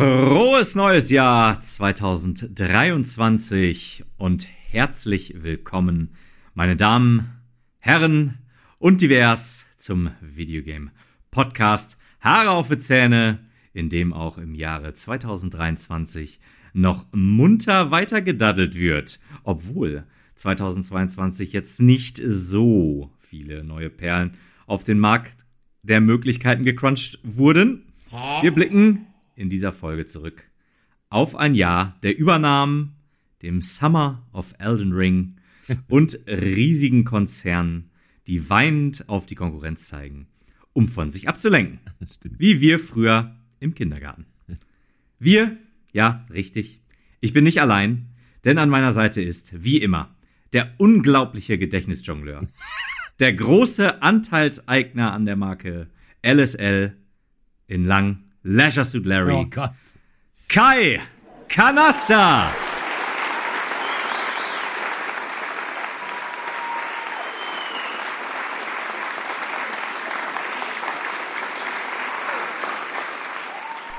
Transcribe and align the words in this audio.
Frohes 0.00 0.74
neues 0.74 1.10
Jahr 1.10 1.60
2023 1.60 4.02
und 4.16 4.48
herzlich 4.70 5.34
willkommen, 5.42 6.14
meine 6.54 6.74
Damen, 6.74 7.42
Herren 7.80 8.38
und 8.78 9.02
divers 9.02 9.66
zum 9.76 10.12
Videogame 10.22 10.90
Podcast 11.30 11.98
Haare 12.22 12.48
auf 12.48 12.70
die 12.70 12.78
Zähne, 12.78 13.40
in 13.74 13.90
dem 13.90 14.14
auch 14.14 14.38
im 14.38 14.54
Jahre 14.54 14.94
2023 14.94 16.40
noch 16.72 17.04
munter 17.12 17.90
weitergedaddelt 17.90 18.76
wird, 18.76 19.20
obwohl 19.42 20.04
2022 20.36 21.52
jetzt 21.52 21.78
nicht 21.78 22.22
so 22.26 23.12
viele 23.18 23.64
neue 23.64 23.90
Perlen 23.90 24.38
auf 24.66 24.82
den 24.82 24.98
Markt 24.98 25.44
der 25.82 26.00
Möglichkeiten 26.00 26.64
gecrunched 26.64 27.18
wurden. 27.22 27.92
Wir 28.40 28.54
blicken 28.54 29.04
in 29.40 29.50
dieser 29.50 29.72
Folge 29.72 30.06
zurück 30.06 30.44
auf 31.08 31.34
ein 31.34 31.54
Jahr 31.54 31.98
der 32.02 32.16
Übernahmen, 32.16 32.94
dem 33.42 33.62
Summer 33.62 34.26
of 34.32 34.54
Elden 34.58 34.92
Ring 34.92 35.36
und 35.88 36.18
riesigen 36.26 37.04
Konzernen, 37.04 37.90
die 38.26 38.48
weinend 38.48 39.08
auf 39.08 39.26
die 39.26 39.34
Konkurrenz 39.34 39.88
zeigen, 39.88 40.28
um 40.72 40.86
von 40.88 41.10
sich 41.10 41.28
abzulenken. 41.28 41.80
Wie 42.22 42.60
wir 42.60 42.78
früher 42.78 43.34
im 43.58 43.74
Kindergarten. 43.74 44.26
Wir, 45.18 45.58
ja, 45.92 46.24
richtig. 46.30 46.80
Ich 47.20 47.34
bin 47.34 47.44
nicht 47.44 47.60
allein, 47.60 48.06
denn 48.44 48.56
an 48.56 48.70
meiner 48.70 48.94
Seite 48.94 49.20
ist, 49.20 49.62
wie 49.62 49.76
immer, 49.76 50.16
der 50.54 50.72
unglaubliche 50.78 51.58
Gedächtnisjongleur. 51.58 52.48
Der 53.18 53.34
große 53.34 54.00
Anteilseigner 54.00 55.12
an 55.12 55.26
der 55.26 55.36
Marke 55.36 55.88
LSL 56.22 56.96
in 57.66 57.84
Lang 57.84 58.29
Leisure 58.42 58.84
Suit 58.84 59.04
Larry. 59.04 59.34
Oh 59.34 59.44
Gott. 59.44 59.72
Kai 60.48 61.00
Kanasta. 61.48 62.50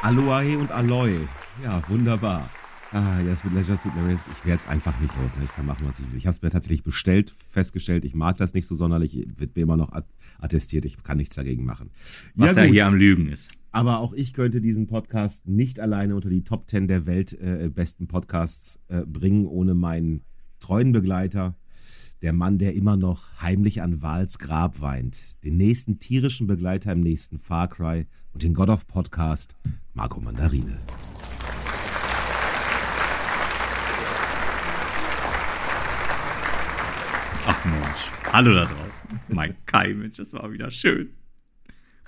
Aloe 0.03 0.58
und 0.58 0.72
Aloy. 0.72 1.28
Ja, 1.64 1.80
wunderbar. 1.88 2.50
Ah, 2.94 3.22
ja, 3.22 3.30
das 3.30 3.45
mit 3.45 3.53
Leisure 3.53 3.78
Suit 3.78 3.94
Larry, 3.95 4.16
ich 4.16 4.45
werde 4.45 4.61
es 4.61 4.67
einfach 4.67 5.00
nicht 5.00 5.16
los. 5.16 5.38
Ne? 5.38 5.45
Ich 5.45 5.53
kann 5.53 5.66
machen, 5.66 5.88
was 5.88 6.00
ich 6.00 6.11
will. 6.11 6.17
Ich 6.17 6.28
habe 6.28 6.36
es 6.36 6.42
mir 6.42 6.50
tatsächlich 6.50 6.84
bestellt, 6.84 7.34
festgestellt, 7.47 8.03
ich 8.03 8.16
mag 8.16 8.36
das 8.36 8.53
nicht 8.53 8.67
so 8.67 8.75
sonderlich. 8.75 9.25
Wird 9.38 9.56
mir 9.56 9.61
immer 9.61 9.78
noch 9.78 9.94
attestiert, 10.39 10.84
ich 10.84 11.02
kann 11.02 11.16
nichts 11.16 11.36
dagegen 11.36 11.64
machen. 11.64 11.92
Was 12.36 12.58
ja, 12.58 12.64
er 12.64 12.67
hier 12.67 12.88
am 12.88 12.95
Lügen 12.95 13.30
ist. 13.30 13.56
Aber 13.72 14.00
auch 14.00 14.12
ich 14.12 14.34
könnte 14.34 14.59
diesen 14.59 14.88
Podcast 14.88 15.47
nicht 15.47 15.80
alleine 15.80 16.16
unter 16.16 16.30
die 16.30 16.44
Top 16.44 16.69
10 16.69 16.89
der 16.89 17.06
Welt 17.06 17.31
äh, 17.39 17.69
besten 17.73 18.08
Podcasts 18.08 18.81
äh, 18.89 19.06
bringen, 19.06 19.45
ohne 19.45 19.73
meinen 19.73 20.25
treuen 20.59 20.92
Begleiter, 20.92 21.56
der 22.22 22.34
Mann, 22.34 22.58
der 22.58 22.75
immer 22.75 22.97
noch 22.97 23.42
heimlich 23.42 23.81
an 23.81 24.02
Wals 24.02 24.38
Grab 24.38 24.81
weint, 24.81 25.22
den 25.45 25.56
nächsten 25.56 26.00
tierischen 26.00 26.45
Begleiter 26.45 26.92
im 26.92 27.00
nächsten 27.00 27.39
Far 27.39 27.69
Cry 27.69 28.06
und 28.34 28.44
den 28.44 28.53
God 28.53 28.67
of 28.67 28.86
Podcast, 28.86 29.56
Marco 29.94 30.19
Mandarine. 30.19 30.78
Ach 37.45 37.66
Mensch. 37.66 38.31
Hallo 38.31 38.53
da 38.53 38.66
draußen. 38.66 39.20
Mein 39.30 39.56
Kai, 39.66 39.94
Mensch, 39.94 40.17
das 40.17 40.31
war 40.34 40.52
wieder 40.52 40.70
schön. 40.70 41.09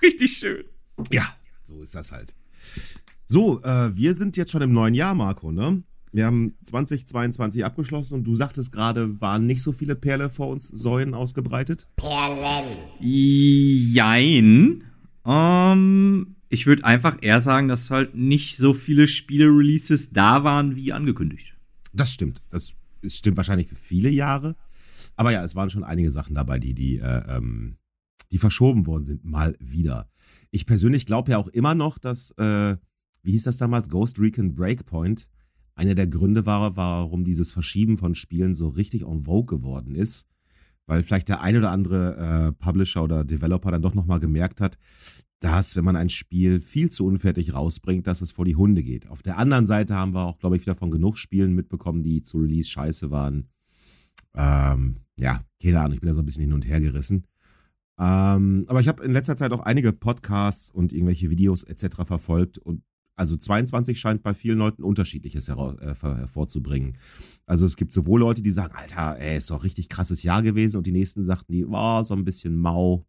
Richtig 0.00 0.36
schön. 0.36 0.64
Ja, 1.10 1.24
so 1.62 1.80
ist 1.82 1.94
das 1.94 2.12
halt. 2.12 2.34
So, 3.26 3.60
äh, 3.62 3.96
wir 3.96 4.14
sind 4.14 4.36
jetzt 4.36 4.52
schon 4.52 4.62
im 4.62 4.72
neuen 4.72 4.94
Jahr, 4.94 5.14
Marco, 5.14 5.50
ne? 5.50 5.82
Wir 6.12 6.26
haben 6.26 6.54
2022 6.62 7.64
abgeschlossen 7.64 8.14
und 8.14 8.24
du 8.24 8.36
sagtest 8.36 8.70
gerade, 8.70 9.20
waren 9.20 9.46
nicht 9.46 9.62
so 9.62 9.72
viele 9.72 9.96
Perle 9.96 10.30
vor 10.30 10.46
uns 10.48 10.68
Säulen 10.68 11.14
ausgebreitet? 11.14 11.88
Perlen. 11.96 12.64
Jein. 13.00 14.84
Ähm, 15.26 16.36
ich 16.48 16.66
würde 16.66 16.84
einfach 16.84 17.18
eher 17.20 17.40
sagen, 17.40 17.66
dass 17.66 17.90
halt 17.90 18.14
nicht 18.14 18.56
so 18.56 18.74
viele 18.74 19.08
Spiele-Releases 19.08 20.10
da 20.12 20.44
waren, 20.44 20.76
wie 20.76 20.92
angekündigt. 20.92 21.56
Das 21.92 22.12
stimmt. 22.12 22.40
Das 22.50 22.76
ist, 23.02 23.18
stimmt 23.18 23.36
wahrscheinlich 23.36 23.66
für 23.66 23.74
viele 23.74 24.10
Jahre. 24.10 24.54
Aber 25.16 25.32
ja, 25.32 25.44
es 25.44 25.54
waren 25.54 25.70
schon 25.70 25.84
einige 25.84 26.10
Sachen 26.10 26.34
dabei, 26.34 26.58
die, 26.58 26.74
die, 26.74 26.98
äh, 26.98 27.36
ähm, 27.36 27.76
die 28.32 28.38
verschoben 28.38 28.86
worden 28.86 29.04
sind, 29.04 29.24
mal 29.24 29.54
wieder. 29.60 30.08
Ich 30.50 30.66
persönlich 30.66 31.06
glaube 31.06 31.32
ja 31.32 31.38
auch 31.38 31.48
immer 31.48 31.74
noch, 31.74 31.98
dass, 31.98 32.32
äh, 32.32 32.76
wie 33.22 33.32
hieß 33.32 33.44
das 33.44 33.58
damals, 33.58 33.88
Ghost 33.88 34.18
Recon 34.18 34.54
Breakpoint, 34.54 35.28
einer 35.74 35.94
der 35.94 36.06
Gründe 36.06 36.46
war, 36.46 36.76
warum 36.76 37.24
dieses 37.24 37.52
Verschieben 37.52 37.98
von 37.98 38.14
Spielen 38.14 38.54
so 38.54 38.68
richtig 38.68 39.02
en 39.02 39.24
vogue 39.24 39.58
geworden 39.58 39.94
ist. 39.94 40.26
Weil 40.86 41.02
vielleicht 41.02 41.28
der 41.28 41.40
ein 41.40 41.56
oder 41.56 41.70
andere 41.70 42.16
äh, 42.16 42.52
Publisher 42.52 43.02
oder 43.02 43.24
Developer 43.24 43.70
dann 43.70 43.82
doch 43.82 43.94
nochmal 43.94 44.20
gemerkt 44.20 44.60
hat, 44.60 44.76
dass, 45.40 45.76
wenn 45.76 45.84
man 45.84 45.96
ein 45.96 46.10
Spiel 46.10 46.60
viel 46.60 46.90
zu 46.90 47.06
unfertig 47.06 47.54
rausbringt, 47.54 48.06
dass 48.06 48.22
es 48.22 48.32
vor 48.32 48.44
die 48.44 48.56
Hunde 48.56 48.82
geht. 48.82 49.08
Auf 49.08 49.22
der 49.22 49.38
anderen 49.38 49.66
Seite 49.66 49.94
haben 49.94 50.14
wir 50.14 50.24
auch, 50.24 50.38
glaube 50.38 50.56
ich, 50.56 50.62
wieder 50.62 50.74
von 50.74 50.90
genug 50.90 51.18
Spielen 51.18 51.54
mitbekommen, 51.54 52.02
die 52.02 52.22
zu 52.22 52.38
Release 52.38 52.70
scheiße 52.70 53.10
waren. 53.10 53.48
Ähm, 54.34 55.00
ja, 55.16 55.44
keine 55.62 55.80
Ahnung, 55.80 55.94
ich 55.94 56.00
bin 56.00 56.08
da 56.08 56.14
so 56.14 56.20
ein 56.20 56.26
bisschen 56.26 56.42
hin 56.42 56.52
und 56.52 56.66
her 56.66 56.80
gerissen. 56.80 57.24
Ähm, 57.98 58.64
aber 58.68 58.80
ich 58.80 58.88
habe 58.88 59.04
in 59.04 59.12
letzter 59.12 59.36
Zeit 59.36 59.52
auch 59.52 59.60
einige 59.60 59.92
Podcasts 59.92 60.70
und 60.70 60.92
irgendwelche 60.92 61.30
Videos 61.30 61.62
etc. 61.62 62.04
verfolgt 62.04 62.58
und 62.58 62.82
also 63.16 63.36
22 63.36 63.98
scheint 63.98 64.24
bei 64.24 64.34
vielen 64.34 64.58
Leuten 64.58 64.82
unterschiedliches 64.82 65.48
äh, 65.48 65.54
hervorzubringen. 65.54 66.96
Also 67.46 67.64
es 67.64 67.76
gibt 67.76 67.92
sowohl 67.92 68.20
Leute, 68.20 68.42
die 68.42 68.50
sagen, 68.50 68.74
Alter, 68.74 69.20
ey, 69.20 69.36
ist 69.36 69.50
doch 69.50 69.62
richtig 69.62 69.88
krasses 69.88 70.24
Jahr 70.24 70.42
gewesen 70.42 70.78
und 70.78 70.86
die 70.86 70.92
nächsten 70.92 71.22
sagten, 71.22 71.52
die 71.52 71.68
war 71.68 72.04
so 72.04 72.14
ein 72.14 72.24
bisschen 72.24 72.56
mau. 72.56 73.06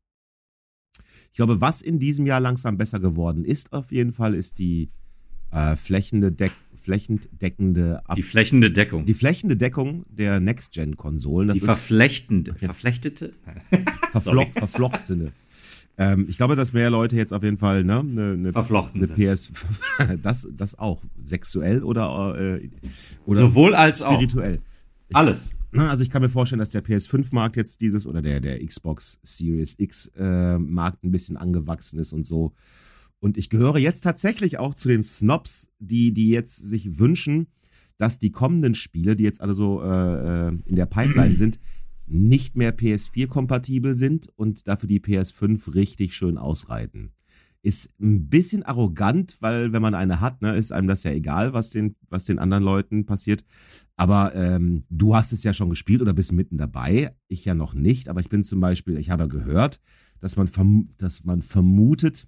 Ich 1.31 1.37
glaube, 1.37 1.59
was 1.59 1.81
in 1.81 1.99
diesem 1.99 2.27
Jahr 2.27 2.39
langsam 2.39 2.77
besser 2.77 2.99
geworden 2.99 3.45
ist, 3.45 3.73
auf 3.73 3.91
jeden 3.91 4.13
Fall, 4.13 4.35
ist 4.35 4.59
die 4.59 4.91
äh, 5.51 5.75
flächende 5.75 6.31
Deck 6.31 6.53
flächendeckende 6.85 8.01
Ab 8.05 8.15
Die 8.15 8.21
flächende 8.21 8.71
Deckung. 8.71 9.05
Die 9.05 9.13
flächende 9.13 9.57
Deckung 9.57 10.05
der 10.09 10.39
Next-Gen-Konsolen. 10.39 11.53
Die 11.53 11.59
verflechtende. 11.59 12.53
Verflechtete? 12.55 13.31
Verfloch, 14.11 14.51
verflochtene. 14.53 15.31
Ähm, 15.97 16.25
ich 16.29 16.37
glaube, 16.37 16.55
dass 16.55 16.73
mehr 16.73 16.89
Leute 16.89 17.15
jetzt 17.15 17.33
auf 17.33 17.43
jeden 17.43 17.57
Fall 17.57 17.83
ne, 17.83 17.99
eine, 17.99 18.37
ne, 18.37 18.53
Verflochten 18.53 19.03
eine 19.03 19.13
PS, 19.13 19.51
das, 20.21 20.47
das 20.51 20.77
auch, 20.77 21.03
sexuell 21.23 21.83
oder, 21.83 22.37
äh, 22.37 22.69
oder 23.25 23.41
sowohl 23.41 23.73
als 23.73 23.99
spirituell. 23.99 24.59
auch 25.13 25.19
alles. 25.19 25.51
also 25.73 26.03
ich 26.03 26.09
kann 26.09 26.21
mir 26.21 26.29
vorstellen, 26.29 26.59
dass 26.59 26.71
der 26.71 26.83
PS5-Markt 26.83 27.55
jetzt 27.55 27.81
dieses 27.81 28.05
oder 28.05 28.21
der, 28.21 28.41
der 28.41 28.63
Xbox 28.65 29.19
Series 29.23 29.75
X-Markt 29.79 31.03
äh, 31.03 31.07
ein 31.07 31.11
bisschen 31.11 31.37
angewachsen 31.37 31.99
ist 31.99 32.11
und 32.13 32.25
so. 32.25 32.53
Und 33.25 33.39
ich 33.39 33.49
gehöre 33.49 33.79
jetzt 33.79 34.01
tatsächlich 34.01 34.59
auch 34.59 34.75
zu 34.75 34.87
den 34.87 35.01
Snobs, 35.01 35.67
die, 35.79 36.13
die 36.13 36.29
jetzt 36.29 36.57
sich 36.57 36.99
wünschen, 36.99 37.47
dass 37.97 38.19
die 38.19 38.29
kommenden 38.29 38.75
Spiele, 38.75 39.15
die 39.15 39.23
jetzt 39.23 39.41
alle 39.41 39.55
so 39.55 39.81
äh, 39.81 40.49
äh 40.49 40.57
in 40.67 40.75
der 40.75 40.85
Pipeline 40.85 41.35
sind, 41.35 41.59
nicht 42.05 42.55
mehr 42.55 42.77
PS4-kompatibel 42.77 43.95
sind 43.95 44.29
und 44.35 44.67
dafür 44.67 44.85
die 44.85 44.99
PS5 44.99 45.73
richtig 45.73 46.13
schön 46.13 46.37
ausreiten. 46.37 47.13
Ist 47.63 47.99
ein 47.99 48.29
bisschen 48.29 48.61
arrogant, 48.61 49.37
weil 49.39 49.73
wenn 49.73 49.81
man 49.81 49.95
eine 49.95 50.21
hat, 50.21 50.43
ne, 50.43 50.55
ist 50.55 50.71
einem 50.71 50.87
das 50.87 51.01
ja 51.01 51.09
egal, 51.09 51.51
was 51.51 51.71
den, 51.71 51.95
was 52.07 52.25
den 52.25 52.37
anderen 52.37 52.63
Leuten 52.63 53.07
passiert. 53.07 53.43
Aber 53.95 54.35
ähm, 54.35 54.83
du 54.91 55.15
hast 55.15 55.33
es 55.33 55.41
ja 55.41 55.55
schon 55.55 55.71
gespielt 55.71 56.03
oder 56.03 56.13
bist 56.13 56.31
mitten 56.31 56.59
dabei. 56.59 57.15
Ich 57.27 57.43
ja 57.43 57.55
noch 57.55 57.73
nicht, 57.73 58.07
aber 58.07 58.19
ich 58.19 58.29
bin 58.29 58.43
zum 58.43 58.59
Beispiel, 58.59 58.99
ich 58.99 59.09
habe 59.09 59.27
gehört, 59.27 59.79
dass 60.19 60.35
man, 60.35 60.47
verm 60.47 60.89
dass 60.99 61.23
man 61.23 61.41
vermutet, 61.41 62.27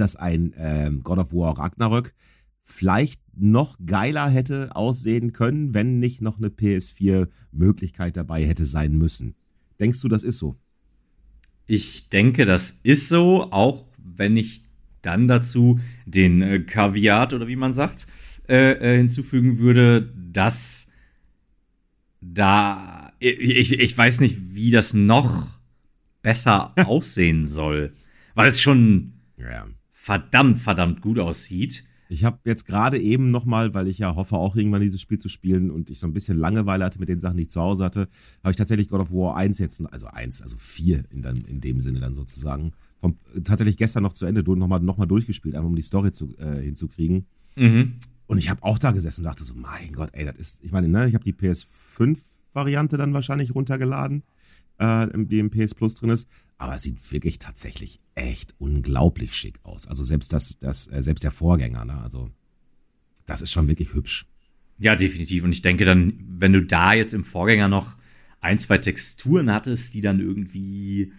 dass 0.00 0.16
ein 0.16 0.54
ähm, 0.56 1.02
God 1.02 1.18
of 1.18 1.32
War 1.32 1.58
Ragnarök 1.58 2.14
vielleicht 2.62 3.20
noch 3.36 3.76
geiler 3.84 4.28
hätte 4.28 4.74
aussehen 4.74 5.32
können, 5.32 5.72
wenn 5.72 5.98
nicht 5.98 6.20
noch 6.20 6.38
eine 6.38 6.48
PS4-Möglichkeit 6.48 8.16
dabei 8.16 8.44
hätte 8.44 8.66
sein 8.66 8.98
müssen. 8.98 9.34
Denkst 9.78 10.00
du, 10.00 10.08
das 10.08 10.24
ist 10.24 10.38
so? 10.38 10.56
Ich 11.66 12.08
denke, 12.08 12.44
das 12.44 12.78
ist 12.82 13.08
so, 13.08 13.52
auch 13.52 13.86
wenn 13.98 14.36
ich 14.36 14.64
dann 15.02 15.28
dazu 15.28 15.80
den 16.06 16.42
äh, 16.42 16.60
Kaviat 16.60 17.32
oder 17.32 17.46
wie 17.46 17.56
man 17.56 17.72
sagt, 17.72 18.06
äh, 18.48 18.72
äh, 18.72 18.96
hinzufügen 18.98 19.58
würde, 19.58 20.12
dass 20.32 20.90
da 22.20 23.12
ich, 23.18 23.72
ich 23.72 23.96
weiß 23.96 24.20
nicht, 24.20 24.54
wie 24.54 24.70
das 24.70 24.94
noch 24.94 25.46
besser 26.22 26.72
aussehen 26.86 27.46
soll, 27.46 27.92
weil 28.34 28.48
es 28.48 28.60
schon 28.60 29.12
ja 29.36 29.66
verdammt, 30.06 30.58
verdammt 30.58 31.00
gut 31.02 31.18
aussieht. 31.18 31.82
Ich 32.08 32.22
habe 32.22 32.38
jetzt 32.44 32.64
gerade 32.64 32.96
eben 32.96 33.32
nochmal, 33.32 33.74
weil 33.74 33.88
ich 33.88 33.98
ja 33.98 34.14
hoffe, 34.14 34.36
auch 34.36 34.54
irgendwann 34.54 34.80
dieses 34.80 35.00
Spiel 35.00 35.18
zu 35.18 35.28
spielen 35.28 35.68
und 35.72 35.90
ich 35.90 35.98
so 35.98 36.06
ein 36.06 36.12
bisschen 36.12 36.38
Langeweile 36.38 36.84
hatte 36.84 37.00
mit 37.00 37.08
den 37.08 37.18
Sachen, 37.18 37.38
die 37.38 37.42
ich 37.42 37.50
zu 37.50 37.60
Hause 37.60 37.82
hatte, 37.82 38.08
habe 38.44 38.52
ich 38.52 38.56
tatsächlich 38.56 38.88
God 38.88 39.00
of 39.00 39.10
War 39.10 39.34
1 39.34 39.58
jetzt, 39.58 39.82
also 39.92 40.06
1, 40.06 40.42
also 40.42 40.56
4 40.58 41.02
in, 41.10 41.22
dann, 41.22 41.38
in 41.38 41.60
dem 41.60 41.80
Sinne 41.80 41.98
dann 41.98 42.14
sozusagen, 42.14 42.72
vom, 43.00 43.16
tatsächlich 43.42 43.76
gestern 43.76 44.04
noch 44.04 44.12
zu 44.12 44.26
Ende 44.26 44.48
nochmal 44.56 44.78
noch 44.78 44.96
mal 44.96 45.06
durchgespielt, 45.06 45.56
einfach 45.56 45.68
um 45.68 45.74
die 45.74 45.82
Story 45.82 46.12
zu, 46.12 46.36
äh, 46.38 46.62
hinzukriegen. 46.62 47.26
Mhm. 47.56 47.94
Und 48.28 48.38
ich 48.38 48.48
habe 48.48 48.62
auch 48.62 48.78
da 48.78 48.92
gesessen 48.92 49.22
und 49.22 49.24
dachte 49.24 49.44
so, 49.44 49.54
mein 49.54 49.92
Gott, 49.92 50.10
ey, 50.12 50.24
das 50.24 50.36
ist, 50.36 50.64
ich 50.64 50.70
meine, 50.70 50.86
ne, 50.86 51.08
ich 51.08 51.14
habe 51.14 51.24
die 51.24 51.32
PS5-Variante 51.32 52.96
dann 52.96 53.12
wahrscheinlich 53.12 53.56
runtergeladen, 53.56 54.22
äh, 54.78 55.06
die 55.14 55.38
im 55.38 55.50
PS 55.50 55.74
Plus 55.74 55.94
drin 55.94 56.10
ist. 56.10 56.28
Aber 56.58 56.74
es 56.74 56.82
sieht 56.82 57.12
wirklich 57.12 57.38
tatsächlich 57.38 57.98
echt 58.14 58.54
unglaublich 58.58 59.34
schick 59.34 59.58
aus. 59.62 59.86
Also 59.86 60.04
selbst 60.04 60.32
das, 60.32 60.58
das, 60.58 60.86
äh, 60.88 61.02
selbst 61.02 61.24
der 61.24 61.30
Vorgänger, 61.30 61.84
ne? 61.84 62.00
Also 62.02 62.30
das 63.26 63.42
ist 63.42 63.52
schon 63.52 63.68
wirklich 63.68 63.92
hübsch. 63.92 64.26
Ja, 64.78 64.94
definitiv. 64.94 65.44
Und 65.44 65.52
ich 65.52 65.62
denke 65.62 65.84
dann, 65.84 66.14
wenn 66.38 66.52
du 66.52 66.62
da 66.62 66.92
jetzt 66.92 67.14
im 67.14 67.24
Vorgänger 67.24 67.68
noch 67.68 67.94
ein, 68.40 68.58
zwei 68.58 68.78
Texturen 68.78 69.50
hattest, 69.50 69.94
die 69.94 70.00
dann 70.00 70.20
irgendwie, 70.20 71.12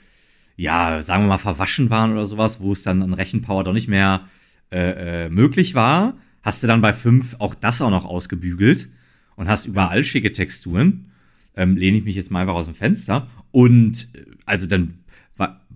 ja, 0.56 1.02
sagen 1.02 1.24
wir 1.24 1.30
mal, 1.30 1.38
verwaschen 1.38 1.90
waren 1.90 2.12
oder 2.12 2.26
sowas, 2.26 2.60
wo 2.60 2.72
es 2.72 2.84
dann 2.84 3.02
an 3.02 3.14
Rechenpower 3.14 3.64
doch 3.64 3.74
nicht 3.74 3.88
mehr 3.88 4.28
äh, 4.72 5.26
äh, 5.26 5.30
möglich 5.30 5.76
war, 5.76 6.18
hast 6.42 6.64
du 6.64 6.68
dann 6.68 6.82
bei 6.82 6.94
5 6.94 7.36
auch 7.40 7.56
das 7.56 7.82
auch 7.82 7.90
noch 7.90 8.06
ausgebügelt 8.06 8.90
und 9.36 9.48
hast 9.48 9.66
überall 9.66 10.04
schicke 10.04 10.32
Texturen. 10.32 11.12
Ähm, 11.56 11.76
lehne 11.76 11.98
ich 11.98 12.04
mich 12.04 12.16
jetzt 12.16 12.30
mal 12.30 12.42
einfach 12.42 12.54
aus 12.54 12.68
dem 12.68 12.76
Fenster. 12.76 13.28
Und 13.58 14.08
also 14.46 14.68
dann 14.68 15.00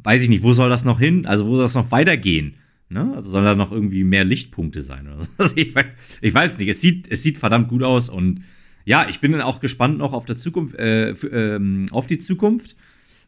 weiß 0.03 0.21
ich 0.21 0.29
nicht, 0.29 0.43
wo 0.43 0.53
soll 0.53 0.69
das 0.69 0.85
noch 0.85 0.99
hin? 0.99 1.25
Also 1.25 1.47
wo 1.47 1.55
soll 1.55 1.63
das 1.63 1.73
noch 1.73 1.89
weitergehen? 1.89 2.53
Ne? 2.89 3.11
Also 3.15 3.31
soll 3.31 3.43
da 3.43 3.55
noch 3.55 3.71
irgendwie 3.71 4.03
mehr 4.03 4.23
Lichtpunkte 4.23 4.83
sein 4.83 5.07
oder 5.07 5.21
so? 5.21 5.27
Also 5.39 5.57
ich, 5.57 5.73
weiß, 5.73 5.85
ich 6.21 6.31
weiß 6.31 6.59
nicht. 6.59 6.67
Es 6.67 6.79
sieht, 6.79 7.11
es 7.11 7.23
sieht 7.23 7.39
verdammt 7.39 7.69
gut 7.69 7.81
aus 7.81 8.07
und 8.07 8.43
ja, 8.85 9.09
ich 9.09 9.19
bin 9.19 9.31
dann 9.31 9.41
auch 9.41 9.61
gespannt 9.61 9.97
noch 9.97 10.13
auf 10.13 10.25
der 10.25 10.37
Zukunft, 10.37 10.75
äh, 10.75 11.09
ähm, 11.09 11.87
auf 11.89 12.05
die 12.05 12.19
Zukunft. 12.19 12.75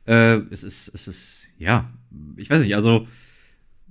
Äh, 0.06 0.42
es 0.52 0.64
ist, 0.64 0.90
es 0.94 1.08
ist, 1.08 1.48
ja, 1.58 1.92
ich 2.38 2.52
weiß 2.52 2.64
nicht, 2.64 2.76
also 2.76 3.08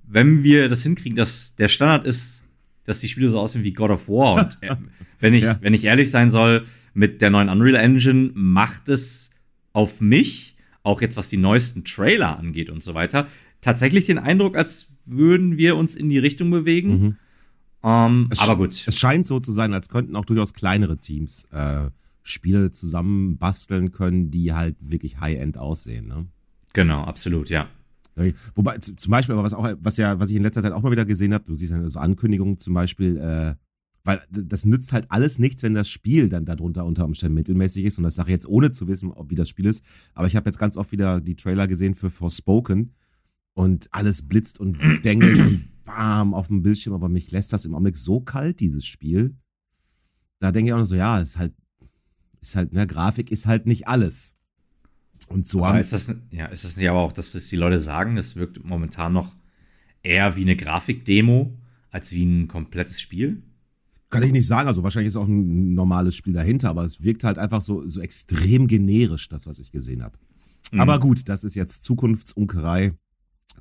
wenn 0.06 0.44
wir 0.44 0.68
das 0.68 0.84
hinkriegen, 0.84 1.16
dass 1.16 1.56
der 1.56 1.70
Standard 1.70 2.06
ist, 2.06 2.44
dass 2.84 3.00
die 3.00 3.08
Spiele 3.08 3.30
so 3.30 3.40
aussehen 3.40 3.64
wie 3.64 3.72
God 3.72 3.90
of 3.90 4.08
War 4.08 4.34
und 4.34 4.58
äh, 4.60 4.76
wenn 5.18 5.34
ich, 5.34 5.42
ja. 5.42 5.58
wenn 5.60 5.74
ich 5.74 5.82
ehrlich 5.82 6.12
sein 6.12 6.30
soll, 6.30 6.66
mit 6.94 7.20
der 7.20 7.30
neuen 7.30 7.48
Unreal 7.48 7.74
Engine 7.74 8.30
macht 8.32 8.88
es 8.88 9.28
auf 9.72 10.00
mich, 10.00 10.51
auch 10.82 11.00
jetzt 11.00 11.16
was 11.16 11.28
die 11.28 11.36
neuesten 11.36 11.84
Trailer 11.84 12.38
angeht 12.38 12.70
und 12.70 12.82
so 12.82 12.94
weiter, 12.94 13.28
tatsächlich 13.60 14.06
den 14.06 14.18
Eindruck, 14.18 14.56
als 14.56 14.88
würden 15.04 15.56
wir 15.56 15.76
uns 15.76 15.94
in 15.94 16.08
die 16.08 16.18
Richtung 16.18 16.50
bewegen. 16.50 16.90
Mhm. 16.90 17.16
Ähm, 17.84 18.28
aber 18.38 18.56
gut. 18.56 18.84
Es 18.86 18.98
scheint 18.98 19.26
so 19.26 19.40
zu 19.40 19.52
sein, 19.52 19.72
als 19.74 19.88
könnten 19.88 20.16
auch 20.16 20.24
durchaus 20.24 20.54
kleinere 20.54 20.98
Teams 20.98 21.46
äh, 21.52 21.90
Spiele 22.22 22.70
zusammen 22.70 23.38
basteln 23.38 23.90
können, 23.90 24.30
die 24.30 24.52
halt 24.52 24.76
wirklich 24.80 25.20
High-End 25.20 25.58
aussehen. 25.58 26.06
Ne? 26.06 26.26
Genau, 26.72 27.02
absolut, 27.02 27.50
ja. 27.50 27.68
Wobei, 28.54 28.78
zum 28.78 29.10
Beispiel, 29.10 29.34
aber 29.34 29.42
was 29.42 29.54
auch, 29.54 29.68
was 29.80 29.96
ja, 29.96 30.20
was 30.20 30.30
ich 30.30 30.36
in 30.36 30.42
letzter 30.42 30.62
Zeit 30.62 30.72
auch 30.72 30.82
mal 30.82 30.92
wieder 30.92 31.06
gesehen 31.06 31.32
habe, 31.32 31.44
du 31.44 31.54
siehst 31.54 31.72
ja 31.72 31.88
so 31.88 31.98
Ankündigungen 31.98 32.58
zum 32.58 32.74
Beispiel, 32.74 33.16
äh, 33.16 33.54
weil 34.04 34.20
das 34.30 34.64
nützt 34.64 34.92
halt 34.92 35.06
alles 35.10 35.38
nichts, 35.38 35.62
wenn 35.62 35.74
das 35.74 35.88
Spiel 35.88 36.28
dann 36.28 36.44
darunter 36.44 36.84
unter 36.84 37.04
Umständen 37.04 37.34
mittelmäßig 37.34 37.84
ist. 37.84 37.98
Und 37.98 38.04
das 38.04 38.16
sage 38.16 38.30
ich 38.30 38.32
jetzt 38.32 38.48
ohne 38.48 38.70
zu 38.70 38.88
wissen, 38.88 39.12
ob, 39.12 39.30
wie 39.30 39.36
das 39.36 39.48
Spiel 39.48 39.66
ist. 39.66 39.84
Aber 40.14 40.26
ich 40.26 40.36
habe 40.36 40.48
jetzt 40.48 40.58
ganz 40.58 40.76
oft 40.76 40.92
wieder 40.92 41.20
die 41.20 41.36
Trailer 41.36 41.68
gesehen 41.68 41.94
für 41.94 42.10
Forspoken 42.10 42.94
und 43.54 43.88
alles 43.92 44.26
blitzt 44.26 44.58
und 44.58 44.78
dengelt 45.04 45.40
und 45.40 45.68
bam 45.84 46.34
auf 46.34 46.48
dem 46.48 46.62
Bildschirm, 46.62 46.94
aber 46.94 47.08
mich 47.08 47.30
lässt 47.30 47.52
das 47.52 47.64
im 47.64 47.74
Augenblick 47.74 47.96
so 47.96 48.20
kalt, 48.20 48.60
dieses 48.60 48.86
Spiel. 48.86 49.36
Da 50.38 50.52
denke 50.52 50.70
ich 50.70 50.74
auch 50.74 50.78
noch 50.78 50.84
so, 50.84 50.96
ja, 50.96 51.20
ist 51.20 51.38
halt, 51.38 51.54
ist 52.40 52.56
halt, 52.56 52.72
ne, 52.72 52.86
Grafik 52.86 53.30
ist 53.30 53.46
halt 53.46 53.66
nicht 53.66 53.86
alles. 53.86 54.34
Und 55.28 55.46
so 55.46 55.64
aber 55.64 55.80
ist 55.80 55.92
das, 55.92 56.12
ja, 56.30 56.46
ist 56.46 56.64
das 56.64 56.76
nicht 56.76 56.88
aber 56.88 57.00
auch 57.00 57.12
das, 57.12 57.34
was 57.34 57.46
die 57.46 57.56
Leute 57.56 57.80
sagen? 57.80 58.16
Es 58.16 58.34
wirkt 58.34 58.64
momentan 58.64 59.12
noch 59.12 59.32
eher 60.02 60.36
wie 60.36 60.42
eine 60.42 60.56
Grafikdemo 60.56 61.56
als 61.90 62.10
wie 62.10 62.24
ein 62.24 62.48
komplettes 62.48 63.00
Spiel? 63.00 63.42
Kann 64.12 64.22
ich 64.22 64.32
nicht 64.32 64.46
sagen. 64.46 64.68
Also 64.68 64.82
wahrscheinlich 64.82 65.08
ist 65.08 65.16
auch 65.16 65.26
ein 65.26 65.74
normales 65.74 66.14
Spiel 66.14 66.32
dahinter, 66.32 66.70
aber 66.70 66.84
es 66.84 67.02
wirkt 67.02 67.24
halt 67.24 67.38
einfach 67.38 67.62
so, 67.62 67.88
so 67.88 68.00
extrem 68.00 68.66
generisch, 68.66 69.28
das, 69.28 69.46
was 69.46 69.58
ich 69.58 69.72
gesehen 69.72 70.02
habe. 70.02 70.18
Mhm. 70.70 70.80
Aber 70.80 70.98
gut, 71.00 71.28
das 71.28 71.44
ist 71.44 71.54
jetzt 71.54 71.82
Zukunftsunkerei 71.82 72.92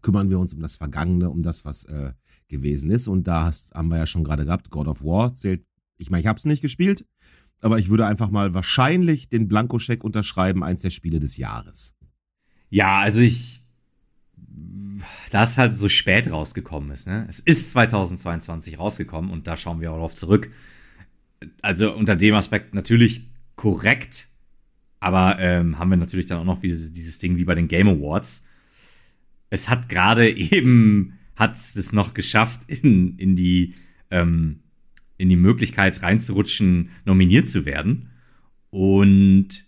kümmern 0.02 0.30
wir 0.30 0.40
uns 0.40 0.54
um 0.54 0.62
das 0.62 0.76
Vergangene, 0.76 1.30
um 1.30 1.42
das, 1.42 1.66
was 1.66 1.86
äh, 1.86 2.14
gewesen 2.48 2.92
ist. 2.92 3.08
Und 3.08 3.28
da 3.28 3.46
hast, 3.46 3.74
haben 3.74 3.90
wir 3.90 3.98
ja 3.98 4.08
schon 4.08 4.24
gerade 4.24 4.46
gehabt, 4.46 4.70
God 4.70 4.88
of 4.88 5.04
War 5.04 5.34
zählt. 5.34 5.66
Ich 5.98 6.10
meine, 6.10 6.22
ich 6.22 6.28
habe 6.28 6.38
es 6.38 6.46
nicht 6.46 6.62
gespielt, 6.62 7.06
aber 7.62 7.78
ich 7.78 7.90
würde 7.90 8.06
einfach 8.06 8.32
mal 8.32 8.54
wahrscheinlich 8.54 9.30
den 9.30 9.48
Blankoscheck 9.48 10.04
unterschreiben, 10.04 10.64
eins 10.64 10.82
der 10.82 10.90
Spiele 10.90 11.20
des 11.20 11.38
Jahres. 11.38 11.96
Ja, 12.70 13.00
also 13.00 13.22
ich. 13.22 13.61
Da 15.30 15.44
es 15.44 15.58
halt 15.58 15.78
so 15.78 15.90
spät 15.90 16.32
rausgekommen 16.32 16.92
ist, 16.92 17.08
ne? 17.08 17.26
Es 17.30 17.40
ist 17.40 17.72
2022 17.72 18.80
rausgekommen 18.80 19.32
und 19.32 19.48
da 19.48 19.58
schauen 19.58 19.82
wir 19.82 19.92
auch 19.92 19.96
darauf 19.96 20.16
zurück. 20.16 20.52
Also 21.62 21.94
unter 21.94 22.16
dem 22.16 22.36
Aspekt 22.36 22.74
natürlich 22.74 23.28
korrekt, 23.56 24.28
aber 25.00 25.40
ähm, 25.40 25.80
haben 25.80 25.90
wir 25.90 25.98
natürlich 25.98 26.28
dann 26.28 26.40
auch 26.40 26.46
noch 26.46 26.60
dieses, 26.60 26.94
dieses 26.94 27.20
Ding 27.20 27.38
wie 27.38 27.46
bei 27.46 27.56
den 27.56 27.68
Game 27.68 27.88
Awards 27.88 28.44
es 29.52 29.70
hat 29.70 29.90
gerade 29.90 30.28
eben, 30.36 31.20
hat 31.36 31.56
es 31.56 31.94
noch 31.94 32.16
geschafft, 32.16 32.62
in, 32.68 33.18
in, 33.20 33.36
die, 33.36 33.76
ähm, 34.10 34.62
in 35.18 35.30
die 35.30 35.36
Möglichkeit 35.36 36.02
reinzurutschen, 36.02 36.90
nominiert 37.06 37.52
zu 37.52 37.66
werden. 37.66 38.10
Und 38.72 39.66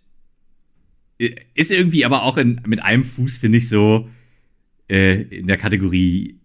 ist 1.54 1.72
irgendwie 1.72 2.06
aber 2.06 2.24
auch 2.24 2.38
in, 2.38 2.62
mit 2.66 2.82
einem 2.82 3.04
Fuß, 3.04 3.38
finde 3.38 3.60
ich, 3.60 3.70
so 3.70 4.10
äh, 4.94 5.22
in 5.24 5.48
der 5.48 5.58
Kategorie 5.58 6.40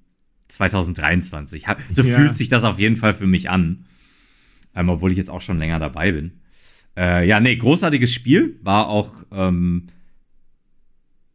2023. 0.49 1.67
So 1.93 2.03
ja. 2.03 2.17
fühlt 2.17 2.37
sich 2.37 2.49
das 2.49 2.65
auf 2.65 2.79
jeden 2.79 2.97
Fall 2.97 3.15
für 3.15 3.27
mich 3.27 3.51
an. 3.51 3.85
Ähm, 4.75 4.89
obwohl 4.89 5.11
ich 5.11 5.19
jetzt 5.19 5.31
auch 5.31 5.41
schon 5.41 5.59
länger 5.59 5.79
dabei 5.79 6.13
bin. 6.13 6.33
Äh, 6.97 7.27
ja, 7.27 7.41
nee, 7.41 7.57
großartiges 7.57 8.13
Spiel. 8.13 8.59
War 8.63 8.89
auch 8.89 9.13
ähm, 9.33 9.89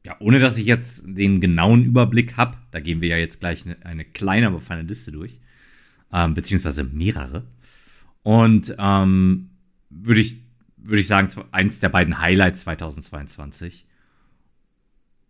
ja, 0.06 0.18
ohne 0.20 0.40
dass 0.40 0.58
ich 0.58 0.66
jetzt 0.66 1.04
den 1.08 1.40
genauen 1.40 1.86
Überblick 1.86 2.36
habe, 2.36 2.58
da 2.72 2.80
gehen 2.80 3.02
wir 3.02 3.10
ja 3.10 3.18
jetzt 3.18 3.40
gleich 3.40 3.66
eine, 3.66 3.78
eine 3.86 4.04
kleine, 4.04 4.48
aber 4.48 4.60
feine 4.60 4.82
Liste 4.82 5.12
durch, 5.12 5.40
ähm, 6.12 6.34
beziehungsweise 6.34 6.84
mehrere. 6.84 7.46
Und 8.22 8.76
ähm, 8.78 9.52
würde 9.90 10.20
ich, 10.20 10.42
würd 10.78 11.00
ich 11.00 11.08
sagen, 11.08 11.30
eins 11.52 11.80
der 11.80 11.90
beiden 11.90 12.20
Highlights 12.20 12.62
2022. 12.62 13.86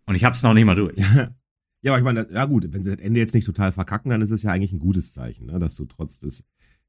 Und 0.06 0.16
ich 0.16 0.24
habe 0.24 0.36
es 0.36 0.42
noch 0.42 0.54
nicht 0.54 0.66
mal 0.66 0.76
durch. 0.76 0.96
ja, 1.84 1.92
aber 1.92 2.00
ich 2.00 2.04
meine, 2.06 2.28
ja 2.32 2.46
gut, 2.46 2.72
wenn 2.72 2.82
sie 2.82 2.96
das 2.96 3.00
Ende 3.00 3.20
jetzt 3.20 3.34
nicht 3.34 3.46
total 3.46 3.74
verkacken, 3.74 4.10
dann 4.10 4.22
ist 4.22 4.32
es 4.32 4.44
ja 4.44 4.52
eigentlich 4.52 4.72
ein 4.72 4.80
gutes 4.80 5.12
Zeichen, 5.12 5.48
ne? 5.48 5.60
dass 5.60 5.76
du 5.76 5.86
trotz 5.86 6.18
des 6.18 6.46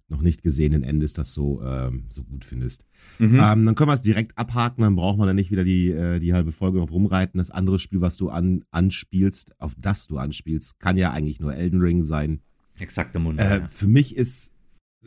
noch 0.08 0.20
nicht 0.20 0.42
gesehenen 0.42 0.82
Endes 0.82 1.14
das 1.14 1.32
so, 1.32 1.62
ähm, 1.62 2.04
so 2.08 2.22
gut 2.22 2.44
findest. 2.44 2.84
Mhm. 3.18 3.40
Ähm, 3.40 3.64
dann 3.64 3.74
können 3.74 3.88
wir 3.88 3.94
es 3.94 4.02
direkt 4.02 4.36
abhaken, 4.36 4.82
dann 4.82 4.96
braucht 4.96 5.18
man 5.18 5.26
dann 5.26 5.36
nicht 5.36 5.50
wieder 5.50 5.64
die, 5.64 5.90
äh, 5.90 6.20
die 6.20 6.34
halbe 6.34 6.52
Folge 6.52 6.78
noch 6.78 6.90
rumreiten. 6.90 7.38
Das 7.38 7.50
andere 7.50 7.78
Spiel, 7.78 8.00
was 8.00 8.16
du 8.16 8.28
an, 8.28 8.64
anspielst, 8.70 9.58
auf 9.60 9.74
das 9.78 10.06
du 10.06 10.18
anspielst, 10.18 10.78
kann 10.78 10.96
ja 10.96 11.10
eigentlich 11.10 11.40
nur 11.40 11.54
Elden 11.54 11.80
Ring 11.80 12.02
sein. 12.02 12.40
Exakter 12.78 13.18
Mund. 13.18 13.40
Äh, 13.40 13.60
ja. 13.60 13.68
Für 13.68 13.86
mich 13.86 14.14
ist, 14.14 14.52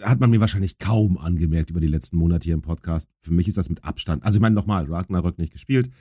hat 0.02 0.20
man 0.20 0.32
mir 0.32 0.42
wahrscheinlich 0.42 0.80
kaum 0.80 1.18
angemerkt 1.18 1.70
über 1.70 1.80
die 1.80 1.88
letzten 1.88 2.18
Monate 2.18 2.46
hier 2.46 2.56
im 2.56 2.62
Podcast. 2.62 3.10
Für 3.22 3.34
mich 3.34 3.48
ist 3.48 3.58
das 3.58 3.70
mit 3.70 3.84
Abstand, 3.84 4.24
also 4.24 4.38
ich 4.38 4.42
meine 4.42 4.56
nochmal, 4.56 4.86
Ragnarök 4.86 5.38
nicht 5.38 5.54
gespielt, 5.54 5.92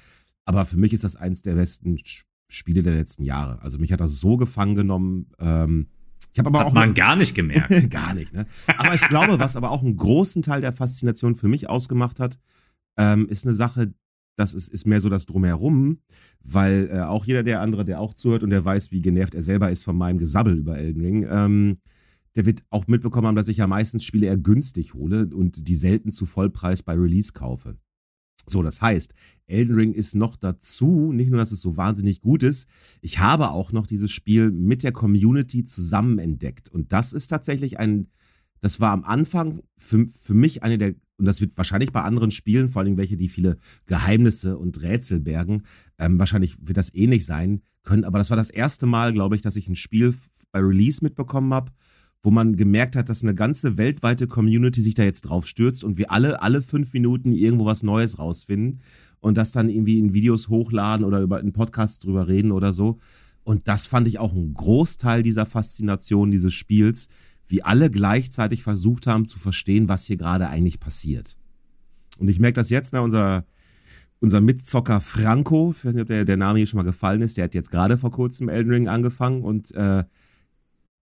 aber 0.47 0.65
für 0.65 0.79
mich 0.79 0.95
ist 0.95 1.05
das 1.05 1.17
eins 1.17 1.43
der 1.43 1.55
besten 1.55 1.99
Spiele 1.99 2.36
der 2.49 2.95
letzten 2.95 3.25
Jahre. 3.25 3.61
Also 3.63 3.79
mich 3.79 3.93
hat 3.93 4.01
das 4.01 4.21
so 4.21 4.37
gefangen 4.37 4.75
genommen. 4.75 5.27
Ähm, 5.39 5.89
ich 6.33 6.39
habe 6.39 6.49
aber 6.49 6.61
Hat 6.61 6.67
auch 6.67 6.73
man 6.73 6.95
gar 6.95 7.17
nicht 7.17 7.35
gemerkt. 7.35 7.71
gar 7.91 8.15
nicht, 8.15 8.33
ne? 8.33 8.47
Aber 8.77 8.95
ich 8.95 9.09
glaube, 9.09 9.39
was 9.39 9.57
aber 9.57 9.71
auch 9.71 9.83
einen 9.83 9.97
großen 9.97 10.43
Teil 10.43 10.61
der 10.61 10.73
Faszination 10.73 11.35
für 11.35 11.49
mich 11.49 11.69
ausgemacht 11.69 12.21
hat, 12.21 12.39
ähm, 12.99 13.29
ist 13.29 13.47
eine 13.47 13.55
Sache, 13.55 13.95
das 14.37 14.53
ist, 14.53 14.69
ist 14.69 14.87
mehr 14.87 15.01
so 15.01 15.09
das 15.09 15.27
Drumherum, 15.27 16.01
weil 16.45 16.91
äh, 16.93 17.01
auch 17.01 17.25
jeder 17.25 17.43
der 17.43 17.61
andere, 17.63 17.85
der 17.85 18.01
auch 18.01 18.15
zuhört 18.15 18.43
und 18.43 18.51
der 18.51 18.65
weiß, 18.65 18.93
wie 18.93 19.01
genervt 19.01 19.35
er 19.35 19.43
selber 19.43 19.71
ist 19.71 19.85
von 19.85 19.97
meinem 19.97 20.19
Gesabbel 20.19 20.59
über 20.59 20.77
Elden 20.77 21.01
Ring, 21.01 21.27
ähm, 21.31 21.79
der 22.37 22.45
wird 22.45 22.63
auch 22.69 22.87
mitbekommen 22.87 23.29
haben, 23.29 23.37
dass 23.37 23.49
ich 23.49 23.57
ja 23.57 23.67
meistens 23.67 24.05
Spiele 24.05 24.27
eher 24.27 24.37
günstig 24.37 24.93
hole 24.93 25.29
und 25.35 25.69
die 25.69 25.75
selten 25.75 26.13
zu 26.13 26.27
Vollpreis 26.27 26.83
bei 26.83 26.93
Release 26.93 27.33
kaufe. 27.33 27.79
So, 28.49 28.63
das 28.63 28.81
heißt, 28.81 29.13
Elden 29.49 29.75
Ring 29.75 29.93
ist 29.93 30.15
noch 30.15 30.37
dazu, 30.37 31.13
nicht 31.13 31.31
nur, 31.31 31.39
dass 31.39 31.53
es 31.53 31.61
so 31.61 31.77
wahnsinnig 31.77 32.21
gut 32.21 32.43
ist, 32.43 32.69
ich 33.01 33.19
habe 33.19 33.51
auch 33.51 33.73
noch 33.73 33.87
dieses 33.87 34.11
Spiel 34.11 34.51
mit 34.51 34.83
der 34.83 34.93
Community 34.93 35.65
zusammen 35.65 36.19
entdeckt. 36.19 36.69
Und 36.69 36.93
das 36.93 37.13
ist 37.13 37.29
tatsächlich 37.29 37.79
ein, 37.81 38.09
das 38.61 38.81
war 38.81 38.93
am 38.93 39.05
Anfang 39.05 39.61
für, 39.77 40.07
für 40.07 40.35
mich 40.35 40.63
eine 40.63 40.79
der, 40.79 40.95
und 41.19 41.25
das 41.25 41.41
wird 41.41 41.57
wahrscheinlich 41.57 41.93
bei 41.93 42.03
anderen 42.03 42.31
Spielen, 42.31 42.69
vor 42.69 42.83
allem 42.83 42.97
welche, 42.97 43.17
die 43.17 43.29
viele 43.29 43.57
Geheimnisse 43.87 44.57
und 44.59 44.81
Rätsel 44.83 45.19
bergen, 45.21 45.63
ähm, 45.99 46.19
wahrscheinlich 46.19 46.57
wird 46.61 46.77
das 46.77 46.95
ähnlich 46.95 47.25
sein 47.27 47.63
können. 47.83 48.05
Aber 48.05 48.19
das 48.19 48.31
war 48.31 48.37
das 48.37 48.51
erste 48.51 48.87
Mal, 48.87 49.13
glaube 49.13 49.35
ich, 49.35 49.43
dass 49.43 49.57
ich 49.57 49.69
ein 49.69 49.77
Spiel 49.77 50.15
bei 50.53 50.61
Release 50.61 51.03
mitbekommen 51.03 51.53
habe, 51.53 51.73
wo 52.27 52.33
man 52.33 52.57
gemerkt 52.57 52.97
hat, 52.97 53.09
dass 53.09 53.23
eine 53.23 53.35
ganze 53.35 53.79
weltweite 53.79 54.27
Community 54.27 54.83
sich 54.83 54.95
da 54.95 55.05
jetzt 55.05 55.23
drauf 55.23 55.47
stürzt 55.47 55.85
und 55.85 55.97
wir 55.97 56.11
alle, 56.11 56.43
alle 56.43 56.61
fünf 56.61 56.93
Minuten 56.93 57.33
irgendwo 57.33 57.67
was 57.67 57.85
Neues 57.85 58.19
rausfinden 58.19 58.81
und 59.21 59.37
das 59.37 59.53
dann 59.53 59.69
irgendwie 59.69 60.01
in 60.01 60.13
Videos 60.13 60.49
hochladen 60.49 61.07
oder 61.07 61.21
über 61.21 61.41
in 61.41 61.53
Podcasts 61.53 62.01
drüber 62.01 62.27
reden 62.27 62.51
oder 62.51 62.73
so. 62.73 62.99
Und 63.45 63.69
das 63.69 63.87
fand 63.87 64.09
ich 64.09 64.19
auch 64.19 64.35
ein 64.35 64.55
Großteil 64.55 65.23
dieser 65.23 65.47
Faszination 65.47 66.33
dieses 66.33 66.53
Spiels, 66.53 67.09
wie 67.47 67.63
alle 67.63 67.93
gleichzeitig 67.93 68.65
versucht 68.65 69.07
haben 69.07 69.29
zu 69.29 69.39
verstehen, 69.39 69.89
was 69.89 70.05
hier 70.05 70.17
gerade 70.17 70.49
eigentlich 70.49 70.81
passiert. 70.81 71.39
Und 72.19 72.27
ich 72.27 72.41
merke 72.41 72.57
das 72.57 72.71
jetzt, 72.71 72.93
ne, 72.93 73.03
unser, 73.03 73.47
unser 74.19 74.41
Mitzocker 74.41 75.01
Franco, 75.01 75.73
ich 75.77 75.85
weiß 75.85 75.95
nicht, 75.95 76.03
ob 76.03 76.09
der, 76.09 76.25
der 76.25 76.37
Name 76.37 76.59
hier 76.59 76.67
schon 76.67 76.79
mal 76.79 76.83
gefallen 76.83 77.23
ist, 77.23 77.37
der 77.37 77.45
hat 77.45 77.55
jetzt 77.55 77.71
gerade 77.71 77.99
vor 77.99 78.11
kurzem 78.11 78.49
Elden 78.49 78.73
Ring 78.73 78.89
angefangen 78.89 79.43
und 79.43 79.73
äh, 79.77 80.03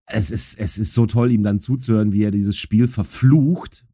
es, 0.07 0.31
ist, 0.31 0.59
es 0.59 0.77
ist 0.77 0.93
so 0.93 1.05
toll, 1.05 1.31
ihm 1.31 1.43
dann 1.43 1.59
zuzuhören, 1.59 2.11
wie 2.11 2.23
er 2.23 2.31
dieses 2.31 2.57
Spiel 2.57 2.87
verflucht 2.87 3.85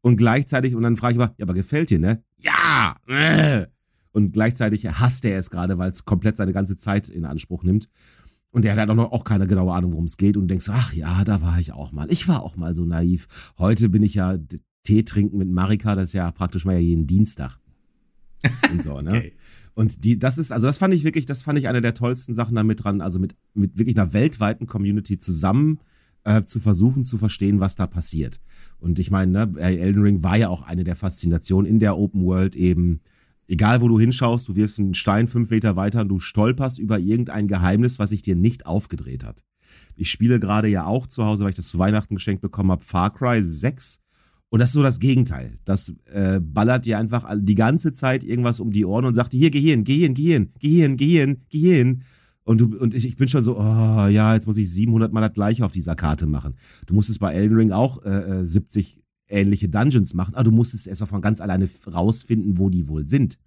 und 0.00 0.16
gleichzeitig, 0.16 0.74
und 0.74 0.82
dann 0.82 0.96
frage 0.96 1.12
ich 1.12 1.18
mal, 1.18 1.34
ja, 1.38 1.44
aber 1.44 1.54
gefällt 1.54 1.90
dir, 1.90 1.98
ne? 1.98 2.22
Ja! 2.38 2.96
Äh. 3.08 3.66
Und 4.12 4.32
gleichzeitig 4.32 4.86
hasst 4.86 5.24
er 5.24 5.38
es 5.38 5.50
gerade, 5.50 5.78
weil 5.78 5.90
es 5.90 6.04
komplett 6.04 6.36
seine 6.36 6.52
ganze 6.52 6.76
Zeit 6.76 7.08
in 7.08 7.24
Anspruch 7.24 7.64
nimmt. 7.64 7.88
Und 8.50 8.64
der 8.64 8.74
hat 8.74 8.88
auch 8.88 8.94
noch 8.94 9.12
auch 9.12 9.24
keine 9.24 9.46
genaue 9.46 9.74
Ahnung, 9.74 9.92
worum 9.92 10.06
es 10.06 10.16
geht 10.16 10.36
und 10.36 10.48
denkst, 10.48 10.68
ach 10.70 10.94
ja, 10.94 11.24
da 11.24 11.42
war 11.42 11.58
ich 11.58 11.72
auch 11.72 11.92
mal. 11.92 12.10
Ich 12.10 12.26
war 12.26 12.42
auch 12.42 12.56
mal 12.56 12.74
so 12.74 12.84
naiv. 12.84 13.26
Heute 13.58 13.88
bin 13.90 14.02
ich 14.02 14.14
ja 14.14 14.38
Tee 14.84 15.02
trinken 15.02 15.36
mit 15.36 15.50
Marika, 15.50 15.94
das 15.94 16.06
ist 16.06 16.12
ja 16.14 16.30
praktisch 16.30 16.64
mal 16.64 16.74
ja 16.74 16.78
jeden 16.78 17.06
Dienstag. 17.06 17.58
Und 18.70 18.82
so, 18.82 19.00
ne? 19.00 19.10
Okay. 19.18 19.32
Und 19.76 20.04
die, 20.04 20.18
das 20.18 20.38
ist, 20.38 20.52
also 20.52 20.66
das 20.66 20.78
fand 20.78 20.94
ich 20.94 21.04
wirklich, 21.04 21.26
das 21.26 21.42
fand 21.42 21.58
ich 21.58 21.68
eine 21.68 21.82
der 21.82 21.92
tollsten 21.92 22.32
Sachen 22.32 22.54
damit 22.54 22.82
dran, 22.82 23.02
also 23.02 23.18
mit, 23.18 23.36
mit 23.52 23.76
wirklich 23.76 23.94
einer 23.98 24.14
weltweiten 24.14 24.66
Community 24.66 25.18
zusammen 25.18 25.80
äh, 26.24 26.44
zu 26.44 26.60
versuchen 26.60 27.04
zu 27.04 27.18
verstehen, 27.18 27.60
was 27.60 27.76
da 27.76 27.86
passiert. 27.86 28.40
Und 28.78 28.98
ich 28.98 29.10
meine, 29.10 29.46
ne, 29.46 29.60
Elden 29.60 30.02
Ring 30.02 30.22
war 30.22 30.38
ja 30.38 30.48
auch 30.48 30.62
eine 30.62 30.82
der 30.82 30.96
Faszinationen 30.96 31.70
in 31.70 31.78
der 31.78 31.98
Open 31.98 32.24
World 32.24 32.56
eben, 32.56 33.02
egal 33.48 33.82
wo 33.82 33.88
du 33.88 34.00
hinschaust, 34.00 34.48
du 34.48 34.56
wirfst 34.56 34.78
einen 34.78 34.94
Stein 34.94 35.28
fünf 35.28 35.50
Meter 35.50 35.76
weiter 35.76 36.00
und 36.00 36.08
du 36.08 36.20
stolperst 36.20 36.78
über 36.78 36.98
irgendein 36.98 37.46
Geheimnis, 37.46 37.98
was 37.98 38.10
sich 38.10 38.22
dir 38.22 38.34
nicht 38.34 38.64
aufgedreht 38.64 39.24
hat. 39.24 39.44
Ich 39.94 40.10
spiele 40.10 40.40
gerade 40.40 40.68
ja 40.68 40.86
auch 40.86 41.06
zu 41.06 41.26
Hause, 41.26 41.44
weil 41.44 41.50
ich 41.50 41.56
das 41.56 41.68
zu 41.68 41.78
Weihnachten 41.78 42.14
geschenkt 42.14 42.40
bekommen 42.40 42.70
habe, 42.70 42.82
Far 42.82 43.12
Cry 43.12 43.42
6. 43.42 44.00
Und 44.48 44.60
das 44.60 44.70
ist 44.70 44.74
so 44.74 44.82
das 44.82 45.00
Gegenteil. 45.00 45.58
Das 45.64 45.92
äh, 46.06 46.40
ballert 46.40 46.86
dir 46.86 46.98
einfach 46.98 47.28
die 47.36 47.56
ganze 47.56 47.92
Zeit 47.92 48.22
irgendwas 48.22 48.60
um 48.60 48.70
die 48.70 48.84
Ohren 48.84 49.04
und 49.04 49.14
sagt 49.14 49.32
dir, 49.32 49.38
hier, 49.38 49.50
geh 49.50 49.60
hin, 49.60 49.84
geh 49.84 49.98
hin, 49.98 50.14
geh 50.14 50.32
hin, 50.32 50.52
geh 50.58 50.80
hin, 50.80 50.96
geh 50.96 51.18
hin, 51.18 51.42
geh 51.48 51.74
hin. 51.74 52.02
Und, 52.44 52.60
du, 52.60 52.78
und 52.78 52.94
ich, 52.94 53.04
ich 53.06 53.16
bin 53.16 53.26
schon 53.26 53.42
so, 53.42 53.58
oh 53.58 54.06
ja, 54.06 54.34
jetzt 54.34 54.46
muss 54.46 54.56
ich 54.56 54.70
700 54.70 55.12
Mal 55.12 55.20
das 55.20 55.32
gleiche 55.32 55.64
auf 55.64 55.72
dieser 55.72 55.96
Karte 55.96 56.26
machen. 56.26 56.54
Du 56.86 56.94
musstest 56.94 57.18
bei 57.18 57.32
Elden 57.32 57.56
Ring 57.56 57.72
auch 57.72 58.04
äh, 58.04 58.44
70 58.44 58.98
äh, 59.28 59.40
ähnliche 59.40 59.68
Dungeons 59.68 60.14
machen, 60.14 60.36
aber 60.36 60.44
du 60.44 60.52
musstest 60.52 60.86
erstmal 60.86 61.08
von 61.08 61.20
ganz 61.20 61.40
alleine 61.40 61.68
rausfinden, 61.92 62.58
wo 62.58 62.70
die 62.70 62.88
wohl 62.88 63.08
sind. 63.08 63.40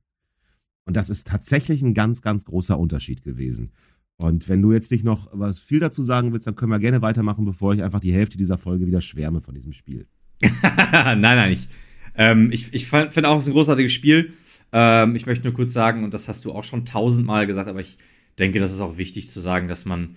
Und 0.85 0.97
das 0.97 1.09
ist 1.09 1.27
tatsächlich 1.27 1.81
ein 1.81 1.93
ganz, 1.93 2.21
ganz 2.21 2.43
großer 2.43 2.77
Unterschied 2.77 3.23
gewesen. 3.23 3.71
Und 4.17 4.49
wenn 4.49 4.61
du 4.61 4.73
jetzt 4.73 4.91
nicht 4.91 5.05
noch 5.05 5.29
was 5.31 5.59
viel 5.59 5.79
dazu 5.79 6.03
sagen 6.03 6.33
willst, 6.33 6.45
dann 6.47 6.55
können 6.55 6.71
wir 6.71 6.79
gerne 6.79 7.01
weitermachen, 7.01 7.45
bevor 7.45 7.73
ich 7.73 7.83
einfach 7.83 8.01
die 8.01 8.11
Hälfte 8.11 8.37
dieser 8.37 8.57
Folge 8.57 8.85
wieder 8.85 8.99
schwärme 8.99 9.39
von 9.39 9.55
diesem 9.55 9.71
Spiel. 9.71 10.07
nein, 10.61 11.21
nein, 11.21 11.51
ich, 11.51 11.67
ähm, 12.15 12.51
ich, 12.51 12.73
ich 12.73 12.87
finde 12.87 13.27
auch, 13.27 13.37
es 13.37 13.43
ist 13.43 13.49
ein 13.49 13.53
großartiges 13.53 13.91
Spiel. 13.91 14.33
Ähm, 14.71 15.15
ich 15.15 15.25
möchte 15.25 15.45
nur 15.45 15.53
kurz 15.53 15.73
sagen, 15.73 16.03
und 16.03 16.13
das 16.13 16.27
hast 16.27 16.45
du 16.45 16.51
auch 16.51 16.63
schon 16.63 16.85
tausendmal 16.85 17.47
gesagt, 17.47 17.67
aber 17.67 17.81
ich 17.81 17.97
denke, 18.37 18.59
das 18.59 18.71
ist 18.71 18.79
auch 18.79 18.97
wichtig 18.97 19.29
zu 19.29 19.39
sagen, 19.41 19.67
dass 19.67 19.85
man 19.85 20.15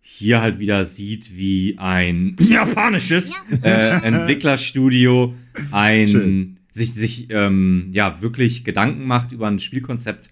hier 0.00 0.40
halt 0.40 0.58
wieder 0.58 0.84
sieht, 0.84 1.36
wie 1.36 1.76
ein 1.78 2.36
japanisches 2.40 3.32
äh, 3.62 4.02
Entwicklerstudio 4.02 5.34
ein 5.70 6.56
sich, 6.72 6.94
sich 6.94 7.30
ähm, 7.30 7.88
ja 7.92 8.22
wirklich 8.22 8.64
Gedanken 8.64 9.06
macht 9.06 9.32
über 9.32 9.48
ein 9.48 9.58
Spielkonzept 9.58 10.30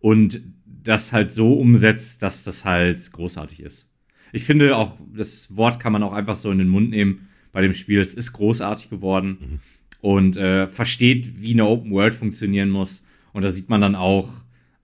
und 0.00 0.40
das 0.66 1.12
halt 1.12 1.32
so 1.32 1.54
umsetzt, 1.54 2.22
dass 2.22 2.42
das 2.42 2.64
halt 2.64 3.12
großartig 3.12 3.60
ist. 3.60 3.88
Ich 4.32 4.44
finde 4.44 4.76
auch, 4.76 4.98
das 5.14 5.54
Wort 5.54 5.78
kann 5.78 5.92
man 5.92 6.02
auch 6.02 6.12
einfach 6.12 6.36
so 6.36 6.50
in 6.50 6.58
den 6.58 6.68
Mund 6.68 6.90
nehmen 6.90 7.28
bei 7.54 7.62
dem 7.62 7.72
Spiel. 7.72 8.00
Es 8.00 8.12
ist 8.12 8.34
großartig 8.34 8.90
geworden 8.90 9.38
mhm. 9.40 9.58
und 10.02 10.36
äh, 10.36 10.68
versteht, 10.68 11.40
wie 11.40 11.54
eine 11.54 11.64
Open 11.64 11.92
World 11.92 12.14
funktionieren 12.14 12.68
muss. 12.68 13.06
Und 13.32 13.42
da 13.42 13.48
sieht 13.48 13.70
man 13.70 13.80
dann 13.80 13.94
auch, 13.94 14.28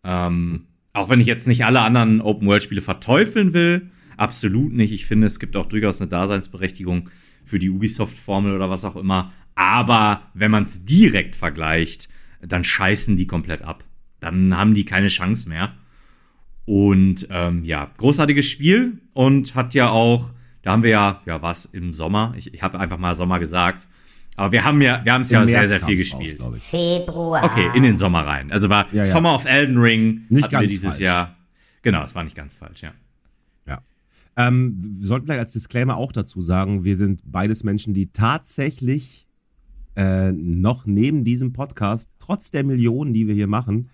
ähm, 0.03 0.63
auch 0.95 1.11
wenn 1.11 1.21
ich 1.21 1.27
jetzt 1.27 1.47
nicht 1.47 1.65
alle 1.65 1.81
anderen 1.81 2.21
Open-World-Spiele 2.21 2.81
verteufeln 2.81 3.53
will, 3.53 3.91
absolut 4.17 4.73
nicht. 4.73 4.93
Ich 4.93 5.07
finde, 5.07 5.27
es 5.27 5.39
gibt 5.39 5.57
auch 5.57 5.67
durchaus 5.67 6.01
eine 6.01 6.09
Daseinsberechtigung 6.09 7.11
für 7.45 7.59
die 7.59 7.71
Ubisoft-Formel 7.71 8.55
oder 8.55 8.71
was 8.71 8.85
auch 8.85 8.97
immer. 8.97 9.33
Aber 9.55 10.23
wenn 10.35 10.51
man 10.51 10.65
es 10.65 10.85
direkt 10.85 11.37
vergleicht, 11.37 12.09
dann 12.41 12.65
scheißen 12.65 13.17
die 13.17 13.27
komplett 13.27 13.63
ab. 13.63 13.85
Dann 14.21 14.57
haben 14.57 14.75
die 14.75 14.85
keine 14.85 15.09
Chance 15.09 15.49
mehr. 15.49 15.75
Und 16.67 17.27
ähm, 17.31 17.65
ja, 17.65 17.91
großartiges 17.97 18.47
Spiel 18.47 19.01
und 19.13 19.55
hat 19.55 19.75
ja 19.75 19.91
auch, 19.91 20.31
da 20.63 20.73
haben 20.73 20.83
wir 20.83 20.91
ja, 20.91 21.23
ja, 21.27 21.43
was 21.43 21.65
im 21.67 21.93
Sommer, 21.93 22.35
ich, 22.37 22.53
ich 22.53 22.63
habe 22.63 22.79
einfach 22.79 22.99
mal 22.99 23.15
Sommer 23.15 23.39
gesagt, 23.39 23.87
aber 24.37 24.53
wir 24.53 24.65
haben 24.65 24.81
ja, 24.81 25.05
wir 25.05 25.13
haben 25.13 25.23
es 25.23 25.31
ja 25.31 25.47
sehr, 25.47 25.69
sehr 25.69 25.81
viel 25.81 25.97
gespielt. 25.97 26.41
Raus, 26.41 26.65
Februar. 26.65 27.45
Okay, 27.45 27.71
in 27.75 27.83
den 27.83 27.99
Sommer 27.99 28.27
rein. 28.27 28.51
Also 28.51 28.69
war 28.69 28.87
ja, 28.93 29.05
ja. 29.05 29.07
Summer 29.07 29.35
of 29.35 29.45
Elden 29.45 29.79
Ring 29.79 30.23
nicht 30.29 30.51
ganz 30.51 30.63
wir 30.63 30.69
dieses 30.69 30.89
falsch. 30.91 31.01
Jahr. 31.01 31.37
Genau, 31.83 32.05
es 32.05 32.15
war 32.15 32.25
nicht 32.25 32.37
ganz 32.37 32.55
falsch, 32.55 32.83
ja. 32.83 32.93
Ja. 33.67 33.81
Ähm, 34.37 34.77
wir 34.79 35.07
sollten 35.07 35.27
vielleicht 35.27 35.41
als 35.41 35.53
Disclaimer 35.53 35.97
auch 35.97 36.13
dazu 36.13 36.41
sagen, 36.41 36.85
wir 36.85 36.97
sind 36.97 37.21
beides 37.25 37.65
Menschen, 37.65 37.93
die 37.93 38.13
tatsächlich 38.13 39.27
äh, 39.97 40.33
noch 40.33 40.87
neben 40.87 41.25
diesem 41.25 41.53
Podcast, 41.53 42.09
trotz 42.19 42.51
der 42.51 42.65
Millionen, 42.65 43.13
die 43.13 43.27
wir 43.27 43.35
hier 43.35 43.47
machen, 43.47 43.91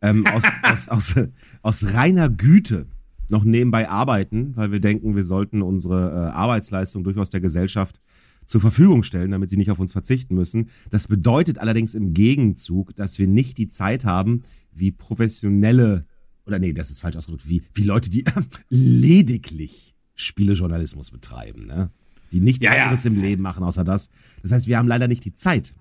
ähm, 0.00 0.26
aus, 0.26 0.44
aus, 0.62 0.88
aus, 0.88 1.14
aus 1.62 1.94
reiner 1.94 2.30
Güte 2.30 2.86
noch 3.30 3.44
nebenbei 3.44 3.88
arbeiten, 3.88 4.56
weil 4.56 4.72
wir 4.72 4.80
denken, 4.80 5.16
wir 5.16 5.24
sollten 5.24 5.62
unsere 5.62 6.10
äh, 6.10 6.30
Arbeitsleistung 6.30 7.04
durchaus 7.04 7.30
der 7.30 7.40
Gesellschaft 7.40 8.00
zur 8.46 8.60
Verfügung 8.60 9.02
stellen, 9.02 9.30
damit 9.30 9.50
sie 9.50 9.56
nicht 9.56 9.70
auf 9.70 9.78
uns 9.78 9.92
verzichten 9.92 10.34
müssen. 10.34 10.70
Das 10.90 11.06
bedeutet 11.06 11.58
allerdings 11.58 11.94
im 11.94 12.14
Gegenzug, 12.14 12.94
dass 12.96 13.18
wir 13.18 13.28
nicht 13.28 13.58
die 13.58 13.68
Zeit 13.68 14.04
haben, 14.04 14.42
wie 14.72 14.90
professionelle, 14.90 16.06
oder 16.46 16.58
nee, 16.58 16.72
das 16.72 16.90
ist 16.90 17.00
falsch 17.00 17.16
ausgedrückt, 17.16 17.48
wie, 17.48 17.62
wie 17.74 17.84
Leute, 17.84 18.10
die 18.10 18.24
lediglich 18.68 19.94
Spielejournalismus 20.14 21.10
betreiben, 21.10 21.66
ne? 21.66 21.90
die 22.32 22.40
nichts 22.40 22.64
ja, 22.64 22.72
anderes 22.72 23.04
ja. 23.04 23.10
im 23.10 23.20
Leben 23.20 23.42
machen 23.42 23.64
außer 23.64 23.84
das. 23.84 24.08
Das 24.42 24.52
heißt, 24.52 24.66
wir 24.66 24.78
haben 24.78 24.88
leider 24.88 25.08
nicht 25.08 25.24
die 25.24 25.34
Zeit, 25.34 25.74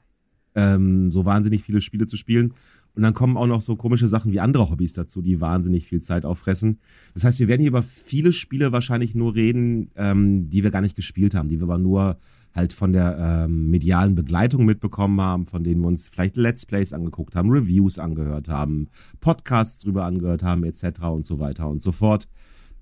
ähm, 0.55 1.11
so 1.11 1.25
wahnsinnig 1.25 1.63
viele 1.63 1.81
Spiele 1.81 2.05
zu 2.05 2.17
spielen. 2.17 2.53
Und 2.99 3.03
dann 3.03 3.13
kommen 3.13 3.37
auch 3.37 3.47
noch 3.47 3.61
so 3.61 3.77
komische 3.77 4.09
Sachen 4.09 4.33
wie 4.33 4.41
andere 4.41 4.69
Hobbys 4.69 4.91
dazu, 4.91 5.21
die 5.21 5.39
wahnsinnig 5.39 5.87
viel 5.87 6.01
Zeit 6.01 6.25
auffressen. 6.25 6.79
Das 7.13 7.23
heißt, 7.23 7.39
wir 7.39 7.47
werden 7.47 7.61
hier 7.61 7.69
über 7.69 7.81
viele 7.81 8.33
Spiele 8.33 8.73
wahrscheinlich 8.73 9.15
nur 9.15 9.35
reden, 9.35 9.89
ähm, 9.95 10.49
die 10.49 10.63
wir 10.63 10.69
gar 10.69 10.81
nicht 10.81 10.97
gespielt 10.97 11.33
haben, 11.33 11.47
die 11.47 11.61
wir 11.61 11.63
aber 11.63 11.77
nur 11.77 12.17
halt 12.53 12.73
von 12.73 12.91
der 12.91 13.45
ähm, 13.45 13.69
medialen 13.69 14.15
Begleitung 14.15 14.65
mitbekommen 14.65 15.21
haben, 15.21 15.45
von 15.45 15.63
denen 15.63 15.79
wir 15.79 15.87
uns 15.87 16.09
vielleicht 16.09 16.35
Let's 16.35 16.65
Plays 16.65 16.91
angeguckt 16.91 17.37
haben, 17.37 17.49
Reviews 17.49 17.99
angehört 17.99 18.49
haben, 18.49 18.89
Podcasts 19.21 19.77
drüber 19.77 20.03
angehört 20.03 20.43
haben, 20.43 20.65
etc. 20.65 21.03
und 21.03 21.25
so 21.25 21.39
weiter 21.39 21.69
und 21.69 21.81
so 21.81 21.93
fort. 21.93 22.27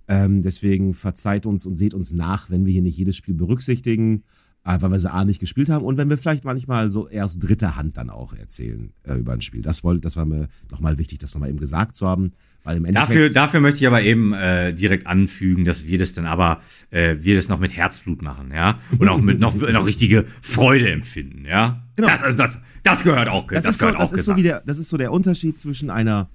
Ähm, 0.08 0.42
deswegen 0.42 0.96
verzeiht 0.96 1.46
uns 1.46 1.68
und 1.68 1.76
seht 1.76 1.94
uns 1.94 2.12
nach, 2.12 2.50
wenn 2.50 2.66
wir 2.66 2.74
hier 2.74 2.82
nicht 2.82 2.98
jedes 2.98 3.16
Spiel 3.18 3.36
berücksichtigen, 3.36 4.24
äh, 4.68 4.82
weil 4.82 4.92
wir 4.92 5.00
sie 5.00 5.12
A 5.12 5.24
nicht 5.24 5.40
gespielt 5.40 5.70
haben 5.70 5.86
und 5.86 5.98
wenn 5.98 6.10
wir 6.10 6.18
vielleicht 6.18 6.44
manchmal 6.44 6.92
so 6.92 7.08
erst 7.08 7.42
dritter 7.42 7.78
Hand 7.78 7.98
dann 7.98 8.10
auch 8.10 8.34
erzählen 8.34 8.92
äh, 9.04 9.14
über 9.16 9.32
ein 9.32 9.42
Spiel. 9.42 9.62
Das, 9.62 9.84
wollte, 9.84 10.02
das 10.02 10.18
war 10.18 10.26
mir 10.26 10.50
nochmal 10.70 10.98
wichtig, 10.98 11.20
das 11.20 11.34
nochmal 11.34 11.50
eben 11.50 11.60
gesagt 11.60 11.96
zu 11.96 12.06
haben. 12.06 12.34
Weil 12.64 12.78
im 12.78 12.86
Endeffekt 12.86 13.10
dafür, 13.12 13.30
dafür 13.30 13.60
möchte 13.62 13.80
ich 13.80 13.88
aber 13.88 14.02
eben 14.02 14.34
äh, 14.34 14.74
direkt 14.74 15.08
anfügen, 15.08 15.64
dass 15.64 15.86
wir 15.86 15.98
das 15.98 16.12
dann 16.12 16.26
aber, 16.26 16.62
äh, 16.90 17.16
wir 17.22 17.38
das 17.38 17.48
noch 17.48 17.60
mit 17.60 17.74
Herzblut 17.74 18.22
machen, 18.22 18.52
ja. 18.54 18.80
Und 19.00 19.08
auch 19.08 19.22
mit 19.22 19.40
noch, 19.40 19.56
noch 19.72 19.86
richtige 19.86 20.26
Freude 20.42 20.92
empfinden, 20.92 21.46
ja. 21.46 21.84
Genau. 21.96 22.10
Das, 22.10 22.24
also 22.24 22.38
das, 22.38 22.58
das 22.84 23.04
gehört 23.04 23.30
auch. 23.30 23.48
Das, 23.48 23.64
das 23.64 23.76
ist, 23.76 23.80
so, 23.80 23.92
das 23.92 24.12
ist 24.12 24.26
so 24.26 24.36
wie 24.36 24.44
der, 24.44 24.62
das 24.66 24.80
ist 24.80 24.90
so 24.90 24.98
der 24.98 25.14
Unterschied 25.14 25.62
zwischen 25.62 25.90
einer, 25.90 26.30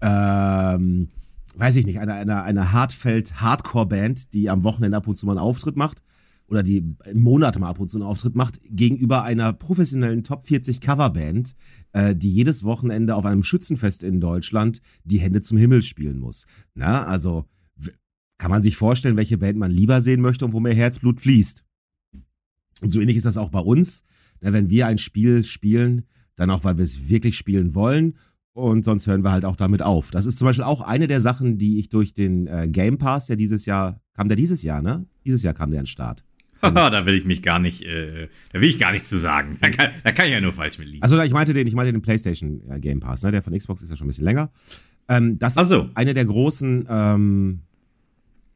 ähm, 0.00 1.08
weiß 1.56 1.74
ich 1.74 1.86
nicht, 1.86 1.98
einer, 1.98 2.14
einer, 2.14 2.44
einer 2.44 2.70
Hartfeld-Hardcore-Band, 2.70 4.32
die 4.32 4.48
am 4.48 4.62
Wochenende 4.62 4.96
ab 4.96 5.08
und 5.08 5.16
zu 5.16 5.26
mal 5.26 5.32
einen 5.32 5.40
Auftritt 5.40 5.74
macht 5.76 5.98
oder 6.48 6.62
die 6.62 6.94
im 7.06 7.20
Monat 7.20 7.58
mal 7.58 7.68
ab 7.68 7.80
und 7.80 7.88
zu 7.88 7.96
einen 7.96 8.06
Auftritt 8.06 8.34
macht, 8.34 8.60
gegenüber 8.70 9.22
einer 9.22 9.52
professionellen 9.52 10.22
Top 10.22 10.46
40 10.46 10.80
Coverband, 10.80 11.54
äh, 11.92 12.14
die 12.14 12.30
jedes 12.30 12.64
Wochenende 12.64 13.14
auf 13.14 13.24
einem 13.24 13.42
Schützenfest 13.42 14.02
in 14.02 14.20
Deutschland 14.20 14.80
die 15.04 15.18
Hände 15.18 15.40
zum 15.40 15.58
Himmel 15.58 15.82
spielen 15.82 16.18
muss. 16.18 16.44
Na, 16.74 17.06
also 17.06 17.46
kann 18.38 18.50
man 18.50 18.62
sich 18.62 18.76
vorstellen, 18.76 19.16
welche 19.16 19.38
Band 19.38 19.58
man 19.58 19.70
lieber 19.70 20.00
sehen 20.00 20.20
möchte 20.20 20.44
und 20.44 20.52
wo 20.52 20.60
mehr 20.60 20.74
Herzblut 20.74 21.20
fließt. 21.20 21.64
Und 22.82 22.90
so 22.90 23.00
ähnlich 23.00 23.16
ist 23.16 23.26
das 23.26 23.36
auch 23.36 23.50
bei 23.50 23.60
uns. 23.60 24.02
Na, 24.40 24.52
wenn 24.52 24.68
wir 24.68 24.86
ein 24.86 24.98
Spiel 24.98 25.44
spielen, 25.44 26.04
dann 26.34 26.50
auch, 26.50 26.64
weil 26.64 26.76
wir 26.76 26.82
es 26.82 27.08
wirklich 27.08 27.36
spielen 27.36 27.74
wollen 27.74 28.16
und 28.52 28.84
sonst 28.84 29.06
hören 29.06 29.24
wir 29.24 29.32
halt 29.32 29.44
auch 29.44 29.56
damit 29.56 29.82
auf. 29.82 30.10
Das 30.10 30.26
ist 30.26 30.38
zum 30.38 30.46
Beispiel 30.46 30.64
auch 30.64 30.80
eine 30.80 31.06
der 31.06 31.20
Sachen, 31.20 31.58
die 31.58 31.78
ich 31.78 31.88
durch 31.88 32.14
den 32.14 32.46
äh, 32.46 32.68
Game 32.68 32.98
Pass, 32.98 33.26
der 33.26 33.36
dieses 33.36 33.66
Jahr, 33.66 34.00
kam 34.14 34.28
der 34.28 34.36
dieses 34.36 34.62
Jahr, 34.62 34.82
ne? 34.82 35.06
Dieses 35.24 35.42
Jahr 35.42 35.54
kam 35.54 35.70
der 35.70 35.80
an 35.80 35.84
den 35.84 35.88
Start. 35.88 36.24
da 36.72 37.06
will 37.06 37.14
ich 37.14 37.24
mich 37.24 37.42
gar 37.42 37.58
nicht, 37.58 37.82
äh, 37.82 38.28
da 38.52 38.60
will 38.60 38.68
ich 38.68 38.78
gar 38.78 38.92
nichts 38.92 39.08
zu 39.08 39.18
sagen. 39.18 39.58
Da 39.60 39.70
kann, 39.70 39.90
da 40.02 40.12
kann 40.12 40.26
ich 40.26 40.32
ja 40.32 40.40
nur 40.40 40.52
falsch 40.52 40.78
mit 40.78 40.88
liegen. 40.88 41.02
Also 41.02 41.20
ich 41.20 41.32
meinte 41.32 41.52
den, 41.54 41.66
ich 41.66 41.74
meinte 41.74 41.92
den 41.92 42.02
PlayStation 42.02 42.62
äh, 42.70 42.80
Game 42.80 43.00
Pass, 43.00 43.22
ne? 43.22 43.32
Der 43.32 43.42
von 43.42 43.56
Xbox 43.56 43.82
ist 43.82 43.90
ja 43.90 43.96
schon 43.96 44.06
ein 44.06 44.08
bisschen 44.08 44.24
länger. 44.24 44.50
Ähm, 45.08 45.38
das 45.38 45.54
so. 45.54 45.90
eine 45.94 46.14
der 46.14 46.24
großen 46.24 46.86
ähm, 46.88 47.60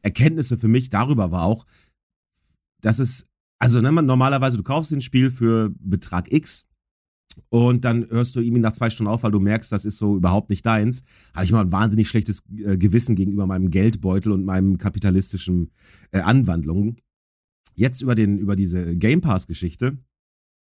Erkenntnisse 0.01 0.57
für 0.57 0.67
mich 0.67 0.89
darüber 0.89 1.31
war 1.31 1.43
auch, 1.43 1.65
dass 2.81 2.99
es 2.99 3.27
Also 3.59 3.81
ne, 3.81 3.91
man, 3.91 4.05
normalerweise, 4.05 4.57
du 4.57 4.63
kaufst 4.63 4.91
ein 4.91 5.01
Spiel 5.01 5.29
für 5.29 5.71
Betrag 5.79 6.31
X 6.31 6.65
und 7.49 7.85
dann 7.85 8.09
hörst 8.09 8.35
du 8.35 8.41
irgendwie 8.41 8.61
nach 8.61 8.71
zwei 8.71 8.89
Stunden 8.89 9.11
auf, 9.11 9.23
weil 9.23 9.31
du 9.31 9.39
merkst, 9.39 9.71
das 9.71 9.85
ist 9.85 9.97
so 9.97 10.15
überhaupt 10.15 10.49
nicht 10.49 10.65
deins. 10.65 11.03
Habe 11.33 11.45
ich 11.45 11.51
mal 11.51 11.61
ein 11.61 11.71
wahnsinnig 11.71 12.09
schlechtes 12.09 12.41
äh, 12.57 12.77
Gewissen 12.77 13.15
gegenüber 13.15 13.45
meinem 13.45 13.69
Geldbeutel 13.69 14.31
und 14.31 14.45
meinem 14.45 14.77
kapitalistischen 14.77 15.71
äh, 16.11 16.19
Anwandlungen. 16.19 16.97
Jetzt 17.75 18.01
über, 18.01 18.15
den, 18.15 18.37
über 18.37 18.55
diese 18.55 18.95
Game 18.95 19.21
Pass-Geschichte 19.21 19.97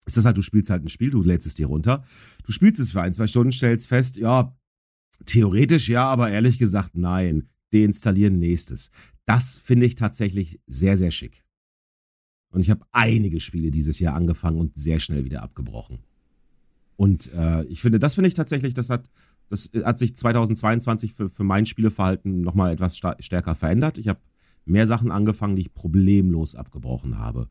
ist 0.05 0.17
das 0.17 0.25
halt, 0.25 0.38
du 0.38 0.41
spielst 0.41 0.69
halt 0.69 0.83
ein 0.83 0.89
Spiel, 0.89 1.12
du 1.12 1.21
lädst 1.21 1.48
es 1.48 1.55
dir 1.55 1.67
runter, 1.67 2.03
du 2.43 2.51
spielst 2.51 2.79
es 2.79 2.91
für 2.91 3.01
ein, 3.01 3.13
zwei 3.13 3.27
Stunden, 3.27 3.51
stellst 3.51 3.88
fest, 3.88 4.17
ja, 4.17 4.55
theoretisch 5.25 5.89
ja, 5.89 6.05
aber 6.05 6.29
ehrlich 6.29 6.60
gesagt 6.60 6.95
nein. 6.95 7.48
Deinstallieren 7.74 8.38
nächstes. 8.38 8.91
Das 9.25 9.55
finde 9.55 9.86
ich 9.86 9.95
tatsächlich 9.95 10.60
sehr, 10.67 10.98
sehr 10.98 11.12
schick. 11.12 11.45
Und 12.51 12.60
ich 12.60 12.69
habe 12.69 12.86
einige 12.91 13.39
Spiele 13.39 13.71
dieses 13.71 14.00
Jahr 14.00 14.13
angefangen 14.13 14.60
und 14.60 14.77
sehr 14.77 15.00
schnell 15.00 15.24
wieder 15.24 15.41
abgebrochen. 15.41 16.00
Und 16.98 17.31
äh, 17.33 17.63
ich 17.65 17.81
finde, 17.81 17.98
das 17.98 18.15
finde 18.15 18.27
ich 18.27 18.33
tatsächlich, 18.33 18.74
das 18.74 18.89
hat, 18.89 19.10
das 19.48 19.71
hat 19.86 19.98
sich 19.98 20.15
2022 20.15 21.13
für, 21.13 21.29
für 21.29 21.45
mein 21.45 21.65
Spieleverhalten 21.65 22.41
nochmal 22.41 22.74
etwas 22.74 22.98
stärker 22.98 23.55
verändert. 23.55 23.98
Ich 23.98 24.10
habe 24.10 24.19
mehr 24.71 24.87
Sachen 24.87 25.11
angefangen, 25.11 25.55
die 25.55 25.63
ich 25.63 25.73
problemlos 25.73 26.55
abgebrochen 26.55 27.17
habe. 27.17 27.49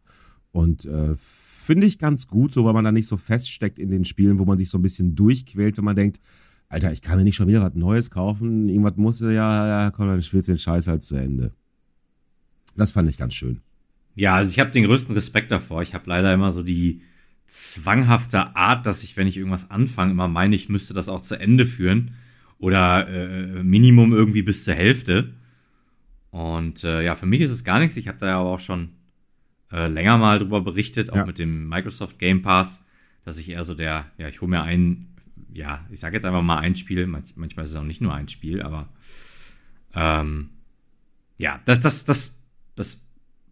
Und 0.52 0.84
äh, 0.84 1.14
finde 1.16 1.86
ich 1.86 1.98
ganz 1.98 2.26
gut, 2.26 2.52
so 2.52 2.64
weil 2.64 2.72
man 2.72 2.84
da 2.84 2.92
nicht 2.92 3.06
so 3.06 3.16
feststeckt 3.16 3.78
in 3.78 3.90
den 3.90 4.04
Spielen, 4.04 4.38
wo 4.38 4.44
man 4.44 4.58
sich 4.58 4.68
so 4.68 4.78
ein 4.78 4.82
bisschen 4.82 5.14
durchquält, 5.14 5.76
wenn 5.76 5.84
man 5.84 5.96
denkt, 5.96 6.20
Alter, 6.68 6.92
ich 6.92 7.02
kann 7.02 7.18
mir 7.18 7.24
nicht 7.24 7.34
schon 7.34 7.48
wieder 7.48 7.62
was 7.62 7.74
Neues 7.74 8.10
kaufen. 8.10 8.68
Irgendwas 8.68 8.96
muss 8.96 9.20
ja, 9.20 9.30
ja, 9.30 9.90
komm, 9.90 10.06
dann 10.06 10.22
spielst 10.22 10.48
du 10.48 10.52
den 10.52 10.58
Scheiß 10.58 10.86
halt 10.86 11.02
zu 11.02 11.16
Ende. 11.16 11.52
Das 12.76 12.92
fand 12.92 13.08
ich 13.08 13.18
ganz 13.18 13.34
schön. 13.34 13.60
Ja, 14.14 14.36
also 14.36 14.50
ich 14.50 14.60
habe 14.60 14.70
den 14.70 14.84
größten 14.84 15.14
Respekt 15.14 15.50
davor. 15.50 15.82
Ich 15.82 15.94
habe 15.94 16.04
leider 16.08 16.32
immer 16.32 16.52
so 16.52 16.62
die 16.62 17.02
zwanghafte 17.48 18.54
Art, 18.54 18.86
dass 18.86 19.02
ich, 19.02 19.16
wenn 19.16 19.26
ich 19.26 19.36
irgendwas 19.36 19.70
anfange, 19.70 20.12
immer 20.12 20.28
meine, 20.28 20.54
ich 20.54 20.68
müsste 20.68 20.94
das 20.94 21.08
auch 21.08 21.22
zu 21.22 21.34
Ende 21.34 21.66
führen. 21.66 22.12
Oder 22.58 23.08
äh, 23.08 23.62
Minimum 23.64 24.12
irgendwie 24.12 24.42
bis 24.42 24.64
zur 24.64 24.74
Hälfte. 24.74 25.34
Und 26.30 26.84
äh, 26.84 27.02
ja, 27.02 27.16
für 27.16 27.26
mich 27.26 27.40
ist 27.40 27.50
es 27.50 27.64
gar 27.64 27.78
nichts. 27.78 27.96
Ich 27.96 28.08
habe 28.08 28.18
da 28.18 28.26
ja 28.26 28.38
auch 28.38 28.60
schon 28.60 28.90
äh, 29.72 29.88
länger 29.88 30.18
mal 30.18 30.38
drüber 30.38 30.60
berichtet, 30.60 31.10
auch 31.10 31.16
ja. 31.16 31.26
mit 31.26 31.38
dem 31.38 31.68
Microsoft 31.68 32.18
Game 32.18 32.42
Pass, 32.42 32.84
dass 33.24 33.38
ich 33.38 33.50
eher 33.50 33.64
so 33.64 33.74
der, 33.74 34.06
ja, 34.18 34.28
ich 34.28 34.40
hole 34.40 34.50
mir 34.50 34.62
ein, 34.62 35.08
ja, 35.52 35.84
ich 35.90 36.00
sage 36.00 36.16
jetzt 36.16 36.24
einfach 36.24 36.42
mal 36.42 36.58
ein 36.58 36.76
Spiel, 36.76 37.06
manch, 37.06 37.36
manchmal 37.36 37.64
ist 37.64 37.72
es 37.72 37.76
auch 37.76 37.82
nicht 37.84 38.00
nur 38.00 38.14
ein 38.14 38.28
Spiel, 38.28 38.62
aber 38.62 38.88
ähm, 39.94 40.50
ja, 41.38 41.60
das, 41.64 41.80
das, 41.80 42.04
das, 42.04 42.34
das 42.76 43.00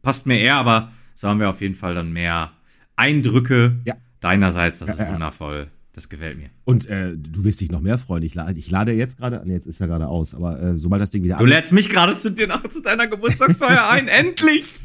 passt 0.03 0.27
mir 0.27 0.39
eher, 0.39 0.57
aber 0.57 0.93
so 1.15 1.29
haben 1.29 1.41
wir 1.41 1.51
auf 1.51 1.61
jeden 1.61 1.75
Fall 1.75 1.95
dann 1.95 2.13
mehr 2.13 2.53
Eindrücke 2.97 3.77
ja. 3.85 3.95
deinerseits. 4.21 4.79
Das 4.79 4.99
ja, 4.99 5.05
ist 5.05 5.13
wundervoll. 5.13 5.69
Das 5.99 6.09
gefällt 6.09 6.39
mir. 6.39 6.51
Und 6.65 6.87
äh, 6.87 7.17
du 7.17 7.43
wirst 7.43 7.61
dich 7.61 7.73
noch 7.73 7.81
mehr 7.81 7.99
freuen. 7.99 8.23
Ich, 8.23 8.33
lade, 8.33 8.57
ich 8.57 8.71
lade 8.71 8.93
jetzt 8.93 9.19
gerade, 9.19 9.43
nee, 9.45 9.55
jetzt 9.55 9.67
ist 9.67 9.81
er 9.81 9.89
gerade 9.89 10.07
aus, 10.07 10.33
aber 10.33 10.63
äh, 10.63 10.79
sobald 10.79 11.03
das 11.03 11.11
Ding 11.11 11.25
wieder 11.25 11.39
Du 11.39 11.45
lädst 11.45 11.73
mich 11.73 11.89
gerade 11.89 12.17
zu 12.17 12.31
dir 12.31 12.47
nach 12.47 12.63
zu 12.71 12.81
deiner 12.81 13.09
Geburtstagsfeier 13.09 13.89
ein. 13.89 14.07
Endlich! 14.09 14.77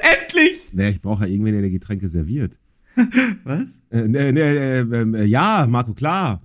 Endlich! 0.00 0.60
Naja, 0.70 0.90
ich 0.90 1.02
brauche 1.02 1.24
ja 1.24 1.30
irgendwen, 1.32 1.54
der 1.54 1.62
die 1.62 1.72
Getränke 1.72 2.06
serviert. 2.06 2.60
Was? 3.42 3.70
Äh, 3.90 4.06
ne, 4.06 4.32
ne, 4.32 5.18
äh, 5.18 5.24
ja, 5.24 5.66
Marco, 5.68 5.94
klar. 5.94 6.42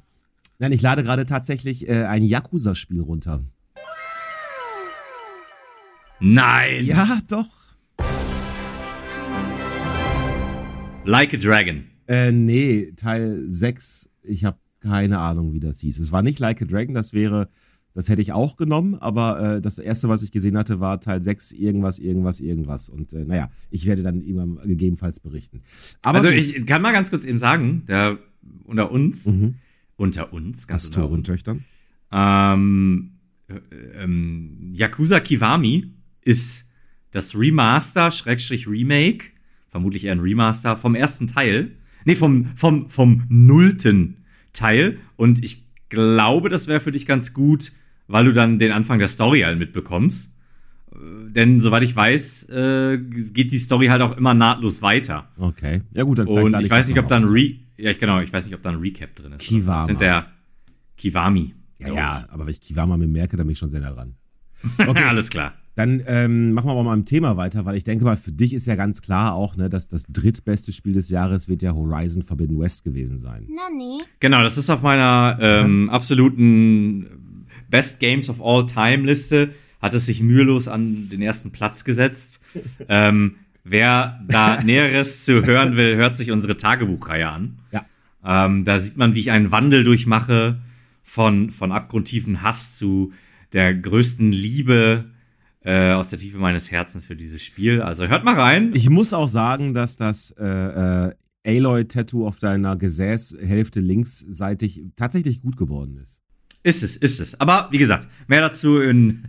Nein, 0.57 0.71
ich 0.71 0.81
lade 0.81 1.03
gerade 1.03 1.27
tatsächlich 1.27 1.87
äh, 1.87 2.05
ein 2.05 2.23
Yakuza-Spiel 2.23 3.01
runter. 3.01 3.43
Nein! 6.19 6.87
Ja, 6.87 7.19
doch. 7.27 7.49
Like 11.05 11.35
a 11.35 11.37
Dragon. 11.37 11.83
Äh, 12.07 12.31
nee, 12.31 12.93
Teil 12.95 13.43
6, 13.47 14.09
ich 14.23 14.45
habe 14.45 14.57
keine 14.79 15.19
Ahnung, 15.19 15.53
wie 15.53 15.59
das 15.59 15.79
hieß. 15.79 15.99
Es 15.99 16.11
war 16.11 16.21
nicht 16.21 16.39
Like 16.39 16.61
a 16.61 16.65
Dragon, 16.65 16.93
das 16.93 17.13
wäre, 17.13 17.49
das 17.93 18.09
hätte 18.09 18.21
ich 18.21 18.31
auch 18.31 18.55
genommen, 18.55 18.95
aber 18.95 19.57
äh, 19.57 19.61
das 19.61 19.79
erste, 19.79 20.07
was 20.07 20.23
ich 20.23 20.31
gesehen 20.31 20.57
hatte, 20.57 20.79
war 20.79 21.01
Teil 21.01 21.21
6, 21.21 21.51
irgendwas, 21.51 21.99
irgendwas, 21.99 22.39
irgendwas. 22.39 22.89
Und 22.89 23.13
äh, 23.13 23.25
naja, 23.25 23.49
ich 23.69 23.85
werde 23.85 24.03
dann 24.03 24.21
irgendwann 24.21 24.67
gegebenenfalls 24.67 25.19
berichten. 25.19 25.61
Aber 26.01 26.19
also 26.19 26.29
ich 26.29 26.65
kann 26.65 26.81
mal 26.81 26.93
ganz 26.93 27.09
kurz 27.09 27.25
eben 27.25 27.39
sagen, 27.39 27.83
der 27.87 28.19
unter 28.63 28.91
uns, 28.91 29.25
mhm. 29.25 29.55
unter 29.97 30.31
uns, 30.31 30.65
ganz 30.67 30.85
unter 30.87 31.09
und 31.09 31.25
Töchtern. 31.25 31.65
Ähm, 32.11 33.11
äh, 33.47 34.03
ähm, 34.03 34.71
Yakuza 34.73 35.19
Kiwami 35.19 35.91
ist 36.21 36.65
das 37.11 37.35
Remaster, 37.35 38.11
Schrägstrich 38.11 38.67
Remake 38.67 39.37
vermutlich 39.69 40.05
eher 40.05 40.13
ein 40.13 40.19
Remaster 40.19 40.77
vom 40.77 40.95
ersten 40.95 41.27
Teil. 41.27 41.71
Nee, 42.07 42.15
vom, 42.15 42.51
vom, 42.55 42.89
vom 42.89 43.25
nullten 43.27 44.23
Teil. 44.53 44.97
Und 45.17 45.43
ich 45.43 45.65
glaube, 45.89 46.47
das 46.47 46.69
wäre 46.69 46.79
für 46.79 46.93
dich 46.93 47.05
ganz 47.05 47.33
gut, 47.33 47.73
weil 48.07 48.23
du 48.23 48.31
dann 48.31 48.59
den 48.59 48.71
Anfang 48.71 48.97
der 48.97 49.09
Story 49.09 49.41
halt 49.41 49.59
mitbekommst. 49.59 50.31
Äh, 50.93 50.95
denn 51.31 51.59
soweit 51.59 51.83
ich 51.83 51.93
weiß, 51.93 52.47
äh, 52.47 52.97
geht 52.97 53.51
die 53.51 53.59
Story 53.59 53.87
halt 53.87 54.01
auch 54.01 54.15
immer 54.15 54.33
nahtlos 54.33 54.81
weiter. 54.81 55.27
Okay. 55.37 55.81
Ja 55.91 56.03
gut, 56.03 56.19
dann 56.19 56.27
Und 56.27 56.57
ich 56.61 56.71
weiß 56.71 56.87
nicht, 56.87 56.97
ob 56.97 57.09
da 57.09 57.17
ein 57.17 57.25
Re 57.25 57.55
ja, 57.75 57.91
ich, 57.91 57.99
genau, 57.99 58.21
ich 58.21 58.31
weiß 58.31 58.45
nicht, 58.45 58.55
ob 58.55 58.63
da 58.63 58.69
ein 58.69 58.79
Recap 58.79 59.13
drin 59.13 59.33
ist. 59.33 59.45
Kiwama. 59.45 59.79
Das 59.79 59.87
sind 59.87 59.99
der 59.99 60.27
Kiwami. 60.95 61.55
Ja, 61.79 61.93
ja, 61.93 62.25
aber 62.29 62.45
wenn 62.45 62.51
ich 62.51 62.61
Kiwama 62.61 62.95
mir 62.95 63.07
merke, 63.07 63.35
dann 63.35 63.45
bin 63.45 63.51
ich 63.51 63.59
schon 63.59 63.69
sehr 63.69 63.81
nah 63.81 63.91
dran. 63.91 64.15
Okay. 64.79 65.03
Alles 65.03 65.29
klar. 65.29 65.55
Dann 65.77 66.01
ähm, 66.07 66.53
machen 66.53 66.67
wir 66.67 66.73
mal 66.73 66.97
mit 66.97 67.05
dem 67.05 67.07
Thema 67.07 67.37
weiter, 67.37 67.63
weil 67.65 67.77
ich 67.77 67.83
denke 67.83 68.03
mal, 68.03 68.17
für 68.17 68.31
dich 68.31 68.55
ist 68.55 68.65
ja 68.65 68.75
ganz 68.75 69.03
klar 69.03 69.35
auch, 69.35 69.55
ne, 69.57 69.69
dass 69.69 69.87
das 69.87 70.07
drittbeste 70.07 70.71
Spiel 70.71 70.93
des 70.93 71.11
Jahres 71.11 71.47
wird 71.47 71.61
ja 71.61 71.75
Horizon 71.75 72.23
Forbidden 72.23 72.59
West 72.59 72.83
gewesen 72.83 73.19
sein. 73.19 73.47
Nani? 73.47 74.01
Genau, 74.19 74.41
das 74.41 74.57
ist 74.57 74.71
auf 74.71 74.81
meiner 74.81 75.37
ähm, 75.39 75.87
absoluten 75.91 77.05
Best 77.69 77.99
Games 77.99 78.27
of 78.27 78.41
All 78.41 78.65
Time 78.65 79.05
Liste. 79.05 79.51
Hat 79.79 79.93
es 79.93 80.07
sich 80.07 80.19
mühelos 80.19 80.67
an 80.67 81.09
den 81.09 81.21
ersten 81.21 81.51
Platz 81.51 81.83
gesetzt. 81.83 82.41
ähm, 82.89 83.35
wer 83.63 84.19
da 84.27 84.59
Näheres 84.63 85.25
zu 85.25 85.43
hören 85.43 85.75
will, 85.75 85.95
hört 85.95 86.15
sich 86.15 86.31
unsere 86.31 86.57
Tagebuchreihe 86.57 87.29
an. 87.29 87.59
Ja. 87.71 87.85
Ähm, 88.25 88.65
da 88.65 88.79
sieht 88.79 88.97
man, 88.97 89.13
wie 89.13 89.19
ich 89.19 89.29
einen 89.29 89.51
Wandel 89.51 89.83
durchmache 89.83 90.57
von, 91.03 91.51
von 91.51 91.71
abgrundtiefen 91.71 92.41
Hass 92.41 92.75
zu 92.75 93.13
der 93.53 93.75
größten 93.75 94.31
Liebe 94.31 95.05
äh, 95.67 95.91
aus 95.91 96.07
der 96.07 96.17
Tiefe 96.17 96.37
meines 96.37 96.71
Herzens 96.71 97.05
für 97.05 97.17
dieses 97.17 97.43
Spiel. 97.43 97.81
Also 97.81 98.07
hört 98.07 98.23
mal 98.23 98.39
rein. 98.39 98.71
Ich 98.73 98.89
muss 98.89 99.11
auch 99.11 99.27
sagen, 99.27 99.73
dass 99.73 99.97
das 99.97 100.31
äh, 100.39 100.45
äh, 100.45 101.13
Aloy-Tattoo 101.45 102.25
auf 102.25 102.39
deiner 102.39 102.77
Gesäßhälfte 102.77 103.81
linksseitig 103.81 104.81
tatsächlich 104.95 105.41
gut 105.41 105.57
geworden 105.57 105.97
ist. 105.97 106.23
Ist 106.63 106.83
es, 106.83 106.95
ist 106.95 107.19
es. 107.19 107.41
Aber 107.41 107.67
wie 107.71 107.79
gesagt, 107.79 108.07
mehr 108.27 108.39
dazu 108.39 108.79
in, 108.79 109.25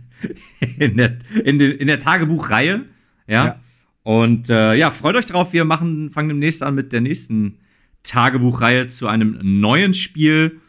in, 0.61 0.95
der, 0.95 1.17
in, 1.43 1.59
in 1.59 1.87
der 1.87 1.99
Tagebuchreihe. 1.99 2.85
Ja. 3.27 3.45
ja. 3.45 3.59
Und 4.03 4.49
äh, 4.49 4.75
ja, 4.75 4.91
freut 4.91 5.17
euch 5.17 5.25
drauf. 5.25 5.51
Wir 5.51 5.65
machen, 5.65 6.09
fangen 6.09 6.29
demnächst 6.29 6.63
an 6.63 6.73
mit 6.73 6.93
der 6.93 7.01
nächsten 7.01 7.59
Tagebuchreihe 8.03 8.87
zu 8.87 9.07
einem 9.07 9.37
neuen 9.41 9.93
Spiel. 9.93 10.61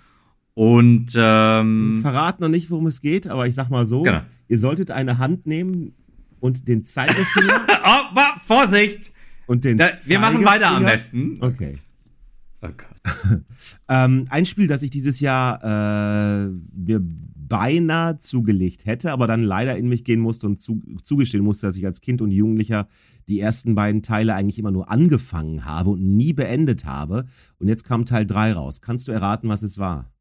Und 0.60 1.12
ähm, 1.16 2.00
verrat 2.02 2.38
noch 2.40 2.50
nicht, 2.50 2.70
worum 2.70 2.86
es 2.86 3.00
geht, 3.00 3.26
aber 3.26 3.46
ich 3.46 3.54
sag 3.54 3.70
mal 3.70 3.86
so: 3.86 4.02
genau. 4.02 4.20
Ihr 4.46 4.58
solltet 4.58 4.90
eine 4.90 5.16
Hand 5.16 5.46
nehmen 5.46 5.94
und 6.38 6.68
den 6.68 6.84
Zeigefinger. 6.84 7.66
oh, 8.14 8.20
Vorsicht! 8.46 9.10
Und 9.46 9.64
den 9.64 9.78
da, 9.78 9.88
wir 10.04 10.18
machen 10.18 10.44
weiter 10.44 10.68
am 10.68 10.82
besten. 10.82 11.38
Okay. 11.40 11.78
Oh 12.60 12.68
Gott. 12.76 13.42
ähm, 13.88 14.26
ein 14.28 14.44
Spiel, 14.44 14.66
das 14.66 14.82
ich 14.82 14.90
dieses 14.90 15.18
Jahr 15.20 15.64
äh, 15.64 16.50
mir 16.74 17.00
beinahe 17.00 18.18
zugelegt 18.18 18.84
hätte, 18.84 19.12
aber 19.12 19.26
dann 19.26 19.42
leider 19.42 19.78
in 19.78 19.88
mich 19.88 20.04
gehen 20.04 20.20
musste 20.20 20.46
und 20.46 20.60
zu, 20.60 20.82
zugestehen 21.04 21.42
musste, 21.42 21.68
dass 21.68 21.78
ich 21.78 21.86
als 21.86 22.02
Kind 22.02 22.20
und 22.20 22.32
Jugendlicher 22.32 22.86
die 23.28 23.40
ersten 23.40 23.74
beiden 23.74 24.02
Teile 24.02 24.34
eigentlich 24.34 24.58
immer 24.58 24.72
nur 24.72 24.90
angefangen 24.90 25.64
habe 25.64 25.88
und 25.88 26.02
nie 26.02 26.34
beendet 26.34 26.84
habe. 26.84 27.24
Und 27.58 27.68
jetzt 27.68 27.84
kam 27.84 28.04
Teil 28.04 28.26
3 28.26 28.52
raus. 28.52 28.82
Kannst 28.82 29.08
du 29.08 29.12
erraten, 29.12 29.48
was 29.48 29.62
es 29.62 29.78
war? 29.78 30.12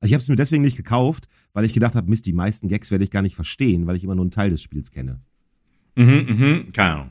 Also 0.00 0.10
ich 0.10 0.14
habe 0.14 0.22
es 0.22 0.28
mir 0.28 0.36
deswegen 0.36 0.62
nicht 0.62 0.76
gekauft, 0.76 1.28
weil 1.52 1.64
ich 1.64 1.74
gedacht 1.74 1.94
habe, 1.94 2.08
Mist, 2.08 2.26
die 2.26 2.32
meisten 2.32 2.68
Gags 2.68 2.90
werde 2.90 3.04
ich 3.04 3.10
gar 3.10 3.22
nicht 3.22 3.34
verstehen, 3.34 3.86
weil 3.86 3.96
ich 3.96 4.04
immer 4.04 4.14
nur 4.14 4.24
einen 4.24 4.30
Teil 4.30 4.50
des 4.50 4.62
Spiels 4.62 4.90
kenne. 4.90 5.20
Mhm, 5.96 6.04
mhm, 6.06 6.72
keine 6.72 6.90
Ahnung. 6.92 7.10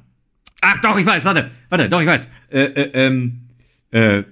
Ach 0.62 0.82
doch, 0.82 0.98
ich 0.98 1.06
weiß, 1.06 1.24
warte, 1.24 1.52
warte, 1.70 1.88
doch, 1.88 2.02
ich 2.02 2.08
weiß. 2.08 2.28
Äh, 2.50 2.62
äh, 2.62 2.92
ähm, 2.94 3.42
äh, 3.92 4.24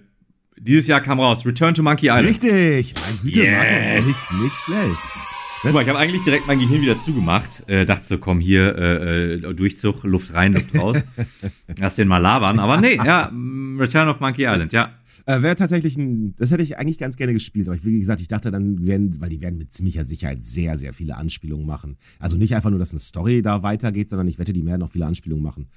dieses 0.57 0.87
Jahr 0.87 1.01
kam 1.01 1.19
raus 1.19 1.45
Return 1.45 1.73
to 1.73 1.83
Monkey 1.83 2.07
Island. 2.07 2.27
Richtig! 2.27 2.95
Mein 3.05 3.19
Güte, 3.21 3.41
yes. 3.41 3.51
Marco, 3.53 4.07
nicht, 4.07 4.43
nicht 4.43 4.55
schlecht. 4.57 5.16
Guck 5.63 5.73
mal, 5.73 5.81
ich 5.81 5.89
habe 5.89 5.97
eigentlich 5.97 6.21
direkt 6.21 6.45
mein 6.45 6.59
Gehirn 6.59 6.81
wieder 6.81 7.01
zugemacht. 7.01 7.67
Äh, 7.67 7.85
dachte 7.85 8.05
so, 8.07 8.17
komm 8.19 8.39
hier, 8.39 8.75
äh, 8.77 9.33
äh 9.33 9.53
Durchzug, 9.55 10.03
Luft 10.03 10.33
rein, 10.33 10.53
Luft 10.53 10.79
raus. 10.79 10.97
Lass 11.79 11.95
den 11.95 12.07
mal 12.07 12.19
labern. 12.19 12.59
Aber 12.59 12.79
nee, 12.79 12.95
ja, 12.95 13.31
Return 13.77 14.07
of 14.07 14.19
Monkey 14.19 14.43
Island, 14.43 14.71
ja. 14.71 14.93
Äh, 15.25 15.41
Wäre 15.41 15.55
tatsächlich 15.55 15.97
ein, 15.97 16.35
das 16.37 16.51
hätte 16.51 16.61
ich 16.61 16.77
eigentlich 16.77 16.99
ganz 16.99 17.17
gerne 17.17 17.33
gespielt, 17.33 17.67
aber 17.67 17.75
ich, 17.75 17.83
wie 17.83 17.97
gesagt, 17.97 18.21
ich 18.21 18.27
dachte 18.27 18.51
dann 18.51 18.85
werden, 18.85 19.19
weil 19.19 19.29
die 19.29 19.41
werden 19.41 19.57
mit 19.57 19.73
ziemlicher 19.73 20.05
Sicherheit 20.05 20.43
sehr, 20.43 20.77
sehr 20.77 20.93
viele 20.93 21.17
Anspielungen 21.17 21.65
machen. 21.65 21.97
Also 22.19 22.37
nicht 22.37 22.55
einfach 22.55 22.69
nur, 22.69 22.79
dass 22.79 22.91
eine 22.91 22.99
Story 22.99 23.41
da 23.41 23.63
weitergeht, 23.63 24.09
sondern 24.09 24.27
ich 24.27 24.37
wette, 24.37 24.53
die 24.53 24.65
werden 24.65 24.79
noch 24.79 24.91
viele 24.91 25.07
Anspielungen 25.07 25.43
machen. 25.43 25.69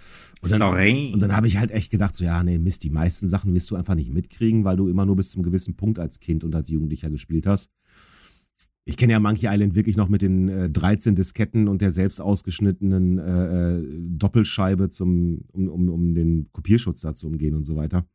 Und 0.43 0.53
dann. 0.53 0.61
Und 1.15 1.21
dann 1.21 1.35
habe 1.35 1.47
ich 1.47 1.57
halt 1.57 1.71
echt 1.71 1.91
gedacht, 1.91 2.15
so, 2.15 2.25
ja, 2.25 2.43
nee, 2.45 2.59
Mist, 2.59 2.85
die 2.85 2.91
meisten 2.91 3.29
Sachen 3.29 3.55
wirst 3.55 3.71
du 3.71 3.77
einfach 3.77 3.95
nicht 3.95 4.13
mitkriegen, 4.13 4.65
weil 4.65 4.77
du 4.77 4.89
immer 4.89 5.07
nur 5.07 5.17
bis 5.17 5.31
zum 5.31 5.43
gewissen 5.43 5.75
Punkt 5.75 5.99
als 5.99 6.21
Kind 6.21 6.45
und 6.45 6.55
als 6.55 6.69
Jugendlicher 6.69 7.09
gespielt 7.09 7.47
hast. 7.47 7.71
Ich 8.87 8.97
kenne 8.97 9.13
ja 9.13 9.21
Monkey 9.21 9.47
Island 9.47 9.75
wirklich 9.75 9.97
noch 9.97 10.09
mit 10.09 10.23
den 10.23 10.49
äh, 10.49 10.71
13 10.71 11.15
Disketten 11.15 11.69
und 11.69 11.83
der 11.83 11.91
selbst 11.91 12.21
ausgeschnittenen 12.21 13.19
äh, 13.19 13.79
äh, 13.79 13.99
Doppelscheibe, 14.17 14.89
zum, 14.89 15.43
um, 15.53 15.69
um, 15.69 15.89
um 15.91 16.15
den 16.15 16.49
Kopierschutz 16.53 17.03
da 17.03 17.15
zu 17.15 17.27
umgehen 17.27 17.55
und 17.55 17.63
so 17.63 17.77
weiter. 17.77 18.07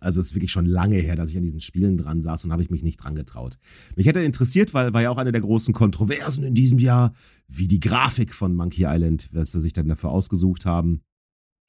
Also 0.00 0.20
es 0.20 0.26
ist 0.26 0.34
wirklich 0.34 0.50
schon 0.50 0.66
lange 0.66 0.96
her, 0.96 1.16
dass 1.16 1.30
ich 1.30 1.36
an 1.36 1.44
diesen 1.44 1.60
Spielen 1.60 1.96
dran 1.96 2.20
saß 2.20 2.44
und 2.44 2.52
habe 2.52 2.62
ich 2.62 2.70
mich 2.70 2.82
nicht 2.82 2.96
dran 2.96 3.14
getraut. 3.14 3.58
Mich 3.94 4.06
hätte 4.06 4.20
interessiert, 4.20 4.74
weil 4.74 4.92
war 4.92 5.02
ja 5.02 5.10
auch 5.10 5.18
eine 5.18 5.32
der 5.32 5.40
großen 5.40 5.72
Kontroversen 5.72 6.44
in 6.44 6.54
diesem 6.54 6.78
Jahr, 6.78 7.12
wie 7.48 7.68
die 7.68 7.80
Grafik 7.80 8.34
von 8.34 8.54
Monkey 8.54 8.84
Island, 8.86 9.28
was 9.32 9.52
sie 9.52 9.60
sich 9.60 9.72
dann 9.72 9.88
dafür 9.88 10.10
ausgesucht 10.10 10.66
haben. 10.66 11.02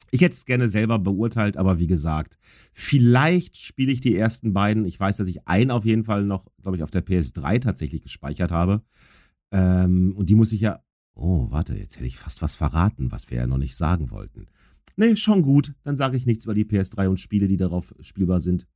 Ich 0.09 0.21
hätte 0.21 0.35
es 0.35 0.45
gerne 0.45 0.69
selber 0.69 0.99
beurteilt, 0.99 1.57
aber 1.57 1.79
wie 1.79 1.87
gesagt, 1.87 2.37
vielleicht 2.71 3.57
spiele 3.57 3.91
ich 3.91 3.99
die 3.99 4.15
ersten 4.15 4.53
beiden. 4.53 4.85
Ich 4.85 4.99
weiß, 4.99 5.17
dass 5.17 5.27
ich 5.27 5.47
einen 5.47 5.71
auf 5.71 5.85
jeden 5.85 6.05
Fall 6.05 6.23
noch, 6.23 6.45
glaube 6.61 6.77
ich, 6.77 6.83
auf 6.83 6.91
der 6.91 7.05
PS3 7.05 7.59
tatsächlich 7.59 8.01
gespeichert 8.01 8.51
habe. 8.51 8.81
Ähm, 9.51 10.13
und 10.15 10.29
die 10.29 10.35
muss 10.35 10.53
ich 10.53 10.61
ja. 10.61 10.79
Oh, 11.13 11.47
warte, 11.49 11.75
jetzt 11.75 11.97
hätte 11.97 12.05
ich 12.05 12.17
fast 12.17 12.41
was 12.41 12.55
verraten, 12.55 13.11
was 13.11 13.29
wir 13.29 13.37
ja 13.39 13.47
noch 13.47 13.57
nicht 13.57 13.75
sagen 13.75 14.11
wollten. 14.11 14.45
Nee, 14.95 15.15
schon 15.15 15.41
gut. 15.41 15.73
Dann 15.83 15.95
sage 15.95 16.15
ich 16.15 16.25
nichts 16.25 16.45
über 16.45 16.53
die 16.53 16.65
PS3 16.65 17.07
und 17.07 17.19
Spiele, 17.19 17.47
die 17.47 17.57
darauf 17.57 17.93
spielbar 18.01 18.39
sind. 18.39 18.67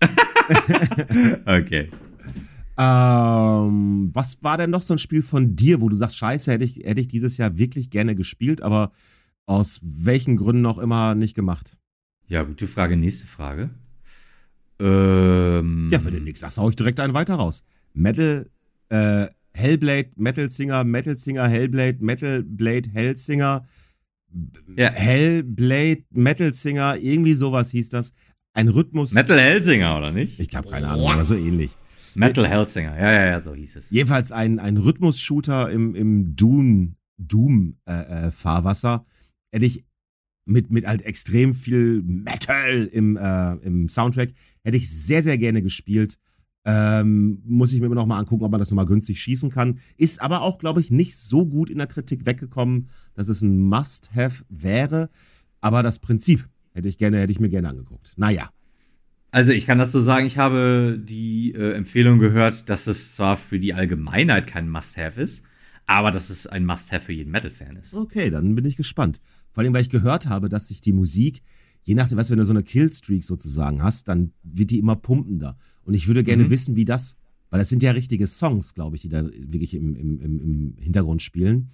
okay. 1.46 1.90
Ähm, 2.78 4.10
was 4.12 4.42
war 4.42 4.58
denn 4.58 4.70
noch 4.70 4.82
so 4.82 4.94
ein 4.94 4.98
Spiel 4.98 5.22
von 5.22 5.56
dir, 5.56 5.80
wo 5.80 5.88
du 5.88 5.96
sagst, 5.96 6.18
scheiße, 6.18 6.52
hätte 6.52 6.64
ich, 6.64 6.76
hätte 6.84 7.00
ich 7.00 7.08
dieses 7.08 7.38
Jahr 7.38 7.56
wirklich 7.56 7.90
gerne 7.90 8.14
gespielt, 8.14 8.60
aber 8.60 8.92
aus 9.46 9.80
welchen 9.82 10.36
Gründen 10.36 10.66
auch 10.66 10.78
immer 10.78 11.14
nicht 11.14 11.34
gemacht? 11.34 11.78
Ja, 12.28 12.42
gute 12.42 12.66
Frage. 12.66 12.96
Nächste 12.96 13.26
Frage. 13.26 13.70
Ähm, 14.78 15.88
ja, 15.90 15.98
für 15.98 16.10
den 16.10 16.24
nächsten 16.24 16.48
hau 16.60 16.68
ich 16.68 16.76
direkt 16.76 17.00
einen 17.00 17.14
weiter 17.14 17.36
raus. 17.36 17.62
Metal, 17.94 18.50
äh, 18.90 19.26
Hellblade, 19.54 20.10
Metal 20.16 20.50
Singer, 20.50 20.84
Metal 20.84 21.16
Singer, 21.16 21.48
Hellblade, 21.48 21.98
Metal 22.00 22.42
Blade, 22.42 22.90
Hellsinger, 22.92 23.66
ja. 24.76 24.90
Hellblade, 24.90 26.04
Metal 26.10 26.52
Singer, 26.52 26.96
irgendwie 26.96 27.32
sowas 27.34 27.70
hieß 27.70 27.88
das. 27.88 28.12
Ein 28.52 28.68
Rhythmus. 28.68 29.12
Metal 29.12 29.38
Hellsinger, 29.38 29.96
oder 29.96 30.12
nicht? 30.12 30.38
Ich 30.38 30.54
habe 30.54 30.68
keine 30.68 30.88
Ahnung, 30.88 31.08
aber 31.08 31.24
so 31.24 31.34
ähnlich. 31.34 31.76
Metal 32.14 32.46
Hellsinger, 32.46 32.98
ja, 32.98 33.12
ja, 33.12 33.26
ja, 33.26 33.42
so 33.42 33.54
hieß 33.54 33.76
es. 33.76 33.90
Jedenfalls 33.90 34.32
ein, 34.32 34.58
ein 34.58 34.76
Rhythmus-Shooter 34.76 35.70
im, 35.70 35.94
im 35.94 36.36
Doom, 36.36 36.96
Doom-Fahrwasser. 37.18 39.04
Äh, 39.06 39.10
äh, 39.10 39.15
hätte 39.56 39.64
ich 39.66 39.84
mit, 40.44 40.70
mit 40.70 40.86
halt 40.86 41.02
extrem 41.02 41.54
viel 41.54 42.02
Metal 42.02 42.84
im, 42.92 43.16
äh, 43.16 43.54
im 43.56 43.88
Soundtrack, 43.88 44.30
hätte 44.62 44.76
ich 44.76 44.88
sehr, 44.90 45.22
sehr 45.22 45.38
gerne 45.38 45.62
gespielt. 45.62 46.18
Ähm, 46.66 47.42
muss 47.44 47.72
ich 47.72 47.80
mir 47.80 47.86
immer 47.86 47.94
noch 47.94 48.06
mal 48.06 48.18
angucken, 48.18 48.44
ob 48.44 48.50
man 48.50 48.58
das 48.58 48.70
nochmal 48.70 48.86
günstig 48.86 49.20
schießen 49.20 49.50
kann. 49.50 49.80
Ist 49.96 50.20
aber 50.20 50.42
auch, 50.42 50.58
glaube 50.58 50.80
ich, 50.80 50.90
nicht 50.90 51.16
so 51.16 51.46
gut 51.46 51.70
in 51.70 51.78
der 51.78 51.86
Kritik 51.86 52.26
weggekommen, 52.26 52.88
dass 53.14 53.28
es 53.28 53.42
ein 53.42 53.58
Must-Have 53.58 54.44
wäre. 54.48 55.08
Aber 55.60 55.82
das 55.82 56.00
Prinzip 56.00 56.48
hätte 56.74 56.88
ich 56.88 56.98
gerne, 56.98 57.20
hätte 57.20 57.32
ich 57.32 57.40
mir 57.40 57.48
gerne 57.48 57.70
angeguckt. 57.70 58.12
Naja. 58.16 58.50
Also 59.30 59.52
ich 59.52 59.64
kann 59.64 59.78
dazu 59.78 60.00
sagen, 60.00 60.26
ich 60.26 60.38
habe 60.38 61.00
die 61.02 61.52
äh, 61.52 61.72
Empfehlung 61.72 62.18
gehört, 62.18 62.68
dass 62.68 62.86
es 62.86 63.14
zwar 63.14 63.36
für 63.36 63.58
die 63.58 63.72
Allgemeinheit 63.72 64.46
kein 64.46 64.68
Must-Have 64.68 65.20
ist, 65.20 65.44
aber 65.86 66.10
dass 66.10 66.30
es 66.30 66.46
ein 66.46 66.66
Must-Have 66.66 67.06
für 67.06 67.12
jeden 67.12 67.30
Metal-Fan 67.30 67.76
ist. 67.76 67.94
Okay, 67.94 68.28
dann 68.30 68.54
bin 68.54 68.64
ich 68.64 68.76
gespannt. 68.76 69.20
Vor 69.56 69.64
allem, 69.64 69.72
weil 69.72 69.80
ich 69.80 69.88
gehört 69.88 70.26
habe, 70.26 70.50
dass 70.50 70.68
sich 70.68 70.82
die 70.82 70.92
Musik 70.92 71.42
je 71.86 71.94
nachdem, 71.94 72.18
weißt 72.18 72.30
du, 72.30 72.32
wenn 72.32 72.38
du 72.40 72.44
so 72.44 72.52
eine 72.52 72.64
Killstreak 72.64 73.24
sozusagen 73.24 73.82
hast, 73.82 74.08
dann 74.08 74.32
wird 74.42 74.70
die 74.70 74.80
immer 74.80 74.96
pumpender. 74.96 75.56
Und 75.84 75.94
ich 75.94 76.08
würde 76.08 76.24
gerne 76.24 76.44
mhm. 76.44 76.50
wissen, 76.50 76.74
wie 76.74 76.84
das, 76.84 77.16
weil 77.48 77.60
das 77.60 77.68
sind 77.68 77.82
ja 77.82 77.92
richtige 77.92 78.26
Songs, 78.26 78.74
glaube 78.74 78.96
ich, 78.96 79.02
die 79.02 79.08
da 79.08 79.24
wirklich 79.24 79.72
im, 79.72 79.94
im, 79.94 80.20
im, 80.20 80.74
Hintergrund 80.80 81.22
spielen. 81.22 81.70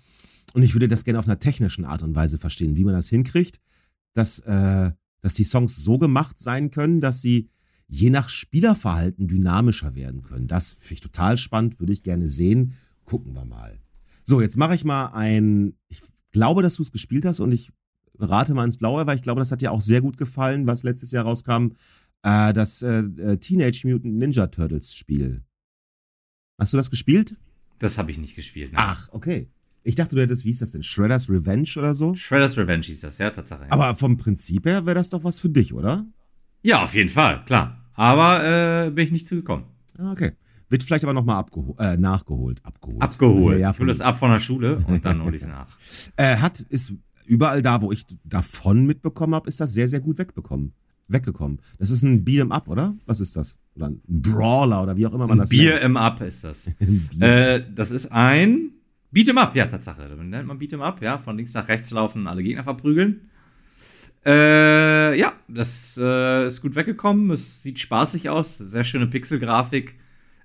Und 0.53 0.63
ich 0.63 0.75
würde 0.75 0.87
das 0.87 1.05
gerne 1.05 1.19
auf 1.19 1.27
einer 1.27 1.39
technischen 1.39 1.87
Art 1.87 2.03
und 2.03 2.15
Weise 2.15 2.39
verstehen, 2.39 2.77
wie 2.77 2.85
man 2.85 2.93
das 2.93 3.09
hinkriegt, 3.09 3.59
dass, 4.13 4.39
äh, 4.41 4.91
dass 5.23 5.33
die 5.33 5.45
Songs 5.45 5.83
so 5.83 5.97
gemacht 5.97 6.39
sein 6.39 6.71
können, 6.71 7.01
dass 7.01 7.23
sie 7.23 7.49
je 7.89 8.11
nach 8.11 8.29
Spielerverhalten 8.29 9.29
dynamischer 9.29 9.95
werden 9.95 10.21
können. 10.21 10.47
Das 10.47 10.75
finde 10.75 10.95
ich 10.95 11.01
total 11.01 11.39
spannend, 11.39 11.81
würde 11.81 11.95
ich 11.95 12.03
gerne 12.03 12.27
sehen. 12.27 12.75
Gucken 13.05 13.33
wir 13.35 13.47
mal. 13.47 13.81
So, 14.25 14.43
jetzt 14.43 14.59
mache 14.59 14.75
ich 14.75 14.85
mal 14.85 15.07
ein. 15.07 15.75
Ich 15.89 16.03
glaube, 16.33 16.63
dass 16.63 16.77
du 16.77 16.83
es 16.83 16.93
gespielt 16.93 17.25
hast 17.25 17.41
und 17.41 17.53
ich 17.53 17.71
rate 18.19 18.55
mal 18.55 18.65
ins 18.65 18.79
Blaue, 18.79 19.07
weil 19.07 19.17
ich 19.17 19.23
glaube, 19.23 19.41
das 19.41 19.53
hat 19.53 19.61
dir 19.61 19.73
auch 19.73 19.81
sehr 19.81 20.01
gut 20.01 20.17
gefallen, 20.17 20.67
was 20.67 20.83
letztes 20.83 21.11
Jahr 21.11 21.25
rauskam, 21.25 21.73
äh, 22.23 22.53
das 22.53 22.83
äh, 22.83 22.99
äh, 22.99 23.37
Teenage 23.37 23.83
Mutant 23.85 24.15
Ninja 24.15 24.47
Turtles 24.47 24.95
Spiel. 24.95 25.43
Hast 26.59 26.73
du 26.73 26.77
das 26.77 26.91
gespielt? 26.91 27.37
Das 27.79 27.99
habe 27.99 28.11
ich 28.11 28.19
nicht 28.19 28.37
gespielt. 28.37 28.73
Nein. 28.73 28.83
Ach, 28.87 29.09
okay. 29.13 29.49
Ich 29.85 29.97
dachte, 29.97 30.15
du 30.15 30.23
hättest, 30.23 30.45
wie 30.45 30.51
hieß 30.51 30.61
das 30.61 30.73
denn? 30.73 30.85
Shredder's 30.85 31.29
Revenge 31.29 31.71
oder 31.77 31.95
so? 31.95 32.15
Shredder's 32.15 32.57
Revenge 32.57 32.85
hieß 32.85 33.01
das, 33.01 33.19
ja, 33.19 33.31
Tatsache. 33.31 33.65
Ja. 33.65 33.73
Aber 33.73 33.97
vom 33.97 34.17
Prinzip 34.17 34.67
her 34.67 34.87
wäre 34.87 34.95
das 34.95 35.11
doch 35.11 35.25
was 35.25 35.41
für 35.41 35.49
dich, 35.49 35.75
oder? 35.75 36.07
Ja, 36.63 36.85
auf 36.85 36.95
jeden 36.95 37.09
Fall, 37.09 37.45
klar. 37.45 37.85
Aber 37.95 38.87
äh, 38.87 38.91
bin 38.91 39.07
ich 39.07 39.13
nicht 39.13 39.27
zugekommen. 39.27 39.65
Ah, 39.99 40.13
okay. 40.13 40.33
Wird 40.73 40.85
vielleicht 40.85 41.05
aber 41.05 41.13
nochmal 41.13 41.45
äh, 41.81 41.99
nachgeholt. 41.99 42.65
Abgeholt. 42.65 43.03
Abgeholt. 43.03 43.61
Ja, 43.61 43.73
ich 43.73 43.79
hole 43.79 43.93
es 43.93 44.01
ab 44.01 44.19
von 44.19 44.31
der 44.31 44.39
Schule 44.39 44.79
und 44.89 45.05
dann 45.05 45.23
hole 45.23 45.37
ich 45.37 45.43
es 45.43 45.49
nach. 45.49 45.67
Äh, 46.17 46.37
hat, 46.37 46.61
ist 46.61 46.95
überall 47.27 47.61
da, 47.61 47.83
wo 47.83 47.93
ich 47.93 48.07
davon 48.25 48.87
mitbekommen 48.87 49.35
habe, 49.35 49.47
ist 49.49 49.61
das 49.61 49.75
sehr, 49.75 49.87
sehr 49.87 50.01
gut 50.01 50.17
wegbekommen. 50.17 50.73
Weggekommen. 51.09 51.61
Das 51.79 51.91
ist 51.91 52.05
ein 52.05 52.25
Beat'em 52.25 52.53
Up, 52.53 52.69
oder? 52.69 52.95
Was 53.05 53.21
ist 53.21 53.37
das? 53.37 53.59
Oder 53.77 53.89
ein 53.89 54.01
Brawler 54.09 54.83
oder 54.83 54.97
wie 54.97 55.07
auch 55.07 55.13
immer 55.13 55.27
man 55.27 55.37
das 55.37 55.51
Bier 55.51 55.73
nennt. 55.73 55.83
Beat'em 55.83 55.99
Up 55.99 56.23
ist 56.23 56.43
das. 56.43 56.67
äh, 57.21 57.63
das 57.75 57.91
ist 57.91 58.11
ein 58.11 58.71
Beat'em 59.13 59.37
Up, 59.37 59.55
ja, 59.55 59.67
Tatsache. 59.67 60.09
Das 60.09 60.19
nennt 60.19 60.47
man 60.47 60.59
Beat'em 60.59 60.81
Up, 60.81 61.03
ja. 61.03 61.19
Von 61.19 61.37
links 61.37 61.53
nach 61.53 61.69
rechts 61.69 61.91
laufen, 61.91 62.27
alle 62.27 62.43
Gegner 62.43 62.65
verprügeln. 62.65 63.29
Äh, 64.25 65.19
ja, 65.19 65.35
das 65.49 66.01
äh, 66.03 66.47
ist 66.47 66.63
gut 66.63 66.77
weggekommen. 66.77 67.31
Es 67.33 67.61
sieht 67.63 67.79
spaßig 67.79 68.31
aus. 68.31 68.57
Sehr 68.57 68.85
schöne 68.85 69.07
Pixelgrafik. 69.07 69.97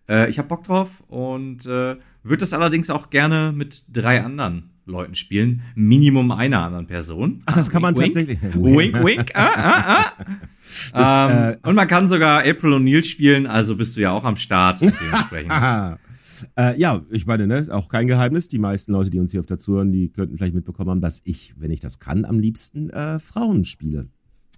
Äh, 0.09 0.29
ich 0.29 0.37
habe 0.37 0.47
Bock 0.47 0.63
drauf 0.63 0.89
und 1.07 1.65
äh, 1.65 1.95
würde 2.23 2.37
das 2.37 2.53
allerdings 2.53 2.89
auch 2.89 3.09
gerne 3.09 3.53
mit 3.55 3.83
drei 3.89 4.23
anderen 4.23 4.71
Leuten 4.87 5.15
spielen. 5.15 5.61
Minimum 5.75 6.31
einer 6.31 6.63
anderen 6.63 6.87
Person. 6.87 7.39
Ach, 7.45 7.55
das 7.55 7.69
kann 7.69 7.81
man 7.81 7.95
wink, 7.97 8.13
tatsächlich. 8.13 8.41
Wink, 8.53 9.03
wink. 9.03 9.31
Ah, 9.33 9.51
ah, 9.55 9.85
ah. 9.87 10.13
Ist, 10.67 10.93
ähm, 10.93 11.53
äh, 11.63 11.67
und 11.67 11.75
man 11.75 11.87
kann 11.87 12.07
sogar 12.09 12.39
April 12.39 12.73
O'Neil 12.73 13.03
spielen, 13.03 13.47
also 13.47 13.75
bist 13.75 13.95
du 13.95 14.01
ja 14.01 14.11
auch 14.11 14.25
am 14.25 14.35
Start. 14.35 14.81
äh, 16.57 16.79
ja, 16.79 17.01
ich 17.09 17.25
meine, 17.25 17.47
ne, 17.47 17.67
auch 17.71 17.87
kein 17.87 18.07
Geheimnis. 18.07 18.49
Die 18.49 18.59
meisten 18.59 18.91
Leute, 18.91 19.09
die 19.09 19.19
uns 19.19 19.31
hier 19.31 19.39
auf 19.39 19.45
der 19.45 19.57
hören, 19.65 19.91
die 19.91 20.09
könnten 20.09 20.37
vielleicht 20.37 20.55
mitbekommen 20.55 20.89
haben, 20.89 21.01
dass 21.01 21.21
ich, 21.23 21.53
wenn 21.57 21.71
ich 21.71 21.79
das 21.79 21.99
kann, 21.99 22.25
am 22.25 22.39
liebsten 22.39 22.89
äh, 22.89 23.19
Frauen 23.19 23.63
spiele. 23.63 24.09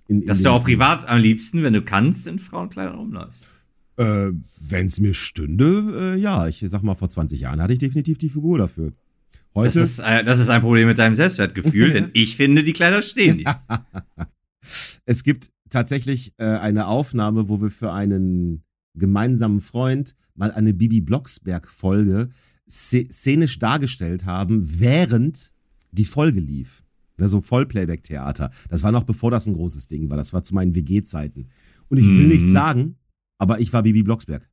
In, 0.07 0.21
in 0.21 0.27
dass 0.27 0.41
du 0.41 0.49
auch 0.49 0.62
Spiel. 0.62 0.77
privat 0.77 1.07
am 1.07 1.19
liebsten, 1.19 1.62
wenn 1.62 1.73
du 1.73 1.83
kannst, 1.83 2.25
in 2.25 2.39
Frauenkleidern 2.39 2.95
rumläufst. 2.95 3.45
Äh, 3.99 4.31
wenn 4.62 4.85
es 4.85 4.99
mir 5.01 5.13
stünde, 5.13 6.15
äh, 6.15 6.19
ja. 6.19 6.47
Ich 6.47 6.63
sag 6.65 6.83
mal, 6.83 6.95
vor 6.95 7.09
20 7.09 7.41
Jahren 7.41 7.62
hatte 7.62 7.73
ich 7.73 7.79
definitiv 7.79 8.17
die 8.17 8.29
Figur 8.29 8.57
dafür. 8.57 8.93
Heute? 9.53 9.79
Das 9.79 9.89
ist, 9.89 9.99
äh, 9.99 10.23
das 10.23 10.39
ist 10.39 10.49
ein 10.49 10.62
Problem 10.62 10.88
mit 10.88 10.97
deinem 10.97 11.15
Selbstwertgefühl, 11.15 11.91
denn 11.93 12.09
ich 12.13 12.38
finde, 12.38 12.63
die 12.63 12.71
Kleider 12.71 13.01
stehen 13.01 13.38
nicht. 13.38 13.49
es 15.05 15.23
gibt 15.23 15.49
tatsächlich 15.69 16.33
äh, 16.38 16.45
eine 16.45 16.88
Aufnahme, 16.88 17.49
wo 17.49 17.62
wir 17.62 17.71
für 17.71 17.91
einen 17.91 18.63
gemeinsamen 18.95 19.59
Freund 19.59 20.15
mal 20.33 20.51
eine 20.51 20.73
Bibi 20.73 21.01
Blocksberg-Folge 21.01 22.29
szenisch 22.69 23.59
dargestellt 23.59 24.25
haben, 24.25 24.79
während 24.79 25.51
die 25.91 26.05
Folge 26.05 26.39
lief. 26.39 26.83
Ne, 27.17 27.27
so 27.27 27.41
Vollplayback-Theater. 27.41 28.51
Das 28.69 28.83
war 28.83 28.93
noch 28.93 29.03
bevor 29.03 29.29
das 29.29 29.45
ein 29.45 29.55
großes 29.55 29.88
Ding 29.88 30.09
war. 30.09 30.15
Das 30.15 30.31
war 30.31 30.43
zu 30.43 30.53
meinen 30.53 30.73
WG-Zeiten. 30.73 31.49
Und 31.89 31.97
ich 31.97 32.07
will 32.07 32.23
mhm. 32.23 32.29
nicht 32.29 32.47
sagen, 32.47 32.95
aber 33.39 33.60
ich 33.60 33.73
war 33.73 33.82
Bibi 33.82 34.04
Blocksberg. 34.04 34.47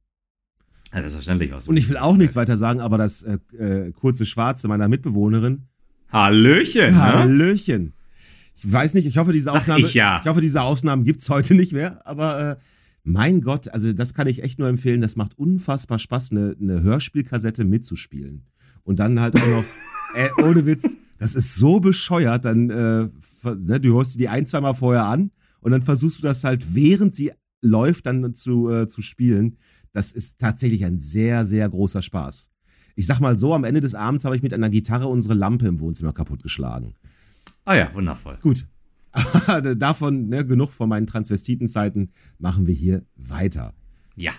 Ja, 0.93 1.01
selbstverständlich 1.01 1.53
aus. 1.53 1.69
Und 1.69 1.77
ich 1.77 1.89
will 1.91 1.99
auch 1.99 2.17
nichts 2.17 2.37
weiter 2.37 2.57
sagen, 2.57 2.81
aber 2.81 2.97
das 2.97 3.23
äh, 3.23 3.39
äh, 3.59 3.93
kurze 3.93 4.25
Schwarze 4.25 4.69
meiner 4.69 4.89
Mitbewohnerin. 4.89 5.67
Hallöchen. 6.11 6.91
Ne? 6.91 6.97
Hallöchen. 6.97 7.93
Ich 8.57 8.73
weiß 8.73 8.95
nicht, 8.95 9.07
ich 9.07 9.19
hoffe, 9.19 9.33
diese 9.33 9.53
Aufnahme, 9.53 9.83
ich, 9.83 9.93
ja. 9.93 10.21
ich 10.23 10.29
hoffe, 10.29 10.41
diese 10.41 10.63
Aufnahmen 10.63 11.05
gibt 11.05 11.21
es 11.21 11.29
heute 11.29 11.55
nicht 11.55 11.73
mehr, 11.73 12.07
aber 12.07 12.53
äh, 12.53 12.57
Mein 13.03 13.43
Gott, 13.43 13.69
also 13.69 13.93
das 13.93 14.15
kann 14.15 14.27
ich 14.27 14.43
echt 14.43 14.59
nur 14.59 14.69
empfehlen. 14.69 15.01
Das 15.01 15.17
macht 15.17 15.39
unfassbar 15.39 15.99
Spaß, 15.99 16.31
eine, 16.31 16.57
eine 16.61 16.83
Hörspielkassette 16.83 17.65
mitzuspielen. 17.65 18.47
Und 18.83 18.99
dann 18.99 19.21
halt 19.21 19.37
auch 19.37 19.47
noch, 19.47 19.65
äh, 20.15 20.29
ohne 20.43 20.65
Witz, 20.65 20.97
das 21.19 21.35
ist 21.35 21.57
so 21.57 21.81
bescheuert. 21.81 22.45
Dann, 22.45 22.71
äh, 22.71 23.09
ne, 23.45 23.81
du 23.81 23.95
hörst 23.97 24.19
die 24.19 24.29
ein, 24.29 24.47
zweimal 24.47 24.75
vorher 24.75 25.05
an 25.05 25.31
und 25.61 25.73
dann 25.73 25.83
versuchst 25.83 26.19
du 26.19 26.23
das 26.23 26.45
halt, 26.45 26.75
während 26.75 27.15
sie 27.15 27.33
läuft, 27.67 28.07
dann 28.07 28.35
zu, 28.35 28.71
äh, 28.71 28.87
zu 28.87 29.03
spielen. 29.03 29.57
Das 29.93 30.13
ist 30.13 30.39
tatsächlich 30.39 30.85
ein 30.85 30.99
sehr, 30.99 31.45
sehr 31.45 31.69
großer 31.69 32.03
Spaß. 32.03 32.51
Ich 32.95 33.07
sag 33.07 33.21
mal 33.21 33.39
so, 33.39 33.55
am 33.55 33.65
Ende 33.65 33.81
des 33.81 33.95
Abends 33.95 34.25
habe 34.25 34.37
ich 34.37 34.43
mit 34.43 34.55
einer 34.55 34.71
Gitarre 34.71 35.09
unsere 35.09 35.35
Lampe 35.35 35.67
im 35.67 35.81
Wohnzimmer 35.81 36.13
kaputtgeschlagen. 36.13 36.95
Ah 37.65 37.75
ja, 37.75 37.95
wundervoll. 37.95 38.39
Gut. 38.41 38.67
Davon, 39.77 40.29
ne, 40.29 40.45
genug 40.45 40.71
von 40.71 40.89
meinen 40.89 41.07
Transvestitenzeiten, 41.07 42.11
machen 42.39 42.67
wir 42.67 42.75
hier 42.75 43.03
weiter. 43.17 43.75
Ja. 44.15 44.33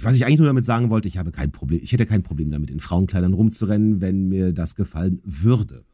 Was 0.00 0.14
ich 0.16 0.24
eigentlich 0.24 0.38
nur 0.38 0.46
damit 0.48 0.64
sagen 0.64 0.90
wollte, 0.90 1.08
ich 1.08 1.18
habe 1.18 1.32
kein 1.32 1.52
Problem, 1.52 1.80
ich 1.82 1.92
hätte 1.92 2.06
kein 2.06 2.22
Problem 2.22 2.50
damit, 2.50 2.70
in 2.70 2.80
Frauenkleidern 2.80 3.34
rumzurennen, 3.34 4.00
wenn 4.00 4.28
mir 4.28 4.52
das 4.52 4.74
gefallen 4.74 5.20
würde. 5.24 5.84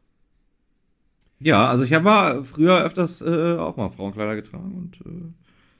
Ja, 1.39 1.69
also 1.69 1.83
ich 1.83 1.93
habe 1.93 2.43
früher 2.43 2.83
öfters 2.83 3.21
äh, 3.21 3.55
auch 3.55 3.77
mal 3.77 3.89
Frauenkleider 3.89 4.35
getragen 4.35 4.73
und 4.75 5.01
äh, 5.01 5.31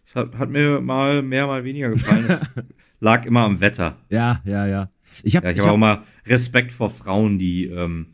es 0.09 0.15
hat, 0.15 0.39
hat, 0.39 0.49
mir 0.49 0.81
mal 0.81 1.21
mehr, 1.21 1.45
mal 1.45 1.63
weniger 1.63 1.89
gefallen. 1.89 2.25
Es 2.27 2.63
lag 2.99 3.25
immer 3.25 3.41
am 3.41 3.61
Wetter. 3.61 3.97
Ja, 4.09 4.41
ja, 4.43 4.65
ja. 4.65 4.87
Ich 5.21 5.35
habe 5.35 5.45
ja, 5.45 5.53
ich 5.53 5.59
hab, 5.59 5.71
auch 5.71 5.77
mal 5.77 6.03
Respekt 6.25 6.71
vor 6.71 6.89
Frauen, 6.89 7.37
die 7.37 7.65
ähm, 7.65 8.07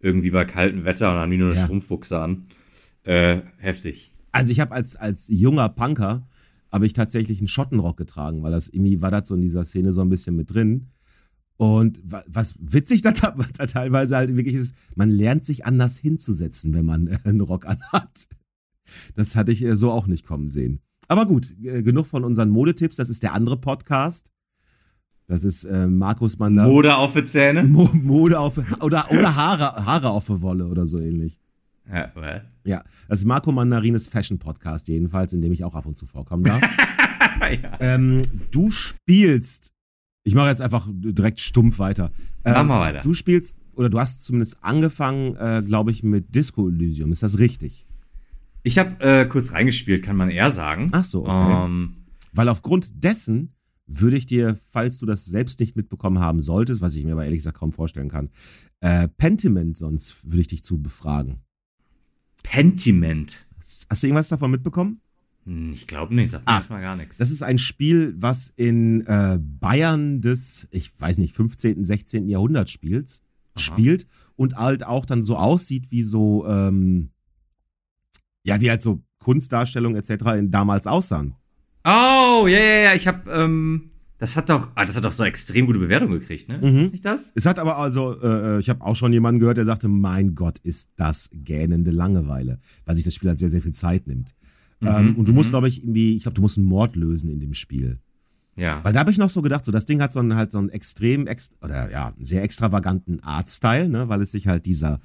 irgendwie 0.00 0.30
bei 0.30 0.44
kaltem 0.44 0.84
Wetter 0.84 1.12
und 1.12 1.18
haben 1.18 1.30
die 1.30 1.36
nur 1.36 1.50
eine 1.50 1.56
ja. 1.56 1.64
Strumpfbuchse 1.64 2.18
an. 2.18 2.48
Äh, 3.04 3.42
heftig. 3.58 4.12
Also 4.32 4.50
ich 4.50 4.58
habe 4.58 4.74
als, 4.74 4.96
als 4.96 5.28
junger 5.28 5.68
Punker 5.68 6.26
habe 6.72 6.86
ich 6.86 6.92
tatsächlich 6.92 7.38
einen 7.38 7.46
Schottenrock 7.46 7.96
getragen, 7.96 8.42
weil 8.42 8.50
das 8.50 8.68
irgendwie 8.68 9.00
war 9.00 9.12
das 9.12 9.28
so 9.28 9.36
in 9.36 9.40
dieser 9.40 9.64
Szene 9.64 9.92
so 9.92 10.00
ein 10.00 10.08
bisschen 10.08 10.34
mit 10.34 10.52
drin. 10.52 10.88
Und 11.56 12.00
was 12.02 12.56
witzig 12.60 13.02
da, 13.02 13.12
da 13.12 13.66
teilweise 13.66 14.16
halt 14.16 14.34
wirklich 14.34 14.56
ist, 14.56 14.74
man 14.96 15.08
lernt 15.08 15.44
sich 15.44 15.64
anders 15.64 15.98
hinzusetzen, 15.98 16.74
wenn 16.74 16.84
man 16.84 17.06
äh, 17.06 17.18
einen 17.22 17.42
Rock 17.42 17.64
anhat. 17.64 18.28
Das 19.14 19.36
hatte 19.36 19.52
ich 19.52 19.64
äh, 19.64 19.76
so 19.76 19.92
auch 19.92 20.08
nicht 20.08 20.26
kommen 20.26 20.48
sehen. 20.48 20.80
Aber 21.08 21.26
gut, 21.26 21.54
äh, 21.64 21.82
genug 21.82 22.06
von 22.06 22.24
unseren 22.24 22.50
Modetipps. 22.50 22.96
Das 22.96 23.10
ist 23.10 23.22
der 23.22 23.32
andere 23.32 23.56
Podcast. 23.56 24.30
Das 25.26 25.44
ist 25.44 25.64
äh, 25.64 25.86
Markus 25.86 26.38
Mander. 26.38 26.66
Mode 26.66 26.96
auf 26.96 27.12
die 27.14 27.24
Zähne? 27.24 27.62
Mo 27.64 27.88
Mode 27.92 28.38
auf 28.38 28.58
oder, 28.80 29.10
oder 29.10 29.36
Haare, 29.36 29.84
Haare 29.84 30.10
auf 30.10 30.26
die 30.26 30.40
Wolle 30.40 30.66
oder 30.66 30.86
so 30.86 30.98
ähnlich. 30.98 31.38
Ja, 31.90 32.12
well. 32.14 32.42
ja, 32.64 32.82
das 33.08 33.20
ist 33.20 33.24
Marco 33.24 33.50
Mandarines 33.50 34.08
Fashion 34.08 34.38
Podcast, 34.38 34.88
jedenfalls, 34.88 35.32
in 35.32 35.40
dem 35.40 35.52
ich 35.52 35.64
auch 35.64 35.74
ab 35.74 35.86
und 35.86 35.96
zu 35.96 36.04
vorkommen 36.04 36.44
darf. 36.44 36.60
ja. 37.40 37.76
ähm, 37.80 38.20
du 38.50 38.70
spielst, 38.70 39.72
ich 40.24 40.34
mache 40.34 40.48
jetzt 40.48 40.60
einfach 40.60 40.86
direkt 40.90 41.40
stumpf 41.40 41.78
weiter. 41.78 42.10
Ähm, 42.44 42.52
Mach 42.54 42.64
mal 42.64 42.80
weiter. 42.80 43.00
Du 43.00 43.14
spielst, 43.14 43.56
oder 43.74 43.88
du 43.88 43.98
hast 43.98 44.22
zumindest 44.22 44.58
angefangen, 44.60 45.36
äh, 45.36 45.62
glaube 45.64 45.90
ich, 45.90 46.02
mit 46.02 46.34
Disco 46.34 46.68
Elysium. 46.68 47.10
Ist 47.10 47.22
das 47.22 47.38
richtig? 47.38 47.87
Ich 48.68 48.76
habe 48.76 49.02
äh, 49.02 49.24
kurz 49.24 49.52
reingespielt, 49.52 50.04
kann 50.04 50.14
man 50.14 50.28
eher 50.28 50.50
sagen. 50.50 50.88
Ach 50.92 51.02
so, 51.02 51.22
okay. 51.22 51.64
Ähm, 51.64 52.04
Weil 52.34 52.50
aufgrund 52.50 53.02
dessen 53.02 53.54
würde 53.86 54.18
ich 54.18 54.26
dir, 54.26 54.58
falls 54.70 54.98
du 54.98 55.06
das 55.06 55.24
selbst 55.24 55.58
nicht 55.60 55.74
mitbekommen 55.74 56.18
haben 56.18 56.42
solltest, 56.42 56.82
was 56.82 56.94
ich 56.94 57.02
mir 57.02 57.12
aber 57.12 57.24
ehrlich 57.24 57.38
gesagt 57.38 57.56
kaum 57.56 57.72
vorstellen 57.72 58.10
kann, 58.10 58.28
äh, 58.80 59.08
Pentiment 59.08 59.78
sonst 59.78 60.22
würde 60.22 60.42
ich 60.42 60.48
dich 60.48 60.62
zu 60.62 60.82
befragen. 60.82 61.40
Pentiment? 62.42 63.46
Hast 63.58 64.02
du 64.02 64.06
irgendwas 64.06 64.28
davon 64.28 64.50
mitbekommen? 64.50 65.00
Hm, 65.46 65.72
ich 65.72 65.86
glaube 65.86 66.14
nicht, 66.14 66.28
sagt 66.28 66.44
ah, 66.46 66.62
mal 66.68 66.82
gar 66.82 66.94
nichts. 66.94 67.16
Das 67.16 67.30
ist 67.30 67.42
ein 67.42 67.56
Spiel, 67.56 68.14
was 68.18 68.52
in 68.54 69.00
äh, 69.06 69.38
Bayern 69.40 70.20
des, 70.20 70.68
ich 70.72 70.92
weiß 71.00 71.16
nicht, 71.16 71.34
15., 71.34 71.86
16. 71.86 72.28
Jahrhunderts 72.28 72.70
spielt, 72.70 73.22
spielt 73.56 74.06
und 74.36 74.56
halt 74.56 74.84
auch 74.84 75.06
dann 75.06 75.22
so 75.22 75.38
aussieht 75.38 75.90
wie 75.90 76.02
so, 76.02 76.46
ähm, 76.46 77.12
ja, 78.44 78.60
wie 78.60 78.70
halt 78.70 78.82
so 78.82 79.02
Kunstdarstellungen 79.18 79.96
etc. 79.96 80.24
In, 80.38 80.50
damals 80.50 80.86
aussahen. 80.86 81.34
Oh, 81.84 82.46
ja, 82.46 82.58
ja, 82.58 82.76
ja. 82.84 82.94
Ich 82.94 83.06
habe, 83.06 83.30
ähm, 83.30 83.90
das 84.18 84.36
hat 84.36 84.50
doch, 84.50 84.70
ah, 84.74 84.84
das 84.84 84.96
hat 84.96 85.04
doch 85.04 85.12
so 85.12 85.24
extrem 85.24 85.66
gute 85.66 85.78
Bewertung 85.78 86.10
gekriegt, 86.10 86.48
ne? 86.48 86.58
Mhm. 86.58 86.86
Ist 86.86 86.92
nicht 86.92 87.04
das? 87.04 87.30
Es 87.34 87.46
hat 87.46 87.58
aber 87.58 87.78
also, 87.78 88.20
äh, 88.20 88.56
äh 88.56 88.58
ich 88.58 88.68
habe 88.68 88.84
auch 88.84 88.96
schon 88.96 89.12
jemanden 89.12 89.38
gehört, 89.38 89.56
der 89.56 89.64
sagte, 89.64 89.88
mein 89.88 90.34
Gott, 90.34 90.58
ist 90.58 90.90
das 90.96 91.30
gähnende 91.32 91.90
Langeweile, 91.90 92.58
weil 92.84 92.96
sich 92.96 93.04
das 93.04 93.14
Spiel 93.14 93.28
halt 93.28 93.38
sehr, 93.38 93.50
sehr 93.50 93.62
viel 93.62 93.72
Zeit 93.72 94.06
nimmt. 94.06 94.34
Mhm, 94.80 94.88
ähm, 94.88 95.16
und 95.16 95.28
du 95.28 95.32
musst, 95.32 95.48
mhm. 95.48 95.52
glaube 95.52 95.68
ich, 95.68 95.82
irgendwie, 95.82 96.16
ich 96.16 96.22
glaube, 96.22 96.34
du 96.34 96.42
musst 96.42 96.58
einen 96.58 96.66
Mord 96.66 96.96
lösen 96.96 97.30
in 97.30 97.40
dem 97.40 97.54
Spiel. 97.54 97.98
Ja. 98.56 98.82
Weil 98.82 98.92
da 98.92 99.00
habe 99.00 99.10
ich 99.12 99.18
noch 99.18 99.30
so 99.30 99.40
gedacht, 99.40 99.64
so 99.64 99.70
das 99.70 99.84
Ding 99.84 100.02
hat 100.02 100.10
so 100.10 100.18
einen 100.18 100.34
halt 100.34 100.50
so 100.50 100.58
einen 100.58 100.68
extrem 100.68 101.28
ex 101.28 101.52
oder 101.62 101.90
ja, 101.92 102.08
einen 102.08 102.24
sehr 102.24 102.42
extravaganten 102.42 103.20
Artstyle, 103.20 103.88
ne, 103.88 104.08
weil 104.08 104.20
es 104.20 104.32
sich 104.32 104.48
halt 104.48 104.66
dieser 104.66 104.98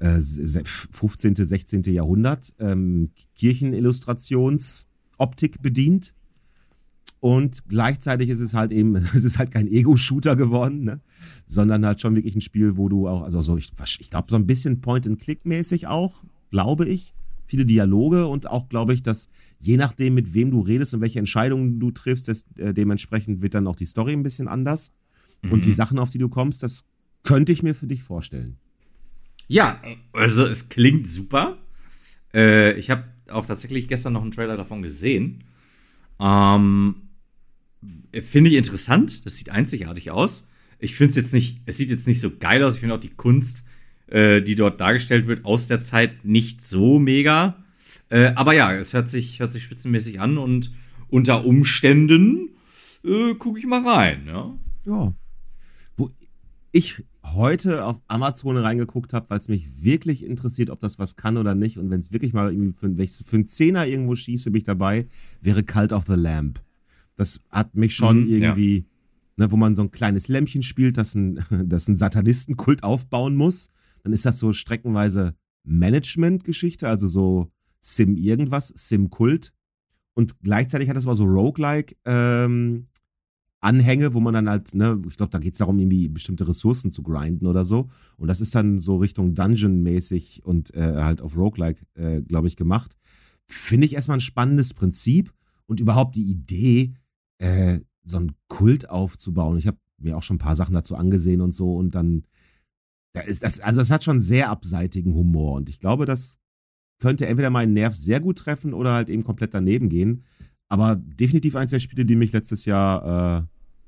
äh, 0.00 0.20
15., 0.20 1.36
16. 1.36 1.84
Jahrhundert 1.84 2.52
ähm, 2.58 3.10
Kirchenillustrationsoptik 3.36 5.62
bedient. 5.62 6.12
Und 7.20 7.68
gleichzeitig 7.68 8.28
ist 8.30 8.40
es 8.40 8.54
halt 8.54 8.72
eben, 8.72 8.96
es 9.14 9.24
ist 9.24 9.38
halt 9.38 9.50
kein 9.50 9.68
Ego-Shooter 9.68 10.36
geworden, 10.36 10.84
ne? 10.84 11.00
sondern 11.46 11.84
halt 11.86 12.00
schon 12.00 12.16
wirklich 12.16 12.34
ein 12.34 12.40
Spiel, 12.40 12.78
wo 12.78 12.88
du 12.88 13.06
auch, 13.08 13.20
also 13.22 13.42
so, 13.42 13.58
ich, 13.58 13.72
ich 13.98 14.08
glaube, 14.10 14.28
so 14.30 14.36
ein 14.36 14.46
bisschen 14.46 14.80
Point-and-Click-mäßig 14.80 15.86
auch, 15.86 16.24
glaube 16.50 16.86
ich. 16.86 17.12
Viele 17.46 17.66
Dialoge 17.66 18.26
und 18.28 18.48
auch, 18.48 18.68
glaube 18.68 18.94
ich, 18.94 19.02
dass 19.02 19.28
je 19.58 19.76
nachdem, 19.76 20.14
mit 20.14 20.34
wem 20.34 20.52
du 20.52 20.60
redest 20.60 20.94
und 20.94 21.00
welche 21.00 21.18
Entscheidungen 21.18 21.80
du 21.80 21.90
triffst, 21.90 22.28
das, 22.28 22.46
äh, 22.56 22.72
dementsprechend 22.72 23.42
wird 23.42 23.54
dann 23.54 23.66
auch 23.66 23.74
die 23.74 23.86
Story 23.86 24.12
ein 24.12 24.22
bisschen 24.22 24.46
anders. 24.46 24.92
Mhm. 25.42 25.50
Und 25.52 25.64
die 25.64 25.72
Sachen, 25.72 25.98
auf 25.98 26.10
die 26.10 26.18
du 26.18 26.28
kommst, 26.28 26.62
das 26.62 26.84
könnte 27.24 27.50
ich 27.52 27.64
mir 27.64 27.74
für 27.74 27.88
dich 27.88 28.04
vorstellen. 28.04 28.56
Ja, 29.50 29.82
also 30.12 30.46
es 30.46 30.68
klingt 30.68 31.08
super. 31.08 31.58
Äh, 32.32 32.78
ich 32.78 32.88
habe 32.88 33.02
auch 33.28 33.46
tatsächlich 33.46 33.88
gestern 33.88 34.12
noch 34.12 34.22
einen 34.22 34.30
Trailer 34.30 34.56
davon 34.56 34.80
gesehen. 34.80 35.42
Ähm, 36.20 37.08
finde 38.12 38.50
ich 38.50 38.56
interessant. 38.56 39.26
Das 39.26 39.36
sieht 39.36 39.50
einzigartig 39.50 40.12
aus. 40.12 40.46
Ich 40.78 40.94
finde 40.94 41.10
es 41.10 41.16
jetzt 41.16 41.32
nicht, 41.32 41.62
es 41.66 41.78
sieht 41.78 41.90
jetzt 41.90 42.06
nicht 42.06 42.20
so 42.20 42.30
geil 42.30 42.62
aus. 42.62 42.74
Ich 42.74 42.80
finde 42.80 42.94
auch 42.94 43.00
die 43.00 43.08
Kunst, 43.10 43.64
äh, 44.06 44.40
die 44.40 44.54
dort 44.54 44.80
dargestellt 44.80 45.26
wird, 45.26 45.44
aus 45.44 45.66
der 45.66 45.82
Zeit 45.82 46.24
nicht 46.24 46.64
so 46.64 47.00
mega. 47.00 47.64
Äh, 48.08 48.32
aber 48.36 48.52
ja, 48.52 48.72
es 48.72 48.94
hört 48.94 49.10
sich, 49.10 49.40
hört 49.40 49.52
sich 49.52 49.64
spitzenmäßig 49.64 50.20
an 50.20 50.38
und 50.38 50.72
unter 51.08 51.44
Umständen 51.44 52.50
äh, 53.04 53.34
gucke 53.34 53.58
ich 53.58 53.66
mal 53.66 53.84
rein. 53.84 54.28
Ja. 54.28 54.56
ja. 54.86 55.12
Wo 55.96 56.08
ich 56.70 57.02
heute 57.24 57.84
auf 57.84 58.00
Amazon 58.08 58.56
reingeguckt 58.56 59.12
habe, 59.12 59.28
weil 59.30 59.38
es 59.38 59.48
mich 59.48 59.82
wirklich 59.82 60.24
interessiert, 60.24 60.70
ob 60.70 60.80
das 60.80 60.98
was 60.98 61.16
kann 61.16 61.36
oder 61.36 61.54
nicht. 61.54 61.78
Und 61.78 61.90
wenn 61.90 62.00
es 62.00 62.12
wirklich 62.12 62.32
mal 62.32 62.52
irgendwie 62.52 62.72
für, 62.72 62.96
wenn 62.96 63.04
ich 63.04 63.12
für 63.12 63.36
einen 63.36 63.46
Zehner 63.46 63.86
irgendwo 63.86 64.14
schieße, 64.14 64.50
bin 64.50 64.58
ich 64.58 64.64
dabei, 64.64 65.06
wäre 65.40 65.62
Cult 65.62 65.92
of 65.92 66.04
the 66.06 66.14
Lamp. 66.14 66.62
Das 67.16 67.40
hat 67.50 67.74
mich 67.74 67.94
schon 67.94 68.24
mhm, 68.24 68.28
irgendwie, 68.28 68.78
ja. 68.78 68.84
ne, 69.44 69.52
wo 69.52 69.56
man 69.56 69.74
so 69.74 69.82
ein 69.82 69.90
kleines 69.90 70.28
Lämpchen 70.28 70.62
spielt, 70.62 70.96
das 70.96 71.14
ein, 71.14 71.44
das 71.66 71.88
ein 71.88 71.96
Satanistenkult 71.96 72.82
aufbauen 72.82 73.36
muss. 73.36 73.70
Dann 74.02 74.12
ist 74.12 74.24
das 74.24 74.38
so 74.38 74.52
streckenweise 74.52 75.34
Management-Geschichte, 75.64 76.88
also 76.88 77.06
so 77.06 77.50
Sim 77.80 78.16
irgendwas, 78.16 78.68
Sim-Kult. 78.68 79.52
Und 80.14 80.40
gleichzeitig 80.40 80.88
hat 80.88 80.96
das 80.96 81.06
aber 81.06 81.14
so 81.14 81.24
Roguelike 81.24 81.96
ähm, 82.04 82.88
Anhänge, 83.60 84.14
wo 84.14 84.20
man 84.20 84.32
dann 84.32 84.48
halt, 84.48 84.74
ne, 84.74 85.00
ich 85.08 85.16
glaube, 85.16 85.30
da 85.30 85.38
geht 85.38 85.52
es 85.52 85.58
darum, 85.58 85.78
irgendwie 85.78 86.08
bestimmte 86.08 86.48
Ressourcen 86.48 86.90
zu 86.90 87.02
grinden 87.02 87.46
oder 87.46 87.64
so. 87.64 87.88
Und 88.16 88.28
das 88.28 88.40
ist 88.40 88.54
dann 88.54 88.78
so 88.78 88.96
Richtung 88.96 89.34
Dungeon-mäßig 89.34 90.44
und 90.44 90.74
äh, 90.74 90.94
halt 90.94 91.20
auf 91.20 91.36
Roguelike, 91.36 91.84
äh, 91.94 92.22
glaube 92.22 92.48
ich, 92.48 92.56
gemacht. 92.56 92.96
Finde 93.46 93.86
ich 93.86 93.94
erstmal 93.94 94.16
ein 94.16 94.22
spannendes 94.22 94.72
Prinzip 94.72 95.32
und 95.66 95.80
überhaupt 95.80 96.16
die 96.16 96.30
Idee, 96.30 96.94
äh, 97.38 97.80
so 98.02 98.16
einen 98.16 98.32
Kult 98.48 98.88
aufzubauen. 98.88 99.58
Ich 99.58 99.66
habe 99.66 99.78
mir 99.98 100.16
auch 100.16 100.22
schon 100.22 100.36
ein 100.36 100.40
paar 100.40 100.56
Sachen 100.56 100.74
dazu 100.74 100.96
angesehen 100.96 101.40
und 101.42 101.52
so 101.52 101.76
und 101.76 101.94
dann, 101.94 102.24
das, 103.12 103.60
also 103.60 103.80
es 103.80 103.90
hat 103.90 104.04
schon 104.04 104.20
sehr 104.20 104.48
abseitigen 104.50 105.14
Humor 105.14 105.54
und 105.54 105.68
ich 105.68 105.80
glaube, 105.80 106.06
das 106.06 106.38
könnte 107.00 107.26
entweder 107.26 107.50
meinen 107.50 107.72
Nerv 107.72 107.94
sehr 107.94 108.20
gut 108.20 108.38
treffen 108.38 108.72
oder 108.72 108.92
halt 108.92 109.08
eben 109.08 109.24
komplett 109.24 109.54
daneben 109.54 109.88
gehen. 109.88 110.24
Aber 110.70 110.96
definitiv 110.96 111.56
eins 111.56 111.72
der 111.72 111.80
Spiele, 111.80 112.04
die 112.04 112.16
mich 112.16 112.32
letztes 112.32 112.64
Jahr 112.64 113.40
äh, 113.40 113.42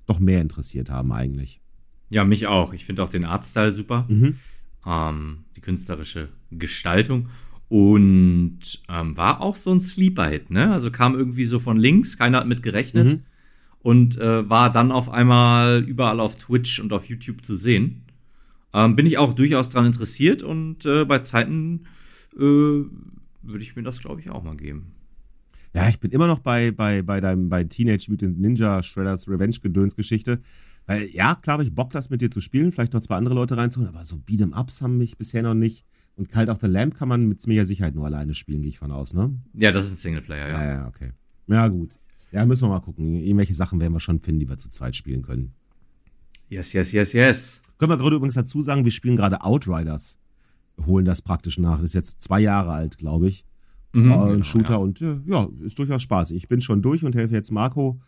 doch 0.06 0.18
mehr 0.18 0.40
interessiert 0.40 0.90
haben, 0.90 1.12
eigentlich. 1.12 1.60
Ja, 2.10 2.24
mich 2.24 2.46
auch. 2.48 2.74
Ich 2.74 2.84
finde 2.84 3.04
auch 3.04 3.08
den 3.08 3.24
Artstyle 3.24 3.72
super. 3.72 4.04
Mhm. 4.08 4.36
Ähm, 4.84 5.44
die 5.56 5.60
künstlerische 5.60 6.28
Gestaltung. 6.50 7.28
Und 7.68 8.82
ähm, 8.88 9.16
war 9.16 9.40
auch 9.40 9.56
so 9.56 9.72
ein 9.72 9.80
Sleeper-Hit, 9.80 10.50
ne? 10.50 10.72
Also 10.72 10.90
kam 10.90 11.14
irgendwie 11.14 11.44
so 11.44 11.60
von 11.60 11.78
links, 11.78 12.18
keiner 12.18 12.38
hat 12.38 12.48
mit 12.48 12.62
gerechnet. 12.62 13.08
Mhm. 13.08 13.20
Und 13.78 14.18
äh, 14.18 14.48
war 14.50 14.70
dann 14.70 14.90
auf 14.92 15.08
einmal 15.08 15.84
überall 15.84 16.20
auf 16.20 16.36
Twitch 16.36 16.80
und 16.80 16.92
auf 16.92 17.06
YouTube 17.06 17.46
zu 17.46 17.54
sehen. 17.54 18.02
Ähm, 18.74 18.96
bin 18.96 19.06
ich 19.06 19.18
auch 19.18 19.34
durchaus 19.34 19.68
daran 19.68 19.86
interessiert 19.86 20.42
und 20.42 20.84
äh, 20.84 21.04
bei 21.04 21.20
Zeiten 21.20 21.84
äh, 22.34 22.40
würde 22.40 23.60
ich 23.60 23.76
mir 23.76 23.82
das, 23.82 24.00
glaube 24.00 24.20
ich, 24.20 24.30
auch 24.30 24.42
mal 24.42 24.56
geben. 24.56 24.92
Ja, 25.74 25.88
ich 25.88 25.98
bin 26.00 26.11
immer 26.11 26.26
noch 26.26 26.40
bei, 26.40 26.70
bei, 26.70 27.02
bei 27.02 27.20
deinem, 27.20 27.48
bei 27.48 27.64
Teenage 27.64 28.06
Mutant 28.11 28.38
Ninja 28.38 28.82
Shredders 28.82 29.28
Revenge 29.28 29.56
Gedöns-Geschichte. 29.62 30.40
Weil, 30.87 31.08
ja, 31.11 31.35
klar 31.35 31.54
habe 31.54 31.64
ich 31.64 31.74
Bock, 31.74 31.90
das 31.90 32.11
mit 32.11 32.20
dir 32.20 32.30
zu 32.30 32.40
spielen, 32.40 32.72
vielleicht 32.72 32.92
noch 32.92 33.00
zwei 33.00 33.16
andere 33.16 33.35
Leute 33.35 33.56
reinzuholen, 33.56 33.94
aber 33.94 34.04
so 34.04 34.16
Beat'em 34.16 34.58
Ups 34.58 34.82
haben 34.82 34.98
mich 34.98 35.16
bisher 35.16 35.42
noch 35.42 35.54
nicht. 35.54 35.85
Und 36.16 36.28
Cult 36.28 36.50
of 36.50 36.58
the 36.61 36.66
Lamb 36.66 36.94
kann 36.94 37.08
man 37.08 37.26
mit 37.26 37.40
ziemlicher 37.40 37.64
Sicherheit 37.64 37.94
nur 37.94 38.04
alleine 38.04 38.35
spielen, 38.35 38.61
gehe 38.61 38.68
ich 38.68 38.78
von 38.78 38.92
aus, 38.92 39.14
ne? 39.14 39.32
Ja, 39.54 39.72
das 39.72 39.87
ist 39.87 39.92
ein 39.92 39.96
Singleplayer, 39.96 40.48
ja. 40.48 40.62
Ja, 40.62 40.72
ja, 40.72 40.88
okay. 40.88 41.12
Ja, 41.46 41.68
gut. 41.68 41.98
Ja, 42.32 42.44
müssen 42.44 42.64
wir 42.64 42.70
mal 42.70 42.80
gucken. 42.80 43.14
Irgendwelche 43.14 43.54
Sachen 43.54 43.80
werden 43.80 43.92
wir 43.92 44.00
schon 44.00 44.18
finden, 44.18 44.40
die 44.40 44.48
wir 44.48 44.58
zu 44.58 44.68
zweit 44.68 44.96
spielen 44.96 45.22
können. 45.22 45.52
Yes, 46.48 46.72
yes, 46.72 46.92
yes, 46.92 47.12
yes. 47.12 47.61
Können 47.78 47.92
wir 47.92 47.96
gerade 47.96 48.16
übrigens 48.16 48.35
dazu 48.35 48.62
sagen, 48.62 48.85
wir 48.85 48.90
spielen 48.90 49.16
gerade 49.16 49.42
Outriders. 49.42 50.18
Holen 50.87 51.04
das 51.04 51.22
praktisch 51.22 51.58
nach. 51.58 51.76
Das 51.76 51.85
ist 51.85 51.94
jetzt 51.94 52.20
zwei 52.22 52.40
Jahre 52.40 52.72
alt, 52.72 52.98
glaube 52.98 53.28
ich. 53.28 53.44
Mhm, 53.92 54.11
äh, 54.11 54.33
ein 54.35 54.44
Shooter 54.44 54.74
ja. 54.74 54.76
und 54.76 55.00
äh, 55.02 55.20
ja, 55.26 55.48
ist 55.61 55.78
durchaus 55.78 56.02
Spaß. 56.02 56.31
Ich 56.33 56.48
bin 56.48 56.61
schon 56.61 56.83
durch 56.83 57.05
und 57.05 57.14
helfe 57.14 57.35
jetzt 57.35 57.50
Marco, 57.50 58.00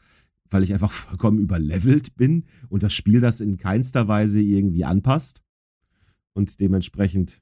weil 0.51 0.63
ich 0.63 0.73
einfach 0.73 0.93
vollkommen 0.93 1.39
überlevelt 1.39 2.17
bin 2.17 2.45
und 2.69 2.83
das 2.83 2.93
Spiel 2.93 3.21
das 3.21 3.41
in 3.41 3.57
keinster 3.57 4.09
Weise 4.09 4.41
irgendwie 4.41 4.85
anpasst. 4.85 5.43
Und 6.37 6.59
dementsprechend. 6.59 7.41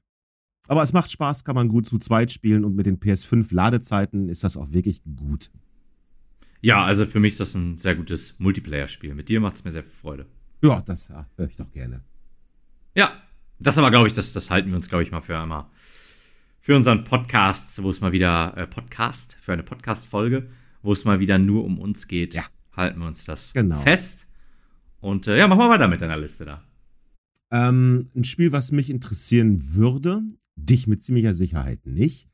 Aber 0.67 0.83
es 0.83 0.93
macht 0.93 1.09
Spaß, 1.09 1.43
kann 1.43 1.55
man 1.55 1.67
gut 1.67 1.87
zu 1.87 1.97
zweit 1.97 2.31
spielen 2.31 2.63
und 2.63 2.75
mit 2.75 2.85
den 2.85 2.99
PS5-Ladezeiten 2.99 4.29
ist 4.29 4.43
das 4.43 4.55
auch 4.55 4.71
wirklich 4.71 5.01
gut. 5.03 5.49
Ja, 6.61 6.85
also 6.85 7.05
für 7.05 7.19
mich 7.19 7.33
ist 7.33 7.39
das 7.41 7.55
ein 7.55 7.79
sehr 7.79 7.95
gutes 7.95 8.39
Multiplayer-Spiel. 8.39 9.15
Mit 9.15 9.27
dir 9.27 9.41
macht 9.41 9.57
es 9.57 9.63
mir 9.65 9.71
sehr 9.71 9.83
viel 9.83 9.91
Freude. 9.91 10.25
Ja, 10.63 10.81
das 10.81 11.09
höre 11.09 11.47
ich 11.49 11.57
doch 11.57 11.69
gerne. 11.71 12.01
Ja, 12.95 13.11
das 13.59 13.77
aber, 13.77 13.91
glaube 13.91 14.07
ich, 14.07 14.13
das, 14.13 14.31
das 14.31 14.49
halten 14.49 14.69
wir 14.69 14.77
uns, 14.77 14.87
glaube 14.87 15.03
ich, 15.03 15.11
mal 15.11 15.21
für 15.21 15.37
einmal 15.37 15.65
für 16.65 16.77
unseren 16.77 17.03
Podcast, 17.03 17.83
wo 17.83 17.89
es 17.89 17.99
mal 17.99 18.13
wieder 18.13 18.55
äh, 18.55 18.65
Podcast, 18.65 19.35
für 19.41 19.51
eine 19.51 19.63
Podcast-Folge, 19.63 20.47
wo 20.81 20.93
es 20.93 21.03
mal 21.03 21.19
wieder 21.19 21.37
nur 21.37 21.65
um 21.65 21.77
uns 21.77 22.07
geht, 22.07 22.33
Ja. 22.33 22.45
halten 22.71 22.99
wir 23.01 23.07
uns 23.07 23.25
das 23.25 23.51
Genau. 23.51 23.81
fest. 23.81 24.27
Und 25.01 25.27
äh, 25.27 25.37
ja, 25.37 25.49
machen 25.49 25.59
wir 25.59 25.69
weiter 25.69 25.89
mit 25.89 25.99
deiner 25.99 26.17
Liste 26.17 26.45
da. 26.45 26.63
Ähm, 27.51 28.07
ein 28.15 28.23
Spiel, 28.23 28.53
was 28.53 28.71
mich 28.71 28.89
interessieren 28.89 29.73
würde, 29.75 30.21
dich 30.55 30.87
mit 30.87 31.03
ziemlicher 31.03 31.33
Sicherheit 31.33 31.85
nicht. 31.85 32.29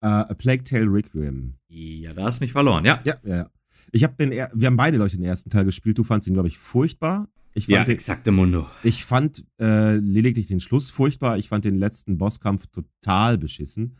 Äh, 0.00 0.06
A 0.06 0.34
Plague 0.34 0.62
Tale 0.62 0.86
Requiem. 0.86 1.54
Ja, 1.66 2.14
da 2.14 2.26
hast 2.26 2.38
du 2.38 2.44
mich 2.44 2.52
verloren, 2.52 2.84
ja. 2.84 3.02
Ja, 3.04 3.16
ja, 3.24 3.36
ja. 3.36 3.50
Ich 3.90 4.04
habe 4.04 4.14
den, 4.14 4.30
wir 4.30 4.66
haben 4.68 4.76
beide 4.76 4.96
Leute 4.96 5.16
den 5.16 5.24
ersten 5.24 5.50
Teil 5.50 5.64
gespielt. 5.64 5.98
Du 5.98 6.04
fandst 6.04 6.28
ihn, 6.28 6.34
glaube 6.34 6.46
ich, 6.48 6.56
furchtbar. 6.56 7.28
Ich 7.54 7.66
Ja, 7.66 7.78
fand, 7.78 7.88
den, 7.88 7.94
exakte 7.94 8.32
Mundo. 8.32 8.66
ich 8.82 9.04
fand 9.04 9.44
äh, 9.60 9.96
lediglich 9.96 10.46
den 10.46 10.60
Schluss 10.60 10.90
furchtbar. 10.90 11.38
Ich 11.38 11.48
fand 11.48 11.64
den 11.64 11.76
letzten 11.76 12.16
Bosskampf 12.18 12.66
total 12.68 13.36
beschissen. 13.38 13.96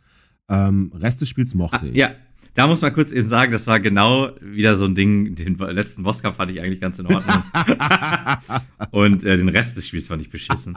Ähm, 0.49 0.91
Rest 0.95 1.21
des 1.21 1.29
Spiels 1.29 1.53
mochte 1.55 1.77
Ah, 1.85 1.85
ich. 1.89 1.95
ja, 1.95 2.11
da 2.55 2.67
muss 2.67 2.81
man 2.81 2.93
kurz 2.93 3.11
eben 3.11 3.27
sagen, 3.27 3.51
das 3.51 3.65
war 3.67 3.79
genau 3.79 4.31
wieder 4.41 4.75
so 4.75 4.85
ein 4.85 4.95
Ding. 4.95 5.35
Den 5.35 5.55
letzten 5.57 6.03
Bosskampf 6.03 6.37
fand 6.37 6.51
ich 6.51 6.59
eigentlich 6.61 6.81
ganz 6.81 6.99
in 6.99 7.05
Ordnung. 7.07 7.43
Und 8.91 9.23
äh, 9.23 9.37
den 9.37 9.49
Rest 9.49 9.77
des 9.77 9.87
Spiels 9.87 10.07
fand 10.07 10.21
ich 10.21 10.29
beschissen. 10.29 10.75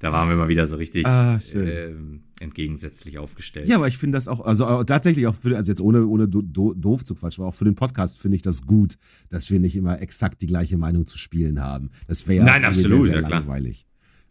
Da 0.00 0.12
waren 0.12 0.28
wir 0.28 0.36
mal 0.36 0.48
wieder 0.48 0.66
so 0.68 0.76
richtig 0.76 1.06
Ah, 1.06 1.40
ähm, 1.54 2.22
entgegensätzlich 2.38 3.18
aufgestellt. 3.18 3.68
Ja, 3.68 3.76
aber 3.76 3.88
ich 3.88 3.98
finde 3.98 4.16
das 4.16 4.28
auch, 4.28 4.40
also 4.40 4.64
äh, 4.64 4.84
tatsächlich 4.84 5.26
auch 5.26 5.34
für, 5.34 5.56
also 5.56 5.70
jetzt 5.72 5.80
ohne, 5.80 6.06
ohne 6.06 6.28
do, 6.28 6.40
do, 6.40 6.72
doof 6.72 7.04
zu 7.04 7.16
quatschen, 7.16 7.42
aber 7.42 7.48
auch 7.48 7.54
für 7.54 7.64
den 7.64 7.74
Podcast 7.74 8.20
finde 8.20 8.36
ich 8.36 8.42
das 8.42 8.64
gut, 8.64 8.94
dass 9.28 9.50
wir 9.50 9.58
nicht 9.58 9.74
immer 9.74 10.00
exakt 10.00 10.40
die 10.40 10.46
gleiche 10.46 10.76
Meinung 10.76 11.06
zu 11.06 11.18
spielen 11.18 11.60
haben. 11.60 11.90
Das 12.06 12.28
wäre 12.28 12.38
ja 12.38 12.44
Nein, 12.44 12.64
absolut, 12.64 13.04
sehr, 13.04 13.14
sehr 13.14 13.22
ja, 13.22 13.28
langweilig. 13.28 13.86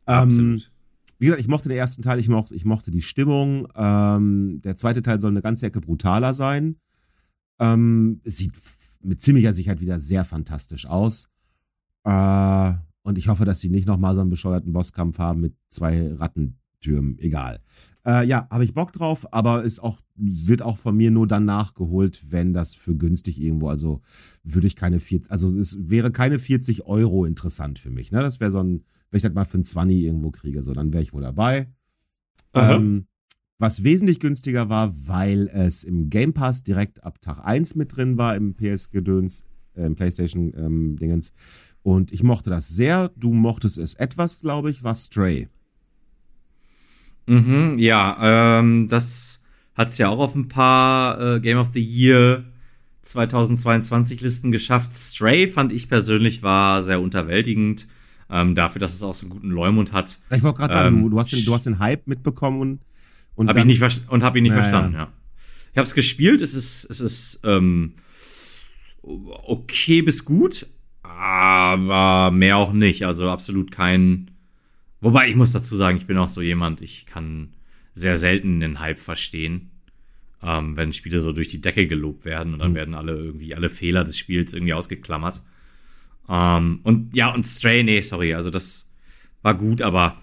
Ähm, 0.07 0.61
wie 1.19 1.25
gesagt, 1.25 1.41
ich 1.41 1.49
mochte 1.49 1.67
den 1.67 1.77
ersten 1.77 2.01
Teil, 2.01 2.19
ich 2.19 2.29
mochte, 2.29 2.55
ich 2.55 2.63
mochte 2.63 2.91
die 2.91 3.01
Stimmung. 3.01 3.67
Ähm, 3.75 4.61
der 4.63 4.77
zweite 4.77 5.01
Teil 5.01 5.19
soll 5.19 5.31
eine 5.31 5.41
ganze 5.41 5.65
Ecke 5.65 5.81
brutaler 5.81 6.33
sein. 6.33 6.77
Ähm, 7.59 8.21
es 8.23 8.37
sieht 8.37 8.53
mit 9.01 9.21
ziemlicher 9.21 9.51
Sicherheit 9.51 9.81
wieder 9.81 9.99
sehr 9.99 10.23
fantastisch 10.23 10.85
aus. 10.85 11.29
Äh, 12.05 12.73
und 13.07 13.17
ich 13.17 13.29
hoffe, 13.29 13.45
dass 13.45 13.61
sie 13.61 13.69
nicht 13.69 13.87
nochmal 13.87 14.15
so 14.15 14.19
einen 14.19 14.29
bescheuerten 14.29 14.73
Bosskampf 14.73 15.17
haben 15.17 15.39
mit 15.39 15.55
zwei 15.69 16.13
Rattentürmen. 16.15 17.17
Egal. 17.19 17.61
Äh, 18.05 18.27
ja, 18.27 18.49
habe 18.49 18.65
ich 18.65 18.73
Bock 18.73 18.91
drauf, 18.91 19.33
aber 19.33 19.63
ist 19.63 19.79
auch, 19.79 20.01
wird 20.15 20.61
auch 20.61 20.77
von 20.77 20.97
mir 20.97 21.09
nur 21.09 21.25
dann 21.25 21.45
nachgeholt, 21.45 22.25
wenn 22.31 22.51
das 22.51 22.75
für 22.75 22.97
günstig 22.97 23.41
irgendwo, 23.41 23.69
also 23.69 24.01
würde 24.43 24.67
ich 24.67 24.75
keine 24.75 24.99
40, 24.99 25.31
also 25.31 25.49
es 25.57 25.77
wäre 25.89 26.11
keine 26.11 26.37
40 26.37 26.85
Euro 26.85 27.23
interessant 27.23 27.79
für 27.79 27.91
mich. 27.91 28.11
Ne? 28.11 28.19
Das 28.19 28.41
wäre 28.41 28.51
so 28.51 28.59
ein, 28.59 28.83
wenn 29.09 29.17
ich 29.19 29.23
das 29.23 29.33
mal 29.33 29.45
für 29.45 29.59
ein 29.59 29.63
20 29.63 30.03
irgendwo 30.03 30.31
kriege, 30.31 30.61
so, 30.61 30.73
dann 30.73 30.91
wäre 30.91 31.01
ich 31.01 31.13
wohl 31.13 31.21
dabei. 31.21 31.69
Ähm, 32.53 33.07
was 33.57 33.85
wesentlich 33.85 34.19
günstiger 34.19 34.67
war, 34.67 34.93
weil 35.07 35.47
es 35.47 35.85
im 35.85 36.09
Game 36.09 36.33
Pass 36.33 36.65
direkt 36.65 37.05
ab 37.05 37.21
Tag 37.21 37.39
1 37.39 37.75
mit 37.75 37.95
drin 37.95 38.17
war, 38.17 38.35
im 38.35 38.53
PS-Gedöns, 38.53 39.45
äh, 39.77 39.89
PlayStation-Dingens. 39.89 41.33
und 41.83 42.11
ich 42.11 42.23
mochte 42.23 42.49
das 42.49 42.67
sehr. 42.69 43.11
Du 43.15 43.31
mochtest 43.33 43.77
es 43.77 43.93
etwas, 43.93 44.41
glaube 44.41 44.69
ich, 44.69 44.83
war 44.83 44.93
Stray. 44.93 45.47
Mhm, 47.27 47.77
ja, 47.77 48.59
ähm, 48.59 48.87
das 48.89 49.41
hat 49.75 49.89
es 49.89 49.97
ja 49.97 50.07
auch 50.09 50.19
auf 50.19 50.33
ein 50.35 50.47
paar 50.47 51.19
äh, 51.35 51.39
Game 51.39 51.57
of 51.57 51.69
the 51.73 51.81
Year 51.81 52.45
2022 53.03 54.21
Listen 54.21 54.51
geschafft. 54.51 54.93
Stray 54.95 55.47
fand 55.47 55.71
ich 55.71 55.87
persönlich 55.89 56.43
war 56.43 56.83
sehr 56.83 57.01
unterwältigend. 57.01 57.87
Ähm, 58.29 58.55
dafür, 58.55 58.79
dass 58.81 58.93
es 58.93 59.03
auch 59.03 59.15
so 59.15 59.21
einen 59.21 59.29
guten 59.29 59.49
Leumund 59.51 59.93
hat. 59.93 60.17
Ich 60.35 60.43
wollte 60.43 60.57
gerade 60.57 60.73
sagen, 60.73 60.97
Ähm, 60.97 61.09
du, 61.09 61.17
hast 61.17 61.31
den, 61.31 61.45
du 61.45 61.53
hast 61.53 61.65
den 61.65 61.79
Hype 61.79 62.07
mitbekommen 62.07 62.59
und, 62.59 62.79
und 63.35 63.47
Habe 63.47 63.59
ich 63.59 63.65
nicht 63.65 64.01
und 64.09 64.21
habe 64.21 64.37
ihn 64.37 64.43
nicht 64.43 64.51
Ja, 64.51 64.57
verstanden, 64.61 64.93
ja. 64.95 64.99
ja. 65.03 65.11
Ich 65.71 65.77
habe 65.77 65.87
es 65.87 65.93
gespielt, 65.93 66.41
es 66.41 66.53
ist, 66.53 66.83
es 66.89 66.99
ist 66.99 67.39
ähm, 67.45 67.93
okay 69.45 70.01
bis 70.01 70.25
gut, 70.25 70.65
aber 71.03 72.31
mehr 72.31 72.57
auch 72.57 72.73
nicht. 72.73 73.05
Also 73.05 73.29
absolut 73.29 73.71
kein. 73.71 74.31
Wobei 75.01 75.29
ich 75.29 75.35
muss 75.35 75.51
dazu 75.51 75.75
sagen, 75.77 75.97
ich 75.97 76.07
bin 76.07 76.17
auch 76.17 76.29
so 76.29 76.41
jemand, 76.41 76.81
ich 76.81 77.05
kann 77.05 77.49
sehr 77.93 78.17
selten 78.17 78.59
den 78.59 78.79
Hype 78.79 78.99
verstehen, 78.99 79.69
ähm, 80.43 80.75
wenn 80.75 80.93
Spiele 80.93 81.19
so 81.19 81.31
durch 81.31 81.49
die 81.49 81.61
Decke 81.61 81.87
gelobt 81.87 82.25
werden 82.25 82.53
und 82.53 82.59
dann 82.59 82.71
Mhm. 82.71 82.75
werden 82.75 82.93
alle 82.95 83.13
irgendwie 83.17 83.55
alle 83.55 83.69
Fehler 83.69 84.03
des 84.03 84.17
Spiels 84.17 84.53
irgendwie 84.53 84.73
ausgeklammert. 84.73 85.41
Ähm, 86.29 86.79
und 86.83 87.15
ja, 87.15 87.33
und 87.33 87.45
Stray, 87.45 87.83
nee, 87.83 88.01
sorry, 88.01 88.33
also 88.33 88.49
das 88.49 88.87
war 89.41 89.55
gut, 89.55 89.81
aber 89.81 90.17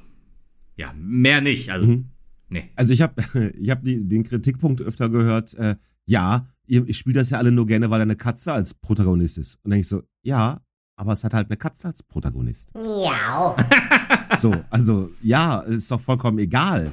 ja, 0.77 0.92
mehr 0.99 1.40
nicht. 1.40 1.70
Also, 1.70 1.87
Mhm. 1.87 2.07
nee. 2.49 2.70
Also 2.77 2.92
ich 2.92 3.01
habe 3.03 3.14
ich 3.59 3.70
hab 3.70 3.83
die, 3.83 4.07
den 4.07 4.25
Kritikpunkt 4.25 4.83
öfter 4.83 5.09
gehört, 5.09 5.55
äh, 5.55 5.77
ja, 6.07 6.47
ihr, 6.66 6.87
ihr 6.87 6.94
spielt 6.94 7.16
das 7.16 7.31
ja 7.31 7.38
alle 7.38 7.53
nur 7.53 7.66
gerne, 7.66 7.90
weil 7.90 8.00
eine 8.00 8.16
Katze 8.16 8.53
als 8.53 8.74
Protagonist 8.74 9.38
ist. 9.38 9.57
Und 9.57 9.64
dann 9.64 9.70
denke 9.72 9.81
ich 9.83 9.88
so, 9.88 10.03
ja, 10.22 10.61
aber 10.96 11.12
es 11.12 11.24
hat 11.24 11.35
halt 11.35 11.50
eine 11.50 11.57
Katze 11.57 11.88
als 11.88 12.03
Protagonist. 12.03 12.74
Miau. 12.74 13.57
So, 14.37 14.53
also 14.68 15.11
ja, 15.22 15.61
ist 15.61 15.92
doch 15.92 16.00
vollkommen 16.00 16.40
egal. 16.40 16.92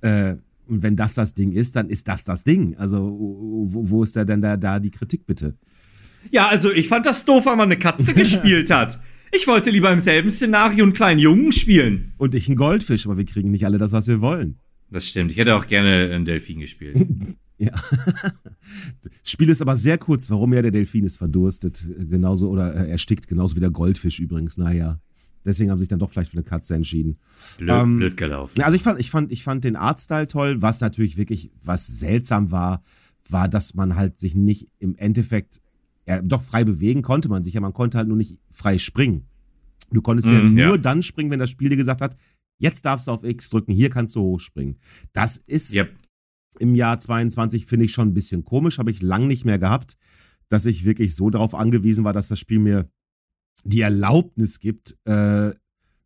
Äh, 0.00 0.34
und 0.66 0.82
wenn 0.82 0.96
das 0.96 1.14
das 1.14 1.32
Ding 1.32 1.52
ist, 1.52 1.76
dann 1.76 1.88
ist 1.88 2.08
das 2.08 2.24
das 2.24 2.42
Ding. 2.42 2.76
Also 2.76 3.08
wo, 3.08 3.88
wo 3.88 4.02
ist 4.02 4.16
da 4.16 4.24
denn 4.24 4.42
da, 4.42 4.56
da 4.56 4.80
die 4.80 4.90
Kritik 4.90 5.24
bitte? 5.24 5.56
Ja, 6.32 6.48
also 6.48 6.72
ich 6.72 6.88
fand 6.88 7.06
das 7.06 7.24
doof, 7.24 7.46
weil 7.46 7.54
man 7.54 7.66
eine 7.66 7.78
Katze 7.78 8.14
gespielt 8.14 8.70
hat. 8.70 8.98
Ich 9.30 9.46
wollte 9.46 9.70
lieber 9.70 9.92
im 9.92 10.00
selben 10.00 10.30
Szenario 10.30 10.84
einen 10.84 10.92
kleinen 10.92 11.20
Jungen 11.20 11.52
spielen. 11.52 12.14
Und 12.18 12.34
ich 12.34 12.48
ein 12.48 12.56
Goldfisch, 12.56 13.06
aber 13.06 13.16
wir 13.16 13.24
kriegen 13.26 13.50
nicht 13.50 13.64
alle 13.64 13.78
das, 13.78 13.92
was 13.92 14.08
wir 14.08 14.20
wollen. 14.20 14.58
Das 14.90 15.08
stimmt. 15.08 15.30
Ich 15.30 15.38
hätte 15.38 15.54
auch 15.54 15.66
gerne 15.66 16.10
einen 16.12 16.24
Delfin 16.24 16.60
gespielt. 16.60 16.96
Ja. 17.64 17.72
Spiel 19.22 19.48
ist 19.48 19.62
aber 19.62 19.76
sehr 19.76 19.98
kurz, 19.98 20.28
warum 20.30 20.52
ja 20.52 20.62
der 20.62 20.70
Delfin 20.70 21.04
ist 21.04 21.16
verdurstet, 21.16 21.86
äh, 21.98 22.04
genauso 22.06 22.50
oder 22.50 22.74
äh, 22.74 22.90
erstickt, 22.90 23.26
genauso 23.28 23.56
wie 23.56 23.60
der 23.60 23.70
Goldfisch 23.70 24.18
übrigens. 24.20 24.56
Naja, 24.58 25.00
deswegen 25.44 25.70
haben 25.70 25.78
sie 25.78 25.82
sich 25.82 25.88
dann 25.88 25.98
doch 25.98 26.10
vielleicht 26.10 26.30
für 26.30 26.36
eine 26.38 26.44
Katze 26.44 26.74
entschieden. 26.74 27.18
Blöd, 27.58 27.70
Ähm, 27.70 27.96
blöd 27.98 28.16
gelaufen. 28.16 28.54
Ja, 28.58 28.64
Also 28.66 28.76
ich 28.76 28.82
fand, 28.82 28.98
ich 29.00 29.10
fand, 29.10 29.30
ich 29.32 29.42
fand 29.44 29.64
den 29.64 29.76
Artstyle 29.76 30.26
toll. 30.26 30.60
Was 30.62 30.80
natürlich 30.80 31.16
wirklich, 31.16 31.50
was 31.62 31.86
seltsam 31.86 32.50
war, 32.50 32.82
war, 33.28 33.48
dass 33.48 33.74
man 33.74 33.94
halt 33.94 34.18
sich 34.18 34.34
nicht 34.34 34.68
im 34.80 34.96
Endeffekt, 34.96 35.60
ja, 36.08 36.20
doch 36.20 36.42
frei 36.42 36.64
bewegen 36.64 37.02
konnte 37.02 37.28
man 37.28 37.42
sich, 37.44 37.54
ja, 37.54 37.60
man 37.60 37.72
konnte 37.72 37.98
halt 37.98 38.08
nur 38.08 38.16
nicht 38.16 38.38
frei 38.50 38.78
springen. 38.78 39.26
Du 39.92 40.00
konntest 40.02 40.28
ja 40.30 40.42
Mhm, 40.42 40.54
nur 40.54 40.64
ja. 40.70 40.76
dann 40.78 41.02
springen, 41.02 41.30
wenn 41.30 41.38
das 41.38 41.50
Spiel 41.50 41.68
dir 41.68 41.76
gesagt 41.76 42.00
hat, 42.00 42.16
jetzt 42.58 42.84
darfst 42.84 43.06
du 43.06 43.12
auf 43.12 43.22
X 43.24 43.50
drücken, 43.50 43.72
hier 43.72 43.90
kannst 43.90 44.16
du 44.16 44.20
hochspringen. 44.22 44.76
Das 45.12 45.36
ist 45.36 45.74
Yep. 45.74 45.90
Im 46.58 46.74
Jahr 46.74 46.98
22, 46.98 47.66
finde 47.66 47.86
ich 47.86 47.92
schon 47.92 48.08
ein 48.08 48.14
bisschen 48.14 48.44
komisch, 48.44 48.78
habe 48.78 48.90
ich 48.90 49.02
lang 49.02 49.26
nicht 49.26 49.44
mehr 49.44 49.58
gehabt, 49.58 49.96
dass 50.48 50.66
ich 50.66 50.84
wirklich 50.84 51.14
so 51.14 51.30
darauf 51.30 51.54
angewiesen 51.54 52.04
war, 52.04 52.12
dass 52.12 52.28
das 52.28 52.38
Spiel 52.38 52.58
mir 52.58 52.90
die 53.64 53.80
Erlaubnis 53.80 54.60
gibt. 54.60 54.96
Äh, 55.06 55.50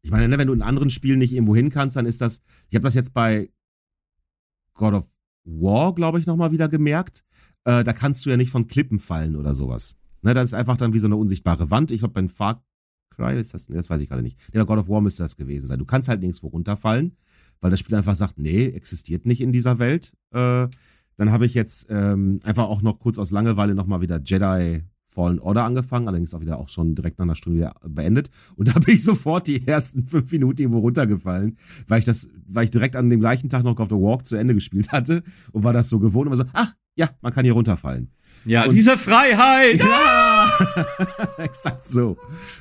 ich 0.03 0.11
meine, 0.11 0.29
ne, 0.29 0.39
wenn 0.39 0.47
du 0.47 0.53
in 0.53 0.63
anderen 0.63 0.91
Spielen 0.91 1.19
nicht 1.19 1.33
irgendwo 1.33 1.57
hin 1.57 1.71
kannst, 1.71 1.97
dann 1.97 2.07
ist 2.07 2.21
das. 2.21 2.43
Ich 2.69 2.77
habe 2.77 2.85
das 2.85 2.95
jetzt 2.95 3.13
bei 3.13 3.51
God 4.75 4.95
of 4.95 5.11
War, 5.45 5.95
glaube 5.95 6.21
ich, 6.21 6.27
nochmal 6.27 6.53
wieder 6.53 6.69
gemerkt. 6.69 7.25
Äh, 7.65 7.83
da 7.83 7.93
kannst 7.93 8.25
du 8.25 8.31
ja 8.31 8.37
nicht 8.37 8.51
von 8.51 8.69
Klippen 8.69 8.99
fallen 8.99 9.37
oder 9.37 9.55
sowas. 9.55 9.97
Ne, 10.23 10.35
das 10.35 10.51
ist 10.51 10.55
einfach 10.55 10.77
dann 10.77 10.93
wie 10.93 10.99
so 10.99 11.07
eine 11.07 11.17
unsichtbare 11.17 11.71
Wand. 11.71 11.91
Ich 11.91 12.01
glaube, 12.01 12.15
beim 12.15 12.29
Far 12.29 12.65
Cry 13.17 13.39
ist 13.41 13.55
das, 13.55 13.69
nee, 13.69 13.77
das 13.77 13.89
weiß 13.89 14.01
ich 14.01 14.09
gerade 14.09 14.23
nicht. 14.23 14.39
Der 14.55 14.65
God 14.65 14.79
of 14.79 14.89
War 14.89 15.01
müsste 15.01 15.23
das 15.23 15.37
gewesen 15.37 15.67
sein. 15.67 15.79
Du 15.79 15.85
kannst 15.85 16.09
halt 16.09 16.21
nirgendwo 16.21 16.49
runterfallen, 16.49 17.17
weil 17.61 17.71
das 17.71 17.81
Spiel 17.81 17.95
einfach 17.97 18.17
sagt, 18.17 18.39
nee, 18.39 18.67
existiert 18.67 19.27
nicht 19.27 19.41
in 19.41 19.53
dieser 19.53 19.79
Welt. 19.79 20.13
Äh, 20.33 20.69
Dann 21.19 21.33
habe 21.33 21.47
ich 21.47 21.55
jetzt 21.55 21.87
ähm, 21.89 22.39
einfach 22.43 22.65
auch 22.65 22.83
noch 22.83 22.99
kurz 22.99 23.19
aus 23.19 23.31
Langeweile 23.31 23.75
nochmal 23.75 24.01
wieder 24.01 24.21
Jedi 24.23 24.83
Fallen 25.07 25.41
Order 25.41 25.65
angefangen, 25.65 26.09
allerdings 26.09 26.35
auch 26.35 26.43
wieder 26.43 26.59
auch 26.59 26.69
schon 26.69 26.95
direkt 26.95 27.19
nach 27.19 27.25
einer 27.25 27.35
Stunde 27.35 27.59
wieder 27.59 27.75
beendet. 27.89 28.29
Und 28.57 28.69
da 28.69 28.79
bin 28.79 28.95
ich 28.95 29.03
sofort 29.03 29.47
die 29.47 29.67
ersten 29.67 30.07
fünf 30.07 30.31
Minuten 30.31 30.61
irgendwo 30.61 30.81
runtergefallen, 30.81 31.57
weil 31.89 32.01
ich 32.01 32.05
das, 32.05 32.29
weil 32.47 32.65
ich 32.65 32.71
direkt 32.71 32.97
an 32.97 33.09
dem 33.09 33.21
gleichen 33.21 33.49
Tag 33.49 33.65
noch 33.65 33.79
of 33.79 33.89
the 33.89 33.95
Walk 33.95 34.27
zu 34.27 34.37
Ende 34.37 34.53
gespielt 34.53 34.93
hatte 34.93 35.23
und 35.53 35.65
war 35.65 35.73
das 35.73 35.89
so 35.89 35.99
gewohnt 35.99 36.27
und 36.27 36.37
war 36.39 36.45
so, 36.45 36.51
ach 36.53 36.75
ja, 36.97 37.09
man 37.23 37.33
kann 37.33 37.45
hier 37.45 37.55
runterfallen. 37.55 38.11
Ja, 38.45 38.67
und 38.67 38.75
diese 38.75 38.99
Freiheit! 38.99 39.79
Ja! 39.81 40.26
Exakt 41.39 41.87
so. 41.87 42.17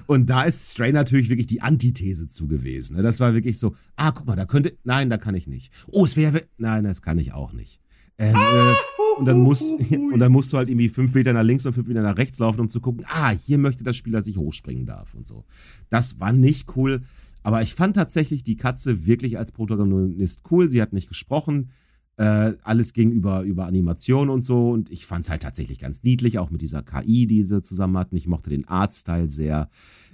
Und 0.07 0.29
da 0.29 0.43
ist 0.43 0.71
Stray 0.71 0.91
natürlich 0.91 1.29
wirklich 1.29 1.47
die 1.47 1.61
Antithese 1.61 2.27
zu 2.27 2.47
gewesen. 2.47 2.95
Ne? 2.95 3.03
Das 3.03 3.19
war 3.19 3.33
wirklich 3.33 3.59
so, 3.59 3.75
ah, 3.95 4.11
guck 4.11 4.27
mal, 4.27 4.35
da 4.35 4.45
könnte, 4.45 4.77
nein, 4.83 5.09
da 5.09 5.17
kann 5.17 5.35
ich 5.35 5.47
nicht. 5.47 5.71
Oh, 5.87 6.05
es 6.05 6.15
wäre, 6.15 6.43
nein, 6.57 6.83
das 6.83 7.01
kann 7.01 7.17
ich 7.17 7.33
auch 7.33 7.53
nicht. 7.53 7.79
Ähm, 8.17 8.35
äh, 8.35 8.75
und, 9.17 9.25
dann 9.25 9.39
musst, 9.39 9.63
und 9.91 10.19
dann 10.19 10.31
musst 10.31 10.53
du 10.53 10.57
halt 10.57 10.69
irgendwie 10.69 10.89
fünf 10.89 11.13
Meter 11.13 11.33
nach 11.33 11.43
links 11.43 11.65
und 11.65 11.73
fünf 11.73 11.87
Meter 11.87 12.01
nach 12.01 12.17
rechts 12.17 12.39
laufen, 12.39 12.61
um 12.61 12.69
zu 12.69 12.79
gucken, 12.79 13.05
ah, 13.09 13.31
hier 13.31 13.57
möchte 13.57 13.83
das 13.83 13.95
Spiel, 13.95 14.13
dass 14.13 14.27
ich 14.27 14.37
hochspringen 14.37 14.85
darf 14.85 15.13
und 15.13 15.25
so. 15.25 15.45
Das 15.89 16.19
war 16.19 16.31
nicht 16.31 16.75
cool. 16.75 17.01
Aber 17.43 17.61
ich 17.61 17.75
fand 17.75 17.95
tatsächlich 17.95 18.43
die 18.43 18.55
Katze 18.55 19.05
wirklich 19.05 19.37
als 19.37 19.51
Protagonist 19.51 20.41
cool. 20.49 20.67
Sie 20.67 20.81
hat 20.81 20.93
nicht 20.93 21.09
gesprochen. 21.09 21.69
Äh, 22.17 22.53
alles 22.63 22.93
ging 22.93 23.11
über, 23.11 23.41
über 23.41 23.65
Animation 23.65 24.29
und 24.29 24.43
so. 24.43 24.71
Und 24.71 24.89
ich 24.89 25.05
fand 25.05 25.25
es 25.25 25.29
halt 25.29 25.41
tatsächlich 25.41 25.79
ganz 25.79 26.03
niedlich, 26.03 26.39
auch 26.39 26.49
mit 26.49 26.61
dieser 26.61 26.81
KI, 26.81 27.27
die 27.27 27.43
sie 27.43 27.61
zusammen 27.61 27.97
hatten. 27.97 28.15
Ich 28.15 28.27
mochte 28.27 28.49
den 28.49 28.67
Artstyle 28.67 29.29
sehr. 29.29 29.69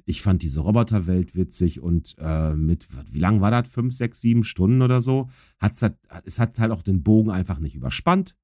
Ich 0.06 0.22
fand 0.22 0.41
diese 0.41 0.62
Roboterwelt 0.62 1.36
witzig 1.36 1.80
und 1.80 2.16
äh, 2.20 2.56
mit, 2.56 2.88
wie 3.12 3.20
lang 3.20 3.41
war 3.41 3.52
das? 3.52 3.70
Fünf, 3.70 3.93
sechs, 3.93 4.20
sieben 4.20 4.43
Stunden 4.43 4.82
oder 4.82 4.99
so? 4.99 5.30
Hat's 5.60 5.82
halt, 5.82 5.95
es 6.26 6.39
hat 6.39 6.60
halt 6.60 6.72
auch 6.72 6.82
den 6.82 7.04
Bogen 7.04 7.30
einfach 7.30 7.60
nicht 7.60 7.76
überspannt. 7.76 8.36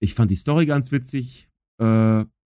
Ich 0.00 0.14
fand 0.14 0.30
die 0.32 0.36
Story 0.36 0.66
ganz 0.66 0.90
witzig. 0.90 1.48
Äh, 1.78 1.84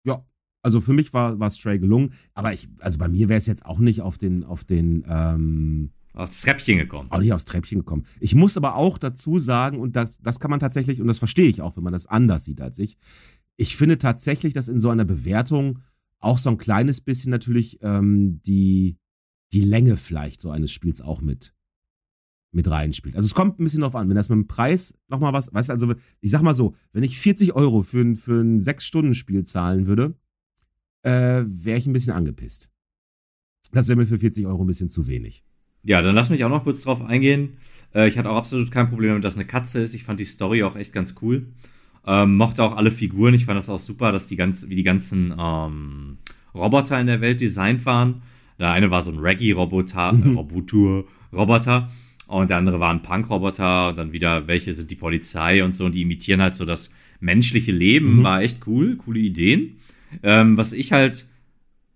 ja, 0.05 0.27
also 0.63 0.81
für 0.81 0.95
mich 0.95 1.13
war, 1.13 1.39
war 1.41 1.51
Stray 1.51 1.79
gelungen. 1.79 2.15
Aber 2.33 2.55
ich, 2.55 2.69
also 2.79 2.99
bei 2.99 3.09
mir 3.09 3.29
wäre 3.29 3.39
es 3.39 3.47
jetzt 3.47 3.67
auch 3.67 3.79
nicht 3.79 4.01
auf 4.01 4.17
den, 4.17 4.45
auf 4.45 4.65
den, 4.65 5.05
ähm, 5.07 5.91
aufs 6.15 6.43
Treppchen 6.43 6.79
gekommen. 6.79 7.11
Auch 7.11 7.21
nicht 7.21 7.33
aufs 7.33 7.45
Treppchen 7.45 7.79
gekommen. 7.79 8.05
Ich 8.21 8.35
muss 8.35 8.57
aber 8.57 8.77
auch 8.77 8.99
dazu 8.99 9.39
sagen, 9.39 9.81
und 9.81 9.97
das, 9.97 10.19
das 10.19 10.41
kann 10.41 10.51
man 10.51 10.61
tatsächlich, 10.61 11.01
und 11.01 11.07
das 11.07 11.19
verstehe 11.19 11.49
ich 11.49 11.63
auch, 11.63 11.77
wenn 11.77 11.85
man 11.85 11.93
das 11.93 12.07
anders 12.07 12.45
sieht 12.45 12.61
als 12.61 12.79
ich, 12.79 12.97
ich 13.57 13.77
finde 13.77 13.99
tatsächlich, 13.99 14.55
dass 14.55 14.69
in 14.69 14.81
so 14.81 14.91
einer 14.91 15.05
Bewertung 15.05 15.81
auch 16.19 16.39
so 16.39 16.51
ein 16.51 16.59
kleines 16.59 17.01
bisschen 17.01 17.31
natürlich 17.31 17.79
ähm, 17.83 18.41
die, 18.43 18.99
die 19.53 19.61
Länge 19.61 19.97
vielleicht 19.97 20.41
so 20.41 20.51
eines 20.51 20.71
Spiels 20.71 21.01
auch 21.01 21.21
mit, 21.21 21.55
mit 22.53 22.69
reinspielt. 22.69 23.17
Also 23.17 23.27
es 23.27 23.35
kommt 23.35 23.59
ein 23.59 23.65
bisschen 23.65 23.81
drauf 23.81 23.95
an, 23.95 24.09
wenn 24.09 24.17
das 24.17 24.29
mit 24.29 24.37
dem 24.37 24.47
Preis 24.47 24.95
nochmal 25.09 25.33
was, 25.33 25.53
weißt 25.53 25.69
du, 25.69 25.73
also 25.73 25.95
ich 26.21 26.31
sag 26.31 26.43
mal 26.43 26.55
so, 26.55 26.75
wenn 26.93 27.03
ich 27.03 27.19
40 27.19 27.55
Euro 27.55 27.83
für 27.83 28.01
ein, 28.01 28.17
für 28.17 28.41
ein 28.41 28.59
6-Stunden-Spiel 28.59 29.45
zahlen 29.45 29.87
würde, 29.87 30.15
äh, 31.03 31.45
wäre 31.47 31.79
ich 31.79 31.87
ein 31.87 31.93
bisschen 31.93 32.15
angepisst. 32.15 32.71
Das 33.73 33.89
wäre 33.89 33.97
mir 33.97 34.07
für 34.07 34.19
40 34.19 34.47
Euro 34.47 34.63
ein 34.63 34.67
bisschen 34.67 34.89
zu 34.89 35.07
wenig. 35.07 35.45
Ja, 35.85 36.03
dann 36.03 36.15
lass 36.15 36.31
mich 36.31 36.45
auch 36.45 36.49
noch 36.49 36.65
kurz 36.65 36.83
drauf 36.83 37.03
eingehen. 37.03 37.57
Äh, 37.95 38.09
ich 38.09 38.19
hatte 38.19 38.31
auch 38.31 38.37
absolut 38.37 38.71
kein 38.71 38.89
Problem 38.89 39.11
damit, 39.11 39.25
dass 39.25 39.37
eine 39.37 39.45
Katze 39.45 39.83
ist. 39.83 39.95
Ich 39.95 40.05
fand 40.05 40.21
die 40.21 40.25
Story 40.25 40.63
auch 40.63 40.77
echt 40.77 40.93
ganz 40.93 41.15
cool. 41.23 41.47
Ähm, 42.07 42.37
mochte 42.37 42.63
auch 42.63 42.77
alle 42.77 42.91
Figuren. 42.91 43.35
Ich 43.35 43.45
fand 43.45 43.59
das 43.59 43.69
auch 43.69 43.81
super, 43.81 44.13
dass 44.13 44.27
die 44.27 44.37
ganz, 44.37 44.69
wie 44.69 44.77
die 44.77 44.83
ganzen 44.83 45.35
ähm, 45.39 46.19
Roboter 46.55 47.01
in 47.01 47.07
der 47.07 47.21
Welt 47.21 47.41
designt 47.41 47.87
waren. 47.87 48.23
Der 48.59 48.71
eine 48.71 48.91
war 48.91 49.03
so 49.03 49.11
ein 49.11 49.19
Reggae-Roboter, 49.19 50.13
mhm. 50.13 50.23
äh, 50.23 50.37
Robotur, 50.37 51.05
Roboter. 51.33 51.91
Und 52.27 52.51
der 52.51 52.57
andere 52.57 52.81
war 52.81 52.93
ein 52.93 53.03
Punk-Roboter. 53.03 53.91
Und 53.91 53.97
dann 53.97 54.13
wieder, 54.13 54.47
welche 54.47 54.73
sind 54.73 54.91
die 54.91 54.97
Polizei 54.97 55.65
und 55.65 55.75
so. 55.75 55.85
Und 55.85 55.95
die 55.95 56.03
imitieren 56.03 56.41
halt 56.41 56.57
so 56.57 56.65
das 56.65 56.91
menschliche 57.21 57.73
Leben. 57.73 58.19
Mhm. 58.19 58.23
War 58.25 58.43
echt 58.43 58.67
cool. 58.67 58.97
Coole 58.97 59.21
Ideen. 59.21 59.77
Ähm, 60.23 60.57
was 60.57 60.73
ich 60.73 60.93
halt 60.93 61.27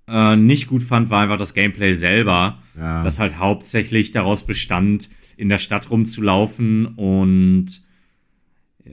äh, 0.09 0.37
nicht 0.37 0.69
gut 0.69 0.83
fand, 0.83 1.11
war 1.11 1.23
einfach 1.23 1.39
das 1.39 1.55
Gameplay 1.55 1.95
selber, 1.95 2.63
ja. 2.77 3.03
das 3.03 3.19
halt 3.19 3.39
hauptsächlich 3.39 4.13
daraus 4.13 4.47
bestand, 4.47 5.09
in 5.37 5.49
der 5.49 5.59
Stadt 5.59 5.91
rumzulaufen 5.91 6.87
und 6.87 7.83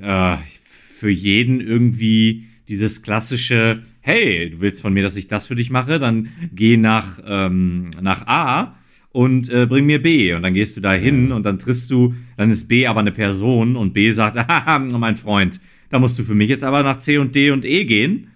äh, 0.01 0.37
für 0.63 1.09
jeden 1.09 1.61
irgendwie 1.61 2.45
dieses 2.67 3.01
klassische, 3.01 3.83
hey, 4.01 4.49
du 4.49 4.61
willst 4.61 4.81
von 4.81 4.93
mir, 4.93 5.03
dass 5.03 5.15
ich 5.15 5.27
das 5.27 5.47
für 5.47 5.55
dich 5.55 5.69
mache, 5.69 5.99
dann 5.99 6.29
geh 6.53 6.77
nach, 6.77 7.19
ähm, 7.25 7.91
nach 8.01 8.27
A 8.27 8.75
und 9.11 9.49
äh, 9.49 9.65
bring 9.65 9.85
mir 9.85 10.01
B. 10.01 10.33
Und 10.33 10.43
dann 10.43 10.53
gehst 10.53 10.75
du 10.75 10.81
da 10.81 10.93
hin 10.93 11.29
ja. 11.29 11.35
und 11.35 11.43
dann 11.43 11.59
triffst 11.59 11.89
du, 11.91 12.15
dann 12.35 12.51
ist 12.51 12.67
B 12.67 12.87
aber 12.87 12.99
eine 12.99 13.11
Person 13.11 13.75
und 13.75 13.93
B 13.93 14.11
sagt, 14.11 14.37
haha, 14.47 14.79
mein 14.79 15.15
Freund, 15.15 15.59
da 15.89 15.99
musst 15.99 16.17
du 16.17 16.23
für 16.23 16.35
mich 16.35 16.49
jetzt 16.49 16.63
aber 16.63 16.83
nach 16.83 16.99
C 16.99 17.17
und 17.17 17.35
D 17.35 17.51
und 17.51 17.65
E 17.65 17.85
gehen. 17.85 18.29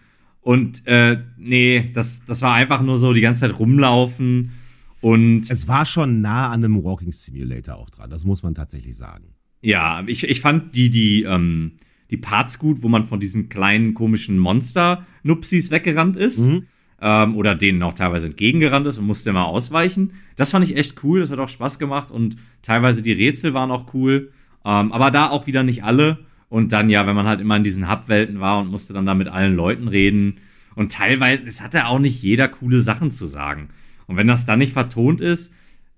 Und 0.48 0.88
äh, 0.88 1.18
nee, 1.36 1.92
das, 1.94 2.24
das 2.24 2.42
war 2.42 2.54
einfach 2.54 2.82
nur 2.82 2.98
so 2.98 3.12
die 3.12 3.20
ganze 3.20 3.42
Zeit 3.42 3.60
rumlaufen 3.60 4.54
und. 5.02 5.52
Es 5.52 5.68
war 5.68 5.86
schon 5.86 6.22
nah 6.22 6.52
an 6.52 6.64
einem 6.64 6.82
Walking 6.86 7.12
Simulator 7.12 7.76
auch 7.76 7.90
dran, 7.90 8.10
das 8.10 8.24
muss 8.24 8.44
man 8.44 8.56
tatsächlich 8.56 8.96
sagen. 8.96 9.34
Ja, 9.60 10.06
ich, 10.08 10.24
ich 10.24 10.40
fand 10.40 10.74
die, 10.74 10.90
die, 10.90 11.24
ähm, 11.24 11.74
die 12.10 12.16
Parts 12.16 12.60
gut, 12.60 12.82
wo 12.82 12.88
man 12.88 13.08
von 13.08 13.20
diesen 13.20 13.50
kleinen 13.50 13.94
komischen 13.94 14.40
Monster-Nupsis 14.40 15.70
weggerannt 15.70 16.16
ist. 16.16 16.40
Mhm. 16.40 16.68
Ähm, 17.02 17.36
oder 17.36 17.54
denen 17.54 17.84
auch 17.84 17.94
teilweise 17.94 18.28
entgegengerannt 18.28 18.88
ist 18.88 18.98
und 18.98 19.06
musste 19.06 19.32
immer 19.32 19.48
ausweichen. 19.48 20.14
Das 20.38 20.52
fand 20.52 20.64
ich 20.64 20.78
echt 20.78 21.04
cool, 21.04 21.20
das 21.20 21.30
hat 21.30 21.40
auch 21.40 21.50
Spaß 21.50 21.78
gemacht 21.78 22.10
und 22.10 22.38
teilweise 22.62 23.02
die 23.02 23.12
Rätsel 23.12 23.54
waren 23.54 23.70
auch 23.70 23.94
cool. 23.94 24.32
Ähm, 24.64 24.94
aber 24.94 25.12
da 25.12 25.30
auch 25.30 25.46
wieder 25.46 25.64
nicht 25.64 25.84
alle. 25.84 26.20
Und 26.50 26.72
dann 26.72 26.90
ja, 26.90 27.06
wenn 27.06 27.16
man 27.16 27.28
halt 27.28 27.42
immer 27.42 27.58
in 27.58 27.64
diesen 27.64 27.90
Hub-Welten 27.90 28.40
war 28.40 28.60
und 28.60 28.70
musste 28.70 28.94
dann 28.94 29.06
da 29.06 29.14
mit 29.14 29.28
allen 29.28 29.56
Leuten 29.56 29.88
reden. 29.88 30.40
Und 30.76 30.92
teilweise, 30.92 31.44
es 31.44 31.62
hat 31.62 31.74
ja 31.74 31.88
auch 31.88 32.00
nicht 32.00 32.22
jeder 32.22 32.48
coole 32.48 32.82
Sachen 32.82 33.12
zu 33.12 33.26
sagen. 33.26 33.70
Und 34.06 34.16
wenn 34.16 34.28
das 34.28 34.46
dann 34.46 34.60
nicht 34.60 34.74
vertont 34.74 35.20
ist, 35.20 35.54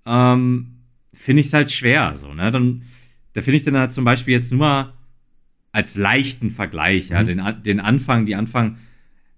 ähm, 0.06 0.78
finde 1.14 1.40
ich 1.40 1.46
es 1.46 1.52
halt 1.52 1.70
schwer. 1.70 2.14
So, 2.16 2.34
ne? 2.34 2.50
Dann, 2.50 2.82
da 3.34 3.42
finde 3.42 3.56
ich 3.56 3.62
dann 3.62 3.76
halt 3.76 3.92
zum 3.92 4.04
Beispiel 4.04 4.34
jetzt 4.34 4.50
nur 4.50 4.60
mal 4.60 4.94
als 5.70 5.96
leichten 5.96 6.50
Vergleich, 6.50 7.10
mhm. 7.10 7.14
ja, 7.14 7.22
den, 7.22 7.62
den 7.62 7.78
Anfang, 7.78 8.26
die 8.26 8.34
Anfang, 8.34 8.78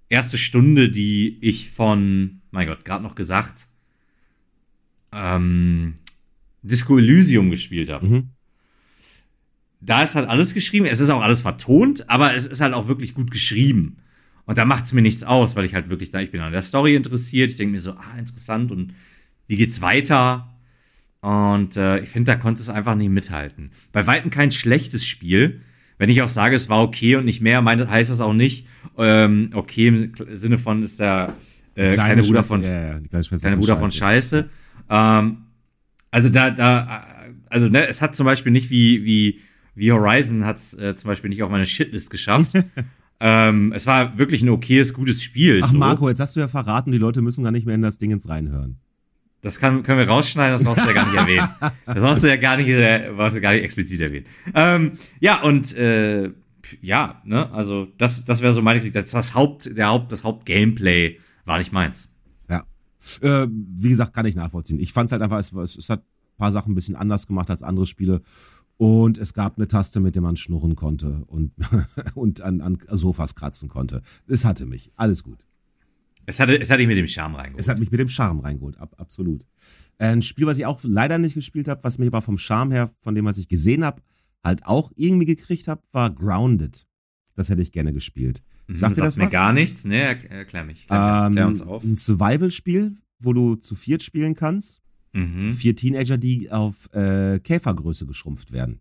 erste 0.08 0.38
Stunde, 0.38 0.88
die 0.88 1.38
ich 1.42 1.70
von, 1.70 2.40
mein 2.50 2.66
Gott, 2.66 2.86
gerade 2.86 3.02
noch 3.02 3.14
gesagt, 3.14 3.66
ähm, 5.12 5.94
Disco 6.62 6.96
Elysium 6.96 7.50
gespielt 7.50 7.90
habe. 7.90 8.06
Mhm 8.06 8.28
da 9.84 10.02
ist 10.02 10.14
halt 10.14 10.28
alles 10.28 10.54
geschrieben. 10.54 10.86
Es 10.86 11.00
ist 11.00 11.10
auch 11.10 11.22
alles 11.22 11.40
vertont, 11.40 12.08
aber 12.08 12.34
es 12.34 12.46
ist 12.46 12.60
halt 12.60 12.72
auch 12.72 12.88
wirklich 12.88 13.14
gut 13.14 13.30
geschrieben. 13.30 13.96
Und 14.44 14.58
da 14.58 14.64
macht 14.64 14.84
es 14.84 14.92
mir 14.92 15.02
nichts 15.02 15.24
aus, 15.24 15.56
weil 15.56 15.64
ich 15.64 15.74
halt 15.74 15.88
wirklich 15.88 16.10
da, 16.10 16.20
ich 16.20 16.30
bin 16.30 16.40
an 16.40 16.52
der 16.52 16.62
Story 16.62 16.94
interessiert. 16.94 17.50
Ich 17.50 17.56
denke 17.56 17.72
mir 17.72 17.80
so, 17.80 17.92
ah, 17.92 18.18
interessant 18.18 18.70
und 18.70 18.94
wie 19.46 19.56
geht's 19.56 19.80
weiter? 19.80 20.48
Und 21.20 21.76
äh, 21.76 22.00
ich 22.00 22.08
finde, 22.08 22.32
da 22.32 22.38
konnte 22.38 22.60
es 22.60 22.68
einfach 22.68 22.94
nicht 22.94 23.10
mithalten. 23.10 23.70
Bei 23.92 24.06
Weitem 24.06 24.30
kein 24.30 24.50
schlechtes 24.50 25.04
Spiel. 25.04 25.60
Wenn 25.98 26.10
ich 26.10 26.22
auch 26.22 26.28
sage, 26.28 26.56
es 26.56 26.68
war 26.68 26.82
okay 26.82 27.16
und 27.16 27.24
nicht 27.24 27.40
mehr, 27.40 27.62
meint, 27.62 27.86
heißt 27.88 28.10
das 28.10 28.20
auch 28.20 28.32
nicht, 28.32 28.66
ähm, 28.98 29.50
okay 29.52 29.88
im 29.88 30.12
Sinne 30.32 30.58
von 30.58 30.82
ist 30.82 30.98
der 30.98 31.34
äh, 31.74 31.88
kleine 31.88 32.22
Bruder 32.22 32.42
von, 32.42 32.62
ja, 32.62 32.70
ja, 32.70 33.00
kleine, 33.08 33.24
kleine 33.24 33.56
Bruder 33.56 33.76
von 33.76 33.90
Scheiße. 33.90 34.48
Ähm, 34.90 35.36
also 36.10 36.28
da, 36.28 36.50
da, 36.50 37.06
also 37.48 37.68
ne, 37.68 37.86
es 37.86 38.02
hat 38.02 38.16
zum 38.16 38.26
Beispiel 38.26 38.50
nicht 38.50 38.70
wie, 38.70 39.04
wie 39.04 39.40
wie 39.74 39.92
Horizon 39.92 40.44
hat 40.44 40.58
es 40.58 40.74
äh, 40.74 40.96
zum 40.96 41.08
Beispiel 41.08 41.30
nicht 41.30 41.42
auf 41.42 41.50
meine 41.50 41.66
Shitlist 41.66 42.10
geschafft. 42.10 42.52
ähm, 43.20 43.72
es 43.74 43.86
war 43.86 44.18
wirklich 44.18 44.42
ein 44.42 44.48
okayes, 44.48 44.92
gutes 44.92 45.22
Spiel. 45.22 45.60
Ach, 45.62 45.70
so. 45.70 45.78
Marco, 45.78 46.08
jetzt 46.08 46.20
hast 46.20 46.36
du 46.36 46.40
ja 46.40 46.48
verraten, 46.48 46.92
die 46.92 46.98
Leute 46.98 47.22
müssen 47.22 47.44
gar 47.44 47.52
nicht 47.52 47.66
mehr 47.66 47.74
in 47.74 47.82
das 47.82 47.98
Ding 47.98 48.10
ins 48.10 48.28
reinhören. 48.28 48.78
Das 49.42 49.58
kann, 49.58 49.82
können 49.82 49.98
wir 49.98 50.06
rausschneiden, 50.06 50.56
das 50.56 50.64
brauchst 50.64 50.84
du 50.84 50.88
ja 50.88 50.94
gar 50.94 51.06
nicht 51.10 51.18
erwähnen. 51.18 51.48
Das 51.84 52.00
brauchst 52.00 52.22
du 52.22 52.28
ja 52.28 52.36
gar 52.36 52.56
nicht, 52.56 52.68
äh, 52.68 53.12
brauchst 53.14 53.36
du 53.36 53.40
gar 53.40 53.52
nicht 53.52 53.64
explizit 53.64 54.00
erwähnen. 54.00 54.26
Ähm, 54.54 54.98
ja, 55.18 55.42
und 55.42 55.74
äh, 55.76 56.30
ja, 56.80 57.20
ne, 57.24 57.50
also 57.52 57.88
das, 57.98 58.24
das 58.24 58.40
wäre 58.40 58.52
so 58.52 58.62
meine 58.62 58.78
Kritik. 58.78 58.94
Das, 58.94 59.10
das 59.10 59.34
Haupt, 59.34 59.76
der 59.76 59.88
Haupt, 59.88 60.12
das 60.12 60.22
Hauptgameplay 60.22 61.18
war 61.44 61.58
nicht 61.58 61.72
meins. 61.72 62.08
Ja. 62.48 62.62
Äh, 63.20 63.48
wie 63.50 63.88
gesagt, 63.88 64.14
kann 64.14 64.26
ich 64.26 64.36
nachvollziehen. 64.36 64.78
Ich 64.78 64.92
fand 64.92 65.06
es 65.06 65.12
halt 65.12 65.22
einfach, 65.22 65.38
es, 65.38 65.52
es 65.76 65.90
hat 65.90 66.00
ein 66.00 66.38
paar 66.38 66.52
Sachen 66.52 66.72
ein 66.72 66.74
bisschen 66.76 66.96
anders 66.96 67.26
gemacht 67.26 67.50
als 67.50 67.62
andere 67.62 67.86
Spiele. 67.86 68.22
Und 68.78 69.18
es 69.18 69.32
gab 69.34 69.58
eine 69.58 69.68
Taste, 69.68 70.00
mit 70.00 70.14
der 70.14 70.22
man 70.22 70.36
schnurren 70.36 70.74
konnte 70.74 71.24
und, 71.26 71.52
und 72.14 72.40
an, 72.40 72.60
an 72.60 72.78
Sofas 72.88 73.34
kratzen 73.34 73.68
konnte. 73.68 74.02
Es 74.26 74.44
hatte 74.44 74.66
mich. 74.66 74.90
Alles 74.96 75.22
gut. 75.22 75.46
Es 76.26 76.38
hatte, 76.40 76.60
es 76.60 76.70
hat 76.70 76.78
dich 76.78 76.86
mit 76.86 76.96
dem 76.96 77.08
Charme 77.08 77.34
reingeholt. 77.36 77.60
Es 77.60 77.68
hat 77.68 77.78
mich 77.78 77.90
mit 77.90 77.98
dem 77.98 78.08
Charme 78.08 78.40
reingeholt, 78.40 78.78
ab, 78.78 78.94
absolut. 78.98 79.46
Ein 79.98 80.22
Spiel, 80.22 80.46
was 80.46 80.58
ich 80.58 80.66
auch 80.66 80.80
leider 80.84 81.18
nicht 81.18 81.34
gespielt 81.34 81.68
habe, 81.68 81.82
was 81.82 81.98
mich 81.98 82.06
aber 82.08 82.22
vom 82.22 82.38
Charme 82.38 82.72
her, 82.72 82.90
von 83.00 83.14
dem, 83.14 83.24
was 83.24 83.38
ich 83.38 83.48
gesehen 83.48 83.84
habe, 83.84 84.02
halt 84.44 84.64
auch 84.66 84.92
irgendwie 84.94 85.26
gekriegt 85.26 85.68
habe, 85.68 85.82
war 85.92 86.10
Grounded. 86.10 86.86
Das 87.34 87.48
hätte 87.48 87.62
ich 87.62 87.72
gerne 87.72 87.92
gespielt. 87.92 88.42
Mhm, 88.68 88.76
Sagt 88.76 88.96
dir 88.96 89.02
das 89.02 89.16
mir 89.16 89.24
was? 89.24 89.32
gar 89.32 89.52
nichts. 89.52 89.84
Nee, 89.84 90.00
erklär 90.00 90.64
mich. 90.64 90.86
Erklär, 90.88 91.44
ähm, 91.44 91.48
uns 91.52 91.62
auf. 91.62 91.82
Ein 91.82 91.96
Survival-Spiel, 91.96 92.96
wo 93.18 93.32
du 93.32 93.56
zu 93.56 93.74
viert 93.74 94.02
spielen 94.02 94.34
kannst. 94.34 94.81
Mhm. 95.12 95.52
Vier 95.52 95.76
Teenager, 95.76 96.18
die 96.18 96.50
auf 96.50 96.92
äh, 96.92 97.38
Käfergröße 97.40 98.06
geschrumpft 98.06 98.52
werden. 98.52 98.80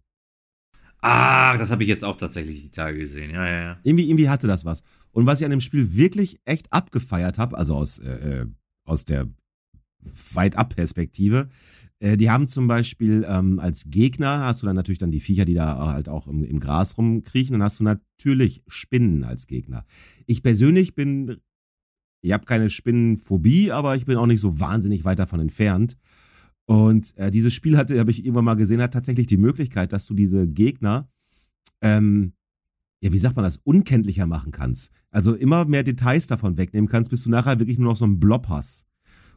Ah, 1.02 1.58
das 1.58 1.72
habe 1.72 1.84
ich 1.84 1.90
jetzt 1.90 2.06
auch 2.06 2.18
tatsächlich 2.18 2.62
die 2.62 2.70
Tage 2.70 3.00
gesehen. 3.00 3.32
Ja, 3.32 3.46
ja, 3.46 3.62
ja. 3.62 3.80
Irgendwie, 3.84 4.08
irgendwie 4.08 4.30
hatte 4.30 4.48
das 4.48 4.66
was. 4.66 4.84
Und 5.12 5.26
was 5.26 5.40
ich 5.40 5.46
an 5.46 5.52
dem 5.52 5.62
Spiel 5.62 5.96
wirklich 5.96 6.40
echt 6.46 6.72
abgefeiert 6.72 7.40
habe, 7.40 7.58
also 7.58 7.76
aus, 7.76 8.00
äh, 8.00 8.42
äh 8.42 8.46
aus 8.84 9.06
der 9.06 9.30
Weit-Ab-Perspektive, 10.34 11.50
äh, 12.00 12.18
die 12.18 12.30
haben 12.30 12.48
zum 12.48 12.68
Beispiel 12.68 13.26
ähm, 13.28 13.60
als 13.60 13.86
Gegner, 13.90 14.46
hast 14.46 14.62
du 14.62 14.66
dann 14.66 14.76
natürlich 14.76 15.00
dann 15.00 15.12
die 15.12 15.20
Viecher, 15.20 15.46
die 15.46 15.54
da 15.54 15.94
halt 15.94 16.10
auch 16.10 16.28
im, 16.28 16.44
im 16.44 16.60
Gras 16.60 16.98
rumkriechen, 16.98 17.54
dann 17.54 17.64
hast 17.64 17.80
du 17.80 17.84
natürlich 17.84 18.64
Spinnen 18.68 19.24
als 19.24 19.48
Gegner. 19.48 19.86
Ich 20.26 20.44
persönlich 20.44 20.96
bin, 20.96 21.38
ich 22.22 22.32
habe 22.32 22.46
keine 22.46 22.70
Spinnenphobie, 22.70 23.72
aber 23.72 23.96
ich 23.96 24.06
bin 24.06 24.18
auch 24.18 24.26
nicht 24.26 24.42
so 24.42 24.60
wahnsinnig 24.60 25.06
weit 25.06 25.20
davon 25.20 25.40
entfernt. 25.40 25.98
Und 26.66 27.18
äh, 27.18 27.32
dieses 27.32 27.54
Spiel 27.54 27.78
hatte, 27.78 28.00
habe 28.00 28.12
ich 28.12 28.24
irgendwann 28.24 28.46
mal 28.46 28.56
gesehen, 28.56 28.82
hat 28.82 28.94
tatsächlich 28.94 29.28
die 29.28 29.38
Möglichkeit, 29.38 29.94
dass 29.94 30.06
du 30.06 30.14
diese 30.14 30.48
Gegner, 30.48 31.10
ähm, 31.82 32.34
ja, 33.02 33.12
wie 33.12 33.18
sagt 33.18 33.36
man 33.36 33.44
das, 33.44 33.58
unkenntlicher 33.58 34.28
machen 34.28 34.52
kannst. 34.52 34.92
Also 35.10 35.34
immer 35.34 35.66
mehr 35.66 35.84
Details 35.84 36.28
davon 36.28 36.58
wegnehmen 36.58 36.90
kannst, 36.90 37.10
bis 37.10 37.24
du 37.24 37.30
nachher 37.30 37.60
wirklich 37.60 37.78
nur 37.78 37.90
noch 37.90 37.98
so 37.98 38.06
einen 38.06 38.20
Blob 38.20 38.48
hast. 38.48 38.86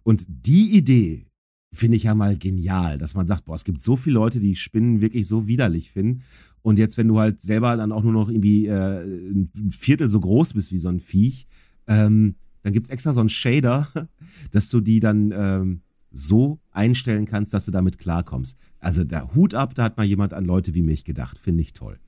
Und 0.03 0.27
die 0.29 0.77
Idee 0.77 1.27
finde 1.73 1.97
ich 1.97 2.05
ja 2.05 2.15
mal 2.15 2.39
genial, 2.39 2.99
dass 2.99 3.15
man 3.15 3.27
sagt, 3.27 3.45
boah, 3.45 3.55
es 3.55 3.65
gibt 3.65 3.81
so 3.81 3.97
viele 3.97 4.15
Leute, 4.15 4.39
die 4.39 4.55
Spinnen 4.55 5.01
wirklich 5.01 5.27
so 5.27 5.47
widerlich 5.47 5.91
finden. 5.91 6.23
Und 6.63 6.79
jetzt, 6.79 6.97
wenn 6.97 7.09
du 7.09 7.19
halt 7.19 7.41
selber 7.41 7.77
dann 7.77 7.93
auch 7.93 8.03
nur 8.03 8.13
noch 8.13 8.29
irgendwie 8.29 8.67
äh, 8.67 9.03
ein 9.03 9.71
Viertel 9.71 10.09
so 10.09 10.21
groß 10.21 10.55
bist 10.55 10.73
wie 10.73 10.79
so 10.79 10.89
ein 10.89 11.01
Viech, 11.01 11.47
ähm, 11.87 12.37
dann 12.63 12.73
gibt 12.73 12.87
es 12.87 12.91
extra 12.91 13.13
so 13.13 13.21
einen 13.21 13.29
Shader, 13.29 13.89
dass 14.51 14.71
du 14.71 14.81
die 14.81 15.01
dann 15.01 15.33
ähm, 15.37 15.81
so 16.15 16.61
einstellen 16.71 17.27
kannst, 17.27 17.53
dass 17.53 17.67
du 17.67 17.71
damit 17.71 17.99
klarkommst. 17.99 18.57
Also 18.79 19.05
der 19.05 19.35
Hut 19.35 19.55
ab, 19.55 19.75
da 19.75 19.85
hat 19.85 19.97
mal 19.97 20.05
jemand 20.05 20.33
an 20.33 20.45
Leute 20.45 20.75
wie 20.75 20.83
mich 20.83 21.05
gedacht. 21.05 21.39
Finde 21.39 21.63
ich 21.63 21.73
toll. 21.73 21.99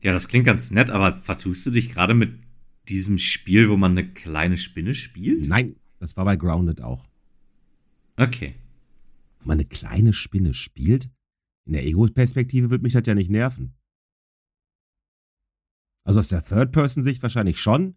Ja, 0.00 0.12
das 0.12 0.28
klingt 0.28 0.46
ganz 0.46 0.70
nett, 0.70 0.90
aber 0.90 1.20
vertust 1.20 1.64
du 1.66 1.70
dich 1.70 1.90
gerade 1.90 2.14
mit 2.14 2.40
diesem 2.88 3.18
Spiel, 3.18 3.68
wo 3.68 3.76
man 3.76 3.92
eine 3.92 4.12
kleine 4.12 4.58
Spinne 4.58 4.94
spielt? 4.94 5.46
Nein, 5.46 5.76
das 5.98 6.16
war 6.16 6.24
bei 6.24 6.36
Grounded 6.36 6.82
auch. 6.82 7.08
Okay. 8.16 8.54
Wo 9.40 9.48
man 9.48 9.58
eine 9.58 9.66
kleine 9.66 10.12
Spinne 10.12 10.54
spielt? 10.54 11.10
In 11.66 11.72
der 11.72 11.84
Ego-Perspektive 11.86 12.70
würde 12.70 12.82
mich 12.82 12.92
das 12.92 13.06
ja 13.06 13.14
nicht 13.14 13.30
nerven. 13.30 13.74
Also 16.04 16.20
aus 16.20 16.28
der 16.28 16.44
Third-Person-Sicht 16.44 17.22
wahrscheinlich 17.22 17.58
schon. 17.58 17.96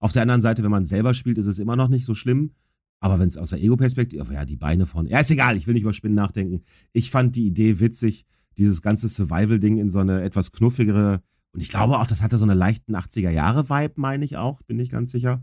Auf 0.00 0.12
der 0.12 0.22
anderen 0.22 0.40
Seite, 0.40 0.64
wenn 0.64 0.70
man 0.70 0.84
selber 0.84 1.14
spielt, 1.14 1.38
ist 1.38 1.46
es 1.46 1.58
immer 1.58 1.76
noch 1.76 1.88
nicht 1.88 2.04
so 2.04 2.14
schlimm. 2.14 2.54
Aber 3.00 3.18
wenn 3.18 3.28
es 3.28 3.36
aus 3.36 3.50
der 3.50 3.62
Ego-Perspektive, 3.62 4.32
ja, 4.32 4.44
die 4.44 4.56
Beine 4.56 4.86
von, 4.86 5.06
ja, 5.06 5.20
ist 5.20 5.30
egal, 5.30 5.56
ich 5.56 5.66
will 5.66 5.74
nicht 5.74 5.82
über 5.82 5.94
Spinnen 5.94 6.14
nachdenken. 6.14 6.62
Ich 6.92 7.10
fand 7.10 7.34
die 7.34 7.46
Idee 7.46 7.80
witzig, 7.80 8.26
dieses 8.58 8.82
ganze 8.82 9.08
Survival-Ding 9.08 9.78
in 9.78 9.90
so 9.90 10.00
eine 10.00 10.22
etwas 10.22 10.52
knuffigere, 10.52 11.22
und 11.52 11.60
ich 11.60 11.68
glaube 11.68 11.98
auch, 11.98 12.06
das 12.06 12.22
hatte 12.22 12.38
so 12.38 12.44
eine 12.44 12.54
leichten 12.54 12.94
80er-Jahre-Vibe, 12.94 13.94
meine 13.96 14.24
ich 14.24 14.36
auch, 14.36 14.62
bin 14.62 14.78
ich 14.78 14.90
ganz 14.90 15.10
sicher. 15.10 15.42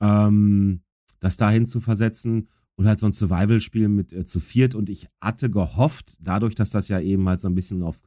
Ähm, 0.00 0.82
das 1.20 1.36
dahin 1.36 1.66
zu 1.66 1.80
versetzen 1.80 2.48
und 2.76 2.86
halt 2.86 3.00
so 3.00 3.06
ein 3.06 3.12
Survival-Spiel 3.12 3.88
mit 3.88 4.12
äh, 4.12 4.24
zu 4.24 4.40
viert. 4.40 4.74
Und 4.74 4.88
ich 4.88 5.08
hatte 5.20 5.50
gehofft, 5.50 6.18
dadurch, 6.20 6.54
dass 6.54 6.70
das 6.70 6.88
ja 6.88 7.00
eben 7.00 7.28
halt 7.28 7.40
so 7.40 7.48
ein 7.48 7.54
bisschen 7.54 7.82
auf, 7.82 8.00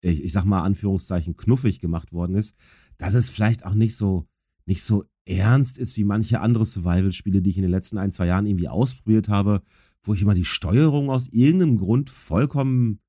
ich, 0.00 0.24
ich 0.24 0.32
sag 0.32 0.44
mal, 0.44 0.62
Anführungszeichen, 0.62 1.36
knuffig 1.36 1.80
gemacht 1.80 2.12
worden 2.12 2.36
ist, 2.36 2.54
dass 2.96 3.14
es 3.14 3.28
vielleicht 3.28 3.66
auch 3.66 3.74
nicht 3.74 3.96
so, 3.96 4.26
nicht 4.70 4.84
so 4.84 5.04
ernst 5.26 5.78
ist 5.78 5.96
wie 5.96 6.04
manche 6.04 6.40
andere 6.40 6.64
Survival-Spiele, 6.64 7.42
die 7.42 7.50
ich 7.50 7.56
in 7.56 7.62
den 7.62 7.70
letzten 7.72 7.98
ein, 7.98 8.12
zwei 8.12 8.26
Jahren 8.26 8.46
irgendwie 8.46 8.68
ausprobiert 8.68 9.28
habe, 9.28 9.62
wo 10.02 10.14
ich 10.14 10.22
immer 10.22 10.34
die 10.34 10.44
Steuerung 10.44 11.10
aus 11.10 11.28
irgendeinem 11.28 11.76
Grund 11.78 12.08
vollkommen, 12.08 13.00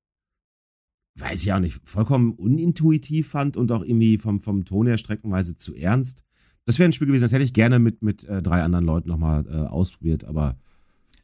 weiß 1.18 1.42
ich 1.42 1.52
auch 1.52 1.60
nicht, 1.60 1.80
vollkommen 1.84 2.32
unintuitiv 2.32 3.28
fand 3.28 3.56
und 3.56 3.70
auch 3.70 3.82
irgendwie 3.82 4.18
vom, 4.18 4.40
vom 4.40 4.64
Ton 4.64 4.88
her 4.88 4.98
streckenweise 4.98 5.56
zu 5.56 5.74
ernst. 5.74 6.24
Das 6.64 6.78
wäre 6.78 6.88
ein 6.88 6.92
Spiel 6.92 7.06
gewesen, 7.06 7.22
das 7.22 7.32
hätte 7.32 7.44
ich 7.44 7.54
gerne 7.54 7.78
mit, 7.78 8.02
mit 8.02 8.24
äh, 8.24 8.42
drei 8.42 8.62
anderen 8.62 8.84
Leuten 8.84 9.08
nochmal 9.08 9.46
äh, 9.46 9.52
ausprobiert, 9.52 10.24
aber. 10.24 10.58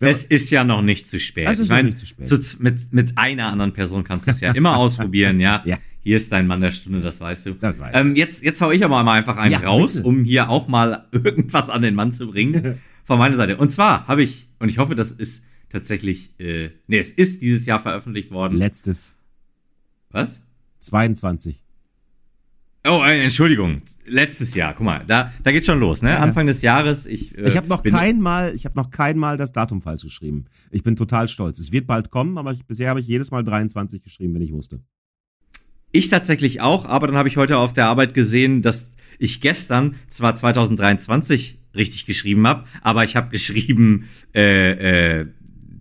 Es 0.00 0.24
ist 0.24 0.50
ja 0.50 0.62
noch 0.62 0.82
nicht 0.82 1.10
zu 1.10 1.18
spät. 1.18 1.48
Es 1.48 1.58
ist 1.58 1.66
ich 1.66 1.70
mein, 1.70 1.84
noch 1.84 1.92
nicht 1.92 1.98
zu 1.98 2.06
spät. 2.06 2.28
Zu, 2.28 2.38
mit, 2.60 2.92
mit 2.92 3.18
einer 3.18 3.48
anderen 3.48 3.72
Person 3.72 4.04
kannst 4.04 4.28
du 4.28 4.30
es 4.30 4.40
ja 4.40 4.52
immer 4.54 4.76
ausprobieren, 4.78 5.40
ja. 5.40 5.62
Ja. 5.66 5.76
Hier 6.08 6.16
ist 6.16 6.32
dein 6.32 6.46
Mann 6.46 6.62
der 6.62 6.72
Stunde, 6.72 7.02
das 7.02 7.20
weißt 7.20 7.44
du. 7.44 7.52
Das 7.60 7.78
weiß 7.78 7.92
Ähm, 7.94 8.16
jetzt, 8.16 8.42
jetzt 8.42 8.62
hau 8.62 8.70
ich 8.70 8.82
aber 8.82 9.02
mal 9.02 9.12
einfach 9.12 9.36
einen 9.36 9.52
Ja, 9.52 9.58
raus, 9.58 9.96
bitte. 9.96 10.06
um 10.08 10.24
hier 10.24 10.48
auch 10.48 10.66
mal 10.66 11.06
irgendwas 11.12 11.68
an 11.68 11.82
den 11.82 11.94
Mann 11.94 12.14
zu 12.14 12.28
bringen. 12.30 12.78
von 13.04 13.18
meiner 13.18 13.36
Seite. 13.36 13.58
Und 13.58 13.68
zwar 13.72 14.06
habe 14.08 14.22
ich, 14.22 14.48
und 14.58 14.70
ich 14.70 14.78
hoffe, 14.78 14.94
das 14.94 15.10
ist 15.10 15.44
tatsächlich, 15.68 16.32
äh, 16.40 16.70
nee, 16.86 16.96
es 16.98 17.10
ist 17.10 17.42
dieses 17.42 17.66
Jahr 17.66 17.78
veröffentlicht 17.78 18.30
worden. 18.30 18.56
Letztes. 18.56 19.14
Was? 20.10 20.40
22. 20.78 21.62
Oh, 22.86 23.02
äh, 23.04 23.22
Entschuldigung. 23.22 23.82
Letztes 24.06 24.54
Jahr, 24.54 24.72
guck 24.72 24.86
mal, 24.86 25.04
da, 25.06 25.30
da 25.44 25.52
geht's 25.52 25.66
schon 25.66 25.78
los, 25.78 26.00
ne? 26.00 26.08
Ja. 26.12 26.20
Anfang 26.20 26.46
des 26.46 26.62
Jahres. 26.62 27.04
Ich, 27.04 27.36
äh, 27.36 27.50
Ich 27.50 27.56
habe 27.58 27.68
noch 27.68 27.82
kein 27.82 28.18
Mal, 28.22 28.54
ich 28.54 28.64
habe 28.64 28.76
noch 28.76 28.88
kein 28.88 29.18
Mal 29.18 29.36
das 29.36 29.52
Datum 29.52 29.82
falsch 29.82 30.04
geschrieben. 30.04 30.46
Ich 30.70 30.82
bin 30.82 30.96
total 30.96 31.28
stolz. 31.28 31.58
Es 31.58 31.70
wird 31.70 31.86
bald 31.86 32.10
kommen, 32.10 32.38
aber 32.38 32.52
ich, 32.52 32.64
bisher 32.64 32.88
habe 32.88 33.00
ich 33.00 33.06
jedes 33.06 33.30
Mal 33.30 33.44
23 33.44 34.02
geschrieben, 34.02 34.32
wenn 34.32 34.40
ich 34.40 34.52
musste. 34.52 34.80
Ich 35.92 36.08
tatsächlich 36.08 36.60
auch, 36.60 36.84
aber 36.84 37.06
dann 37.06 37.16
habe 37.16 37.28
ich 37.28 37.36
heute 37.36 37.58
auf 37.58 37.72
der 37.72 37.86
Arbeit 37.86 38.14
gesehen, 38.14 38.62
dass 38.62 38.86
ich 39.18 39.40
gestern 39.40 39.96
zwar 40.10 40.36
2023 40.36 41.58
richtig 41.74 42.06
geschrieben 42.06 42.46
habe, 42.46 42.64
aber 42.82 43.04
ich 43.04 43.16
habe 43.16 43.30
geschrieben 43.30 44.08
äh, 44.34 45.20
äh, 45.20 45.26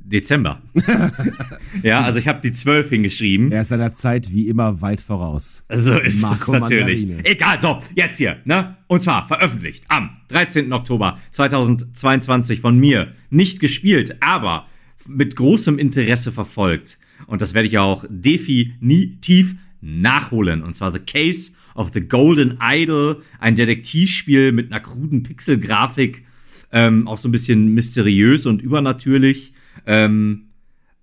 Dezember. 0.08 0.62
ja, 1.84 2.02
also 2.02 2.20
ich 2.20 2.28
habe 2.30 2.40
die 2.42 2.54
12 2.54 2.90
hingeschrieben. 2.90 3.52
Er 3.52 3.62
ist 3.62 3.68
seiner 3.70 3.92
Zeit 3.94 4.32
wie 4.32 4.48
immer 4.48 4.82
weit 4.82 5.02
voraus. 5.02 5.66
So 5.70 5.98
ist 5.98 6.22
Marco 6.22 6.54
es 6.54 6.62
natürlich. 6.62 7.02
Mandarine. 7.02 7.30
Egal, 7.30 7.60
so, 7.60 7.82
jetzt 7.94 8.18
hier, 8.18 8.38
ne? 8.46 8.78
Und 8.88 9.04
zwar 9.04 9.28
veröffentlicht 9.28 9.84
am 9.90 10.12
13. 10.30 10.72
Oktober 10.72 11.18
2022 11.32 12.62
von 12.62 12.80
mir. 12.80 13.14
Nicht 13.30 13.60
gespielt, 13.60 14.16
aber 14.22 14.68
mit 15.08 15.36
großem 15.36 15.78
Interesse 15.78 16.32
verfolgt. 16.32 17.00
Und 17.26 17.42
das 17.42 17.54
werde 17.54 17.68
ich 17.68 17.78
auch 17.78 18.06
definitiv 18.10 19.56
nachholen. 19.82 20.64
Und 20.64 20.76
zwar 20.76 20.92
The 20.92 21.00
Case 21.00 21.52
of 21.76 21.92
the 21.94 22.02
Golden 22.02 22.58
Idol. 22.62 23.22
Ein 23.40 23.56
Detektivspiel 23.56 24.52
mit 24.52 24.72
einer 24.72 24.82
kruden 24.82 25.24
Pixelgrafik. 25.24 26.26
Ähm, 26.72 27.08
auch 27.08 27.18
so 27.18 27.30
ein 27.30 27.32
bisschen 27.32 27.74
mysteriös 27.74 28.46
und 28.46 28.62
übernatürlich. 28.62 29.54
Ähm, 29.86 30.48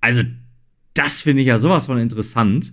also, 0.01 0.23
das 0.93 1.23
finde 1.23 1.43
ich 1.43 1.49
ja 1.49 1.59
sowas 1.59 1.87
von 1.87 1.99
interessant. 1.99 2.73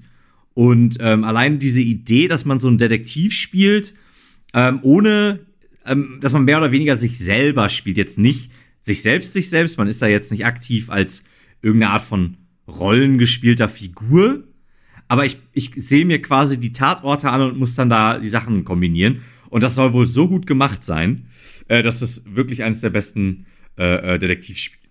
Und 0.54 0.97
ähm, 0.99 1.24
allein 1.24 1.60
diese 1.60 1.82
Idee, 1.82 2.28
dass 2.28 2.45
man 2.45 2.60
so 2.60 2.70
ein 2.70 2.78
Detektiv 2.78 3.34
spielt, 3.34 3.93
ähm, 4.54 4.80
ohne, 4.82 5.39
ähm, 5.86 6.18
dass 6.22 6.34
man 6.34 6.43
mehr 6.43 6.58
oder 6.58 6.72
weniger 6.72 6.97
sich 6.97 7.18
selber 7.18 7.70
spielt, 7.70 7.97
jetzt 7.97 8.18
nicht 8.18 8.52
sich 8.82 9.02
selbst, 9.02 9.34
sich 9.34 9.49
selbst, 9.49 9.78
man 9.78 9.88
ist 9.88 10.02
da 10.02 10.08
jetzt 10.08 10.32
nicht 10.32 10.45
aktiv 10.45 10.89
als 10.89 11.24
irgendeine 11.62 11.93
Art 11.93 12.02
von 12.02 12.38
rollengespielter 12.68 13.70
Figur, 13.70 14.43
aber 15.12 15.26
ich, 15.26 15.38
ich 15.51 15.72
sehe 15.76 16.05
mir 16.05 16.22
quasi 16.22 16.57
die 16.57 16.72
Tatorte 16.72 17.30
an 17.30 17.41
und 17.41 17.57
muss 17.59 17.76
dann 17.76 17.89
da 17.89 18.18
die 18.18 18.30
Sachen 18.30 18.64
kombinieren. 18.64 19.24
Und 19.49 19.62
das 19.62 19.76
soll 19.76 19.91
wohl 19.91 20.07
so 20.07 20.30
gut 20.30 20.47
gemacht 20.47 20.86
sein, 20.86 21.26
äh, 21.68 21.84
dass 21.84 22.01
es 22.01 22.24
wirklich 22.34 22.64
eines 22.64 22.80
der 22.80 22.91
besten 22.91 23.45
äh, 23.78 24.16
äh, 24.16 24.20
Detektivspiele, 24.20 24.82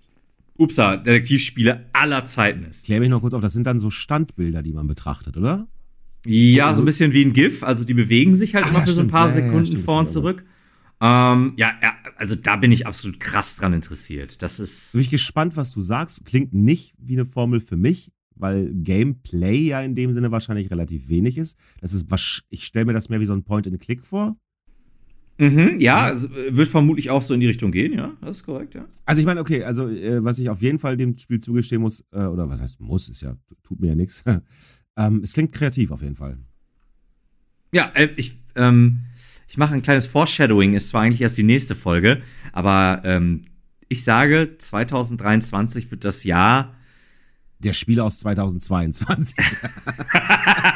upsa, 0.59 0.99
Detektivspiele 0.99 1.87
aller 1.95 2.27
Zeiten 2.27 2.65
ist. 2.65 2.85
Klär 2.85 3.01
mich 3.01 3.09
noch 3.09 3.23
kurz 3.23 3.33
auf, 3.33 3.41
das 3.41 3.55
sind 3.55 3.67
dann 3.67 3.79
so 3.79 3.89
Standbilder, 3.89 4.63
die 4.63 4.75
man 4.75 4.87
betrachtet, 4.87 5.39
oder? 5.39 5.67
Ja, 6.27 6.69
So- 6.73 6.77
so 6.77 6.83
ein 6.83 6.85
bisschen 6.85 7.15
wie 7.15 7.25
ein 7.25 7.33
GIF, 7.33 7.63
also 7.63 7.83
die 7.85 7.95
bewegen 7.95 8.37
sich 8.37 8.55
halt 8.55 8.67
Ah, 8.67 8.69
immer 8.69 8.81
für 8.81 8.91
so 8.91 9.01
ein 9.01 9.09
paar 9.09 9.31
ja, 9.31 9.37
ja, 9.39 9.43
Sekunden 9.43 9.67
stimmt, 9.69 9.85
vor 9.87 9.99
und 10.01 10.11
zurück. 10.11 10.45
Ähm, 11.01 11.55
ja, 11.57 11.73
ja, 11.83 11.95
also 12.17 12.35
da 12.35 12.57
bin 12.57 12.73
ich 12.73 12.87
absolut 12.87 13.19
krass 13.21 13.57
dran 13.57 13.73
interessiert. 13.73 14.43
Das 14.43 14.61
ist. 14.61 14.93
Bin 14.93 15.01
ich 15.01 15.09
gespannt, 15.09 15.57
was 15.57 15.73
du 15.73 15.81
sagst. 15.81 16.27
Klingt 16.27 16.53
nicht 16.53 16.93
wie 16.99 17.15
eine 17.15 17.25
Formel 17.25 17.61
für 17.61 17.79
mich, 17.79 18.13
weil 18.41 18.73
Gameplay 18.73 19.69
ja 19.69 19.81
in 19.83 19.95
dem 19.95 20.13
Sinne 20.13 20.31
wahrscheinlich 20.31 20.71
relativ 20.71 21.09
wenig 21.09 21.39
ist. 21.39 21.59
Das 21.81 21.93
ist 21.93 22.07
ich 22.49 22.65
stelle 22.65 22.87
mir 22.87 22.93
das 22.93 23.09
mehr 23.09 23.21
wie 23.21 23.27
so 23.27 23.33
ein 23.33 23.45
Point-and-Click 23.45 24.05
vor. 24.05 24.37
Mhm, 25.41 25.81
ja, 25.81 26.03
also, 26.03 26.27
äh, 26.29 26.55
wird 26.55 26.69
vermutlich 26.69 27.09
auch 27.09 27.23
so 27.23 27.33
in 27.33 27.41
die 27.41 27.47
Richtung 27.47 27.73
gehen, 27.73 27.95
ja, 27.95 28.13
das 28.21 28.39
ist 28.39 28.43
korrekt, 28.45 28.75
ja. 28.75 28.87
Also 29.07 29.21
ich 29.23 29.27
meine, 29.27 29.41
okay, 29.41 29.65
also 29.65 29.89
äh, 29.89 30.23
was 30.23 30.39
ich 30.39 30.51
auf 30.51 30.61
jeden 30.61 30.79
Fall 30.79 30.99
dem 30.99 31.17
Spiel 31.17 31.39
zugestehen 31.39 31.81
muss, 31.81 32.05
äh, 32.13 32.25
oder 32.25 32.51
was 32.51 32.61
heißt 32.61 32.79
muss, 32.81 33.09
ist 33.09 33.23
ja, 33.23 33.35
tut 33.63 33.81
mir 33.81 33.89
ja 33.89 33.95
nichts. 33.95 34.23
ähm, 34.99 35.21
es 35.23 35.33
klingt 35.33 35.53
kreativ 35.53 35.93
auf 35.93 36.03
jeden 36.03 36.15
Fall. 36.15 36.37
Ja, 37.73 37.91
äh, 37.95 38.11
ich, 38.17 38.37
ähm, 38.55 38.99
ich 39.49 39.57
mache 39.57 39.73
ein 39.73 39.81
kleines 39.81 40.05
Foreshadowing, 40.05 40.75
ist 40.75 40.91
zwar 40.91 41.03
eigentlich 41.03 41.23
erst 41.23 41.39
die 41.39 41.43
nächste 41.43 41.75
Folge, 41.75 42.21
aber 42.53 43.01
ähm, 43.05 43.45
ich 43.89 44.05
sage, 44.05 44.57
2023 44.59 45.91
wird 45.91 46.05
das 46.05 46.25
Jahr. 46.25 46.77
Der 47.63 47.73
Spiel 47.73 48.01
aus 48.01 48.19
2022. 48.21 49.37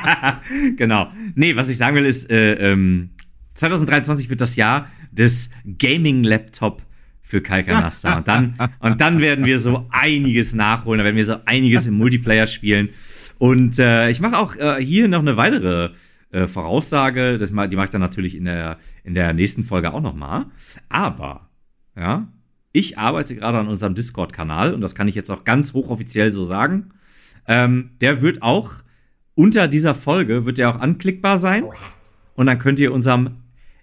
genau. 0.76 1.10
Nee, 1.34 1.56
was 1.56 1.68
ich 1.68 1.76
sagen 1.76 1.96
will, 1.96 2.06
ist, 2.06 2.30
äh, 2.30 2.54
ähm, 2.72 3.10
2023 3.54 4.28
wird 4.28 4.40
das 4.40 4.56
Jahr 4.56 4.88
des 5.10 5.50
Gaming-Laptop 5.64 6.82
für 7.22 7.40
Kalkanasta. 7.40 8.18
Und 8.18 8.28
dann, 8.28 8.54
und 8.80 9.00
dann 9.00 9.20
werden 9.20 9.44
wir 9.44 9.58
so 9.58 9.86
einiges 9.90 10.54
nachholen, 10.54 10.98
da 10.98 11.04
werden 11.04 11.16
wir 11.16 11.24
so 11.24 11.36
einiges 11.46 11.86
im 11.86 11.94
Multiplayer 11.94 12.46
spielen. 12.46 12.90
Und 13.38 13.78
äh, 13.78 14.10
ich 14.10 14.20
mache 14.20 14.38
auch 14.38 14.56
äh, 14.56 14.84
hier 14.84 15.08
noch 15.08 15.20
eine 15.20 15.36
weitere 15.36 15.90
äh, 16.30 16.46
Voraussage. 16.46 17.38
Das, 17.38 17.50
die 17.50 17.54
mache 17.54 17.84
ich 17.86 17.90
dann 17.90 18.00
natürlich 18.00 18.36
in 18.36 18.44
der, 18.44 18.78
in 19.02 19.14
der 19.14 19.32
nächsten 19.32 19.64
Folge 19.64 19.92
auch 19.92 20.00
nochmal. 20.00 20.46
Aber, 20.88 21.48
ja, 21.96 22.28
ich 22.74 22.98
arbeite 22.98 23.36
gerade 23.36 23.58
an 23.58 23.68
unserem 23.68 23.94
Discord-Kanal 23.94 24.74
und 24.74 24.80
das 24.80 24.96
kann 24.96 25.06
ich 25.06 25.14
jetzt 25.14 25.30
auch 25.30 25.44
ganz 25.44 25.72
hochoffiziell 25.72 26.30
so 26.30 26.44
sagen. 26.44 26.90
Ähm, 27.46 27.90
der 28.00 28.20
wird 28.20 28.42
auch 28.42 28.72
unter 29.36 29.68
dieser 29.68 29.94
Folge 29.94 30.44
wird 30.44 30.58
der 30.58 30.70
auch 30.70 30.80
anklickbar 30.80 31.38
sein. 31.38 31.64
Und 32.34 32.46
dann 32.46 32.58
könnt 32.58 32.80
ihr 32.80 32.92
unserem 32.92 33.36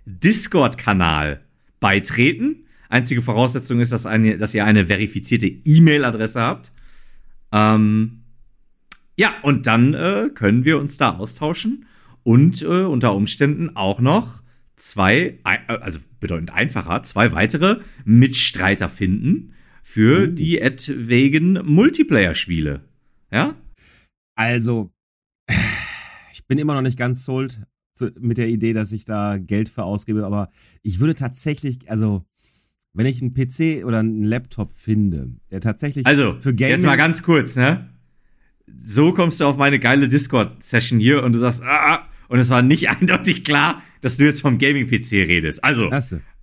Discord-Kanal 0.06 1.39
beitreten. 1.80 2.66
Einzige 2.89 3.22
Voraussetzung 3.22 3.80
ist, 3.80 3.94
dass, 3.94 4.06
eine, 4.06 4.38
dass 4.38 4.54
ihr 4.54 4.66
eine 4.66 4.88
verifizierte 4.88 5.48
E-Mail-Adresse 5.48 6.42
habt. 6.42 6.74
Ähm, 7.54 8.24
ja, 9.16 9.34
und 9.42 9.68
dann 9.68 9.94
äh, 9.94 10.30
können 10.34 10.66
wir 10.66 10.80
uns 10.80 10.98
da 10.98 11.18
austauschen 11.18 11.86
und 12.24 12.62
äh, 12.62 12.66
unter 12.66 13.16
Umständen 13.16 13.76
auch 13.78 14.02
noch 14.02 14.41
zwei, 14.82 15.39
äh, 15.45 15.57
also 15.67 15.99
bedeutend 16.19 16.51
einfacher, 16.51 17.03
zwei 17.03 17.32
weitere 17.32 17.82
Mitstreiter 18.03 18.89
finden 18.89 19.53
für 19.84 20.23
uh. 20.23 20.27
die 20.27 20.59
etwegen 20.59 21.53
Multiplayer-Spiele. 21.63 22.82
Ja? 23.32 23.55
Also, 24.36 24.91
ich 26.34 26.47
bin 26.47 26.57
immer 26.57 26.73
noch 26.73 26.82
nicht 26.82 26.97
ganz 26.97 27.23
sold 27.23 27.61
zu, 27.93 28.11
mit 28.19 28.38
der 28.38 28.47
Idee, 28.47 28.73
dass 28.73 28.91
ich 28.91 29.05
da 29.05 29.38
Geld 29.38 29.69
für 29.69 29.84
ausgebe, 29.84 30.25
aber 30.25 30.49
ich 30.82 30.99
würde 30.99 31.15
tatsächlich, 31.15 31.89
also, 31.89 32.25
wenn 32.93 33.05
ich 33.05 33.21
einen 33.21 33.34
PC 33.34 33.86
oder 33.86 33.99
einen 33.99 34.23
Laptop 34.23 34.73
finde, 34.73 35.29
der 35.51 35.61
tatsächlich 35.61 36.05
also, 36.07 36.36
für 36.39 36.53
Gaming. 36.53 36.75
Jetzt 36.75 36.86
mal 36.86 36.97
ganz 36.97 37.23
kurz, 37.23 37.55
ne? 37.55 37.89
So 38.84 39.13
kommst 39.13 39.39
du 39.39 39.45
auf 39.45 39.57
meine 39.57 39.79
geile 39.79 40.07
Discord-Session 40.07 40.99
hier 40.99 41.23
und 41.23 41.34
du 41.34 41.39
sagst, 41.39 41.61
ah, 41.61 41.93
ah, 41.93 42.09
und 42.29 42.39
es 42.39 42.49
war 42.49 42.61
nicht 42.61 42.89
eindeutig 42.89 43.43
klar, 43.43 43.84
dass 44.02 44.18
du 44.18 44.26
jetzt 44.26 44.41
vom 44.41 44.58
Gaming-PC 44.58 45.12
redest. 45.12 45.64
Also, 45.64 45.89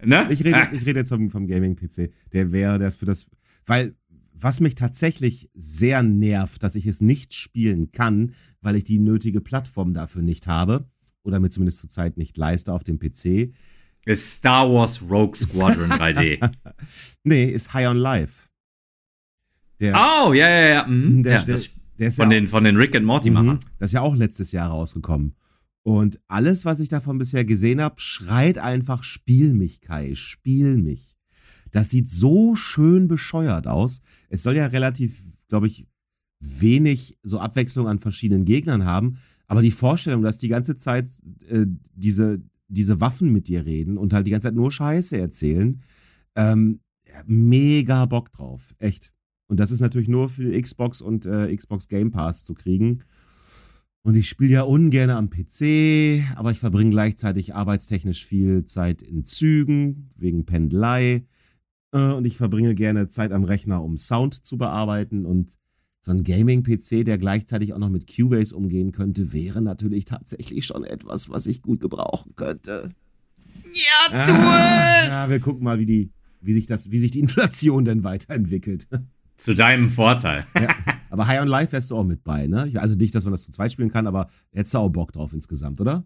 ne? 0.02 0.28
Ich 0.30 0.44
rede, 0.44 0.56
ah. 0.56 0.68
ich 0.72 0.86
rede 0.86 1.00
jetzt 1.00 1.10
vom, 1.10 1.30
vom 1.30 1.46
Gaming-PC. 1.46 2.10
Der 2.32 2.52
wäre 2.52 2.78
der 2.78 2.92
für 2.92 3.06
das, 3.06 3.28
weil 3.66 3.94
was 4.40 4.60
mich 4.60 4.76
tatsächlich 4.76 5.50
sehr 5.54 6.02
nervt, 6.02 6.62
dass 6.62 6.76
ich 6.76 6.86
es 6.86 7.00
nicht 7.00 7.34
spielen 7.34 7.90
kann, 7.90 8.34
weil 8.60 8.76
ich 8.76 8.84
die 8.84 9.00
nötige 9.00 9.40
Plattform 9.40 9.92
dafür 9.92 10.22
nicht 10.22 10.46
habe 10.46 10.88
oder 11.24 11.40
mir 11.40 11.48
zumindest 11.48 11.80
zurzeit 11.80 12.16
nicht 12.16 12.36
leiste 12.36 12.72
auf 12.72 12.84
dem 12.84 12.98
PC. 12.98 13.52
Ist 14.04 14.36
Star 14.36 14.72
Wars 14.72 15.02
Rogue 15.02 15.34
Squadron 15.34 15.90
3D. 15.90 16.38
nee, 17.24 17.44
ist 17.46 17.74
High 17.74 17.88
on 17.88 17.96
Life. 17.96 18.48
Der, 19.80 19.94
oh, 19.94 20.32
ja, 20.32 20.48
ja, 20.48 20.68
ja. 20.68 20.86
Mhm. 20.86 21.22
Der, 21.22 21.36
ja 21.36 21.44
das, 21.44 21.70
der 21.98 22.12
von, 22.12 22.30
ja 22.30 22.38
den, 22.38 22.48
von 22.48 22.64
den 22.64 22.76
Rick 22.76 22.96
and 22.96 23.04
Morty 23.04 23.30
Machern. 23.30 23.56
Mhm, 23.56 23.60
das 23.78 23.90
ist 23.90 23.94
ja 23.94 24.00
auch 24.00 24.16
letztes 24.16 24.52
Jahr 24.52 24.70
rausgekommen. 24.70 25.34
Und 25.88 26.20
alles, 26.28 26.66
was 26.66 26.80
ich 26.80 26.90
davon 26.90 27.16
bisher 27.16 27.46
gesehen 27.46 27.80
habe, 27.80 27.94
schreit 27.98 28.58
einfach: 28.58 29.02
Spiel 29.02 29.54
mich, 29.54 29.80
Kai, 29.80 30.14
spiel 30.14 30.76
mich. 30.76 31.16
Das 31.70 31.88
sieht 31.88 32.10
so 32.10 32.54
schön 32.56 33.08
bescheuert 33.08 33.66
aus. 33.66 34.02
Es 34.28 34.42
soll 34.42 34.56
ja 34.56 34.66
relativ, 34.66 35.18
glaube 35.48 35.66
ich, 35.66 35.86
wenig 36.40 37.16
so 37.22 37.38
Abwechslung 37.38 37.88
an 37.88 38.00
verschiedenen 38.00 38.44
Gegnern 38.44 38.84
haben. 38.84 39.16
Aber 39.46 39.62
die 39.62 39.70
Vorstellung, 39.70 40.20
dass 40.20 40.36
die 40.36 40.48
ganze 40.48 40.76
Zeit 40.76 41.08
äh, 41.48 41.64
diese, 41.94 42.42
diese 42.68 43.00
Waffen 43.00 43.32
mit 43.32 43.48
dir 43.48 43.64
reden 43.64 43.96
und 43.96 44.12
halt 44.12 44.26
die 44.26 44.30
ganze 44.30 44.48
Zeit 44.48 44.56
nur 44.56 44.70
Scheiße 44.70 45.16
erzählen, 45.16 45.80
ähm, 46.36 46.80
mega 47.24 48.04
Bock 48.04 48.30
drauf. 48.30 48.74
Echt. 48.78 49.14
Und 49.46 49.58
das 49.58 49.70
ist 49.70 49.80
natürlich 49.80 50.08
nur 50.08 50.28
für 50.28 50.60
Xbox 50.60 51.00
und 51.00 51.24
äh, 51.24 51.56
Xbox 51.56 51.88
Game 51.88 52.10
Pass 52.10 52.44
zu 52.44 52.52
kriegen. 52.52 53.04
Und 54.02 54.16
ich 54.16 54.28
spiele 54.28 54.52
ja 54.52 54.62
ungern 54.62 55.10
am 55.10 55.28
PC, 55.28 56.24
aber 56.36 56.50
ich 56.50 56.60
verbringe 56.60 56.90
gleichzeitig 56.90 57.54
arbeitstechnisch 57.54 58.24
viel 58.24 58.64
Zeit 58.64 59.02
in 59.02 59.24
Zügen, 59.24 60.10
wegen 60.16 60.46
Pendelei. 60.46 61.26
Äh, 61.92 62.12
und 62.12 62.24
ich 62.24 62.36
verbringe 62.36 62.74
gerne 62.74 63.08
Zeit 63.08 63.32
am 63.32 63.44
Rechner, 63.44 63.82
um 63.82 63.98
Sound 63.98 64.44
zu 64.44 64.56
bearbeiten. 64.56 65.26
Und 65.26 65.58
so 66.00 66.12
ein 66.12 66.22
Gaming-PC, 66.22 67.04
der 67.04 67.18
gleichzeitig 67.18 67.74
auch 67.74 67.78
noch 67.78 67.90
mit 67.90 68.06
Cubase 68.06 68.54
umgehen 68.54 68.92
könnte, 68.92 69.32
wäre 69.32 69.60
natürlich 69.60 70.04
tatsächlich 70.04 70.64
schon 70.64 70.84
etwas, 70.84 71.28
was 71.28 71.46
ich 71.46 71.60
gut 71.60 71.80
gebrauchen 71.80 72.34
könnte. 72.36 72.90
Ja, 73.74 74.24
tu 74.24 74.32
ah, 74.32 75.02
es! 75.02 75.08
Ja, 75.08 75.30
wir 75.30 75.40
gucken 75.40 75.64
mal, 75.64 75.78
wie, 75.78 75.86
die, 75.86 76.10
wie, 76.40 76.52
sich 76.52 76.66
das, 76.66 76.90
wie 76.90 76.98
sich 76.98 77.10
die 77.10 77.20
Inflation 77.20 77.84
denn 77.84 78.04
weiterentwickelt. 78.04 78.86
Zu 79.36 79.54
deinem 79.54 79.90
Vorteil. 79.90 80.46
ja, 80.54 80.68
aber 81.10 81.26
High 81.26 81.40
on 81.40 81.48
Life 81.48 81.72
wärst 81.72 81.90
du 81.90 81.96
auch 81.96 82.04
mit 82.04 82.24
bei, 82.24 82.46
ne? 82.46 82.70
Also 82.76 82.96
nicht, 82.96 83.14
dass 83.14 83.24
man 83.24 83.32
das 83.32 83.44
zu 83.44 83.52
zweit 83.52 83.72
spielen 83.72 83.90
kann, 83.90 84.06
aber 84.06 84.28
hättest 84.52 84.74
du 84.74 84.78
auch 84.78 84.88
Bock 84.88 85.12
drauf 85.12 85.32
insgesamt, 85.32 85.80
oder? 85.80 86.04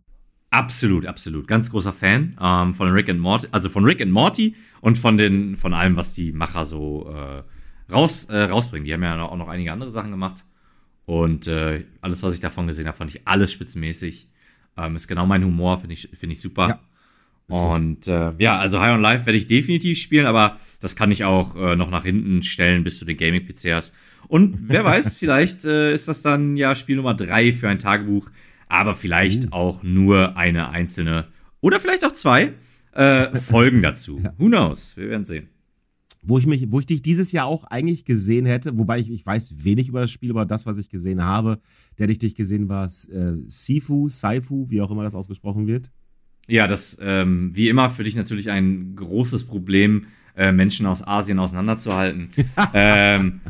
Absolut, 0.50 1.06
absolut. 1.06 1.46
Ganz 1.46 1.70
großer 1.70 1.94
Fan 1.94 2.36
ähm, 2.40 2.74
von 2.74 2.88
Rick 2.88 3.08
and 3.08 3.20
Morty, 3.20 3.48
also 3.52 3.68
von 3.68 3.84
Rick 3.84 4.02
and 4.02 4.12
Morty 4.12 4.54
und 4.82 4.98
von 4.98 5.16
den, 5.16 5.56
von 5.56 5.72
allem, 5.72 5.96
was 5.96 6.12
die 6.12 6.30
Macher 6.32 6.66
so 6.66 7.08
äh, 7.08 7.42
raus, 7.90 8.26
äh, 8.26 8.42
rausbringen. 8.42 8.84
Die 8.84 8.92
haben 8.92 9.02
ja 9.02 9.22
auch 9.22 9.36
noch 9.36 9.48
einige 9.48 9.72
andere 9.72 9.90
Sachen 9.90 10.10
gemacht. 10.10 10.44
Und 11.06 11.46
äh, 11.46 11.84
alles, 12.00 12.22
was 12.22 12.34
ich 12.34 12.40
davon 12.40 12.66
gesehen 12.66 12.86
habe, 12.86 12.96
fand 12.96 13.14
ich 13.14 13.26
alles 13.26 13.50
spitzenmäßig. 13.50 14.28
Ähm, 14.76 14.96
ist 14.96 15.08
genau 15.08 15.26
mein 15.26 15.44
Humor, 15.44 15.78
finde 15.78 15.94
ich, 15.94 16.10
finde 16.18 16.34
ich 16.34 16.40
super. 16.40 16.68
Ja, 16.68 16.78
und 17.48 18.06
äh, 18.08 18.32
ja, 18.38 18.58
also 18.58 18.80
High 18.80 18.94
on 18.94 19.02
Life 19.02 19.26
werde 19.26 19.36
ich 19.36 19.46
definitiv 19.46 19.98
spielen, 19.98 20.26
aber 20.26 20.58
das 20.80 20.96
kann 20.96 21.10
ich 21.10 21.24
auch 21.24 21.56
äh, 21.56 21.76
noch 21.76 21.90
nach 21.90 22.04
hinten 22.04 22.42
stellen, 22.42 22.84
bis 22.84 22.98
du 22.98 23.04
den 23.04 23.16
Gaming-PC 23.16 23.72
hast. 23.74 23.94
Und 24.28 24.56
wer 24.68 24.84
weiß, 24.84 25.14
vielleicht 25.18 25.64
äh, 25.64 25.94
ist 25.94 26.08
das 26.08 26.22
dann 26.22 26.56
ja 26.56 26.74
Spiel 26.74 26.96
Nummer 26.96 27.14
drei 27.14 27.52
für 27.52 27.68
ein 27.68 27.78
Tagebuch 27.78 28.30
aber 28.72 28.94
vielleicht 28.94 29.44
mhm. 29.44 29.52
auch 29.52 29.82
nur 29.82 30.36
eine 30.36 30.70
einzelne 30.70 31.26
oder 31.60 31.78
vielleicht 31.78 32.04
auch 32.06 32.12
zwei 32.12 32.54
äh, 32.92 33.38
Folgen 33.40 33.82
dazu. 33.82 34.18
ja. 34.24 34.32
Who 34.38 34.46
knows? 34.46 34.96
Wir 34.96 35.10
werden 35.10 35.26
sehen. 35.26 35.48
Wo 36.22 36.38
ich, 36.38 36.46
mich, 36.46 36.70
wo 36.70 36.80
ich 36.80 36.86
dich 36.86 37.02
dieses 37.02 37.32
Jahr 37.32 37.46
auch 37.46 37.64
eigentlich 37.64 38.04
gesehen 38.04 38.46
hätte, 38.46 38.78
wobei 38.78 38.98
ich, 39.00 39.10
ich 39.10 39.26
weiß 39.26 39.64
wenig 39.64 39.88
über 39.88 40.00
das 40.00 40.10
Spiel, 40.10 40.30
aber 40.30 40.46
das, 40.46 40.66
was 40.66 40.78
ich 40.78 40.88
gesehen 40.88 41.22
habe, 41.22 41.58
der 41.98 42.08
ich 42.08 42.18
dich 42.18 42.34
gesehen 42.34 42.68
war, 42.68 42.86
äh, 42.86 43.34
Sifu, 43.46 44.08
Saifu, 44.08 44.70
wie 44.70 44.80
auch 44.80 44.90
immer 44.90 45.02
das 45.02 45.16
ausgesprochen 45.16 45.66
wird. 45.66 45.90
Ja, 46.46 46.66
das 46.66 46.96
ähm, 47.00 47.50
wie 47.54 47.68
immer 47.68 47.90
für 47.90 48.04
dich 48.04 48.16
natürlich 48.16 48.50
ein 48.50 48.94
großes 48.96 49.44
Problem, 49.44 50.06
äh, 50.34 50.52
Menschen 50.52 50.86
aus 50.86 51.06
Asien 51.06 51.38
auseinanderzuhalten. 51.38 52.28
ähm, 52.72 53.40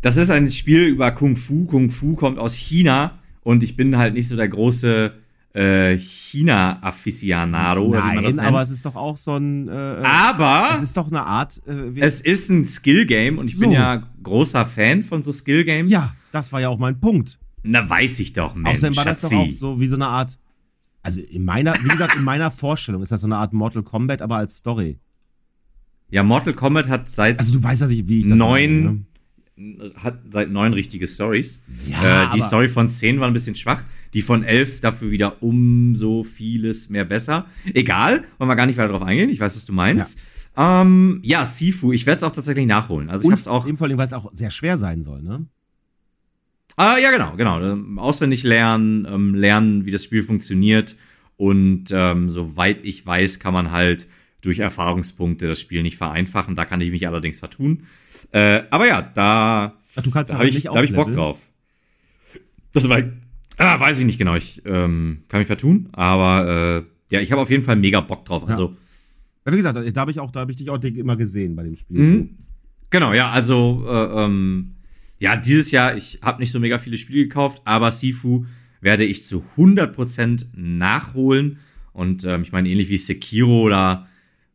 das 0.00 0.16
ist 0.16 0.30
ein 0.30 0.50
Spiel 0.50 0.84
über 0.84 1.10
Kung 1.12 1.36
Fu. 1.36 1.64
Kung 1.64 1.90
Fu 1.90 2.14
kommt 2.14 2.38
aus 2.38 2.54
China 2.54 3.18
und 3.42 3.62
ich 3.62 3.76
bin 3.76 3.96
halt 3.96 4.14
nicht 4.14 4.28
so 4.28 4.36
der 4.36 4.48
große 4.48 5.12
äh, 5.54 5.98
China-Afficionado. 5.98 7.90
Nein, 7.90 8.38
aber 8.38 8.62
es 8.62 8.70
ist 8.70 8.86
doch 8.86 8.94
auch 8.94 9.16
so 9.16 9.36
ein. 9.36 9.68
Äh, 9.68 9.72
aber. 9.72 10.70
Es 10.74 10.82
ist 10.82 10.96
doch 10.96 11.08
eine 11.08 11.22
Art. 11.22 11.60
Äh, 11.66 12.00
es 12.00 12.20
ist 12.20 12.48
ein 12.48 12.64
Skill-Game 12.64 13.38
und 13.38 13.48
ich 13.48 13.56
so. 13.56 13.62
bin 13.62 13.72
ja 13.72 14.02
großer 14.22 14.66
Fan 14.66 15.02
von 15.02 15.22
so 15.22 15.32
Skill-Games. 15.32 15.90
Ja, 15.90 16.14
das 16.32 16.52
war 16.52 16.60
ja 16.60 16.68
auch 16.68 16.78
mein 16.78 17.00
Punkt. 17.00 17.38
Na, 17.62 17.88
weiß 17.88 18.20
ich 18.20 18.32
doch, 18.34 18.54
Mensch. 18.54 18.78
Außerdem 18.78 18.96
war 18.96 19.04
das 19.04 19.20
doch 19.20 19.32
auch 19.32 19.52
so 19.52 19.80
wie 19.80 19.86
so 19.86 19.96
eine 19.96 20.06
Art. 20.06 20.38
Also 21.02 21.20
in 21.20 21.44
meiner, 21.44 21.74
wie 21.82 21.88
gesagt, 21.88 22.14
in 22.16 22.22
meiner 22.22 22.50
Vorstellung 22.50 23.02
ist 23.02 23.12
das 23.12 23.22
so 23.22 23.26
eine 23.26 23.36
Art 23.36 23.52
Mortal 23.52 23.82
Kombat, 23.82 24.22
aber 24.22 24.36
als 24.36 24.58
Story. 24.58 24.98
Ja, 26.10 26.22
Mortal 26.22 26.54
Kombat 26.54 26.88
hat 26.88 27.10
seit. 27.10 27.38
Also 27.38 27.52
du 27.52 27.62
weißt, 27.62 27.82
dass 27.82 27.90
ich, 27.90 28.08
wie 28.08 28.20
ich 28.20 28.26
das 28.26 28.38
neun, 28.38 28.82
meine, 28.82 28.92
ne? 28.92 29.04
Hat 29.96 30.20
seit 30.32 30.50
neun 30.50 30.72
richtige 30.72 31.06
Stories. 31.06 31.60
Ja, 31.86 32.32
äh, 32.32 32.34
die 32.34 32.40
Story 32.40 32.68
von 32.68 32.90
zehn 32.90 33.20
war 33.20 33.26
ein 33.26 33.32
bisschen 33.32 33.56
schwach. 33.56 33.82
Die 34.14 34.22
von 34.22 34.42
elf 34.42 34.80
dafür 34.80 35.10
wieder 35.10 35.42
umso 35.42 36.24
vieles 36.24 36.88
mehr 36.88 37.04
besser. 37.04 37.46
Egal, 37.74 38.24
wollen 38.38 38.48
wir 38.48 38.56
gar 38.56 38.66
nicht 38.66 38.78
weiter 38.78 38.88
darauf 38.88 39.06
eingehen. 39.06 39.30
Ich 39.30 39.40
weiß, 39.40 39.54
was 39.54 39.66
du 39.66 39.72
meinst. 39.72 40.18
Ja, 40.56 40.82
ähm, 40.82 41.20
ja 41.22 41.44
Sifu, 41.44 41.92
ich 41.92 42.06
werde 42.06 42.18
es 42.18 42.22
auch 42.22 42.32
tatsächlich 42.32 42.66
nachholen. 42.66 43.10
Also 43.10 43.24
ich 43.24 43.30
hab's 43.30 43.46
auch. 43.46 43.68
Vor 43.68 43.86
allem, 43.86 43.98
weil 43.98 44.06
es 44.06 44.12
auch 44.12 44.30
sehr 44.32 44.50
schwer 44.50 44.76
sein 44.76 45.02
soll, 45.02 45.22
ne? 45.22 45.46
Ah, 46.76 46.96
ja, 46.96 47.10
genau, 47.10 47.34
genau. 47.36 47.60
Ähm, 47.60 47.98
auswendig 47.98 48.44
lernen, 48.44 49.06
ähm, 49.10 49.34
lernen, 49.34 49.84
wie 49.84 49.90
das 49.90 50.04
Spiel 50.04 50.22
funktioniert. 50.22 50.96
Und 51.36 51.86
ähm, 51.90 52.30
soweit 52.30 52.84
ich 52.84 53.04
weiß, 53.04 53.40
kann 53.40 53.52
man 53.52 53.72
halt 53.72 54.06
durch 54.40 54.60
Erfahrungspunkte 54.60 55.48
das 55.48 55.60
Spiel 55.60 55.82
nicht 55.82 55.96
vereinfachen. 55.96 56.54
Da 56.54 56.64
kann 56.64 56.80
ich 56.80 56.90
mich 56.90 57.06
allerdings 57.06 57.40
vertun. 57.40 57.84
Äh, 58.32 58.62
aber 58.70 58.86
ja, 58.86 59.02
da, 59.02 59.74
Ach, 59.96 60.02
du 60.02 60.10
kannst 60.10 60.30
da 60.30 60.36
habe 60.36 60.48
ich, 60.48 60.66
hab 60.66 60.82
ich 60.82 60.92
Bock 60.92 61.12
drauf. 61.12 61.38
Das 62.72 62.88
war, 62.88 63.02
ah, 63.56 63.80
weiß 63.80 63.98
ich 63.98 64.04
nicht 64.04 64.18
genau. 64.18 64.36
Ich 64.36 64.62
ähm, 64.64 65.22
kann 65.28 65.40
mich 65.40 65.46
vertun, 65.46 65.88
aber 65.92 66.84
äh, 67.10 67.14
ja, 67.14 67.20
ich 67.20 67.32
habe 67.32 67.40
auf 67.40 67.50
jeden 67.50 67.64
Fall 67.64 67.76
mega 67.76 68.00
Bock 68.00 68.24
drauf. 68.24 68.46
Also, 68.46 68.76
ja, 69.46 69.52
wie 69.52 69.56
gesagt, 69.56 69.96
da 69.96 70.00
habe 70.00 70.10
ich 70.10 70.20
auch, 70.20 70.30
da 70.30 70.40
habe 70.40 70.50
ich 70.50 70.56
dich 70.56 70.70
auch 70.70 70.82
immer 70.82 71.16
gesehen 71.16 71.56
bei 71.56 71.62
dem 71.62 71.76
Spiel. 71.76 71.98
Mhm. 71.98 72.30
Genau, 72.90 73.12
ja, 73.12 73.30
also 73.30 73.84
äh, 73.88 74.24
ähm, 74.24 74.74
ja, 75.18 75.36
dieses 75.36 75.70
Jahr, 75.70 75.96
ich 75.96 76.20
habe 76.22 76.40
nicht 76.40 76.52
so 76.52 76.60
mega 76.60 76.78
viele 76.78 76.96
Spiele 76.98 77.24
gekauft, 77.24 77.60
aber 77.64 77.90
Sifu 77.92 78.46
werde 78.80 79.04
ich 79.04 79.26
zu 79.26 79.44
100% 79.56 80.46
nachholen. 80.54 81.58
Und 81.92 82.24
ähm, 82.24 82.42
ich 82.42 82.52
meine, 82.52 82.68
ähnlich 82.68 82.88
wie 82.88 82.98
Sekiro 82.98 83.62
oder 83.62 84.06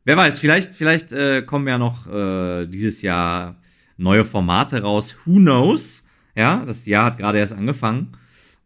wer 0.05 0.15
weiß, 0.15 0.39
vielleicht, 0.39 0.73
vielleicht 0.73 1.11
äh, 1.11 1.41
kommen 1.41 1.67
ja 1.67 1.77
noch 1.77 2.07
äh, 2.07 2.65
dieses 2.67 3.01
Jahr 3.01 3.59
neue 3.97 4.25
Formate 4.25 4.81
raus. 4.81 5.15
Who 5.25 5.35
knows? 5.35 6.05
Ja, 6.35 6.65
das 6.65 6.85
Jahr 6.85 7.05
hat 7.05 7.17
gerade 7.17 7.37
erst 7.37 7.53
angefangen. 7.53 8.13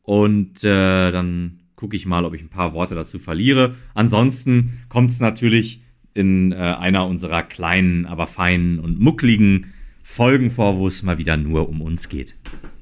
Und 0.04 0.64
äh, 0.64 1.12
dann 1.12 1.60
gucke 1.76 1.96
ich 1.96 2.06
mal, 2.06 2.26
ob 2.26 2.34
ich 2.34 2.42
ein 2.42 2.50
paar 2.50 2.74
Worte 2.74 2.96
dazu 2.96 3.20
verliere. 3.20 3.76
Ansonsten 3.94 4.80
kommt 4.90 5.12
es 5.12 5.20
natürlich 5.20 5.82
in 6.14 6.52
äh, 6.52 6.56
einer 6.56 7.06
unserer 7.06 7.44
kleinen, 7.44 8.06
aber 8.06 8.26
feinen 8.26 8.80
und 8.80 9.00
muckligen 9.00 9.74
Folgen 10.02 10.50
vor, 10.50 10.78
wo 10.78 10.88
es 10.88 11.04
mal 11.04 11.18
wieder 11.18 11.38
nur 11.38 11.70
um 11.70 11.82
uns 11.82 12.10
geht. 12.10 12.36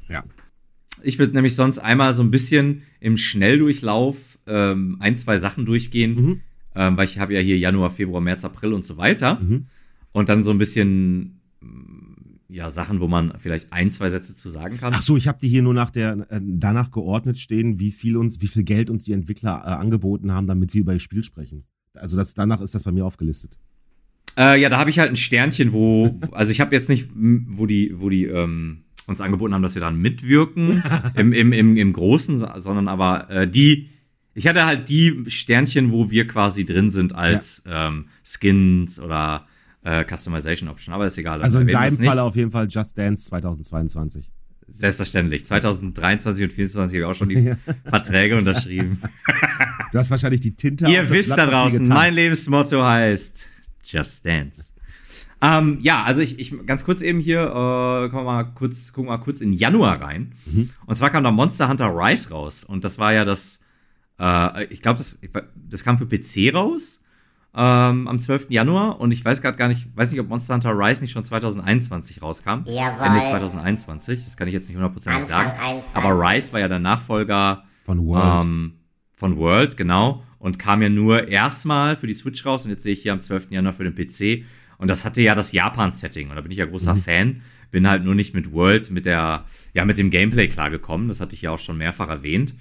Ja. 0.08 0.24
Ich 1.04 1.20
würde 1.20 1.34
nämlich 1.34 1.56
sonst 1.56 1.80
einmal 1.80 2.14
so 2.14 2.24
ein 2.24 2.32
bisschen 2.32 2.84
im 3.00 3.18
Schnelldurchlauf 3.18 4.18
ähm, 4.48 4.98
ein, 5.00 5.18
zwei 5.18 5.38
Sachen 5.38 5.66
durchgehen, 5.66 6.16
Mhm. 6.16 6.41
ähm, 6.76 6.98
weil 6.98 7.06
ich 7.06 7.20
habe 7.20 7.34
ja 7.34 7.39
hier 7.39 7.58
Januar, 7.58 7.89
Februar, 7.89 8.22
März, 8.22 8.46
April 8.46 8.74
und 8.74 8.86
so 8.86 8.98
weiter. 8.98 9.39
Mhm. 9.41 9.66
Und 10.12 10.30
dann 10.30 10.43
so 10.43 10.52
ein 10.52 10.58
bisschen 10.58 11.41
ja, 12.56 12.70
Sachen, 12.70 13.01
wo 13.01 13.08
man 13.08 13.34
vielleicht 13.39 13.74
ein, 13.74 13.91
zwei 13.91 14.10
Sätze 14.10 14.36
zu 14.36 14.49
sagen 14.49 14.78
kann. 14.78 14.93
Ach 14.95 15.01
so, 15.01 15.18
ich 15.18 15.28
habe 15.28 15.38
die 15.41 15.49
hier 15.49 15.62
nur 15.62 15.74
nach 15.74 15.91
der 15.91 16.26
äh, 16.30 16.39
danach 16.41 16.89
geordnet 16.89 17.38
stehen, 17.38 17.80
wie 17.80 17.91
viel 17.91 18.16
uns, 18.16 18.41
wie 18.41 18.47
viel 18.47 18.64
Geld 18.64 18.89
uns 18.89 19.03
die 19.03 19.12
Entwickler 19.12 19.62
äh, 19.66 19.70
angeboten 19.72 20.32
haben, 20.32 20.47
damit 20.47 20.74
wir 20.74 20.82
über 20.82 20.93
das 20.93 21.01
Spiel 21.01 21.24
sprechen. 21.24 21.66
Also 21.93 22.16
das 22.16 22.34
danach 22.34 22.62
ist 22.62 22.74
das 22.74 22.84
bei 22.84 22.93
mir 22.93 23.06
aufgelistet. 23.06 23.58
Äh, 24.38 24.62
ja, 24.62 24.70
da 24.70 24.78
habe 24.78 24.89
ich 24.89 24.99
halt 24.99 25.10
ein 25.10 25.18
Sternchen, 25.18 25.74
wo, 25.74 26.18
also 26.32 26.51
ich 26.51 26.62
habe 26.62 26.74
jetzt 26.74 26.88
nicht, 26.88 27.10
wo 27.14 27.66
die, 27.66 27.93
wo 27.99 28.10
die 28.10 28.24
ähm, 28.24 28.84
uns 29.06 29.20
angeboten 29.20 29.53
haben, 29.53 29.62
dass 29.62 29.76
wir 29.76 29.82
dann 29.82 29.97
mitwirken 29.97 30.82
im, 31.16 31.34
im, 31.34 31.51
im, 31.51 31.76
im 31.76 31.93
Großen, 31.93 32.45
sondern 32.58 32.88
aber 32.88 33.30
äh, 33.30 33.47
die, 33.49 33.89
ich 34.34 34.47
hatte 34.47 34.66
halt 34.66 34.88
die 34.88 35.26
Sternchen, 35.28 35.91
wo 35.91 36.10
wir 36.10 36.26
quasi 36.26 36.66
drin 36.66 36.89
sind 36.89 37.14
als 37.16 37.64
ähm, 37.68 38.06
Skins 38.24 38.97
oder 38.97 39.45
äh, 39.86 40.03
Customization 40.03 40.67
Option, 40.67 40.93
aber 40.93 41.05
ist 41.05 41.17
egal. 41.17 41.41
Also 41.41 41.59
in 41.59 41.67
deinem. 41.67 41.97
Fall 41.97 42.19
auf 42.19 42.36
jeden 42.36 42.51
Fall 42.51 42.67
Just 42.69 42.97
Dance 42.97 43.25
2022. 43.25 44.31
Selbstverständlich. 44.67 45.45
2023 45.45 46.43
und 46.43 46.49
2024 46.51 46.75
habe 46.75 46.97
ich 46.97 47.03
auch 47.05 47.15
schon 47.15 47.29
die 47.29 47.36
Ja. 47.45 47.57
Verträge 47.86 48.38
unterschrieben. 48.38 49.01
Du 49.91 49.99
hast 49.99 50.11
wahrscheinlich 50.11 50.41
die 50.41 50.53
Tinte 50.53 50.91
Ihr 50.91 51.09
wisst 51.09 51.29
da 51.29 51.45
draußen, 51.45 51.88
mein 51.88 52.13
Lebensmotto 52.13 52.83
heißt 52.83 53.47
Just 53.86 54.25
Dance. 54.25 54.65
Ähm, 55.41 55.77
ja, 55.81 56.03
also 56.03 56.21
ich, 56.21 56.38
ich 56.38 56.53
ganz 56.65 56.83
kurz 56.83 57.01
eben 57.01 57.21
hier, 57.21 57.43
äh, 57.43 58.09
kommen 58.09 58.11
wir 58.11 58.23
mal 58.23 58.43
kurz, 58.43 58.91
gucken 58.91 59.07
wir 59.09 59.17
mal 59.17 59.23
kurz 59.23 59.39
in 59.39 59.53
Januar 59.53 60.01
rein. 60.01 60.33
Mhm. 60.45 60.71
Und 60.86 60.97
zwar 60.97 61.11
kam 61.11 61.23
da 61.23 61.31
Monster 61.31 61.69
Hunter 61.69 61.95
Rise 61.95 62.29
raus. 62.29 62.65
Und 62.65 62.83
das 62.83 62.99
war 62.99 63.13
ja 63.13 63.23
das, 63.23 63.61
äh, 64.19 64.65
ich 64.65 64.81
glaube, 64.81 64.97
das, 64.97 65.17
das 65.55 65.83
kam 65.86 65.97
für 65.97 66.07
PC 66.07 66.53
raus 66.53 66.99
ähm, 67.56 68.08
am 68.08 68.20
12. 68.20 68.47
Januar. 68.49 68.99
Und 68.99 69.12
ich 69.12 69.24
weiß 69.24 69.41
gerade 69.41 69.58
gar 69.58 69.68
nicht, 69.68 69.88
weiß 69.95 70.12
nicht, 70.12 70.20
ob 70.20 70.28
Monster 70.30 70.53
Hunter 70.56 70.72
Rise 70.78 71.01
nicht 71.01 71.12
schon 71.12 71.24
2021 71.26 72.22
rauskam. 72.22 72.64
Jawohl. 72.66 73.06
Ende 73.06 73.22
2021, 73.22 74.24
das 74.26 74.36
kann 74.38 74.47
ich 74.47 74.53
jetzt 74.53 74.68
nicht 74.68 74.76
hundertprozentig 74.76 75.26
sagen. 75.26 75.51
21. 75.60 75.95
Aber 75.95 76.10
Rise 76.20 76.53
war 76.53 76.60
ja 76.60 76.68
der 76.68 76.80
Nachfolger 76.80 77.64
Von 77.84 78.06
World. 78.06 78.45
ähm, 78.45 78.74
von 79.14 79.38
World, 79.38 79.78
genau. 79.78 80.24
Und 80.39 80.60
kam 80.60 80.82
ja 80.82 80.89
nur 80.89 81.28
erstmal 81.30 81.95
für 81.95 82.08
die 82.08 82.14
Switch 82.14 82.45
raus 82.45 82.66
und 82.66 82.72
jetzt 82.72 82.84
sehe 82.84 82.93
ich 82.93 83.01
hier 83.01 83.14
am 83.14 83.22
12. 83.22 83.51
Januar 83.51 83.74
für 83.74 83.89
den 83.89 83.95
PC. 83.95 84.45
Und 84.78 84.89
das 84.89 85.06
hatte 85.06 85.22
ja 85.22 85.34
das 85.36 85.53
Japan-Setting 85.53 86.30
und 86.30 86.36
da 86.36 86.41
bin 86.41 86.51
ich 86.51 86.58
ja 86.58 86.66
großer 86.66 86.95
Mhm. 86.95 87.01
Fan. 87.01 87.41
Bin 87.72 87.88
halt 87.89 88.03
nur 88.03 88.14
nicht 88.16 88.34
mit 88.36 88.51
World, 88.53 88.91
mit 88.91 89.06
der, 89.06 89.45
ja, 89.74 89.86
mit 89.86 89.97
dem 89.97 90.10
Gameplay 90.12 90.47
klargekommen. 90.47 91.08
Das 91.08 91.20
hatte 91.20 91.34
ich 91.34 91.41
ja 91.41 91.51
auch 91.51 91.60
schon 91.60 91.78
mehrfach 91.78 92.10
erwähnt. 92.10 92.53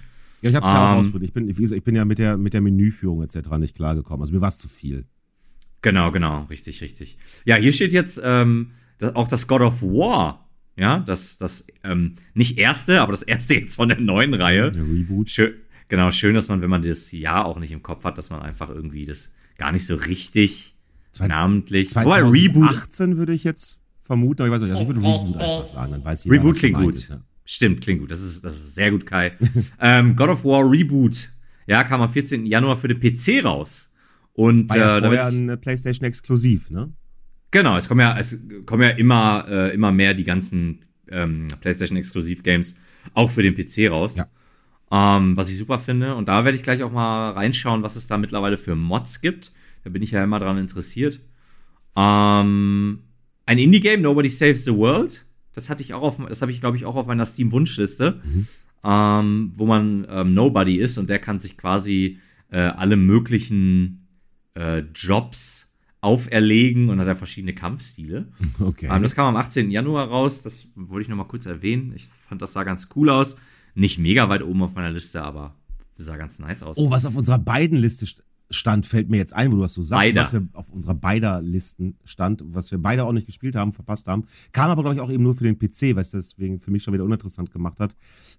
Ja, 0.44 0.50
ich 0.50 0.56
hab's 0.56 0.68
ja 0.68 0.88
auch 0.88 0.92
ähm, 0.92 0.98
ausprobiert. 0.98 1.30
Ich 1.30 1.32
bin, 1.32 1.48
wie 1.48 1.62
gesagt, 1.62 1.78
ich 1.78 1.84
bin 1.84 1.96
ja 1.96 2.04
mit 2.04 2.18
der, 2.18 2.36
mit 2.36 2.52
der 2.52 2.60
Menüführung 2.60 3.22
etc. 3.22 3.50
nicht 3.58 3.74
klargekommen. 3.74 4.20
Also 4.20 4.34
mir 4.34 4.40
war 4.40 4.48
es 4.48 4.58
zu 4.58 4.68
viel. 4.68 5.06
Genau, 5.82 6.12
genau, 6.12 6.44
richtig, 6.44 6.80
richtig. 6.82 7.18
Ja, 7.44 7.56
hier 7.56 7.72
steht 7.72 7.92
jetzt 7.92 8.20
ähm, 8.22 8.72
auch 9.14 9.28
das 9.28 9.46
God 9.46 9.62
of 9.62 9.82
War. 9.82 10.48
Ja, 10.76 10.98
das, 11.00 11.38
das 11.38 11.66
ähm, 11.82 12.16
nicht 12.34 12.58
erste, 12.58 13.00
aber 13.00 13.12
das 13.12 13.22
erste 13.22 13.54
jetzt 13.54 13.76
von 13.76 13.88
der 13.88 14.00
neuen 14.00 14.34
Reihe. 14.34 14.70
Der 14.70 14.82
Reboot. 14.82 15.30
Schön, 15.30 15.54
genau, 15.88 16.10
schön, 16.10 16.34
dass 16.34 16.48
man, 16.48 16.60
wenn 16.62 16.70
man 16.70 16.82
das 16.82 17.12
Jahr 17.12 17.46
auch 17.46 17.58
nicht 17.58 17.70
im 17.70 17.82
Kopf 17.82 18.04
hat, 18.04 18.18
dass 18.18 18.30
man 18.30 18.42
einfach 18.42 18.70
irgendwie 18.70 19.06
das 19.06 19.30
gar 19.56 19.72
nicht 19.72 19.86
so 19.86 19.94
richtig 19.94 20.74
Zwei- 21.12 21.28
namentlich. 21.28 21.94
Wobei 21.94 22.22
Reboot 22.22 22.70
2018 22.70 23.16
würde 23.16 23.34
ich 23.34 23.44
jetzt 23.44 23.78
vermuten, 24.02 24.42
aber 24.42 24.48
ich 24.48 24.52
weiß 24.54 24.62
nicht, 24.62 24.70
also 24.72 24.82
ich 24.82 24.88
würde 24.88 25.00
Reboot 25.00 25.36
einfach 25.36 25.66
sagen, 25.66 25.92
dann 25.92 26.04
weiß 26.04 26.24
jeder, 26.24 26.36
Reboot 26.36 26.50
was 26.50 26.58
klingt 26.58 26.76
gut. 26.78 26.94
Ist, 26.96 27.10
ja. 27.10 27.20
Stimmt, 27.44 27.80
klingt 27.80 28.00
gut. 28.00 28.10
Das 28.10 28.22
ist, 28.22 28.44
das 28.44 28.56
ist 28.56 28.74
sehr 28.74 28.90
gut, 28.90 29.06
Kai. 29.06 29.32
ähm, 29.80 30.16
God 30.16 30.28
of 30.30 30.44
War 30.44 30.68
Reboot. 30.68 31.30
Ja, 31.66 31.84
kam 31.84 32.02
am 32.02 32.10
14. 32.10 32.46
Januar 32.46 32.76
für 32.76 32.88
den 32.88 33.00
PC 33.00 33.44
raus. 33.44 33.90
Und 34.34 34.68
War 34.68 34.76
ja 34.76 34.98
äh, 34.98 35.00
vorher 35.00 35.28
ich, 35.28 35.34
ein 35.34 35.60
PlayStation 35.60 36.06
exklusiv, 36.06 36.70
ne? 36.70 36.92
genau, 37.54 37.76
es 37.76 37.88
kommen 37.88 38.00
ja, 38.00 38.18
es 38.18 38.36
kommen 38.66 38.82
ja 38.82 38.90
immer, 38.90 39.46
äh, 39.48 39.74
immer 39.74 39.92
mehr 39.92 40.12
die 40.12 40.24
ganzen 40.24 40.84
ähm, 41.08 41.48
PlayStation 41.60 41.96
Exklusiv 41.96 42.42
Games 42.42 42.76
auch 43.14 43.30
für 43.30 43.42
den 43.42 43.54
PC 43.54 43.90
raus. 43.90 44.16
Ja. 44.16 44.26
Ähm, 44.90 45.36
was 45.36 45.48
ich 45.48 45.56
super 45.56 45.78
finde. 45.78 46.14
Und 46.14 46.28
da 46.28 46.44
werde 46.44 46.56
ich 46.56 46.62
gleich 46.62 46.82
auch 46.82 46.92
mal 46.92 47.30
reinschauen, 47.30 47.82
was 47.82 47.96
es 47.96 48.06
da 48.06 48.18
mittlerweile 48.18 48.58
für 48.58 48.74
Mods 48.74 49.20
gibt. 49.20 49.52
Da 49.84 49.90
bin 49.90 50.02
ich 50.02 50.10
ja 50.10 50.22
immer 50.22 50.40
dran 50.40 50.58
interessiert. 50.58 51.20
Ähm, 51.96 53.00
ein 53.46 53.58
Indie-Game, 53.58 54.02
Nobody 54.02 54.28
Saves 54.28 54.64
the 54.64 54.74
World. 54.74 55.23
Das 55.54 55.70
hatte 55.70 55.82
ich 55.82 55.94
auch 55.94 56.02
auf, 56.02 56.16
das 56.28 56.42
habe 56.42 56.52
ich, 56.52 56.60
glaube 56.60 56.76
ich, 56.76 56.84
auch 56.84 56.96
auf 56.96 57.06
meiner 57.06 57.26
Steam-Wunschliste, 57.26 58.20
Mhm. 58.24 58.46
ähm, 58.84 59.52
wo 59.56 59.66
man 59.66 60.06
ähm, 60.10 60.34
Nobody 60.34 60.76
ist 60.76 60.98
und 60.98 61.08
der 61.08 61.18
kann 61.18 61.40
sich 61.40 61.56
quasi 61.56 62.18
äh, 62.50 62.58
alle 62.58 62.96
möglichen 62.96 64.06
äh, 64.54 64.80
Jobs 64.94 65.68
auferlegen 66.00 66.90
und 66.90 67.00
hat 67.00 67.08
da 67.08 67.14
verschiedene 67.14 67.54
Kampfstile. 67.54 68.28
Okay. 68.60 68.88
Ähm, 68.90 69.02
das 69.02 69.14
kam 69.14 69.26
am 69.26 69.36
18. 69.36 69.70
Januar 69.70 70.08
raus. 70.08 70.42
Das 70.42 70.68
wollte 70.74 71.02
ich 71.02 71.08
noch 71.08 71.16
mal 71.16 71.24
kurz 71.24 71.46
erwähnen. 71.46 71.92
Ich 71.96 72.06
fand, 72.28 72.42
das 72.42 72.52
sah 72.52 72.62
ganz 72.64 72.88
cool 72.94 73.08
aus. 73.10 73.36
Nicht 73.74 73.98
mega 73.98 74.28
weit 74.28 74.42
oben 74.42 74.62
auf 74.62 74.74
meiner 74.74 74.90
Liste, 74.90 75.22
aber 75.22 75.54
sah 75.96 76.16
ganz 76.16 76.38
nice 76.38 76.62
aus. 76.62 76.76
Oh, 76.78 76.90
was 76.90 77.06
auf 77.06 77.16
unserer 77.16 77.38
beiden 77.38 77.78
Liste 77.78 78.04
st- 78.06 78.20
stand, 78.50 78.86
fällt 78.86 79.08
mir 79.10 79.16
jetzt 79.16 79.34
ein, 79.34 79.50
wo 79.50 79.56
du 79.56 79.62
das 79.62 79.74
so 79.74 79.82
sagst, 79.82 80.06
Beider. 80.08 80.20
was 80.20 80.32
wir 80.32 80.46
auf 80.52 80.70
unserer 80.70 80.94
beider 80.94 81.40
Listen 81.42 81.96
stand, 82.04 82.42
was 82.46 82.70
wir 82.70 82.78
beide 82.78 83.04
auch 83.04 83.12
nicht 83.12 83.26
gespielt 83.26 83.56
haben, 83.56 83.72
verpasst 83.72 84.06
haben. 84.06 84.24
Kam 84.52 84.70
aber, 84.70 84.82
glaube 84.82 84.94
ich, 84.96 85.00
auch 85.00 85.10
eben 85.10 85.22
nur 85.22 85.34
für 85.34 85.44
den 85.44 85.58
PC, 85.58 85.96
was 85.96 86.10
deswegen 86.10 86.60
für 86.60 86.70
mich 86.70 86.82
schon 86.82 86.94
wieder 86.94 87.04
uninteressant 87.04 87.50
gemacht 87.50 87.80
hat. 87.80 87.96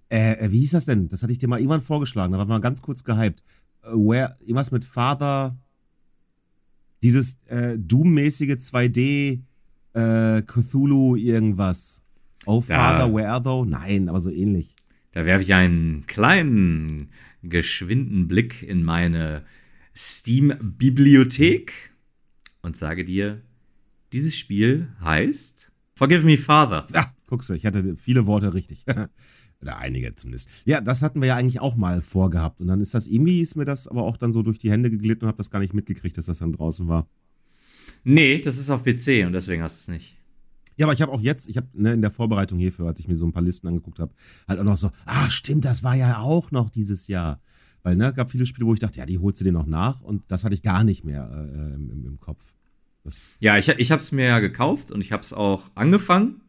Äh, 0.10 0.34
äh, 0.34 0.52
wie 0.52 0.60
hieß 0.60 0.72
das 0.72 0.86
denn? 0.86 1.10
Das 1.10 1.24
hatte 1.24 1.32
ich 1.32 1.40
dir 1.40 1.48
mal 1.48 1.60
irgendwann 1.60 1.82
vorgeschlagen, 1.82 2.34
da 2.34 2.38
war 2.40 2.46
mal 2.46 2.60
ganz 2.62 2.82
kurz 2.82 3.04
gehypt. 3.04 3.44
Äh, 3.84 3.88
where, 3.94 4.36
irgendwas 4.42 4.72
mit 4.72 4.86
Father, 4.86 5.58
dieses 7.04 7.38
äh, 7.48 7.78
Doom-mäßige 7.78 8.54
2D 8.54 9.42
äh, 9.94 10.42
Cthulhu 10.44 11.16
irgendwas. 11.16 12.02
Oh, 12.46 12.64
Ja. 12.68 12.78
Father, 12.78 13.14
where 13.14 13.30
are 13.30 13.42
thou? 13.42 13.66
Nein, 13.66 14.10
aber 14.10 14.20
so 14.20 14.30
ähnlich. 14.30 14.76
Da 15.14 15.26
werfe 15.26 15.44
ich 15.44 15.54
einen 15.54 16.06
kleinen, 16.08 17.10
geschwinden 17.44 18.28
Blick 18.28 18.62
in 18.64 18.84
meine 18.84 19.44
Steam-Bibliothek 19.96 21.74
und 22.62 22.78
sage 22.78 23.06
dir, 23.06 23.42
dieses 24.12 24.36
Spiel 24.36 24.90
heißt 25.02 25.72
Forgive 25.96 26.24
Me 26.24 26.38
Father. 26.38 26.86
Ah, 26.94 27.12
guckst 27.28 27.50
du, 27.50 27.54
ich 27.54 27.66
hatte 27.66 27.96
viele 27.96 28.28
Worte 28.28 28.54
richtig. 28.54 28.86
Oder 29.62 29.78
einige 29.78 30.14
zumindest. 30.16 30.50
Ja, 30.66 30.82
das 30.82 31.02
hatten 31.02 31.22
wir 31.22 31.30
ja 31.30 31.36
eigentlich 31.36 31.62
auch 31.62 31.76
mal 31.76 32.02
vorgehabt. 32.02 32.60
Und 32.62 32.68
dann 32.68 32.82
ist 32.82 32.94
das 32.94 33.08
irgendwie, 33.08 33.42
ist 33.42 33.56
mir 33.56 33.66
das 33.66 33.88
aber 33.88 34.04
auch 34.04 34.18
dann 34.18 34.32
so 34.32 34.44
durch 34.44 34.58
die 34.58 34.70
Hände 34.70 34.92
geglitten 34.92 35.24
und 35.24 35.30
habe 35.30 35.38
das 35.38 35.50
gar 35.50 35.60
nicht 35.60 35.74
mitgekriegt, 35.74 36.18
dass 36.18 36.26
das 36.26 36.40
dann 36.40 36.54
draußen 36.54 36.88
war. 36.88 37.08
Nee, 38.04 38.40
das 38.40 38.58
ist 38.58 38.70
auf 38.70 38.84
PC 38.84 39.26
und 39.26 39.34
deswegen 39.34 39.64
hast 39.64 39.78
du 39.78 39.82
es 39.82 39.88
nicht. 39.88 40.18
Ja, 40.78 40.86
aber 40.86 40.94
ich 40.94 41.02
habe 41.02 41.12
auch 41.12 41.22
jetzt, 41.22 41.48
ich 41.48 41.58
habe 41.58 41.68
ne, 41.74 41.94
in 41.94 42.02
der 42.02 42.12
Vorbereitung 42.12 42.60
hierfür, 42.60 42.88
als 42.88 43.00
ich 43.00 43.08
mir 43.08 43.16
so 43.16 43.26
ein 43.26 43.32
paar 43.32 43.42
Listen 43.42 43.68
angeguckt 43.68 44.00
habe, 44.00 44.14
halt 44.48 44.60
auch 44.60 44.64
noch 44.66 44.78
so, 44.78 44.92
ach 45.06 45.32
stimmt, 45.32 45.66
das 45.66 45.84
war 45.84 45.96
ja 45.96 46.20
auch 46.20 46.52
noch 46.52 46.70
dieses 46.70 47.08
Jahr. 47.08 47.40
Weil, 47.86 47.98
ne, 47.98 48.12
gab 48.14 48.32
viele 48.32 48.48
Spiele, 48.48 48.66
wo 48.66 48.74
ich 48.74 48.80
dachte, 48.80 48.98
ja, 48.98 49.06
die 49.06 49.20
holst 49.20 49.40
du 49.40 49.46
dir 49.46 49.52
noch 49.52 49.68
nach 49.68 50.02
und 50.02 50.24
das 50.28 50.44
hatte 50.44 50.56
ich 50.56 50.64
gar 50.64 50.84
nicht 50.84 51.06
mehr 51.06 51.30
äh, 51.32 51.76
im, 51.76 52.04
im, 52.04 52.20
Kopf. 52.20 52.52
Das, 53.04 53.22
Ja, 53.40 53.60
ich, 53.60 53.70
ich 53.70 53.92
habe 53.92 54.02
es 54.02 54.12
mir 54.12 54.26
ja 54.26 54.40
gekauft 54.40 54.92
und 54.92 55.02
ich 55.02 55.12
habe 55.12 55.22
es 55.22 55.34
auch 55.34 55.70
angefangen, 55.76 56.42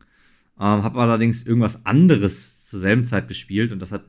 ähm, 0.58 0.82
habe 0.82 0.98
allerdings 0.98 1.46
irgendwas 1.46 1.84
anderes 1.84 2.64
zur 2.64 2.80
selben 2.80 3.04
Zeit 3.04 3.28
gespielt 3.28 3.70
und 3.70 3.80
das 3.80 3.92
hat, 3.92 4.04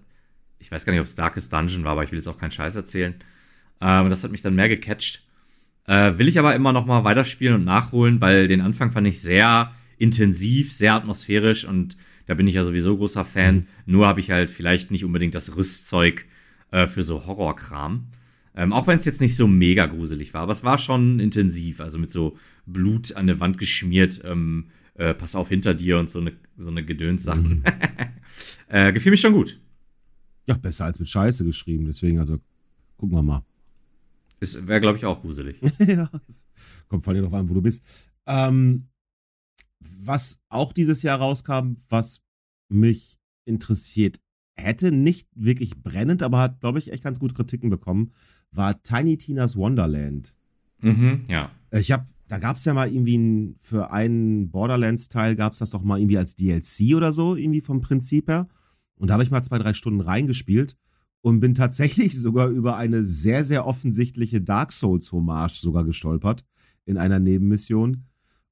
ich 0.60 0.72
weiß 0.72 0.86
gar 0.86 0.94
nicht, 0.94 1.02
ob 1.02 1.06
es 1.08 1.16
Darkest 1.16 1.52
Dungeon 1.52 1.84
war, 1.84 1.92
aber 1.92 2.06
ich 2.06 2.12
will 2.14 2.20
jetzt 2.20 2.30
auch 2.30 2.38
keinen 2.38 2.52
Scheiß 2.52 2.78
erzählen. 2.78 3.16
Ähm, 3.82 4.10
das 4.10 4.24
hat 4.24 4.32
mich 4.32 4.42
dann 4.42 4.56
mehr 4.56 4.70
gecatcht. 4.70 5.22
Äh, 5.86 6.18
will 6.18 6.30
ich 6.30 6.40
aber 6.40 6.56
immer 6.56 6.72
noch 6.72 6.86
mal 6.86 7.04
weiterspielen 7.04 7.56
und 7.56 7.66
nachholen, 7.66 8.22
weil 8.22 8.48
den 8.48 8.62
Anfang 8.62 8.94
fand 8.94 9.06
ich 9.06 9.20
sehr 9.20 9.74
intensiv, 9.98 10.72
sehr 10.72 10.94
atmosphärisch 10.94 11.66
und 11.66 11.98
da 12.26 12.36
bin 12.36 12.48
ich 12.48 12.56
ja 12.56 12.64
sowieso 12.64 12.96
großer 12.96 13.26
Fan. 13.26 13.56
Mhm. 13.56 13.66
Nur 13.86 14.08
habe 14.08 14.22
ich 14.22 14.32
halt 14.32 14.50
vielleicht 14.50 14.92
nicht 14.92 15.04
unbedingt 15.04 15.36
das 15.36 15.58
Rüstzeug 15.58 16.26
äh, 16.78 16.88
für 16.88 17.04
so 17.04 17.26
Horrorkram. 17.26 18.08
Ähm, 18.56 18.74
auch 18.74 18.88
wenn 18.88 18.98
es 19.00 19.06
jetzt 19.06 19.22
nicht 19.22 19.36
so 19.36 19.48
mega 19.48 19.86
gruselig 19.86 20.34
war, 20.34 20.42
aber 20.42 20.54
es 20.54 20.64
war 20.64 20.80
schon 20.80 21.20
intensiv, 21.20 21.80
also 21.80 22.00
mit 22.00 22.12
so 22.12 22.38
Blut 22.66 23.16
an 23.16 23.28
der 23.28 23.40
Wand 23.40 23.58
geschmiert, 23.58 24.22
ähm, 24.24 24.70
äh, 24.96 25.14
pass 25.14 25.36
auf 25.36 25.50
hinter 25.50 25.74
dir 25.74 26.00
und 26.00 26.10
so 26.10 26.20
eine, 26.20 26.34
so 26.58 26.70
eine 26.70 26.84
Gedönssachen. 26.84 27.60
Mhm. 27.60 27.64
äh, 28.68 28.94
gefiel 28.94 29.12
mich 29.12 29.22
schon 29.22 29.34
gut. 29.34 29.60
ja, 30.48 30.56
besser 30.56 30.86
als 30.86 31.00
mit 31.00 31.08
Scheiße 31.08 31.46
geschrieben. 31.46 31.86
Deswegen, 31.86 32.20
also, 32.20 32.40
gucken 32.98 33.16
wir 33.16 33.24
mal. 33.24 33.46
Es 34.40 34.68
wäre, 34.68 34.82
glaube 34.82 34.98
ich, 34.98 35.06
auch 35.06 35.22
gruselig. 35.22 35.58
ja. 35.80 36.10
Kommt 36.88 37.04
vor 37.04 37.14
allem 37.14 37.24
darauf 37.24 37.40
an, 37.40 37.50
wo 37.50 37.54
du 37.54 37.62
bist. 37.62 38.10
Ähm, 38.26 38.88
was 39.80 40.40
auch 40.50 40.74
dieses 40.74 41.04
Jahr 41.04 41.20
rauskam, 41.20 41.76
was 41.90 42.22
mich 42.70 43.18
interessiert 43.46 44.20
hätte 44.58 44.92
nicht 44.92 45.28
wirklich 45.36 45.82
brennend, 45.82 46.24
aber 46.24 46.40
hat, 46.40 46.60
glaube 46.60 46.80
ich, 46.80 46.92
echt 46.92 47.04
ganz 47.04 47.20
gut 47.20 47.36
Kritiken 47.36 47.70
bekommen, 47.70 48.12
war 48.52 48.82
Tiny 48.82 49.18
Tina's 49.18 49.56
Wonderland. 49.56 50.34
Mhm, 50.80 51.26
ja. 51.28 51.52
Ich 51.72 51.92
habe, 51.92 52.06
da 52.28 52.40
gab 52.40 52.58
es 52.58 52.66
ja 52.66 52.74
mal 52.74 52.92
irgendwie 52.92 53.18
ein, 53.18 53.56
für 53.62 53.92
einen 53.92 54.50
Borderlands-Teil 54.50 55.36
gab 55.36 55.54
es 55.54 55.60
das 55.60 55.70
doch 55.70 55.84
mal 55.84 56.00
irgendwie 56.00 56.18
als 56.18 56.36
DLC 56.36 56.96
oder 56.96 57.12
so, 57.12 57.36
irgendwie 57.36 57.62
vom 57.62 57.82
Prinzip 57.82 58.30
her. 58.30 58.48
Und 58.96 59.10
da 59.10 59.14
habe 59.14 59.24
ich 59.24 59.32
mal 59.32 59.44
zwei, 59.44 59.60
drei 59.60 59.74
Stunden 59.74 60.02
reingespielt 60.02 60.76
und 61.22 61.40
bin 61.40 61.54
tatsächlich 61.54 62.18
sogar 62.20 62.48
über 62.48 62.78
eine 62.78 63.04
sehr, 63.04 63.44
sehr 63.44 63.66
offensichtliche 63.66 64.42
Dark 64.42 64.72
Souls-Hommage 64.72 65.56
sogar 65.56 65.84
gestolpert 65.84 66.44
in 66.86 66.98
einer 66.98 67.20
Nebenmission. 67.20 68.06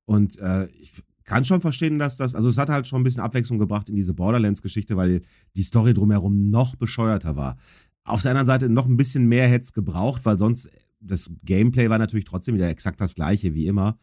Und 0.06 0.38
äh, 0.40 0.66
ich 0.66 0.92
kann 1.26 1.44
schon 1.44 1.62
verstehen, 1.62 2.00
dass 2.00 2.18
das, 2.18 2.36
also 2.36 2.48
es 2.48 2.58
hat 2.58 2.70
halt 2.70 2.88
schon 2.88 3.02
ein 3.02 3.04
bisschen 3.04 3.24
Abwechslung 3.24 3.60
gebracht 3.60 3.90
in 3.90 3.96
diese 3.96 4.14
Borderlands-Geschichte, 4.14 4.96
weil 4.96 5.22
die 5.56 5.64
Story 5.64 5.94
drumherum 5.94 6.40
noch 6.40 6.76
bescheuerter 6.76 7.36
war. 7.36 7.58
Auf 8.04 8.22
der 8.22 8.32
anderen 8.32 8.46
Seite 8.46 8.70
noch 8.70 8.86
ein 8.86 8.98
bisschen 8.98 9.26
mehr 9.26 9.48
hätte 9.48 9.64
es 9.64 9.74
gebraucht, 9.74 10.26
weil 10.26 10.38
sonst 10.38 10.70
das 11.00 11.32
Gameplay 11.44 11.90
war 11.90 11.98
natürlich 11.98 12.26
trotzdem 12.26 12.56
wieder 12.56 12.70
exakt 12.70 13.02
das 13.02 13.16
gleiche 13.16 13.54
wie 13.54 13.68
immer. 13.68 13.98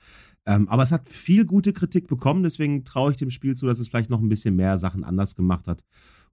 Ähm, 0.46 0.68
aber 0.68 0.82
es 0.82 0.92
hat 0.92 1.08
viel 1.08 1.44
gute 1.44 1.72
Kritik 1.72 2.08
bekommen, 2.08 2.42
deswegen 2.42 2.84
traue 2.84 3.12
ich 3.12 3.16
dem 3.16 3.30
Spiel 3.30 3.54
zu, 3.56 3.66
dass 3.66 3.78
es 3.78 3.88
vielleicht 3.88 4.10
noch 4.10 4.20
ein 4.20 4.28
bisschen 4.28 4.56
mehr 4.56 4.76
Sachen 4.78 5.04
anders 5.04 5.34
gemacht 5.34 5.68
hat. 5.68 5.84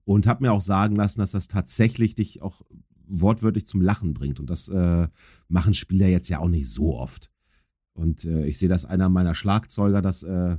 Und 0.04 0.26
habe 0.26 0.42
mir 0.42 0.52
auch 0.52 0.62
sagen 0.62 0.96
lassen, 0.96 1.20
dass 1.20 1.32
das 1.32 1.46
tatsächlich 1.46 2.14
dich 2.14 2.42
auch 2.42 2.62
wortwörtlich 3.06 3.66
zum 3.66 3.80
Lachen 3.80 4.14
bringt. 4.14 4.40
Und 4.40 4.48
das 4.50 4.68
äh, 4.68 5.08
machen 5.48 5.74
Spieler 5.74 6.08
jetzt 6.08 6.28
ja 6.28 6.38
auch 6.40 6.48
nicht 6.48 6.68
so 6.68 6.98
oft. 6.98 7.30
Und 7.92 8.24
äh, 8.24 8.46
ich 8.46 8.58
sehe, 8.58 8.68
dass 8.68 8.84
einer 8.84 9.08
meiner 9.08 9.34
Schlagzeuger 9.34 10.00
das 10.00 10.22
äh, 10.22 10.56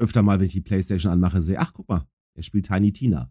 öfter 0.00 0.22
mal, 0.22 0.38
wenn 0.38 0.46
ich 0.46 0.52
die 0.52 0.60
Playstation 0.60 1.12
anmache, 1.12 1.40
sehe, 1.40 1.58
ach 1.58 1.72
guck 1.72 1.88
mal, 1.88 2.06
er 2.34 2.42
spielt 2.42 2.66
Tiny 2.66 2.92
Tina. 2.92 3.30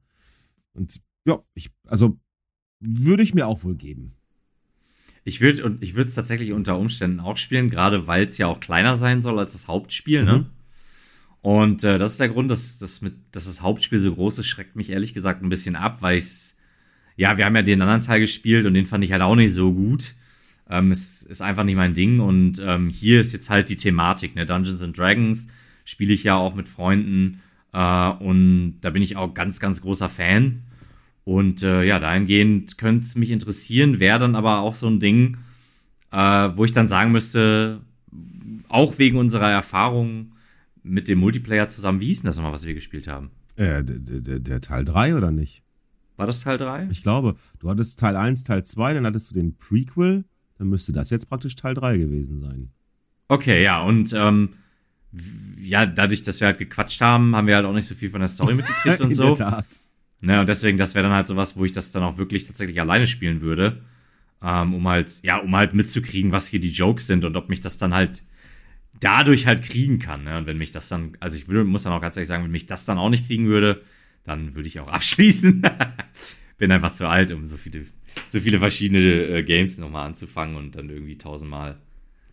Und 0.74 1.00
ja, 1.26 1.40
ich, 1.54 1.70
also 1.88 2.20
würde 2.80 3.24
ich 3.24 3.34
mir 3.34 3.48
auch 3.48 3.64
wohl 3.64 3.76
geben. 3.76 4.14
Ich 5.26 5.42
würde 5.42 5.64
und 5.66 5.84
ich 5.84 5.96
würde 5.96 6.10
es 6.10 6.16
tatsächlich 6.16 6.54
unter 6.54 6.78
Umständen 6.78 7.20
auch 7.20 7.38
spielen, 7.38 7.70
gerade 7.70 8.08
weil 8.08 8.26
es 8.26 8.38
ja 8.38 8.48
auch 8.48 8.60
kleiner 8.60 8.98
sein 8.98 9.22
soll 9.22 9.38
als 9.38 9.52
das 9.52 9.68
Hauptspiel, 9.68 10.24
ne? 10.24 10.34
mhm. 10.34 10.40
ne? 10.40 10.50
Und 11.42 11.84
äh, 11.86 11.98
das 11.98 12.14
ist 12.14 12.20
der 12.20 12.28
Grund, 12.28 12.52
dass, 12.52 12.80
dass, 12.80 13.02
mit, 13.02 13.14
dass 13.32 13.46
das 13.46 13.62
Hauptspiel 13.62 14.00
so 14.00 14.14
groß 14.14 14.40
ist, 14.40 14.48
schreckt 14.48 14.76
mich 14.76 14.90
ehrlich 14.90 15.14
gesagt 15.14 15.42
ein 15.42 15.48
bisschen 15.48 15.78
ab, 15.78 16.02
weil 16.02 16.18
ich 16.18 16.54
ja, 17.20 17.38
wir 17.38 17.44
haben 17.44 17.56
ja 17.58 17.62
den 17.62 17.82
anderen 17.82 18.02
Teil 18.02 18.22
gespielt 18.22 18.66
und 18.66 18.74
den 18.74 18.86
fand 18.86 19.04
ich 19.04 19.12
halt 19.12 19.22
auch 19.22 19.36
nicht 19.36 19.54
so 19.54 19.74
gut. 19.74 20.14
Ähm, 20.70 20.94
es 20.94 21.22
ist 21.22 21.42
einfach 21.42 21.66
nicht 21.66 21.76
mein 21.76 21.94
Ding 21.94 22.22
und 22.22 22.60
ähm, 22.64 22.88
hier 22.88 23.20
ist 23.20 23.34
jetzt 23.34 23.50
halt 23.50 23.68
die 23.68 23.76
Thematik, 23.76 24.36
ne? 24.36 24.46
Dungeons 24.46 24.82
and 24.82 24.98
Dragons 24.98 25.46
spiele 25.90 26.14
ich 26.14 26.24
ja 26.24 26.36
auch 26.36 26.54
mit 26.54 26.70
Freunden 26.70 27.42
äh, 27.74 28.10
und 28.10 28.80
da 28.82 28.92
bin 28.92 29.02
ich 29.02 29.18
auch 29.18 29.34
ganz, 29.34 29.60
ganz 29.60 29.82
großer 29.82 30.08
Fan. 30.08 30.62
Und 31.24 31.64
äh, 31.64 31.84
ja, 31.84 32.00
dahingehend 32.00 32.78
könnte 32.78 33.06
es 33.06 33.16
mich 33.16 33.32
interessieren, 33.32 34.00
wäre 34.00 34.20
dann 34.20 34.36
aber 34.36 34.60
auch 34.60 34.76
so 34.76 34.88
ein 34.88 35.00
Ding, 35.00 35.38
äh, 36.12 36.18
wo 36.18 36.64
ich 36.64 36.74
dann 36.74 36.88
sagen 36.88 37.12
müsste, 37.12 37.82
auch 38.68 39.00
wegen 39.00 39.18
unserer 39.18 39.50
Erfahrung 39.50 40.34
mit 40.84 41.08
dem 41.08 41.20
Multiplayer 41.20 41.70
zusammen, 41.70 42.00
wie 42.00 42.08
hieß 42.08 42.22
denn 42.22 42.28
das 42.28 42.36
nochmal, 42.36 42.54
was 42.54 42.66
wir 42.66 42.74
gespielt 42.74 43.08
haben? 43.08 43.32
Äh, 43.56 43.84
der, 43.84 44.22
der, 44.22 44.40
der 44.40 44.62
Teil 44.62 44.86
3 44.86 45.16
oder 45.16 45.32
nicht? 45.32 45.64
War 46.18 46.28
das 46.28 46.42
Teil 46.42 46.58
3? 46.58 46.88
Ich 46.92 47.02
glaube, 47.02 47.36
du 47.60 47.70
hattest 47.70 48.00
Teil 48.00 48.16
1, 48.16 48.44
Teil 48.44 48.64
2, 48.64 48.94
dann 48.94 49.06
hattest 49.06 49.32
du 49.32 49.36
den 49.36 49.58
Prequel, 49.58 50.26
dann 50.58 50.68
müsste 50.68 50.94
das 50.94 51.10
jetzt 51.10 51.30
praktisch 51.30 51.56
Teil 51.56 51.74
3 51.74 51.98
gewesen 51.98 52.38
sein. 52.38 52.72
Okay, 53.28 53.64
ja, 53.64 53.82
und 53.82 54.14
ähm, 54.14 54.50
ja, 55.58 55.86
dadurch, 55.86 56.24
dass 56.24 56.40
wir 56.40 56.48
halt 56.48 56.60
gequatscht 56.60 57.02
haben, 57.02 57.36
haben 57.36 57.48
wir 57.48 57.56
halt 57.56 57.66
auch 57.66 57.74
nicht 57.74 57.88
so 57.88 57.96
viel 57.96 58.10
von 58.10 58.20
der 58.20 58.30
Story 58.30 58.56
mitgekriegt 58.56 59.02
und 59.02 59.14
so. 59.14 59.30
In 59.30 59.34
der 59.36 59.50
Tat. 59.50 59.68
Ne, 60.22 60.40
und 60.40 60.50
deswegen, 60.50 60.78
das 60.78 60.96
wäre 60.96 61.04
dann 61.04 61.14
halt 61.14 61.28
sowas, 61.28 61.56
wo 61.56 61.64
ich 61.64 61.72
das 61.72 61.92
dann 61.92 62.04
auch 62.04 62.18
wirklich 62.18 62.46
tatsächlich 62.46 62.80
alleine 62.80 63.08
spielen 63.08 63.42
würde. 63.42 63.82
Ähm, 64.42 64.74
um 64.74 64.88
halt, 64.88 65.20
ja, 65.22 65.38
um 65.38 65.56
halt 65.56 65.74
mitzukriegen, 65.74 66.32
was 66.32 66.48
hier 66.48 66.60
die 66.60 66.72
Jokes 66.72 67.08
sind 67.08 67.26
und 67.26 67.36
ob 67.36 67.50
mich 67.50 67.62
das 67.62 67.78
dann 67.78 67.94
halt 67.94 68.22
dadurch 69.00 69.46
halt 69.46 69.64
kriegen 69.64 70.00
kann. 70.00 70.24
Ne? 70.24 70.38
Und 70.38 70.46
wenn 70.46 70.58
mich 70.58 70.72
das 70.72 70.90
dann, 70.90 71.18
also 71.20 71.38
ich 71.38 71.48
würde, 71.48 71.64
muss 71.64 71.84
dann 71.84 71.94
auch 71.94 72.02
ganz 72.02 72.16
ehrlich 72.18 72.28
sagen, 72.28 72.44
wenn 72.44 72.52
mich 72.52 72.68
das 72.68 72.86
dann 72.86 72.98
auch 72.98 73.10
nicht 73.10 73.28
kriegen 73.28 73.48
würde, 73.48 73.82
dann 74.24 74.56
würde 74.56 74.68
ich 74.68 74.80
auch 74.80 74.88
abschließen. 74.92 75.62
Bin 76.58 76.72
einfach 76.72 76.94
zu 76.94 77.08
alt, 77.08 77.32
um 77.32 77.48
so 77.48 77.58
viele, 77.58 77.86
so 78.30 78.40
viele 78.40 78.60
verschiedene 78.60 79.00
äh, 79.00 79.44
Games 79.44 79.78
nochmal 79.78 80.08
anzufangen 80.08 80.56
und 80.56 80.76
dann 80.76 80.90
irgendwie 80.90 81.18
tausendmal 81.18 81.78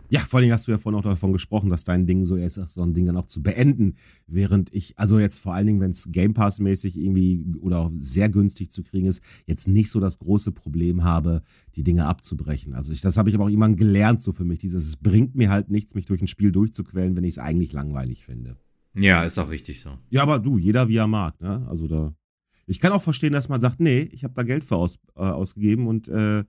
ja, 0.08 0.20
vor 0.20 0.40
allem 0.40 0.52
hast 0.52 0.66
du 0.66 0.72
ja 0.72 0.78
vorhin 0.78 0.98
auch 0.98 1.04
davon 1.04 1.32
gesprochen, 1.32 1.70
dass 1.70 1.84
dein 1.84 2.06
Ding 2.06 2.24
so 2.24 2.36
ist, 2.36 2.54
so 2.54 2.82
ein 2.82 2.94
Ding 2.94 3.06
dann 3.06 3.16
auch 3.16 3.26
zu 3.26 3.42
beenden, 3.42 3.94
während 4.26 4.72
ich, 4.74 4.98
also 4.98 5.18
jetzt 5.18 5.38
vor 5.38 5.54
allen 5.54 5.66
Dingen, 5.66 5.80
wenn 5.80 5.90
es 5.90 6.10
Game 6.10 6.34
Pass-mäßig 6.34 6.98
irgendwie 6.98 7.44
oder 7.60 7.90
sehr 7.98 8.28
günstig 8.28 8.70
zu 8.70 8.82
kriegen 8.82 9.06
ist, 9.06 9.22
jetzt 9.46 9.68
nicht 9.68 9.90
so 9.90 10.00
das 10.00 10.18
große 10.18 10.52
Problem 10.52 11.04
habe, 11.04 11.42
die 11.74 11.82
Dinge 11.82 12.06
abzubrechen. 12.06 12.74
Also 12.74 12.92
ich, 12.92 13.00
das 13.00 13.16
habe 13.16 13.28
ich 13.28 13.34
aber 13.34 13.44
auch 13.44 13.48
irgendwann 13.48 13.76
gelernt, 13.76 14.22
so 14.22 14.32
für 14.32 14.44
mich. 14.44 14.58
Dieses, 14.58 14.86
es 14.86 14.96
bringt 14.96 15.34
mir 15.34 15.50
halt 15.50 15.70
nichts, 15.70 15.94
mich 15.94 16.06
durch 16.06 16.22
ein 16.22 16.28
Spiel 16.28 16.52
durchzuquellen, 16.52 17.16
wenn 17.16 17.24
ich 17.24 17.34
es 17.34 17.38
eigentlich 17.38 17.72
langweilig 17.72 18.24
finde. 18.24 18.56
Ja, 18.94 19.24
ist 19.24 19.38
auch 19.38 19.50
richtig 19.50 19.80
so. 19.80 19.90
Ja, 20.08 20.22
aber 20.22 20.38
du, 20.38 20.58
jeder 20.58 20.88
wie 20.88 20.96
er 20.96 21.06
mag, 21.06 21.40
ne? 21.40 21.66
Also 21.68 21.86
da. 21.86 22.14
Ich 22.66 22.80
kann 22.80 22.92
auch 22.92 23.02
verstehen, 23.02 23.32
dass 23.32 23.48
man 23.48 23.60
sagt, 23.60 23.78
nee, 23.78 24.08
ich 24.12 24.24
habe 24.24 24.34
da 24.34 24.42
Geld 24.42 24.64
für 24.64 24.76
aus, 24.76 24.98
äh, 25.14 25.20
ausgegeben 25.20 25.86
und 25.86 26.08
äh, 26.08 26.44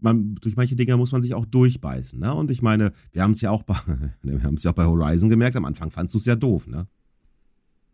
man, 0.00 0.36
durch 0.36 0.56
manche 0.56 0.76
Dinge 0.76 0.96
muss 0.96 1.12
man 1.12 1.22
sich 1.22 1.34
auch 1.34 1.46
durchbeißen. 1.46 2.18
Ne? 2.18 2.32
Und 2.34 2.50
ich 2.50 2.62
meine, 2.62 2.92
wir 3.12 3.22
haben 3.22 3.32
es 3.32 3.40
ja 3.40 3.50
auch 3.50 3.62
bei, 3.62 3.76
wir 4.22 4.42
haben 4.42 4.54
es 4.54 4.64
ja 4.64 4.70
auch 4.70 4.76
bei 4.76 4.84
Horizon 4.84 5.28
gemerkt, 5.28 5.56
am 5.56 5.64
Anfang 5.64 5.90
fandst 5.90 6.14
du 6.14 6.18
es 6.18 6.26
ja 6.26 6.36
doof, 6.36 6.66
ne? 6.66 6.86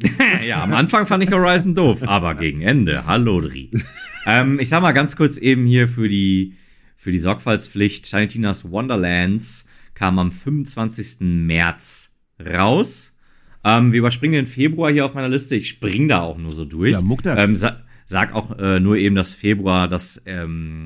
ja, 0.45 0.61
am 0.61 0.75
Anfang 0.75 1.07
fand 1.07 1.23
ich 1.23 1.31
Horizon 1.31 1.77
doof, 1.77 2.03
aber 2.03 2.35
gegen 2.35 2.63
Ende, 2.63 3.07
hallo 3.07 3.41
Dri. 3.41 3.71
ähm, 4.27 4.59
ich 4.59 4.69
sag 4.69 4.83
mal 4.83 4.91
ganz 4.91 5.15
kurz 5.15 5.39
eben 5.39 5.67
hier 5.67 5.87
für 5.87 6.09
die, 6.09 6.57
für 6.97 7.13
die 7.13 7.21
Sorgfaltspflicht, 7.21 8.07
Shiny 8.09 8.27
Tinas 8.27 8.69
Wonderlands 8.69 9.67
kam 9.95 10.19
am 10.19 10.33
25. 10.33 11.19
März 11.21 12.13
raus. 12.45 13.15
Ähm, 13.63 13.93
wir 13.93 14.01
überspringen 14.01 14.35
den 14.35 14.47
Februar 14.47 14.91
hier 14.91 15.07
auf 15.07 15.15
meiner 15.15 15.29
Liste. 15.29 15.55
Ich 15.55 15.69
spring 15.69 16.09
da 16.09 16.23
auch 16.23 16.37
nur 16.37 16.51
so 16.51 16.65
durch. 16.65 16.93
Ja, 16.93 17.01
muck 17.01 17.23
das. 17.23 17.41
Ähm, 17.41 17.57
sa 17.57 17.81
sag 18.07 18.35
auch 18.35 18.59
äh, 18.59 18.81
nur 18.81 18.97
eben, 18.97 19.15
dass 19.15 19.33
Februar 19.33 19.89
das 19.89 20.23
ähm, 20.27 20.83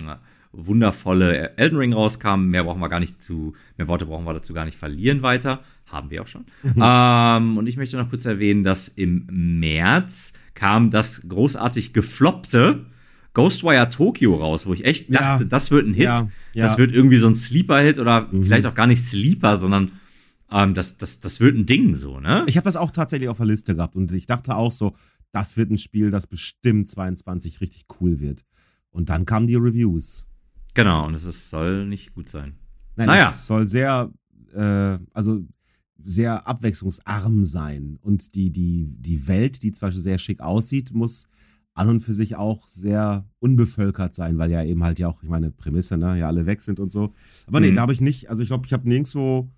wundervolle 0.66 1.56
Elden 1.56 1.78
Ring 1.78 1.92
rauskam. 1.92 2.46
Mehr 2.48 2.64
brauchen 2.64 2.80
wir 2.80 2.88
gar 2.88 3.00
nicht 3.00 3.22
zu, 3.22 3.54
mehr 3.76 3.88
Worte 3.88 4.06
brauchen 4.06 4.24
wir 4.24 4.34
dazu 4.34 4.52
gar 4.52 4.64
nicht 4.64 4.76
verlieren 4.76 5.22
weiter. 5.22 5.62
Haben 5.86 6.10
wir 6.10 6.22
auch 6.22 6.26
schon. 6.26 6.44
Mhm. 6.62 6.82
Ähm, 6.82 7.58
und 7.58 7.66
ich 7.66 7.76
möchte 7.76 7.96
noch 7.96 8.10
kurz 8.10 8.24
erwähnen, 8.26 8.64
dass 8.64 8.88
im 8.88 9.26
März 9.60 10.34
kam 10.54 10.90
das 10.90 11.26
großartig 11.26 11.92
gefloppte 11.92 12.86
Ghostwire 13.32 13.88
Tokyo 13.88 14.34
raus, 14.34 14.66
wo 14.66 14.72
ich 14.72 14.84
echt 14.84 15.14
dachte, 15.14 15.44
ja. 15.44 15.48
das 15.48 15.70
wird 15.70 15.86
ein 15.86 15.94
Hit. 15.94 16.04
Ja. 16.04 16.28
Ja. 16.54 16.66
Das 16.66 16.76
wird 16.76 16.92
irgendwie 16.92 17.18
so 17.18 17.28
ein 17.28 17.36
Sleeper-Hit 17.36 17.98
oder 17.98 18.28
mhm. 18.30 18.42
vielleicht 18.42 18.66
auch 18.66 18.74
gar 18.74 18.88
nicht 18.88 19.00
Sleeper, 19.00 19.56
sondern 19.56 19.92
ähm, 20.50 20.74
das, 20.74 20.96
das, 20.98 21.20
das 21.20 21.40
wird 21.40 21.56
ein 21.56 21.66
Ding 21.66 21.94
so, 21.94 22.20
ne? 22.20 22.44
Ich 22.48 22.56
habe 22.56 22.64
das 22.64 22.76
auch 22.76 22.90
tatsächlich 22.90 23.28
auf 23.28 23.36
der 23.36 23.46
Liste 23.46 23.76
gehabt 23.76 23.96
und 23.96 24.10
ich 24.12 24.26
dachte 24.26 24.56
auch 24.56 24.72
so, 24.72 24.94
das 25.32 25.56
wird 25.56 25.70
ein 25.70 25.78
Spiel, 25.78 26.10
das 26.10 26.26
bestimmt 26.26 26.88
22 26.88 27.60
richtig 27.60 27.84
cool 28.00 28.18
wird. 28.18 28.44
Und 28.90 29.10
dann 29.10 29.26
kamen 29.26 29.46
die 29.46 29.56
Reviews. 29.56 30.27
Genau, 30.78 31.06
und 31.08 31.14
es 31.16 31.50
soll 31.50 31.86
nicht 31.86 32.14
gut 32.14 32.28
sein. 32.28 32.54
Nein, 32.94 33.08
naja. 33.08 33.30
es 33.30 33.48
soll 33.48 33.66
sehr, 33.66 34.12
äh, 34.54 34.98
also 35.12 35.40
sehr 36.04 36.46
abwechslungsarm 36.46 37.44
sein. 37.44 37.98
Und 38.00 38.36
die, 38.36 38.52
die, 38.52 38.86
die 38.86 39.26
Welt, 39.26 39.64
die 39.64 39.72
zwar 39.72 39.90
sehr 39.90 40.18
schick 40.18 40.38
aussieht, 40.38 40.94
muss 40.94 41.26
an 41.74 41.88
und 41.88 42.00
für 42.02 42.14
sich 42.14 42.36
auch 42.36 42.68
sehr 42.68 43.26
unbevölkert 43.40 44.14
sein, 44.14 44.38
weil 44.38 44.52
ja 44.52 44.62
eben 44.62 44.84
halt 44.84 45.00
ja 45.00 45.08
auch, 45.08 45.20
ich 45.20 45.28
meine, 45.28 45.50
Prämisse, 45.50 45.98
ne, 45.98 46.16
ja 46.16 46.28
alle 46.28 46.46
weg 46.46 46.62
sind 46.62 46.78
und 46.78 46.92
so. 46.92 47.12
Aber 47.48 47.58
nee, 47.58 47.72
mhm. 47.72 47.74
da 47.74 47.82
habe 47.82 47.92
ich 47.92 48.00
nicht, 48.00 48.30
also 48.30 48.42
ich 48.42 48.48
glaube, 48.48 48.64
ich 48.66 48.72
habe 48.72 48.88
nirgendwo, 48.88 49.50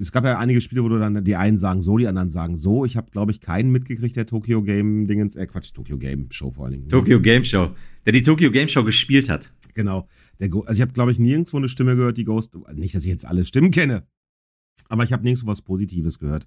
es 0.00 0.12
gab 0.12 0.24
ja 0.24 0.38
einige 0.38 0.60
Spiele, 0.60 0.84
wo 0.84 0.88
du 0.88 1.00
dann 1.00 1.24
die 1.24 1.34
einen 1.34 1.56
sagen 1.56 1.80
so, 1.80 1.98
die 1.98 2.06
anderen 2.06 2.28
sagen 2.28 2.54
so. 2.54 2.84
Ich 2.84 2.96
habe, 2.96 3.10
glaube 3.10 3.32
ich, 3.32 3.40
keinen 3.40 3.72
mitgekriegt, 3.72 4.14
der 4.14 4.26
Tokyo 4.26 4.62
Game 4.62 5.08
Dingens, 5.08 5.34
äh 5.34 5.48
Quatsch, 5.48 5.72
Tokyo 5.72 5.98
Game 5.98 6.28
Show 6.30 6.52
vor 6.52 6.66
allen 6.66 6.74
Dingen. 6.74 6.88
Tokyo 6.88 7.20
Game 7.20 7.42
Show, 7.42 7.74
der 8.04 8.12
die 8.12 8.22
Tokyo 8.22 8.52
Game 8.52 8.68
Show 8.68 8.84
gespielt 8.84 9.28
hat. 9.28 9.50
Genau. 9.76 10.08
Der 10.40 10.52
also 10.52 10.72
ich 10.72 10.80
habe, 10.80 10.92
glaube 10.92 11.12
ich, 11.12 11.18
nirgendwo 11.18 11.56
eine 11.56 11.68
Stimme 11.68 11.96
gehört, 11.96 12.18
die 12.18 12.24
Ghost. 12.24 12.52
Nicht, 12.74 12.94
dass 12.94 13.04
ich 13.04 13.10
jetzt 13.10 13.26
alle 13.26 13.44
Stimmen 13.44 13.70
kenne. 13.70 14.06
Aber 14.88 15.04
ich 15.04 15.12
habe 15.12 15.22
nirgendwo 15.22 15.46
was 15.46 15.62
Positives 15.62 16.18
gehört. 16.18 16.46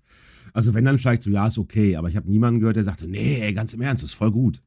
Also 0.53 0.73
wenn 0.73 0.85
dann 0.85 0.97
vielleicht 0.97 1.23
so, 1.23 1.29
ja, 1.29 1.47
ist 1.47 1.57
okay, 1.57 1.95
aber 1.95 2.09
ich 2.09 2.15
habe 2.15 2.29
niemanden 2.29 2.59
gehört, 2.59 2.75
der 2.75 2.83
sagte, 2.83 3.07
nee, 3.07 3.51
ganz 3.53 3.73
im 3.73 3.81
Ernst, 3.81 4.03
ist 4.03 4.13
voll 4.13 4.31
gut. 4.31 4.61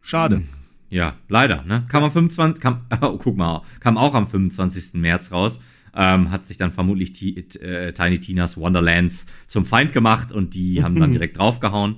Schade. 0.00 0.36
Hm. 0.36 0.48
Ja, 0.90 1.16
leider, 1.28 1.64
ne? 1.64 1.84
Kam 1.88 2.04
am 2.04 2.12
25. 2.12 2.62
Kam, 2.62 2.86
oh, 3.02 3.18
guck 3.18 3.36
mal, 3.36 3.62
kam 3.80 3.98
auch 3.98 4.14
am 4.14 4.28
25. 4.28 4.94
März 4.94 5.32
raus. 5.32 5.60
Ähm, 5.94 6.30
hat 6.30 6.46
sich 6.46 6.58
dann 6.58 6.72
vermutlich 6.72 7.12
die, 7.12 7.36
äh, 7.36 7.92
Tiny 7.92 8.20
Tinas 8.20 8.56
Wonderlands 8.56 9.26
zum 9.46 9.66
Feind 9.66 9.92
gemacht 9.92 10.32
und 10.32 10.54
die 10.54 10.82
haben 10.82 10.98
dann 10.98 11.12
direkt 11.12 11.38
draufgehauen. 11.38 11.96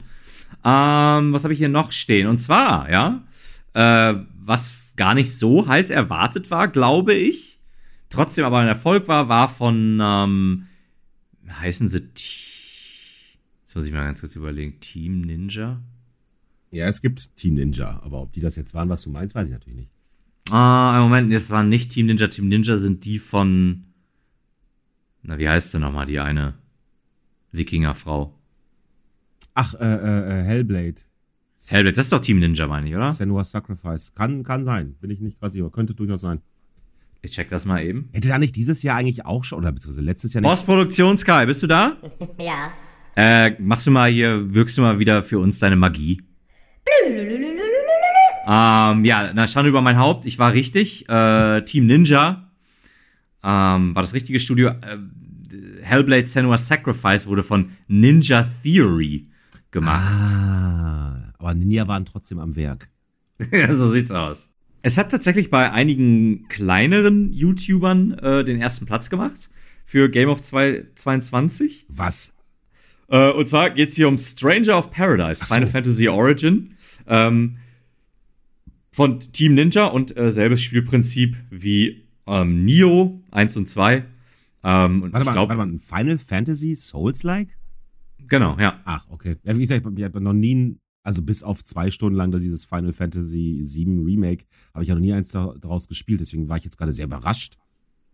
Ähm, 0.64 1.32
was 1.32 1.44
habe 1.44 1.52
ich 1.52 1.58
hier 1.58 1.68
noch 1.68 1.92
stehen? 1.92 2.26
Und 2.26 2.38
zwar, 2.38 2.90
ja, 2.90 3.22
äh, 3.74 4.14
was 4.38 4.68
gar 5.00 5.14
nicht 5.14 5.32
so 5.32 5.66
heiß 5.66 5.88
erwartet 5.88 6.50
war, 6.50 6.68
glaube 6.68 7.14
ich. 7.14 7.58
Trotzdem 8.10 8.44
aber 8.44 8.58
ein 8.58 8.68
Erfolg 8.68 9.08
war, 9.08 9.30
war 9.30 9.48
von, 9.48 9.98
ähm, 9.98 10.66
heißen 11.48 11.88
sie, 11.88 12.02
jetzt 13.64 13.74
muss 13.74 13.86
ich 13.86 13.92
mal 13.92 14.04
ganz 14.04 14.20
kurz 14.20 14.36
überlegen, 14.36 14.78
Team 14.80 15.22
Ninja? 15.22 15.80
Ja, 16.70 16.86
es 16.86 17.00
gibt 17.00 17.34
Team 17.38 17.54
Ninja, 17.54 17.98
aber 18.02 18.20
ob 18.20 18.32
die 18.32 18.42
das 18.42 18.56
jetzt 18.56 18.74
waren, 18.74 18.90
was 18.90 19.00
du 19.00 19.08
meinst, 19.08 19.34
weiß 19.34 19.46
ich 19.46 19.54
natürlich 19.54 19.78
nicht. 19.78 19.90
Ah, 20.50 20.98
im 20.98 21.04
Moment, 21.04 21.32
das 21.32 21.48
waren 21.48 21.70
nicht 21.70 21.92
Team 21.92 22.04
Ninja. 22.04 22.26
Team 22.28 22.48
Ninja 22.48 22.76
sind 22.76 23.06
die 23.06 23.18
von. 23.18 23.86
Na, 25.22 25.38
wie 25.38 25.48
heißt 25.48 25.72
denn 25.72 25.80
nochmal 25.80 26.04
die 26.04 26.20
eine 26.20 26.58
Wikingerfrau? 27.52 28.38
Ach, 29.54 29.72
äh, 29.76 29.78
äh, 29.78 30.40
äh, 30.40 30.42
Hellblade. 30.42 31.00
Hellblade, 31.68 31.96
das 31.96 32.06
ist 32.06 32.12
doch 32.12 32.20
Team 32.20 32.38
Ninja, 32.38 32.66
meine 32.66 32.88
ich, 32.88 32.94
oder? 32.94 33.10
Senua 33.10 33.44
Sacrifice. 33.44 34.14
Kann, 34.14 34.42
kann 34.42 34.64
sein. 34.64 34.94
Bin 35.00 35.10
ich 35.10 35.20
nicht 35.20 35.38
gerade 35.38 35.52
sicher. 35.52 35.70
Könnte 35.70 35.94
durchaus 35.94 36.22
sein. 36.22 36.40
Ich 37.22 37.32
check 37.32 37.50
das 37.50 37.66
mal 37.66 37.84
eben. 37.84 38.08
Hätte 38.12 38.28
da 38.28 38.38
nicht 38.38 38.56
dieses 38.56 38.82
Jahr 38.82 38.96
eigentlich 38.96 39.26
auch 39.26 39.44
schon, 39.44 39.58
oder 39.58 39.72
beziehungsweise 39.72 40.04
letztes 40.04 40.32
Jahr 40.32 40.40
nicht. 40.40 40.50
Postproduktion 40.50 41.18
Sky, 41.18 41.44
bist 41.46 41.62
du 41.62 41.66
da? 41.66 41.96
Ja. 42.38 42.72
Äh, 43.16 43.60
machst 43.60 43.86
du 43.86 43.90
mal 43.90 44.10
hier, 44.10 44.54
wirkst 44.54 44.78
du 44.78 44.82
mal 44.82 44.98
wieder 44.98 45.22
für 45.22 45.38
uns 45.38 45.58
deine 45.58 45.76
Magie? 45.76 46.22
ähm, 48.46 49.04
ja, 49.04 49.32
na, 49.34 49.46
Schande 49.46 49.68
über 49.68 49.82
mein 49.82 49.98
Haupt, 49.98 50.24
ich 50.26 50.38
war 50.38 50.52
richtig. 50.52 51.08
Äh, 51.08 51.62
Team 51.64 51.86
Ninja 51.86 52.50
ähm, 53.42 53.94
war 53.94 54.02
das 54.02 54.14
richtige 54.14 54.40
Studio. 54.40 54.68
Äh, 54.68 54.98
Hellblade 55.82 56.26
Senua 56.26 56.56
Sacrifice 56.56 57.26
wurde 57.26 57.42
von 57.42 57.72
Ninja 57.88 58.46
Theory 58.62 59.26
gemacht. 59.70 60.32
Ah, 60.34 61.29
aber 61.40 61.54
Ninja 61.54 61.88
waren 61.88 62.04
trotzdem 62.04 62.38
am 62.38 62.54
Werk. 62.56 62.88
Ja, 63.52 63.74
so 63.74 63.90
sieht's 63.92 64.10
aus. 64.10 64.50
Es 64.82 64.96
hat 64.98 65.10
tatsächlich 65.10 65.50
bei 65.50 65.70
einigen 65.72 66.46
kleineren 66.48 67.32
YouTubern 67.32 68.12
äh, 68.18 68.44
den 68.44 68.60
ersten 68.60 68.86
Platz 68.86 69.10
gemacht 69.10 69.50
für 69.86 70.08
Game 70.10 70.28
of 70.28 70.42
22. 70.42 71.86
Was? 71.88 72.32
Äh, 73.08 73.30
und 73.30 73.48
zwar 73.48 73.70
geht's 73.70 73.96
hier 73.96 74.08
um 74.08 74.18
Stranger 74.18 74.78
of 74.78 74.90
Paradise, 74.90 75.44
so. 75.44 75.54
Final 75.54 75.68
Fantasy 75.68 76.08
Origin. 76.08 76.76
Ähm, 77.06 77.56
von 78.92 79.20
Team 79.20 79.54
Ninja 79.54 79.86
und 79.86 80.16
äh, 80.16 80.30
selbes 80.30 80.62
Spielprinzip 80.62 81.36
wie 81.50 82.04
ähm, 82.26 82.64
Nioh 82.64 83.22
1 83.30 83.56
und 83.56 83.70
2. 83.70 84.04
Ähm, 84.64 85.02
und 85.02 85.12
Warte 85.12 85.22
ich 85.22 85.26
mal, 85.26 85.32
glaub, 85.32 85.48
warte 85.48 85.58
mal, 85.58 85.66
ein 85.68 85.78
Final 85.78 86.18
Fantasy 86.18 86.74
Souls-like? 86.74 87.48
Genau, 88.28 88.56
ja. 88.58 88.80
Ach, 88.84 89.06
okay. 89.08 89.36
Ja, 89.44 89.54
wie 89.56 89.60
gesagt, 89.60 89.86
ich 89.96 90.04
habe 90.04 90.20
noch 90.20 90.32
nie, 90.32 90.54
ein- 90.54 90.79
also 91.02 91.22
bis 91.22 91.42
auf 91.42 91.64
zwei 91.64 91.90
Stunden 91.90 92.16
lang 92.16 92.30
dieses 92.32 92.64
Final 92.64 92.92
Fantasy 92.92 93.60
7 93.62 94.04
Remake, 94.04 94.44
habe 94.74 94.82
ich 94.84 94.88
ja 94.88 94.94
noch 94.94 95.00
nie 95.00 95.12
eins 95.12 95.30
da- 95.32 95.54
daraus 95.60 95.88
gespielt, 95.88 96.20
deswegen 96.20 96.48
war 96.48 96.56
ich 96.58 96.64
jetzt 96.64 96.76
gerade 96.78 96.92
sehr 96.92 97.06
überrascht. 97.06 97.54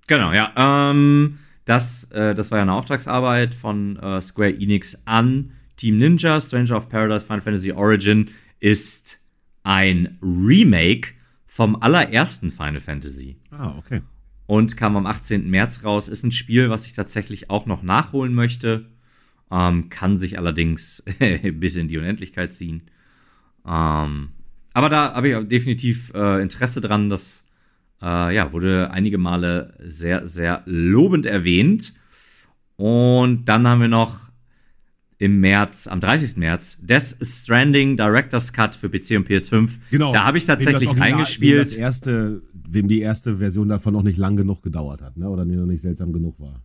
Genau, 0.07 0.33
ja. 0.33 0.53
Ähm, 0.57 1.39
das, 1.65 2.05
äh, 2.13 2.35
das 2.35 2.51
war 2.51 2.59
ja 2.59 2.63
eine 2.63 2.75
Auftragsarbeit 2.75 3.55
von 3.55 3.97
äh, 3.97 4.23
Square 4.23 4.55
Enix 4.61 5.03
an 5.05 5.51
Team 5.77 5.99
Ninja. 5.99 6.41
Stranger 6.41 6.77
of 6.77 6.89
Paradise 6.89 7.27
Final 7.27 7.43
Fantasy 7.43 7.73
Origin 7.73 8.31
ist 8.61 9.19
ein 9.65 10.17
Remake 10.23 11.11
vom 11.45 11.75
allerersten 11.83 12.53
Final 12.53 12.81
Fantasy 12.81 13.37
Ah, 13.51 13.75
okay. 13.79 14.03
und 14.47 14.77
kam 14.77 14.97
am 14.97 15.07
18. 15.07 15.51
März 15.51 15.83
raus. 15.83 16.09
Ist 16.09 16.23
ein 16.23 16.31
Spiel, 16.31 16.71
was 16.71 16.87
ich 16.87 16.93
tatsächlich 16.93 17.51
auch 17.51 17.67
noch 17.67 17.83
nachholen 17.83 18.33
möchte. 18.33 18.87
Ähm, 19.51 19.89
kann 19.91 20.19
sich 20.19 20.39
allerdings 20.39 21.05
bis 21.55 21.77
in 21.77 21.89
die 21.89 21.99
Unendlichkeit 21.99 22.55
ziehen. 22.55 22.83
Ähm, 23.67 24.31
aber 24.73 24.89
da 24.89 25.15
habe 25.15 25.29
ich 25.29 25.49
definitiv 25.49 26.13
äh, 26.15 26.43
Interesse 26.43 26.81
dran. 26.81 27.09
Das 27.11 27.45
äh, 28.03 28.35
ja, 28.35 28.53
wurde 28.53 28.91
einige 28.91 29.19
Male 29.19 29.75
sehr, 29.81 30.27
sehr 30.27 30.63
lobend 30.67 31.27
erwähnt. 31.27 31.95
Und 32.77 33.47
dann 33.47 33.67
haben 33.67 33.81
wir 33.81 33.89
noch 33.89 34.27
im 35.19 35.41
März, 35.41 35.87
am 35.87 36.01
30. 36.01 36.37
März, 36.37 36.77
Death 36.81 37.17
Stranding 37.23 37.97
Director's 37.97 38.53
Cut 38.53 38.77
für 38.77 38.91
PC 38.91 39.13
und 39.13 39.29
PS5. 39.29 39.71
Genau. 39.91 40.13
Da 40.13 40.25
habe 40.25 40.37
ich 40.37 40.45
Wem 40.45 40.57
das 40.57 40.65
tatsächlich 40.65 40.89
Original- 40.89 41.13
reingespielt. 41.13 41.53
Wem, 41.53 41.59
das 41.59 41.73
erste, 41.73 42.43
wem 42.53 42.87
die 42.87 43.01
erste 43.01 43.39
Version 43.39 43.69
davon 43.69 43.95
noch 43.95 44.03
nicht 44.03 44.19
lang 44.19 44.37
genug 44.37 44.63
gedauert 44.63 45.01
hat, 45.01 45.17
ne? 45.17 45.29
oder 45.29 45.47
die 45.47 45.57
noch 45.57 45.65
nicht 45.67 45.81
seltsam 45.81 46.13
genug 46.13 46.39
war. 46.39 46.63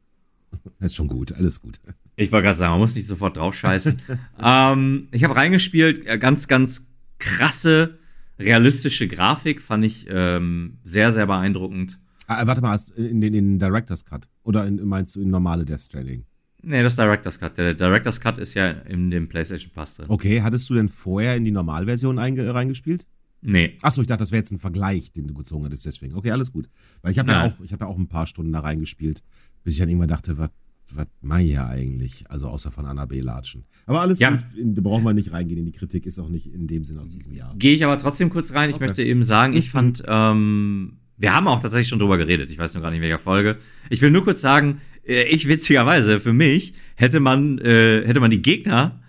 Das 0.80 0.88
ist 0.92 0.96
schon 0.96 1.08
gut, 1.08 1.32
alles 1.32 1.62
gut. 1.62 1.80
Ich 2.16 2.32
wollte 2.32 2.45
gerade 2.45 2.59
sagen, 2.59 2.72
man 2.72 2.82
muss 2.82 2.95
nicht 2.95 3.07
sofort 3.07 3.38
drauf 3.38 3.55
scheißen. 3.55 4.01
ähm, 4.41 5.07
ich 5.12 5.24
habe 5.24 5.36
reingespielt, 5.36 6.05
äh, 6.05 6.18
ganz, 6.18 6.47
ganz 6.47 6.86
krasse, 7.20 7.99
realistische 8.39 9.07
Grafik, 9.07 9.62
fand 9.62 9.86
ich 9.86 10.07
ähm, 10.09 10.80
sehr, 10.84 11.12
sehr 11.12 11.28
beeindruckend. 11.28 11.99
Ah, 12.28 12.45
warte 12.47 12.62
mal, 12.62 12.72
hast, 12.72 12.91
in 12.91 13.22
den 13.22 13.34
in 13.34 13.59
Director's 13.59 14.05
Cut? 14.05 14.28
Oder 14.43 14.66
in, 14.66 14.84
meinst 14.86 15.16
du 15.16 15.22
in 15.22 15.30
normale 15.30 15.66
Death 15.66 15.82
Stranding? 15.82 16.26
Nee, 16.64 16.82
das 16.82 16.95
Director's 16.95 17.39
Cut. 17.39 17.57
Der 17.57 17.74
Director's 17.74 18.22
Cut 18.22 18.38
ist 18.38 18.53
ja 18.53 18.70
in 18.70 19.09
dem 19.09 19.28
PlayStation 19.28 19.72
Pass 19.74 19.95
drin. 19.95 20.05
Okay, 20.09 20.41
hattest 20.41 20.70
du 20.70 20.76
denn 20.76 20.89
vorher 20.89 21.36
in 21.36 21.43
die 21.43 21.51
Normalversion 21.51 22.20
einge 22.20 22.53
reingespielt? 22.53 23.05
Nee. 23.41 23.76
Achso, 23.82 24.01
ich 24.01 24.07
dachte, 24.07 24.20
das 24.20 24.32
wäre 24.32 24.41
jetzt 24.41 24.51
ein 24.51 24.59
Vergleich, 24.59 25.12
den 25.12 25.28
du 25.28 25.34
gezogen 25.34 25.66
hattest, 25.66 25.86
deswegen. 25.86 26.14
Okay, 26.14 26.32
alles 26.32 26.51
gut. 26.51 26.70
Weil 27.01 27.12
ich 27.12 27.20
habe 27.20 27.32
ja 27.32 27.39
Nein. 27.39 27.51
auch, 27.51 27.64
ich 27.64 27.74
habe 27.74 27.86
ja 27.86 27.89
auch 27.89 27.97
ein 27.97 28.07
paar 28.07 28.28
Stunden 28.28 28.51
da 28.51 28.59
reingespielt, 28.59 29.24
bis 29.64 29.74
ich 29.74 29.80
dann 29.80 29.89
irgendwann 29.89 30.09
dachte, 30.09 30.38
was 30.38 30.51
was 30.96 31.08
mache 31.22 31.42
ich 31.44 31.50
hier 31.52 31.66
eigentlich? 31.68 32.24
Also 32.30 32.48
außer 32.48 32.72
von 32.72 32.86
Anna 32.86 33.06
B. 33.06 33.20
latschen. 33.22 33.66
Aber 33.86 34.02
alles 34.02 34.20
Ja. 34.20 34.32
gut, 34.32 34.39
da 34.64 34.82
brauchen 34.82 35.04
wir 35.04 35.14
nicht 35.14 35.32
reingehen 35.32 35.60
in 35.60 35.66
die 35.66 35.72
Kritik, 35.72 36.06
ist 36.06 36.20
auch 36.20 36.30
nicht 36.30 36.48
in 36.48 36.68
dem 36.68 36.84
Sinn 36.84 36.98
aus 36.98 37.12
diesem 37.12 37.34
Jahr. 37.34 37.56
Gehe 37.58 37.74
ich 37.76 37.84
aber 37.84 37.98
trotzdem 38.00 38.30
kurz 38.30 38.54
rein. 38.54 38.70
Ich 38.70 38.76
Okay. 38.78 38.86
möchte 38.86 39.04
eben 39.04 39.24
sagen, 39.24 39.54
ich 39.54 39.66
Mhm. 39.68 39.70
fand, 39.70 40.04
ähm, 40.08 40.94
wir 41.18 41.34
haben 41.36 41.48
auch 41.48 41.62
tatsächlich 41.62 41.88
schon 41.89 42.00
drüber 42.00 42.18
geredet. 42.18 42.50
Ich 42.52 42.58
weiß 42.58 42.74
nur 42.74 42.82
gar 42.84 42.89
nicht, 42.89 42.98
in 42.98 43.04
welcher 43.04 43.20
Folge. 43.20 43.58
Ich 43.89 44.02
will 44.02 44.12
nur 44.12 44.24
kurz 44.24 44.42
sagen, 44.42 44.82
äh, 45.08 45.24
ich 45.24 45.48
witzigerweise, 45.48 46.20
für 46.20 46.34
mich, 46.34 46.74
hätte 46.96 47.20
man, 47.20 47.58
äh, 47.60 48.06
hätte 48.08 48.20
man 48.20 48.32
die 48.32 48.42
Gegner 48.42 49.00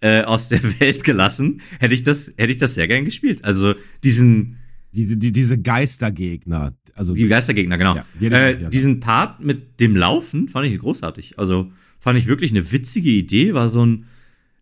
äh, 0.00 0.22
aus 0.22 0.48
der 0.48 0.60
Welt 0.80 1.02
gelassen, 1.04 1.60
hätte 1.80 1.92
ich 1.94 2.04
das, 2.04 2.32
hätte 2.36 2.52
ich 2.52 2.58
das 2.58 2.74
sehr 2.74 2.86
gern 2.88 3.04
gespielt. 3.04 3.44
Also 3.44 3.74
diesen, 4.04 4.58
Diese, 4.92 5.16
die, 5.16 5.32
diese 5.32 5.60
Geistergegner, 5.60 6.74
also 6.94 7.14
die 7.14 7.28
Geistergegner, 7.28 7.76
genau. 7.76 7.96
Ja, 7.96 8.06
die 8.18 8.26
äh, 8.26 8.62
ja, 8.62 8.70
diesen 8.70 9.00
Part 9.00 9.40
mit 9.40 9.80
dem 9.80 9.96
Laufen 9.96 10.48
fand 10.48 10.66
ich 10.66 10.78
großartig. 10.78 11.38
Also 11.38 11.70
fand 12.00 12.18
ich 12.18 12.26
wirklich 12.26 12.50
eine 12.50 12.72
witzige 12.72 13.10
Idee. 13.10 13.54
War 13.54 13.68
so 13.68 13.84
ein 13.84 14.06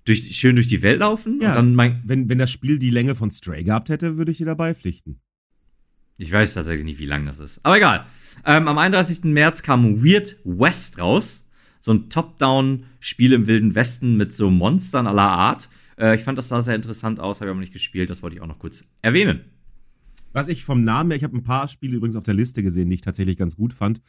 durch, 0.04 0.36
schön 0.36 0.56
durch 0.56 0.68
die 0.68 0.82
Welt 0.82 1.00
laufen. 1.00 1.40
Ja. 1.40 1.56
Wenn, 1.56 2.28
wenn 2.28 2.38
das 2.38 2.50
Spiel 2.50 2.78
die 2.78 2.90
Länge 2.90 3.14
von 3.14 3.30
Stray 3.30 3.64
gehabt 3.64 3.88
hätte, 3.88 4.16
würde 4.16 4.32
ich 4.32 4.38
dir 4.38 4.46
dabei 4.46 4.74
pflichten. 4.74 5.20
Ich 6.18 6.32
weiß 6.32 6.54
tatsächlich 6.54 6.84
nicht, 6.84 6.98
wie 6.98 7.06
lang 7.06 7.26
das 7.26 7.40
ist. 7.40 7.60
Aber 7.62 7.76
egal. 7.76 8.06
Ähm, 8.44 8.68
am 8.68 8.78
31. 8.78 9.24
März 9.24 9.62
kam 9.62 10.02
Weird 10.02 10.36
West 10.44 10.98
raus. 10.98 11.46
So 11.80 11.92
ein 11.92 12.08
Top-Down-Spiel 12.08 13.32
im 13.32 13.46
Wilden 13.46 13.74
Westen 13.74 14.16
mit 14.16 14.34
so 14.34 14.50
Monstern 14.50 15.06
aller 15.06 15.22
Art. 15.22 15.68
Äh, 15.98 16.16
ich 16.16 16.22
fand 16.22 16.38
das 16.38 16.48
sah 16.48 16.62
sehr 16.62 16.74
interessant 16.74 17.20
aus, 17.20 17.40
habe 17.40 17.50
ich 17.50 17.52
aber 17.52 17.60
nicht 17.60 17.72
gespielt. 17.72 18.10
Das 18.10 18.22
wollte 18.22 18.36
ich 18.36 18.42
auch 18.42 18.46
noch 18.46 18.58
kurz 18.58 18.84
erwähnen. 19.02 19.40
Was 20.36 20.48
ich 20.48 20.64
vom 20.64 20.84
Namen 20.84 21.10
her, 21.10 21.16
ich 21.16 21.24
habe 21.24 21.34
ein 21.34 21.42
paar 21.42 21.66
Spiele 21.66 21.96
übrigens 21.96 22.14
auf 22.14 22.22
der 22.22 22.34
Liste 22.34 22.62
gesehen, 22.62 22.90
die 22.90 22.96
ich 22.96 23.00
tatsächlich 23.00 23.38
ganz 23.38 23.56
gut 23.56 23.72
fand. 23.72 24.02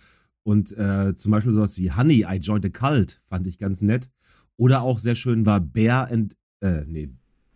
Und 0.44 0.78
äh, 0.78 1.16
zum 1.16 1.32
Beispiel 1.32 1.54
sowas 1.54 1.78
wie 1.78 1.90
Honey, 1.90 2.26
I 2.30 2.36
Joined 2.36 2.66
a 2.66 2.70
Cult 2.70 3.22
fand 3.30 3.48
ich 3.48 3.58
ganz 3.58 3.82
nett. 3.82 4.10
Oder 4.58 4.82
auch 4.82 5.00
sehr 5.00 5.16
schön 5.16 5.46
war 5.46 5.62
Bear 5.62 6.12
and, 6.12 6.36
äh, 6.60 6.82
nee, 6.86 7.08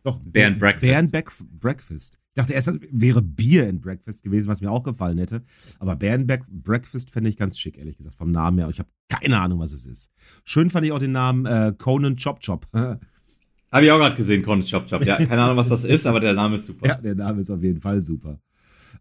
doch. 0.04 0.22
Bear 0.24 0.48
and 0.48 0.58
Breakfast. 0.58 0.82
Bear 0.84 1.00
and 1.00 1.12
Back 1.12 1.32
Breakfast. 1.60 2.18
Ich 2.30 2.36
dachte 2.36 2.54
erst, 2.54 2.68
das 2.68 2.80
wäre 2.92 3.22
Beer 3.22 3.68
and 3.68 3.82
Breakfast 3.82 4.24
gewesen, 4.24 4.48
was 4.48 4.62
mir 4.62 4.72
auch 4.72 4.84
gefallen 4.84 5.18
hätte. 5.18 5.44
Aber 5.80 5.98
Bear 5.98 6.16
and 6.16 6.28
Back 6.28 6.46
Breakfast 6.48 7.10
fände 7.10 7.30
ich 7.30 7.36
ganz 7.36 7.60
schick, 7.60 7.78
ehrlich 7.78 7.98
gesagt, 7.98 8.16
vom 8.16 8.32
Namen 8.32 8.58
her. 8.58 8.70
Ich 8.70 8.80
habe 8.80 8.88
keine 9.10 9.38
Ahnung, 9.38 9.60
was 9.60 9.74
es 9.74 9.86
ist. 9.86 10.12
Schön 10.46 10.70
fand 10.70 10.86
ich 10.86 10.94
auch 10.94 11.00
den 11.00 11.12
Namen 11.12 11.46
äh, 11.46 11.74
Conan 11.78 12.16
Chop 12.16 12.40
Chop. 12.40 12.68
Habe 12.74 13.86
ich 13.86 13.92
auch 13.92 14.00
gerade 14.00 14.16
gesehen, 14.16 14.44
Con 14.44 14.62
Chop 14.66 14.90
Chop. 14.90 15.06
Ja, 15.06 15.18
keine 15.18 15.44
Ahnung, 15.44 15.58
was 15.58 15.70
das 15.70 15.84
ist, 15.84 16.06
aber 16.06 16.22
der 16.22 16.34
Name 16.34 16.56
ist 16.56 16.68
super. 16.68 16.88
Ja, 16.88 16.96
der 16.96 17.16
Name 17.16 17.40
ist 17.42 17.50
auf 17.50 17.64
jeden 17.64 17.80
Fall 17.80 18.02
super. 18.02 18.40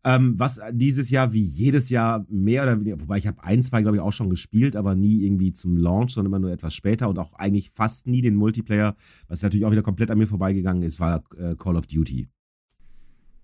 Ähm, 0.02 0.34
was 0.38 0.58
dieses 0.72 1.10
Jahr 1.10 1.34
wie 1.34 1.42
jedes 1.42 1.90
Jahr 1.90 2.24
mehr 2.30 2.62
oder 2.62 2.80
weniger, 2.80 2.98
wobei 3.02 3.18
ich 3.18 3.26
habe 3.26 3.44
ein, 3.44 3.60
zwei, 3.62 3.82
glaube 3.82 3.98
ich, 3.98 4.02
auch 4.02 4.14
schon 4.14 4.30
gespielt, 4.30 4.74
aber 4.74 4.94
nie 4.94 5.24
irgendwie 5.26 5.52
zum 5.52 5.76
Launch, 5.76 6.12
sondern 6.12 6.30
immer 6.32 6.38
nur 6.38 6.52
etwas 6.52 6.74
später 6.74 7.10
und 7.10 7.18
auch 7.18 7.34
eigentlich 7.34 7.70
fast 7.70 8.06
nie 8.06 8.22
den 8.22 8.34
Multiplayer, 8.34 8.94
was 9.28 9.42
natürlich 9.42 9.66
auch 9.66 9.72
wieder 9.72 9.82
komplett 9.82 10.10
an 10.10 10.16
mir 10.16 10.26
vorbeigegangen 10.26 10.82
ist, 10.82 11.00
war 11.00 11.22
äh, 11.36 11.54
Call 11.54 11.76
of 11.76 11.86
Duty. 11.86 12.28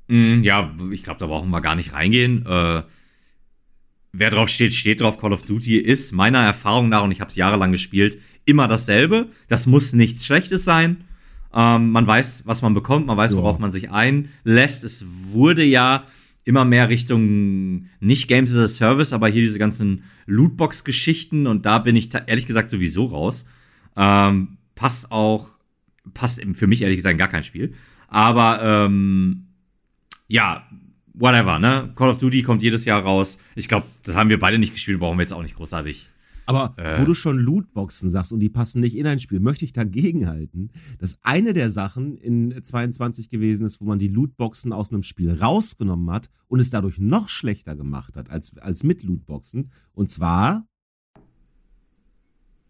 Mm, 0.09 0.43
ja, 0.43 0.75
ich 0.93 1.03
glaube, 1.03 1.21
da 1.21 1.27
brauchen 1.27 1.51
wir 1.51 1.61
gar 1.61 1.75
nicht 1.77 1.93
reingehen. 1.93 2.47
Äh, 2.47 2.83
wer 4.13 4.31
drauf 4.31 4.49
steht, 4.49 4.73
steht 4.73 5.01
drauf. 5.03 5.19
Call 5.19 5.33
of 5.35 5.43
Duty 5.43 5.77
ist 5.77 6.13
meiner 6.13 6.43
Erfahrung 6.43 6.89
nach, 6.89 7.03
und 7.03 7.11
ich 7.11 7.21
habe 7.21 7.29
es 7.31 7.37
jahrelang 7.37 7.73
gespielt, 7.73 8.19
immer 8.47 8.67
dasselbe. 8.69 9.29
Das 9.49 9.67
muss 9.67 9.93
nichts 9.93 10.25
Schlechtes 10.25 10.65
sein. 10.65 11.05
Ähm, 11.53 11.91
man 11.91 12.07
weiß, 12.07 12.43
was 12.47 12.63
man 12.63 12.73
bekommt, 12.75 13.07
man 13.07 13.17
weiß, 13.17 13.33
Ja. 13.33 13.39
worauf 13.39 13.59
man 13.59 13.73
sich 13.73 13.91
einlässt. 13.91 14.85
Es 14.85 15.05
wurde 15.07 15.65
ja 15.65 16.05
immer 16.47 16.65
mehr 16.65 16.89
Richtung 16.89 17.89
nicht 18.01 18.29
Games 18.29 18.53
as 18.53 18.59
a 18.59 18.69
Service, 18.69 19.13
aber 19.13 19.29
hier 19.29 19.43
diese 19.43 19.59
ganzen 19.59 20.05
Lootbox-Geschichten 20.27 21.47
und 21.47 21.67
da 21.67 21.81
bin 21.81 21.97
ich 21.97 22.09
ehrlich 22.15 22.47
gesagt 22.47 22.71
sowieso 22.71 23.07
raus. 23.07 23.47
Ähm, 23.97 24.57
passt 24.77 25.11
auch, 25.11 25.49
passt 26.15 26.41
für 26.55 26.67
mich 26.69 26.83
ehrlich 26.83 26.99
gesagt 26.99 27.19
gar 27.19 27.29
kein 27.29 27.43
Spiel. 27.43 27.75
Aber 28.07 28.61
ähm, 28.63 29.49
ja, 30.29 30.69
whatever, 31.15 31.59
ne? 31.59 31.93
Call 31.97 32.11
of 32.11 32.19
Duty 32.19 32.43
kommt 32.43 32.63
jedes 32.63 32.85
Jahr 32.85 33.03
raus. 33.03 33.39
Ich 33.57 33.67
glaube, 33.67 33.89
das 34.05 34.15
haben 34.15 34.31
wir 34.31 34.39
beide 34.39 34.61
nicht 34.61 34.73
gespielt, 34.73 35.01
brauchen 35.01 35.19
wir 35.19 35.23
jetzt 35.23 35.33
auch 35.33 35.43
nicht 35.43 35.57
großartig 35.57 36.07
Aber 36.47 36.75
äh, 36.79 36.99
wo 36.99 37.05
du 37.05 37.15
schon 37.15 37.39
Lootboxen 37.39 38.09
sagst 38.09 38.33
und 38.33 38.41
die 38.41 38.49
passen 38.49 38.81
nicht 38.81 38.97
in 38.97 39.07
ein 39.07 39.19
Spiel, 39.19 39.41
möchte 39.41 39.65
ich 39.65 39.73
dagegen 39.73 40.29
halten, 40.29 40.71
dass 40.99 41.19
eine 41.23 41.53
der 41.53 41.69
Sachen 41.69 42.17
in 42.17 42.63
22 42.63 43.29
gewesen 43.29 43.67
ist, 43.67 43.81
wo 43.81 43.85
man 43.85 43.99
die 43.99 44.09
Lootboxen 44.09 44.73
aus 44.73 44.93
einem 44.93 45.03
Spiel 45.03 45.33
rausgenommen 45.33 46.09
hat 46.11 46.31
und 46.47 46.61
es 46.61 46.71
dadurch 46.71 46.99
noch 46.99 47.29
schlechter 47.29 47.75
gemacht 47.75 48.17
hat 48.17 48.31
als, 48.31 48.57
als 48.59 48.85
mit 48.85 49.03
Lootboxen. 49.03 49.71
Und 49.93 50.11
zwar. 50.11 50.67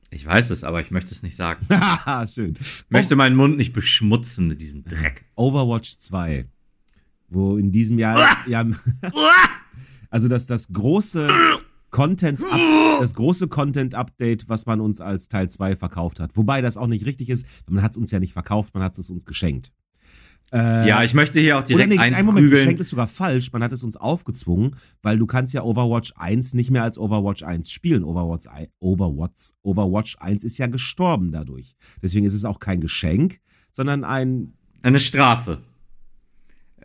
Ich 0.09 0.25
weiß 0.25 0.51
es, 0.51 0.65
aber 0.65 0.81
ich 0.81 0.91
möchte 0.91 1.13
es 1.13 1.23
nicht 1.23 1.37
sagen. 1.37 1.67
Schön. 2.33 2.55
Ich 2.59 2.85
möchte 2.89 3.15
meinen 3.15 3.37
Mund 3.37 3.59
nicht 3.59 3.75
beschmutzen 3.75 4.49
mit 4.49 4.61
diesem 4.61 4.85
Dreck. 4.85 5.27
Overwatch 5.35 5.99
2. 5.99 6.47
Wo 7.29 7.59
in 7.59 7.73
diesem 7.73 7.99
Jahr. 7.99 8.39
ja, 8.47 8.65
also, 10.11 10.29
dass 10.29 10.47
das 10.47 10.69
große 10.73 11.29
Content, 11.97 12.45
das 13.01 13.15
große 13.15 13.49
Content-Update, 13.49 14.51
was 14.51 14.67
man 14.67 14.83
uns 14.83 15.01
als 15.01 15.29
Teil 15.29 15.49
2 15.49 15.77
verkauft 15.77 16.21
hat. 16.21 16.37
Wobei 16.37 16.61
das 16.61 16.77
auch 16.77 16.89
nicht 16.89 17.07
richtig 17.07 17.31
ist, 17.31 17.47
man 17.71 17.83
hat 17.83 17.93
es 17.93 17.97
uns 17.97 18.11
ja 18.11 18.21
nicht 18.21 18.35
verkauft, 18.35 18.75
man 18.75 18.83
hat 18.83 18.99
es 18.99 19.09
uns 19.09 19.25
geschenkt. 19.25 19.73
Äh, 20.53 20.87
ja, 20.87 21.03
ich 21.03 21.15
möchte 21.15 21.41
hier 21.41 21.59
auch 21.59 21.65
direkt 21.65 21.95
oder 21.95 22.07
nee, 22.07 22.15
ein 22.15 22.27
Moment, 22.27 22.51
geschenkt 22.51 22.83
ist 22.83 22.91
sogar 22.91 23.07
falsch, 23.07 23.51
man 23.51 23.63
hat 23.63 23.73
es 23.73 23.83
uns 23.83 23.97
aufgezwungen, 23.97 24.77
weil 25.01 25.17
du 25.17 25.27
kannst 25.27 25.55
ja 25.55 25.63
Overwatch 25.63 26.13
1 26.17 26.53
nicht 26.53 26.71
mehr 26.71 26.83
als 26.83 26.99
Overwatch 26.99 27.43
1 27.43 27.71
spielen. 27.71 28.05
Overwatch, 28.05 28.47
Overwatch, 28.79 29.53
Overwatch 29.63 30.17
1 30.21 30.45
ist 30.45 30.59
ja 30.59 30.67
gestorben 30.67 31.33
dadurch. 31.33 31.77
Deswegen 32.03 32.27
ist 32.27 32.35
es 32.35 32.45
auch 32.45 32.61
kein 32.61 32.81
Geschenk, 32.83 33.41
sondern 33.73 34.05
ein... 34.05 34.53
Eine 34.83 35.01
Strafe. 35.01 35.63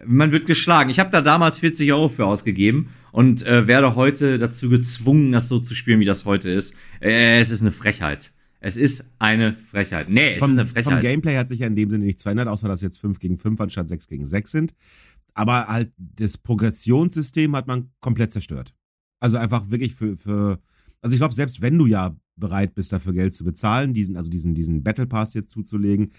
Man 0.05 0.31
wird 0.31 0.47
geschlagen. 0.47 0.89
Ich 0.89 0.99
habe 0.99 1.11
da 1.11 1.21
damals 1.21 1.59
40 1.59 1.91
Euro 1.93 2.09
für 2.09 2.25
ausgegeben 2.25 2.89
und 3.11 3.45
äh, 3.45 3.67
werde 3.67 3.95
heute 3.95 4.37
dazu 4.39 4.69
gezwungen, 4.69 5.31
das 5.31 5.47
so 5.47 5.59
zu 5.59 5.75
spielen, 5.75 5.99
wie 5.99 6.05
das 6.05 6.25
heute 6.25 6.49
ist. 6.49 6.73
Äh, 7.01 7.39
es 7.39 7.51
ist 7.51 7.61
eine 7.61 7.71
Frechheit. 7.71 8.31
Es 8.59 8.77
ist 8.77 9.05
eine 9.17 9.55
Frechheit. 9.55 10.07
Nee, 10.07 10.33
es 10.33 10.39
vom, 10.39 10.51
ist 10.51 10.59
eine 10.59 10.67
Frechheit. 10.67 10.93
Vom 10.93 10.99
Gameplay 10.99 11.35
hat 11.35 11.49
sich 11.49 11.59
ja 11.59 11.67
in 11.67 11.75
dem 11.75 11.89
Sinne 11.89 12.05
nichts 12.05 12.23
verändert, 12.23 12.47
außer 12.47 12.67
dass 12.67 12.81
jetzt 12.81 12.99
5 12.99 13.19
gegen 13.19 13.37
5 13.37 13.59
anstatt 13.59 13.89
6 13.89 14.07
gegen 14.07 14.25
6 14.25 14.51
sind. 14.51 14.73
Aber 15.33 15.67
halt 15.67 15.91
das 15.97 16.37
Progressionssystem 16.37 17.55
hat 17.55 17.67
man 17.67 17.89
komplett 18.01 18.31
zerstört. 18.31 18.75
Also 19.19 19.37
einfach 19.37 19.69
wirklich 19.71 19.95
für, 19.95 20.15
für 20.15 20.59
also 21.01 21.15
ich 21.15 21.19
glaube, 21.19 21.33
selbst 21.33 21.61
wenn 21.61 21.77
du 21.77 21.87
ja 21.87 22.15
bereit 22.35 22.75
bist, 22.75 22.93
dafür 22.93 23.13
Geld 23.13 23.33
zu 23.33 23.43
bezahlen, 23.43 23.93
diesen, 23.93 24.15
also 24.15 24.29
diesen, 24.29 24.53
diesen 24.53 24.83
Battle 24.83 25.07
Pass 25.07 25.33
jetzt 25.33 25.51
zuzulegen, 25.51 26.11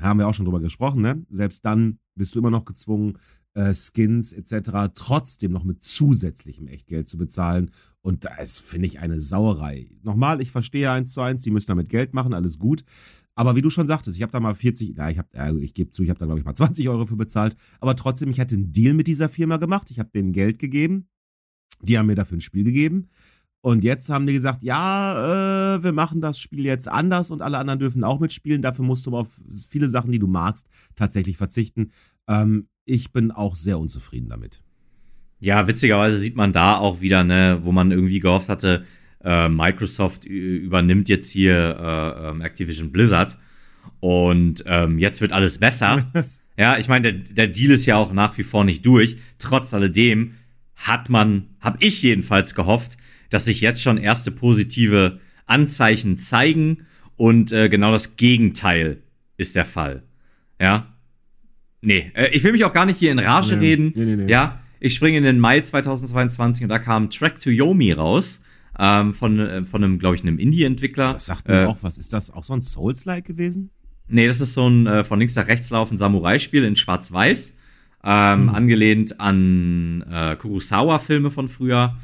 haben 0.00 0.18
wir 0.18 0.28
auch 0.28 0.34
schon 0.34 0.44
drüber 0.44 0.60
gesprochen, 0.60 1.02
ne? 1.02 1.24
Selbst 1.30 1.64
dann 1.64 1.98
bist 2.14 2.34
du 2.34 2.38
immer 2.38 2.50
noch 2.50 2.64
gezwungen, 2.64 3.18
äh, 3.54 3.72
Skins 3.74 4.32
etc. 4.32 4.92
trotzdem 4.94 5.50
noch 5.50 5.64
mit 5.64 5.82
zusätzlichem 5.82 6.68
Echtgeld 6.68 7.08
zu 7.08 7.18
bezahlen. 7.18 7.70
Und 8.00 8.24
da 8.24 8.36
ist, 8.36 8.60
finde 8.60 8.86
ich, 8.86 9.00
eine 9.00 9.20
Sauerei. 9.20 9.90
Nochmal, 10.02 10.40
ich 10.40 10.50
verstehe 10.50 10.90
eins 10.90 11.12
zu 11.12 11.20
eins, 11.20 11.42
die 11.42 11.50
müssen 11.50 11.68
damit 11.68 11.88
Geld 11.88 12.14
machen, 12.14 12.32
alles 12.32 12.58
gut. 12.58 12.84
Aber 13.34 13.54
wie 13.54 13.60
du 13.60 13.70
schon 13.70 13.86
sagtest, 13.86 14.16
ich 14.16 14.22
habe 14.22 14.32
da 14.32 14.40
mal 14.40 14.54
40, 14.54 14.94
na, 14.96 15.10
ich, 15.10 15.18
hab, 15.18 15.32
äh, 15.36 15.56
ich 15.58 15.74
gebe 15.74 15.90
zu, 15.90 16.02
ich 16.02 16.10
habe 16.10 16.18
da, 16.18 16.26
glaube 16.26 16.40
ich, 16.40 16.44
mal 16.44 16.54
20 16.54 16.88
Euro 16.88 17.06
für 17.06 17.16
bezahlt. 17.16 17.56
Aber 17.80 17.94
trotzdem, 17.94 18.30
ich 18.30 18.40
hatte 18.40 18.56
einen 18.56 18.72
Deal 18.72 18.94
mit 18.94 19.06
dieser 19.06 19.28
Firma 19.28 19.58
gemacht. 19.58 19.90
Ich 19.90 19.98
habe 19.98 20.10
denen 20.12 20.32
Geld 20.32 20.58
gegeben. 20.58 21.08
Die 21.80 21.96
haben 21.96 22.06
mir 22.06 22.16
dafür 22.16 22.38
ein 22.38 22.40
Spiel 22.40 22.64
gegeben. 22.64 23.08
Und 23.60 23.82
jetzt 23.82 24.08
haben 24.08 24.26
die 24.26 24.32
gesagt, 24.32 24.62
ja, 24.62 25.74
äh, 25.74 25.82
wir 25.82 25.92
machen 25.92 26.20
das 26.20 26.38
Spiel 26.38 26.64
jetzt 26.64 26.88
anders 26.88 27.30
und 27.30 27.42
alle 27.42 27.58
anderen 27.58 27.80
dürfen 27.80 28.04
auch 28.04 28.20
mitspielen. 28.20 28.62
Dafür 28.62 28.84
musst 28.84 29.06
du 29.06 29.16
auf 29.16 29.40
viele 29.68 29.88
Sachen, 29.88 30.12
die 30.12 30.20
du 30.20 30.28
magst, 30.28 30.68
tatsächlich 30.94 31.36
verzichten. 31.36 31.90
Ähm, 32.28 32.68
ich 32.84 33.12
bin 33.12 33.30
auch 33.30 33.56
sehr 33.56 33.78
unzufrieden 33.78 34.28
damit. 34.28 34.62
Ja, 35.40 35.66
witzigerweise 35.66 36.18
sieht 36.18 36.36
man 36.36 36.52
da 36.52 36.76
auch 36.76 37.00
wieder, 37.00 37.24
ne, 37.24 37.60
wo 37.62 37.72
man 37.72 37.90
irgendwie 37.90 38.20
gehofft 38.20 38.48
hatte, 38.48 38.84
äh, 39.22 39.48
Microsoft 39.48 40.24
übernimmt 40.24 41.08
jetzt 41.08 41.30
hier 41.30 41.76
äh, 41.78 42.28
ähm, 42.28 42.40
Activision 42.40 42.92
Blizzard 42.92 43.36
und 44.00 44.64
ähm, 44.66 44.98
jetzt 44.98 45.20
wird 45.20 45.32
alles 45.32 45.58
besser. 45.58 46.10
ja, 46.56 46.78
ich 46.78 46.88
meine, 46.88 47.12
der, 47.12 47.34
der 47.34 47.48
Deal 47.48 47.72
ist 47.72 47.86
ja 47.86 47.96
auch 47.96 48.12
nach 48.12 48.38
wie 48.38 48.42
vor 48.42 48.64
nicht 48.64 48.84
durch. 48.86 49.18
Trotz 49.38 49.74
alledem 49.74 50.34
hat 50.76 51.08
man, 51.08 51.50
habe 51.60 51.78
ich 51.80 52.02
jedenfalls 52.02 52.54
gehofft, 52.54 52.97
dass 53.30 53.44
sich 53.44 53.60
jetzt 53.60 53.82
schon 53.82 53.98
erste 53.98 54.30
positive 54.30 55.20
Anzeichen 55.46 56.18
zeigen 56.18 56.86
und 57.16 57.52
äh, 57.52 57.68
genau 57.68 57.92
das 57.92 58.16
Gegenteil 58.16 59.02
ist 59.36 59.56
der 59.56 59.64
Fall. 59.64 60.02
Ja, 60.60 60.98
Nee, 61.80 62.10
äh, 62.14 62.28
ich 62.30 62.42
will 62.44 62.52
mich 62.52 62.64
auch 62.64 62.72
gar 62.72 62.86
nicht 62.86 62.98
hier 62.98 63.12
in 63.12 63.18
Rage 63.18 63.56
nee, 63.56 63.66
reden. 63.66 63.92
Nee, 63.94 64.04
nee, 64.04 64.16
nee. 64.16 64.30
Ja, 64.30 64.60
ich 64.80 64.94
springe 64.94 65.18
in 65.18 65.24
den 65.24 65.38
Mai 65.38 65.60
2022 65.60 66.64
und 66.64 66.68
da 66.68 66.78
kam 66.78 67.10
Track 67.10 67.40
to 67.40 67.50
Yomi 67.50 67.92
raus. 67.92 68.42
Ähm, 68.80 69.12
von, 69.12 69.40
äh, 69.40 69.64
von 69.64 69.82
einem, 69.82 69.98
glaube 69.98 70.14
ich, 70.14 70.22
einem 70.22 70.38
Indie-Entwickler. 70.38 71.14
Das 71.14 71.26
sagt 71.26 71.48
mir 71.48 71.64
äh, 71.64 71.66
auch 71.66 71.78
was. 71.82 71.98
Ist 71.98 72.12
das 72.12 72.30
auch 72.30 72.44
so 72.44 72.52
ein 72.52 72.60
Souls-like 72.60 73.24
gewesen? 73.24 73.70
Nee, 74.06 74.28
das 74.28 74.40
ist 74.40 74.54
so 74.54 74.68
ein 74.68 74.86
äh, 74.86 75.02
von 75.02 75.18
links 75.18 75.34
nach 75.34 75.48
rechts 75.48 75.68
laufend 75.70 75.98
Samurai-Spiel 75.98 76.62
in 76.62 76.76
Schwarz-Weiß. 76.76 77.56
Ähm, 78.04 78.40
hm. 78.40 78.48
Angelehnt 78.50 79.20
an 79.20 80.04
äh, 80.08 80.36
Kurosawa-Filme 80.36 81.32
von 81.32 81.48
früher. 81.48 81.96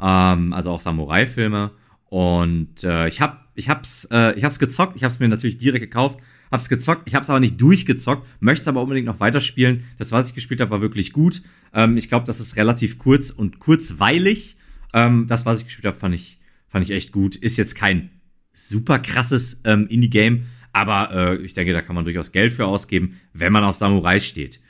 Ähm, 0.00 0.52
also 0.52 0.70
auch 0.70 0.80
Samurai-Filme. 0.80 1.70
Und 2.06 2.84
äh, 2.84 3.08
ich 3.08 3.20
hab, 3.20 3.50
ich 3.54 3.68
hab's, 3.68 4.06
äh, 4.10 4.38
ich 4.38 4.44
hab's 4.44 4.58
gezockt, 4.58 4.96
ich 4.96 5.04
hab's 5.04 5.18
mir 5.18 5.28
natürlich 5.28 5.58
direkt 5.58 5.84
gekauft, 5.84 6.20
hab's 6.50 6.68
gezockt, 6.68 7.02
ich 7.06 7.14
hab's 7.14 7.28
aber 7.28 7.40
nicht 7.40 7.60
durchgezockt, 7.60 8.26
möchte 8.40 8.62
es 8.62 8.68
aber 8.68 8.82
unbedingt 8.82 9.06
noch 9.06 9.20
weiterspielen. 9.20 9.84
Das, 9.98 10.12
was 10.12 10.28
ich 10.28 10.34
gespielt 10.34 10.60
habe, 10.60 10.70
war 10.70 10.80
wirklich 10.80 11.12
gut. 11.12 11.42
Ähm, 11.72 11.96
ich 11.96 12.08
glaube, 12.08 12.26
das 12.26 12.40
ist 12.40 12.56
relativ 12.56 12.98
kurz 12.98 13.30
und 13.30 13.58
kurzweilig. 13.58 14.56
Ähm, 14.92 15.26
das, 15.26 15.44
was 15.44 15.60
ich 15.60 15.66
gespielt 15.66 15.86
habe, 15.86 15.98
fand 15.98 16.14
ich, 16.14 16.38
fand 16.68 16.84
ich 16.84 16.92
echt 16.92 17.10
gut. 17.12 17.36
Ist 17.36 17.56
jetzt 17.56 17.74
kein 17.74 18.10
super 18.52 18.98
krasses 19.00 19.60
ähm, 19.64 19.88
Indie-Game, 19.88 20.46
aber 20.72 21.10
äh, 21.12 21.36
ich 21.38 21.54
denke, 21.54 21.72
da 21.72 21.82
kann 21.82 21.94
man 21.94 22.04
durchaus 22.04 22.32
Geld 22.32 22.52
für 22.52 22.66
ausgeben, 22.66 23.20
wenn 23.32 23.52
man 23.52 23.64
auf 23.64 23.76
Samurai 23.76 24.20
steht. 24.20 24.60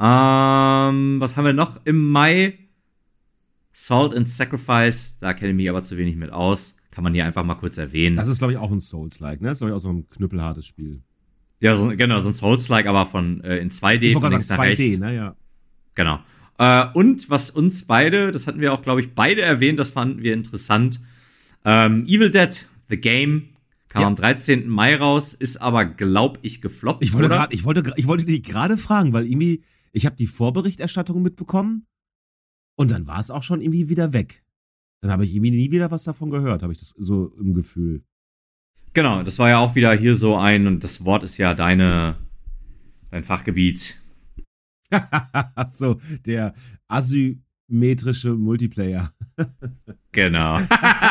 Ähm, 0.00 1.20
was 1.20 1.36
haben 1.36 1.44
wir 1.44 1.52
noch 1.52 1.84
im 1.84 2.10
Mai? 2.10 2.58
Salt 3.80 4.14
and 4.14 4.28
Sacrifice, 4.28 5.16
da 5.20 5.32
kenne 5.32 5.52
ich 5.52 5.56
mich 5.56 5.70
aber 5.70 5.82
zu 5.82 5.96
wenig 5.96 6.14
mit 6.14 6.30
aus. 6.30 6.76
Kann 6.90 7.02
man 7.02 7.14
hier 7.14 7.24
einfach 7.24 7.44
mal 7.44 7.54
kurz 7.54 7.78
erwähnen. 7.78 8.14
Das 8.14 8.28
ist, 8.28 8.36
glaube 8.36 8.52
ich, 8.52 8.58
auch 8.58 8.70
ein 8.70 8.82
Souls-like, 8.82 9.40
ne? 9.40 9.48
Das 9.48 9.56
ist, 9.56 9.60
glaube 9.60 9.70
ich, 9.70 9.76
auch 9.76 9.80
so 9.80 9.90
ein 9.90 10.06
knüppelhartes 10.10 10.66
Spiel. 10.66 11.00
Ja, 11.60 11.74
so, 11.76 11.88
genau, 11.88 12.20
so 12.20 12.28
ein 12.28 12.34
Souls-like, 12.34 12.84
aber 12.84 13.06
von 13.06 13.42
äh, 13.42 13.56
in 13.56 13.70
2D. 13.70 14.02
Ich 14.02 14.14
wollte 14.14 14.42
sagen 14.42 14.62
2D, 14.62 14.98
ne, 14.98 15.16
ja. 15.16 15.34
Genau. 15.94 16.20
Äh, 16.58 16.88
und 16.92 17.30
was 17.30 17.48
uns 17.48 17.86
beide, 17.86 18.32
das 18.32 18.46
hatten 18.46 18.60
wir 18.60 18.74
auch, 18.74 18.82
glaube 18.82 19.00
ich, 19.00 19.14
beide 19.14 19.40
erwähnt, 19.40 19.78
das 19.78 19.90
fanden 19.90 20.22
wir 20.22 20.34
interessant. 20.34 21.00
Ähm, 21.64 22.04
Evil 22.06 22.30
Dead, 22.30 22.66
The 22.90 22.98
Game, 22.98 23.48
kam 23.88 24.02
ja. 24.02 24.08
am 24.08 24.16
13. 24.16 24.68
Mai 24.68 24.96
raus, 24.96 25.32
ist 25.32 25.56
aber, 25.56 25.86
glaub 25.86 26.38
ich, 26.42 26.60
gefloppt. 26.60 27.02
Ich 27.02 27.14
wollte 27.14 27.28
gerade, 27.28 27.54
ich 27.54 27.64
wollte, 27.64 27.94
ich 27.96 28.06
wollte 28.06 28.26
dich 28.26 28.42
gerade 28.42 28.76
fragen, 28.76 29.14
weil 29.14 29.26
irgendwie, 29.26 29.62
ich 29.92 30.04
habe 30.04 30.16
die 30.16 30.26
Vorberichterstattung 30.26 31.22
mitbekommen 31.22 31.86
und 32.80 32.90
dann 32.90 33.06
war 33.06 33.20
es 33.20 33.30
auch 33.30 33.42
schon 33.42 33.60
irgendwie 33.60 33.90
wieder 33.90 34.14
weg. 34.14 34.42
Dann 35.02 35.10
habe 35.10 35.22
ich 35.22 35.34
irgendwie 35.34 35.50
nie 35.50 35.70
wieder 35.70 35.90
was 35.90 36.04
davon 36.04 36.30
gehört, 36.30 36.62
habe 36.62 36.72
ich 36.72 36.78
das 36.78 36.94
so 36.96 37.30
im 37.38 37.52
Gefühl. 37.52 38.02
Genau, 38.94 39.22
das 39.22 39.38
war 39.38 39.50
ja 39.50 39.58
auch 39.58 39.74
wieder 39.74 39.92
hier 39.92 40.14
so 40.14 40.38
ein, 40.38 40.66
und 40.66 40.82
das 40.82 41.04
Wort 41.04 41.22
ist 41.22 41.36
ja 41.36 41.52
deine, 41.52 42.16
dein 43.10 43.22
Fachgebiet. 43.22 43.98
so, 45.66 46.00
der 46.24 46.54
asymmetrische 46.88 48.32
Multiplayer. 48.32 49.12
genau. 50.12 50.58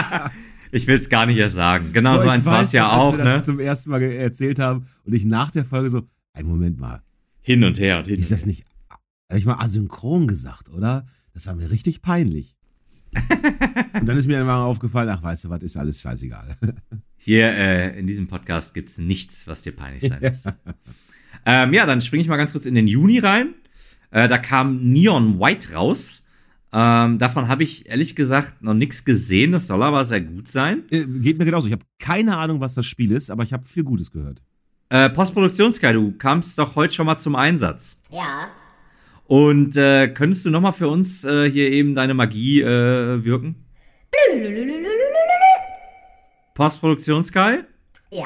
ich 0.71 0.87
will 0.87 0.99
es 0.99 1.07
gar 1.07 1.27
nicht 1.27 1.37
erst 1.37 1.53
sagen. 1.53 1.93
Genau 1.93 2.15
Boah, 2.15 2.23
so 2.23 2.29
eins 2.29 2.45
war 2.45 2.61
es 2.63 2.71
ja 2.71 2.91
auch, 2.91 3.15
wir 3.15 3.23
ne? 3.23 3.35
das 3.35 3.45
zum 3.45 3.59
ersten 3.59 3.91
Mal 3.91 4.01
erzählt 4.01 4.57
haben 4.57 4.87
und 5.03 5.13
ich 5.13 5.23
nach 5.23 5.51
der 5.51 5.65
Folge 5.65 5.91
so, 5.91 6.01
ein 6.33 6.47
Moment 6.47 6.79
mal. 6.79 7.03
Hin 7.41 7.63
und 7.63 7.79
her. 7.79 7.99
Und 7.99 8.07
hin 8.07 8.17
ist 8.17 8.31
das 8.31 8.47
nicht, 8.47 8.65
habe 9.29 9.37
ich 9.37 9.45
mal 9.45 9.63
asynchron 9.63 10.27
gesagt, 10.27 10.69
oder? 10.69 11.05
Das 11.39 11.47
war 11.47 11.55
mir 11.55 11.71
richtig 11.71 12.01
peinlich. 12.01 12.57
und 13.13 14.05
dann 14.05 14.17
ist 14.17 14.27
mir 14.27 14.41
einfach 14.41 14.57
aufgefallen, 14.57 15.07
ach, 15.07 15.23
weißt 15.23 15.45
du 15.45 15.49
was, 15.49 15.63
ist 15.63 15.77
alles 15.77 16.01
scheißegal. 16.01 16.57
Hier 17.17 17.47
äh, 17.47 17.97
in 17.97 18.07
diesem 18.07 18.27
Podcast 18.27 18.73
gibt 18.73 18.89
es 18.89 18.97
nichts, 18.97 19.47
was 19.47 19.61
dir 19.61 19.71
peinlich 19.71 20.09
sein 20.09 20.19
lässt. 20.19 20.47
ähm, 21.45 21.73
ja, 21.73 21.85
dann 21.85 22.01
springe 22.01 22.23
ich 22.23 22.27
mal 22.27 22.35
ganz 22.35 22.51
kurz 22.51 22.65
in 22.65 22.75
den 22.75 22.87
Juni 22.87 23.19
rein. 23.19 23.53
Äh, 24.11 24.27
da 24.27 24.37
kam 24.37 24.91
Neon 24.91 25.39
White 25.39 25.71
raus. 25.73 26.21
Ähm, 26.73 27.19
davon 27.19 27.47
habe 27.47 27.63
ich 27.63 27.87
ehrlich 27.87 28.17
gesagt 28.17 28.61
noch 28.61 28.73
nichts 28.73 29.05
gesehen. 29.05 29.53
Das 29.53 29.67
soll 29.67 29.81
aber 29.81 30.03
sehr 30.03 30.19
gut 30.19 30.49
sein. 30.49 30.83
Äh, 30.91 31.05
geht 31.05 31.39
mir 31.39 31.45
genauso. 31.45 31.67
Ich 31.67 31.73
habe 31.73 31.85
keine 31.99 32.35
Ahnung, 32.35 32.59
was 32.59 32.73
das 32.73 32.85
Spiel 32.85 33.13
ist, 33.13 33.31
aber 33.31 33.43
ich 33.43 33.53
habe 33.53 33.65
viel 33.65 33.85
Gutes 33.85 34.11
gehört. 34.11 34.41
Äh, 34.89 35.09
Postproduktionsguy, 35.09 35.93
du 35.93 36.11
kamst 36.17 36.59
doch 36.59 36.75
heute 36.75 36.93
schon 36.93 37.05
mal 37.05 37.17
zum 37.17 37.37
Einsatz. 37.37 37.95
Ja. 38.11 38.49
Und 39.29 39.77
äh, 39.77 40.07
könntest 40.07 40.43
du 40.43 40.49
noch 40.49 40.59
mal 40.59 40.71
für 40.71 40.87
uns 40.87 41.23
äh, 41.23 41.51
hier 41.51 41.69
eben 41.69 41.93
deine 41.93 42.15
Magie 42.15 42.61
äh, 42.61 43.23
wirken? 43.23 43.63
Postproduktionsgeil? 46.55 47.67
Ja. 48.09 48.25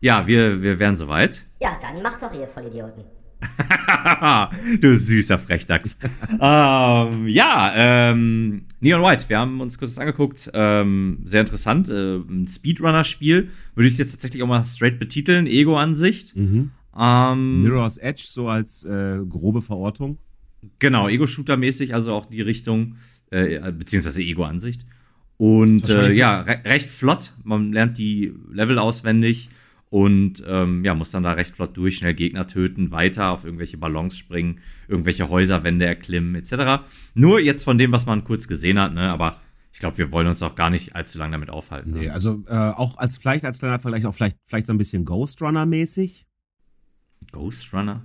Ja, 0.00 0.26
wir, 0.26 0.62
wir 0.62 0.78
wären 0.78 0.96
soweit. 0.96 1.44
Ja, 1.60 1.76
dann 1.82 2.02
mach 2.02 2.18
doch 2.18 2.32
ihr 2.32 2.46
Vollidioten. 2.46 3.04
du 4.80 4.96
süßer 4.96 5.36
Frechdachs. 5.36 5.98
ähm, 6.40 7.28
ja, 7.28 7.72
ähm, 7.76 8.64
Neon 8.80 9.02
White, 9.02 9.28
wir 9.28 9.40
haben 9.40 9.60
uns 9.60 9.78
kurz 9.78 9.98
angeguckt. 9.98 10.50
Ähm, 10.54 11.18
sehr 11.26 11.42
interessant. 11.42 11.90
Äh, 11.90 12.16
ein 12.16 12.48
Speedrunner-Spiel. 12.48 13.50
Würde 13.74 13.86
ich 13.86 13.92
es 13.92 13.98
jetzt 13.98 14.12
tatsächlich 14.12 14.42
auch 14.42 14.46
mal 14.46 14.64
straight 14.64 14.98
betiteln. 14.98 15.46
Ego-Ansicht. 15.46 16.34
Mhm. 16.34 16.70
Ähm, 16.96 17.62
Mirror's 17.62 17.98
Edge, 17.98 18.24
so 18.26 18.48
als 18.48 18.84
äh, 18.84 19.20
grobe 19.28 19.62
Verortung. 19.62 20.18
Genau, 20.78 21.08
Ego-Shooter-mäßig, 21.08 21.94
also 21.94 22.12
auch 22.12 22.26
die 22.26 22.42
Richtung, 22.42 22.96
äh, 23.30 23.72
beziehungsweise 23.72 24.22
Ego-Ansicht. 24.22 24.84
Und 25.36 25.88
äh, 25.88 26.12
ja, 26.12 26.42
re 26.42 26.60
recht 26.64 26.90
flott. 26.90 27.32
Man 27.44 27.72
lernt 27.72 27.96
die 27.96 28.34
Level 28.52 28.78
auswendig 28.78 29.48
und 29.88 30.42
ähm, 30.46 30.84
ja, 30.84 30.94
muss 30.94 31.10
dann 31.10 31.22
da 31.22 31.32
recht 31.32 31.56
flott 31.56 31.76
durch, 31.76 31.96
schnell 31.96 32.14
Gegner 32.14 32.46
töten, 32.46 32.90
weiter 32.90 33.30
auf 33.30 33.44
irgendwelche 33.44 33.78
Ballons 33.78 34.18
springen, 34.18 34.60
irgendwelche 34.86 35.30
Häuserwände 35.30 35.86
erklimmen, 35.86 36.34
etc. 36.34 36.84
Nur 37.14 37.40
jetzt 37.40 37.64
von 37.64 37.78
dem, 37.78 37.90
was 37.90 38.04
man 38.04 38.22
kurz 38.24 38.48
gesehen 38.48 38.78
hat, 38.78 38.92
ne, 38.92 39.10
aber 39.10 39.40
ich 39.72 39.78
glaube, 39.78 39.98
wir 39.98 40.12
wollen 40.12 40.26
uns 40.26 40.42
auch 40.42 40.56
gar 40.56 40.68
nicht 40.68 40.94
allzu 40.94 41.18
lange 41.18 41.32
damit 41.32 41.50
aufhalten. 41.50 41.92
Nee, 41.92 42.10
also 42.10 42.42
äh, 42.46 42.54
auch 42.54 42.98
als 42.98 43.18
vielleicht 43.18 43.44
als 43.44 43.58
kleiner 43.60 43.78
Vergleich 43.78 44.04
auch 44.04 44.14
vielleicht, 44.14 44.36
vielleicht 44.44 44.66
so 44.66 44.74
ein 44.74 44.78
bisschen 44.78 45.04
Ghost 45.04 45.40
Runner-mäßig. 45.42 46.26
Ghost 47.32 47.72
Runner? 47.72 48.02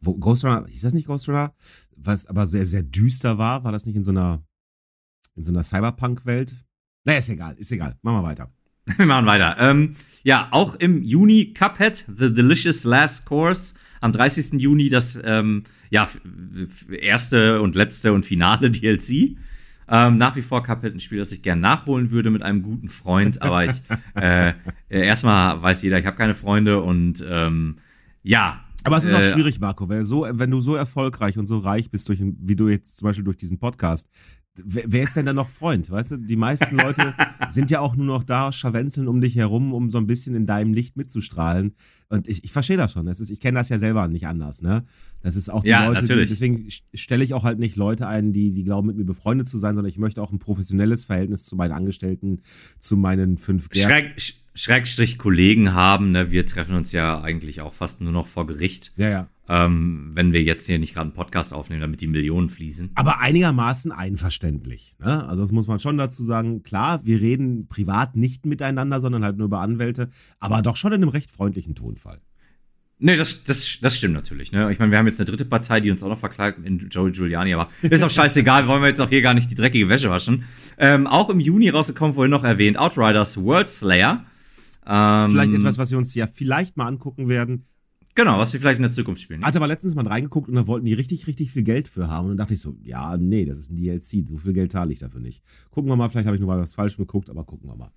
Wo, 0.00 0.14
Ghost 0.14 0.44
Runner, 0.44 0.66
hieß 0.66 0.82
das 0.82 0.94
nicht 0.94 1.06
Ghost 1.06 1.28
Runner? 1.28 1.52
Was 1.96 2.26
aber 2.26 2.46
sehr, 2.46 2.64
sehr 2.64 2.82
düster 2.82 3.38
war, 3.38 3.64
war 3.64 3.72
das 3.72 3.86
nicht 3.86 3.96
in 3.96 4.04
so 4.04 4.10
einer, 4.10 4.42
in 5.34 5.44
so 5.44 5.52
einer 5.52 5.62
Cyberpunk-Welt? 5.62 6.54
Naja, 7.04 7.18
ist 7.18 7.28
egal, 7.28 7.54
ist 7.58 7.72
egal. 7.72 7.96
Machen 8.02 8.18
wir 8.18 8.24
weiter. 8.24 8.52
Wir 8.96 9.06
machen 9.06 9.26
weiter. 9.26 9.56
Ähm, 9.58 9.96
ja, 10.22 10.48
auch 10.50 10.74
im 10.76 11.02
Juni 11.02 11.52
Cuphead, 11.52 12.06
The 12.06 12.32
Delicious 12.32 12.84
Last 12.84 13.26
Course. 13.26 13.74
Am 14.00 14.12
30. 14.12 14.54
Juni 14.54 14.88
das 14.88 15.18
ähm, 15.22 15.64
ja, 15.90 16.08
erste 16.88 17.60
und 17.60 17.74
letzte 17.74 18.12
und 18.12 18.24
finale 18.24 18.70
DLC. 18.70 19.36
Ähm, 19.90 20.18
nach 20.18 20.36
wie 20.36 20.42
vor 20.42 20.62
Cuphead 20.62 20.94
ein 20.94 21.00
Spiel, 21.00 21.18
das 21.18 21.32
ich 21.32 21.42
gerne 21.42 21.62
nachholen 21.62 22.10
würde 22.10 22.30
mit 22.30 22.42
einem 22.42 22.62
guten 22.62 22.88
Freund, 22.88 23.40
aber 23.40 23.64
ich 23.64 23.82
äh, 24.14 24.52
erstmal 24.90 25.62
weiß 25.62 25.80
jeder, 25.82 25.98
ich 25.98 26.04
habe 26.04 26.16
keine 26.16 26.34
Freunde 26.34 26.82
und 26.82 27.24
ähm, 27.26 27.78
ja. 28.28 28.60
Aber 28.84 28.96
es 28.96 29.04
ist 29.04 29.12
auch 29.12 29.20
äh, 29.20 29.32
schwierig, 29.32 29.58
Marco, 29.58 29.88
weil 29.88 30.04
so, 30.04 30.26
wenn 30.30 30.50
du 30.50 30.60
so 30.60 30.76
erfolgreich 30.76 31.36
und 31.36 31.46
so 31.46 31.58
reich 31.58 31.90
bist, 31.90 32.08
durch, 32.08 32.22
wie 32.22 32.56
du 32.56 32.68
jetzt 32.68 32.98
zum 32.98 33.06
Beispiel 33.06 33.24
durch 33.24 33.36
diesen 33.36 33.58
Podcast, 33.58 34.08
wer, 34.54 34.84
wer 34.86 35.02
ist 35.02 35.16
denn 35.16 35.26
da 35.26 35.32
noch 35.32 35.48
Freund? 35.48 35.90
Weißt 35.90 36.12
du, 36.12 36.16
die 36.18 36.36
meisten 36.36 36.76
Leute 36.76 37.14
sind 37.48 37.70
ja 37.70 37.80
auch 37.80 37.96
nur 37.96 38.06
noch 38.06 38.24
da, 38.24 38.52
scharwenzeln 38.52 39.08
um 39.08 39.20
dich 39.20 39.34
herum, 39.36 39.72
um 39.72 39.90
so 39.90 39.98
ein 39.98 40.06
bisschen 40.06 40.34
in 40.34 40.46
deinem 40.46 40.72
Licht 40.74 40.96
mitzustrahlen. 40.96 41.74
Und 42.08 42.28
ich, 42.28 42.44
ich 42.44 42.52
verstehe 42.52 42.76
das 42.76 42.92
schon. 42.92 43.06
Das 43.06 43.20
ist, 43.20 43.30
ich 43.30 43.40
kenne 43.40 43.58
das 43.58 43.68
ja 43.68 43.78
selber 43.78 44.06
nicht 44.08 44.26
anders, 44.26 44.62
ne? 44.62 44.84
Das 45.22 45.34
ist 45.34 45.48
auch 45.48 45.64
die 45.64 45.70
ja, 45.70 45.86
Leute, 45.86 46.02
natürlich. 46.02 46.26
die, 46.26 46.28
deswegen 46.28 46.68
stelle 46.94 47.24
ich 47.24 47.34
auch 47.34 47.44
halt 47.44 47.58
nicht 47.58 47.76
Leute 47.76 48.06
ein, 48.06 48.32
die, 48.32 48.52
die 48.52 48.64
glauben, 48.64 48.86
mit 48.86 48.96
mir 48.96 49.04
befreundet 49.04 49.48
zu 49.48 49.58
sein, 49.58 49.74
sondern 49.74 49.88
ich 49.88 49.98
möchte 49.98 50.22
auch 50.22 50.32
ein 50.32 50.38
professionelles 50.38 51.06
Verhältnis 51.06 51.44
zu 51.44 51.56
meinen 51.56 51.72
Angestellten, 51.72 52.42
zu 52.78 52.96
meinen 52.96 53.38
fünf 53.38 53.68
Schreck, 53.72 54.14
Schrägstrich 54.58 55.18
Kollegen 55.18 55.72
haben, 55.72 56.10
ne? 56.10 56.30
Wir 56.30 56.44
treffen 56.46 56.74
uns 56.74 56.92
ja 56.92 57.20
eigentlich 57.20 57.60
auch 57.60 57.74
fast 57.74 58.00
nur 58.00 58.12
noch 58.12 58.26
vor 58.26 58.46
Gericht. 58.46 58.92
Ja, 58.96 59.08
ja 59.08 59.28
ähm, 59.48 60.10
wenn 60.14 60.32
wir 60.32 60.42
jetzt 60.42 60.66
hier 60.66 60.78
nicht 60.78 60.94
gerade 60.94 61.06
einen 61.06 61.14
Podcast 61.14 61.54
aufnehmen, 61.54 61.80
damit 61.80 62.00
die 62.00 62.06
Millionen 62.06 62.50
fließen. 62.50 62.90
Aber 62.94 63.20
einigermaßen 63.20 63.92
einverständlich. 63.92 64.94
Ne? 65.00 65.26
Also 65.26 65.42
das 65.42 65.52
muss 65.52 65.66
man 65.66 65.80
schon 65.80 65.96
dazu 65.96 66.22
sagen. 66.22 66.62
Klar, 66.62 67.04
wir 67.04 67.20
reden 67.20 67.66
privat 67.66 68.14
nicht 68.14 68.44
miteinander, 68.44 69.00
sondern 69.00 69.24
halt 69.24 69.38
nur 69.38 69.46
über 69.46 69.60
Anwälte, 69.60 70.10
aber 70.38 70.60
doch 70.60 70.76
schon 70.76 70.92
in 70.92 71.02
einem 71.02 71.08
recht 71.08 71.30
freundlichen 71.30 71.74
Tonfall. 71.74 72.20
Nee, 73.00 73.16
das, 73.16 73.44
das, 73.44 73.78
das 73.80 73.96
stimmt 73.96 74.14
natürlich. 74.14 74.50
Ne? 74.50 74.72
Ich 74.72 74.80
meine, 74.80 74.90
wir 74.90 74.98
haben 74.98 75.06
jetzt 75.06 75.20
eine 75.20 75.26
dritte 75.26 75.44
Partei, 75.44 75.80
die 75.80 75.90
uns 75.90 76.02
auch 76.02 76.08
noch 76.08 76.18
verklagt, 76.18 76.58
in 76.64 76.88
Joey 76.90 77.12
Giuliani, 77.12 77.54
aber 77.54 77.70
ist 77.82 78.02
auch 78.02 78.10
scheißegal, 78.10 78.66
wollen 78.66 78.82
wir 78.82 78.88
jetzt 78.88 79.00
auch 79.00 79.08
hier 79.08 79.22
gar 79.22 79.34
nicht 79.34 79.50
die 79.50 79.54
dreckige 79.54 79.88
Wäsche 79.88 80.10
waschen. 80.10 80.44
Ähm, 80.78 81.06
auch 81.06 81.30
im 81.30 81.38
Juni 81.38 81.68
rausgekommen, 81.68 82.14
vorhin 82.14 82.32
noch 82.32 82.42
erwähnt, 82.42 82.76
Outriders 82.76 83.36
World 83.40 83.68
Slayer. 83.68 84.26
Ähm, 84.88 85.30
vielleicht 85.30 85.52
etwas, 85.52 85.78
was 85.78 85.90
wir 85.90 85.98
uns 85.98 86.14
ja 86.14 86.26
vielleicht 86.26 86.76
mal 86.76 86.86
angucken 86.86 87.28
werden. 87.28 87.66
Genau, 88.14 88.38
was 88.38 88.52
wir 88.52 88.58
vielleicht 88.58 88.78
in 88.78 88.82
der 88.82 88.92
Zukunft 88.92 89.22
spielen. 89.22 89.44
Hatte 89.44 89.58
aber 89.58 89.68
letztens 89.68 89.94
mal 89.94 90.06
reingeguckt 90.06 90.48
und 90.48 90.56
da 90.56 90.66
wollten 90.66 90.86
die 90.86 90.94
richtig, 90.94 91.26
richtig 91.28 91.52
viel 91.52 91.62
Geld 91.62 91.86
für 91.86 92.08
haben. 92.08 92.24
Und 92.24 92.30
dann 92.30 92.38
dachte 92.38 92.54
ich 92.54 92.60
so, 92.60 92.76
ja, 92.82 93.16
nee, 93.16 93.44
das 93.44 93.58
ist 93.58 93.70
ein 93.70 93.76
DLC. 93.76 94.26
So 94.26 94.38
viel 94.38 94.54
Geld 94.54 94.72
zahle 94.72 94.92
ich 94.92 94.98
dafür 94.98 95.20
nicht. 95.20 95.42
Gucken 95.70 95.88
wir 95.88 95.94
mal, 95.94 96.08
vielleicht 96.08 96.26
habe 96.26 96.34
ich 96.34 96.40
nur 96.40 96.48
mal 96.48 96.58
was 96.58 96.72
falsch 96.72 96.96
geguckt, 96.96 97.30
aber 97.30 97.44
gucken 97.44 97.68
wir 97.68 97.76
mal. 97.76 97.92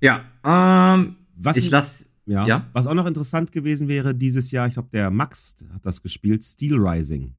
Ja, 0.00 0.24
ähm, 0.44 1.16
was 1.36 1.56
ich 1.56 1.70
lasse. 1.70 2.04
Ja, 2.26 2.44
ja, 2.44 2.68
Was 2.72 2.88
auch 2.88 2.94
noch 2.94 3.06
interessant 3.06 3.52
gewesen 3.52 3.86
wäre 3.86 4.12
dieses 4.12 4.50
Jahr, 4.50 4.66
ich 4.66 4.74
glaube, 4.74 4.88
der 4.92 5.10
Max 5.10 5.54
hat 5.72 5.86
das 5.86 6.02
gespielt, 6.02 6.42
Steel 6.42 6.76
Rising. 6.76 7.36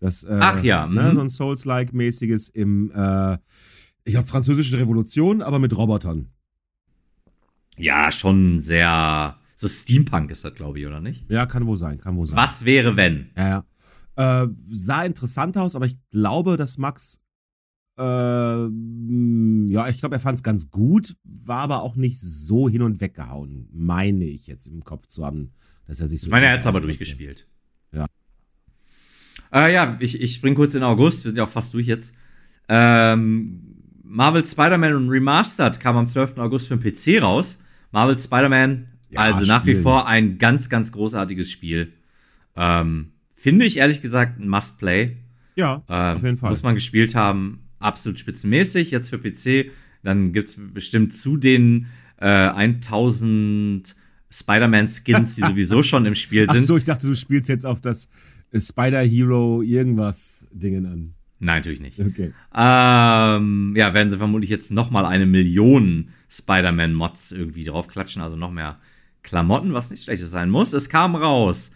Das, 0.00 0.24
äh, 0.24 0.38
Ach 0.40 0.64
ja. 0.64 0.86
Ne, 0.86 1.02
mhm. 1.02 1.14
so 1.14 1.20
ein 1.20 1.28
Souls-like-mäßiges 1.28 2.48
im, 2.48 2.90
äh, 2.92 3.36
ich 4.04 4.16
habe 4.16 4.26
französische 4.26 4.78
Revolution, 4.78 5.42
aber 5.42 5.58
mit 5.58 5.76
Robotern. 5.76 6.30
Ja, 7.80 8.12
schon 8.12 8.62
sehr 8.62 9.40
so 9.60 9.68
Steampunk 9.68 10.30
ist 10.30 10.42
das, 10.42 10.54
glaube 10.54 10.80
ich, 10.80 10.86
oder 10.86 11.02
nicht? 11.02 11.30
Ja, 11.30 11.44
kann 11.44 11.66
wohl 11.66 11.76
sein, 11.76 11.98
kann 11.98 12.16
wohl 12.16 12.24
sein. 12.24 12.38
Was 12.38 12.64
wäre, 12.64 12.96
wenn? 12.96 13.28
Ja, 13.36 13.64
ja. 14.16 14.44
Äh, 14.44 14.48
sah 14.70 15.04
interessant 15.04 15.58
aus, 15.58 15.76
aber 15.76 15.84
ich 15.84 15.98
glaube, 16.10 16.56
dass 16.56 16.78
Max, 16.78 17.20
äh, 17.98 18.02
ja, 18.02 19.88
ich 19.88 20.00
glaube, 20.00 20.16
er 20.16 20.20
fand 20.20 20.38
es 20.38 20.42
ganz 20.42 20.70
gut, 20.70 21.14
war 21.24 21.58
aber 21.58 21.82
auch 21.82 21.94
nicht 21.94 22.18
so 22.18 22.70
hin 22.70 22.80
und 22.80 23.02
weg 23.02 23.14
gehauen, 23.14 23.68
meine 23.70 24.24
ich 24.24 24.46
jetzt 24.46 24.66
im 24.66 24.80
Kopf 24.80 25.06
zu 25.08 25.26
haben, 25.26 25.52
dass 25.86 26.00
er 26.00 26.08
sich 26.08 26.22
so. 26.22 26.28
Ich 26.28 26.30
meine, 26.30 26.46
er 26.46 26.52
hat 26.52 26.60
es 26.60 26.66
aber 26.66 26.80
durchgespielt. 26.80 27.46
Ja. 27.92 28.06
Äh, 29.52 29.74
ja, 29.74 29.98
ich, 30.00 30.18
ich 30.18 30.36
spring 30.36 30.54
kurz 30.54 30.74
in 30.74 30.82
August, 30.82 31.24
wir 31.24 31.32
sind 31.32 31.36
ja 31.36 31.44
auch 31.44 31.50
fast 31.50 31.74
durch 31.74 31.86
jetzt. 31.86 32.14
Ähm, 32.66 33.76
Marvel 34.04 34.46
Spider-Man 34.46 35.06
Remastered 35.10 35.78
kam 35.80 35.98
am 35.98 36.08
12. 36.08 36.38
August 36.38 36.68
für 36.68 36.78
den 36.78 36.82
PC 36.82 37.22
raus. 37.22 37.58
Marvel 37.92 38.18
Spider-Man 38.18 38.90
ja, 39.10 39.20
also 39.20 39.44
nach 39.44 39.66
wie 39.66 39.74
vor 39.74 40.06
ein 40.06 40.38
ganz, 40.38 40.68
ganz 40.68 40.92
großartiges 40.92 41.50
Spiel. 41.50 41.92
Ähm, 42.56 43.12
finde 43.34 43.64
ich 43.64 43.78
ehrlich 43.78 44.02
gesagt 44.02 44.38
ein 44.38 44.48
Must-Play. 44.48 45.16
Ja, 45.56 45.82
ähm, 45.88 46.16
auf 46.16 46.22
jeden 46.22 46.36
Fall. 46.36 46.50
Muss 46.50 46.62
man 46.62 46.74
gespielt 46.74 47.14
haben. 47.14 47.64
Absolut 47.80 48.18
spitzenmäßig. 48.18 48.90
Jetzt 48.92 49.08
für 49.08 49.18
PC. 49.18 49.72
Dann 50.02 50.32
gibt 50.32 50.50
es 50.50 50.56
bestimmt 50.58 51.14
zu 51.14 51.36
den 51.36 51.86
äh, 52.18 52.26
1000 52.26 53.96
Spider-Man-Skins, 54.30 55.34
die 55.34 55.42
sowieso 55.48 55.82
schon 55.82 56.06
im 56.06 56.14
Spiel 56.14 56.48
sind. 56.48 56.60
Ach 56.62 56.66
so, 56.66 56.76
ich 56.76 56.84
dachte, 56.84 57.08
du 57.08 57.14
spielst 57.14 57.48
jetzt 57.48 57.66
auf 57.66 57.80
das 57.80 58.08
Spider-Hero 58.54 59.62
irgendwas 59.62 60.46
Dingen 60.52 60.86
an. 60.86 61.14
Nein, 61.40 61.58
natürlich 61.58 61.80
nicht. 61.80 61.98
Okay. 61.98 62.32
Ähm, 62.54 63.74
ja, 63.76 63.94
werden 63.94 64.10
sie 64.10 64.18
vermutlich 64.18 64.50
jetzt 64.50 64.70
noch 64.70 64.90
mal 64.90 65.06
eine 65.06 65.26
Million 65.26 66.10
Spider-Man-Mods 66.28 67.32
irgendwie 67.32 67.64
draufklatschen, 67.64 68.22
also 68.22 68.36
noch 68.36 68.50
mehr 68.50 68.78
Klamotten, 69.22 69.72
was 69.72 69.90
nicht 69.90 70.04
schlechtes 70.04 70.30
sein 70.30 70.50
muss. 70.50 70.72
Es 70.74 70.88
kam 70.90 71.16
raus 71.16 71.72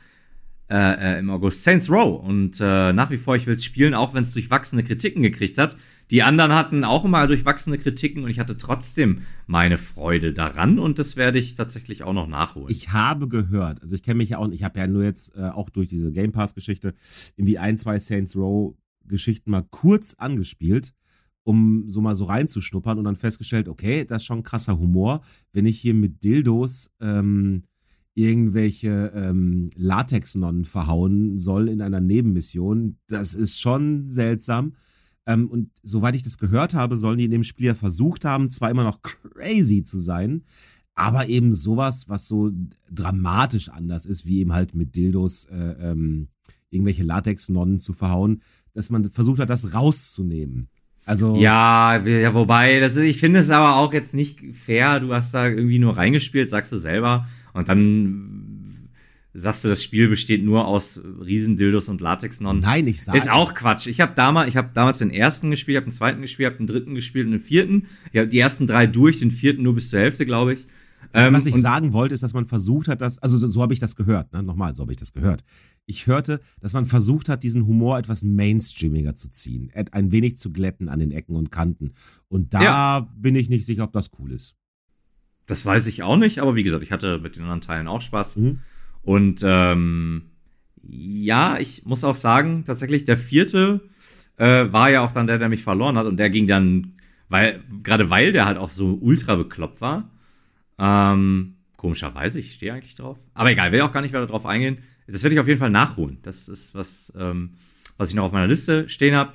äh, 0.71 0.77
äh, 1.17 1.19
im 1.19 1.31
August 1.31 1.63
Saints 1.63 1.91
Row 1.91 2.23
und 2.23 2.61
äh, 2.61 2.93
nach 2.93 3.11
wie 3.11 3.17
vor, 3.17 3.37
ich 3.37 3.47
will 3.47 3.57
es 3.57 3.65
spielen, 3.65 3.95
auch 3.95 4.15
wenn 4.15 4.23
es 4.23 4.33
durchwachsene 4.33 4.85
Kritiken 4.85 5.23
gekriegt 5.23 5.59
hat. 5.59 5.77
Die 6.11 6.23
anderen 6.23 6.53
hatten 6.53 6.85
auch 6.85 7.05
immer 7.05 7.27
durchwachsene 7.27 7.79
Kritiken 7.79 8.25
und 8.25 8.31
ich 8.31 8.39
hatte 8.39 8.57
trotzdem 8.59 9.23
meine 9.47 9.79
Freude 9.79 10.33
daran 10.33 10.79
und 10.79 10.99
das 10.99 11.17
werde 11.17 11.39
ich 11.39 11.55
tatsächlich 11.55 12.03
auch 12.03 12.13
noch 12.13 12.27
nachholen. 12.27 12.71
Ich 12.71 12.93
habe 12.93 13.29
gehört, 13.29 13.83
also 13.83 13.95
ich 13.95 14.03
kenne 14.03 14.17
mich 14.17 14.31
ja 14.31 14.39
auch, 14.39 14.51
ich 14.51 14.65
habe 14.65 14.79
ja 14.79 14.87
nur 14.87 15.05
jetzt 15.05 15.37
äh, 15.37 15.43
auch 15.43 15.71
durch 15.71 15.89
diese 15.89 16.13
Game 16.13 16.33
Pass 16.33 16.55
Geschichte 16.55 16.95
irgendwie 17.37 17.59
ein, 17.59 17.77
zwei 17.77 17.99
Saints 17.99 18.37
Row 18.37 18.75
Geschichten 19.07 19.51
mal 19.51 19.67
kurz 19.71 20.15
angespielt 20.15 20.93
um 21.45 21.85
so 21.87 22.01
mal 22.01 22.17
so 22.17 22.25
reinzuschnuppern 22.25 22.99
und 22.99 23.05
dann 23.05 23.17
festgestellt, 23.17 23.69
okay, 23.69 24.05
das 24.05 24.23
ist 24.23 24.27
schon 24.27 24.43
krasser 24.43 24.79
Humor, 24.79 25.21
wenn 25.53 25.67
ich 25.67 25.79
hier 25.79 25.95
mit 25.95 26.25
Dildos 26.25 26.91
ähm, 27.01 27.65
irgendwelche 28.15 29.13
ähm, 29.15 29.71
Latex-Nonnen 29.75 30.65
verhauen 30.65 31.37
soll 31.37 31.69
in 31.69 31.83
einer 31.83 32.01
Nebenmission. 32.01 32.97
Das 33.09 33.35
ist 33.35 33.61
schon 33.61 34.11
seltsam. 34.11 34.75
Ähm, 35.27 35.49
und 35.49 35.71
soweit 35.83 36.15
ich 36.15 36.23
das 36.23 36.39
gehört 36.39 36.75
habe, 36.75 36.97
sollen 36.97 37.19
die 37.19 37.25
in 37.25 37.31
dem 37.31 37.45
Spiel 37.45 37.67
ja 37.67 37.75
versucht 37.75 38.25
haben, 38.25 38.49
zwar 38.49 38.71
immer 38.71 38.85
noch 38.85 39.03
crazy 39.03 39.83
zu 39.83 39.99
sein, 39.99 40.45
aber 40.95 41.29
eben 41.29 41.53
sowas, 41.53 42.09
was 42.09 42.29
so 42.29 42.53
dramatisch 42.91 43.69
anders 43.69 44.07
ist, 44.07 44.27
wie 44.27 44.39
eben 44.39 44.53
halt 44.53 44.75
mit 44.75 44.97
Dildos 44.97 45.47
äh, 45.47 45.91
ähm, 45.91 46.29
irgendwelche 46.71 47.03
Latex-Nonnen 47.03 47.81
zu 47.81 47.93
verhauen, 47.93 48.43
dass 48.75 48.91
man 48.91 49.09
versucht 49.11 49.41
hat, 49.41 49.51
das 49.51 49.75
rauszunehmen. 49.75 50.69
Also 51.07 51.37
ja, 51.37 51.99
ja, 52.05 52.35
wobei, 52.35 52.81
das 52.81 52.97
ist, 52.97 53.03
ich 53.03 53.19
finde 53.19 53.41
es 53.41 53.51
aber 53.51 53.77
auch 53.77 53.93
jetzt 53.93 54.15
nicht 54.15 54.41
fair. 54.55 55.01
Du 55.01 55.13
hast 55.13 55.35
da 55.35 55.49
irgendwie 55.49 55.79
nur 55.79 55.97
reingespielt, 55.97 56.49
sagst 56.49 56.73
du 56.73 56.77
selber, 56.79 57.27
und 57.53 57.69
dann 57.69 58.89
sagst 59.35 59.65
du, 59.65 59.69
das 59.69 59.83
Spiel 59.83 60.09
besteht 60.09 60.45
nur 60.45 60.67
aus 60.67 61.01
Riesendildos 61.25 61.89
und 61.89 62.01
Latexnonnen. 62.01 62.63
Nein, 62.63 62.87
ich 62.87 63.03
sage 63.03 63.19
Ist 63.19 63.29
auch 63.29 63.55
Quatsch. 63.55 63.87
Ich 63.87 64.01
habe 64.01 64.13
damals, 64.15 64.49
ich 64.49 64.57
habe 64.57 64.71
damals 64.73 64.99
den 64.99 65.11
ersten 65.11 65.51
gespielt, 65.51 65.77
habe 65.77 65.91
den 65.91 65.93
zweiten 65.93 66.23
gespielt, 66.23 66.47
habe 66.47 66.59
den 66.59 66.69
dritten 66.69 66.95
gespielt 66.95 67.27
und 67.27 67.33
den 67.33 67.41
vierten. 67.41 67.87
Ich 68.13 68.19
habe 68.19 68.29
die 68.29 68.39
ersten 68.39 68.67
drei 68.67 68.87
durch, 68.87 69.19
den 69.19 69.33
vierten 69.33 69.63
nur 69.63 69.75
bis 69.75 69.91
zur 69.91 69.99
Hälfte, 70.01 70.25
glaube 70.25 70.55
ich. 70.55 70.67
Ähm, 71.13 71.35
Was 71.35 71.47
ich 71.47 71.55
sagen 71.57 71.93
wollte, 71.93 72.15
ist, 72.15 72.23
dass 72.23 72.35
man 72.35 72.47
versucht 72.47 72.89
hat, 72.89 73.01
dass, 73.01 73.19
also 73.19 73.39
so, 73.39 73.47
so 73.47 73.63
habe 73.63 73.73
ich 73.73 73.81
das 73.81 73.97
gehört, 73.97 74.33
ne? 74.33 74.43
nochmal, 74.43 74.75
so 74.75 74.83
habe 74.83 74.93
ich 74.93 74.99
das 74.99 75.13
gehört. 75.13 75.43
Ich 75.87 76.07
hörte, 76.07 76.41
dass 76.61 76.73
man 76.73 76.87
versucht 76.87 77.29
hat, 77.29 77.43
diesen 77.43 77.67
Humor 77.67 77.99
etwas 77.99 78.25
mainstreamiger 78.25 79.15
zu 79.15 79.31
ziehen, 79.31 79.71
ein 79.93 80.13
wenig 80.13 80.37
zu 80.37 80.53
glätten 80.53 80.89
an 80.89 80.99
den 80.99 81.11
Ecken 81.11 81.37
und 81.37 81.51
Kanten. 81.51 81.93
Und 82.29 82.55
da 82.55 82.63
ja. 82.63 83.09
bin 83.17 83.35
ich 83.35 83.49
nicht 83.49 83.67
sicher, 83.67 83.85
ob 83.85 83.93
das 83.93 84.11
cool 84.19 84.33
ist. 84.33 84.57
Das 85.47 85.67
weiß 85.67 85.87
ich 85.89 86.03
auch 86.03 86.17
nicht, 86.17 86.39
aber 86.39 86.55
wie 86.55 86.63
gesagt, 86.63 86.83
ich 86.83 86.93
hatte 86.93 87.19
mit 87.19 87.37
den 87.37 87.43
anderen 87.43 87.61
Teilen 87.61 87.89
auch 87.89 88.01
Spaß. 88.01 88.37
Mhm. 88.37 88.61
Und 89.03 89.43
ähm, 89.45 90.31
ja, 90.83 91.59
ich 91.59 91.85
muss 91.85 92.05
auch 92.05 92.17
sagen, 92.17 92.65
tatsächlich, 92.67 93.05
der 93.05 93.17
vierte 93.17 93.81
äh, 94.37 94.73
war 94.73 94.91
ja 94.91 95.05
auch 95.05 95.13
dann 95.13 95.27
der, 95.27 95.39
der 95.39 95.49
mich 95.49 95.63
verloren 95.63 95.97
hat 95.97 96.07
und 96.07 96.17
der 96.17 96.31
ging 96.31 96.47
dann, 96.47 96.95
weil, 97.29 97.61
gerade 97.83 98.11
weil 98.11 98.33
der 98.33 98.47
halt 98.47 98.59
auch 98.59 98.71
so 98.71 98.99
ultra 99.01 99.37
bekloppt 99.37 99.81
war. 99.81 100.11
Ähm, 100.79 101.57
komischerweise, 101.77 102.41
ich 102.41 102.55
stehe 102.55 102.73
eigentlich 102.73 102.95
drauf. 102.95 103.19
Aber 103.35 103.51
egal, 103.51 103.73
will 103.73 103.81
auch 103.83 103.93
gar 103.93 104.01
nicht 104.01 104.15
weiter 104.15 104.27
drauf 104.27 104.47
eingehen. 104.47 104.79
Das 105.07 105.23
werde 105.23 105.35
ich 105.35 105.41
auf 105.41 105.49
jeden 105.49 105.61
Fall 105.61 105.71
nachholen. 105.71 106.19
Das 106.23 106.49
ist 106.49 106.75
was, 106.75 107.13
ähm, 107.19 107.55
was 107.97 108.09
ich 108.09 108.15
noch 108.15 108.25
auf 108.25 108.33
meiner 108.33 108.47
Liste 108.47 108.89
stehen 108.89 109.15
habe. 109.15 109.35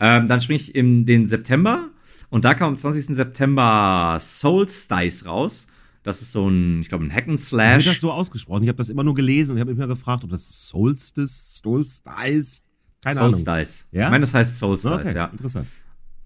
Ähm, 0.00 0.26
dann 0.26 0.40
springe 0.40 0.60
ich 0.60 0.74
in 0.74 1.06
den 1.06 1.26
September 1.26 1.90
und 2.30 2.44
da 2.44 2.54
kam 2.54 2.70
am 2.70 2.78
20. 2.78 3.14
September 3.14 4.18
Soulstice 4.20 5.26
raus. 5.26 5.66
Das 6.02 6.22
ist 6.22 6.32
so 6.32 6.48
ein, 6.48 6.80
ich 6.80 6.88
glaube, 6.88 7.04
ein 7.04 7.12
Hack 7.12 7.28
and 7.28 7.40
Slash. 7.40 7.84
Wird 7.84 7.94
das 7.94 8.00
so 8.00 8.10
ausgesprochen? 8.10 8.64
Ich 8.64 8.68
habe 8.68 8.78
das 8.78 8.88
immer 8.88 9.04
nur 9.04 9.14
gelesen 9.14 9.52
und 9.52 9.58
ich 9.58 9.60
habe 9.60 9.74
mal 9.74 9.86
gefragt, 9.86 10.24
ob 10.24 10.30
das 10.30 10.68
Solstice, 10.70 11.60
Soulstice, 11.60 12.62
keine 13.02 13.20
Soulstice. 13.20 13.20
Ahnung. 13.20 13.34
Soulstice. 13.44 13.86
Ja? 13.92 14.04
Ich 14.06 14.10
meine, 14.10 14.22
das 14.22 14.34
heißt 14.34 14.58
Soulstice, 14.58 14.92
okay, 14.92 15.14
ja. 15.14 15.26
Interessant. 15.26 15.66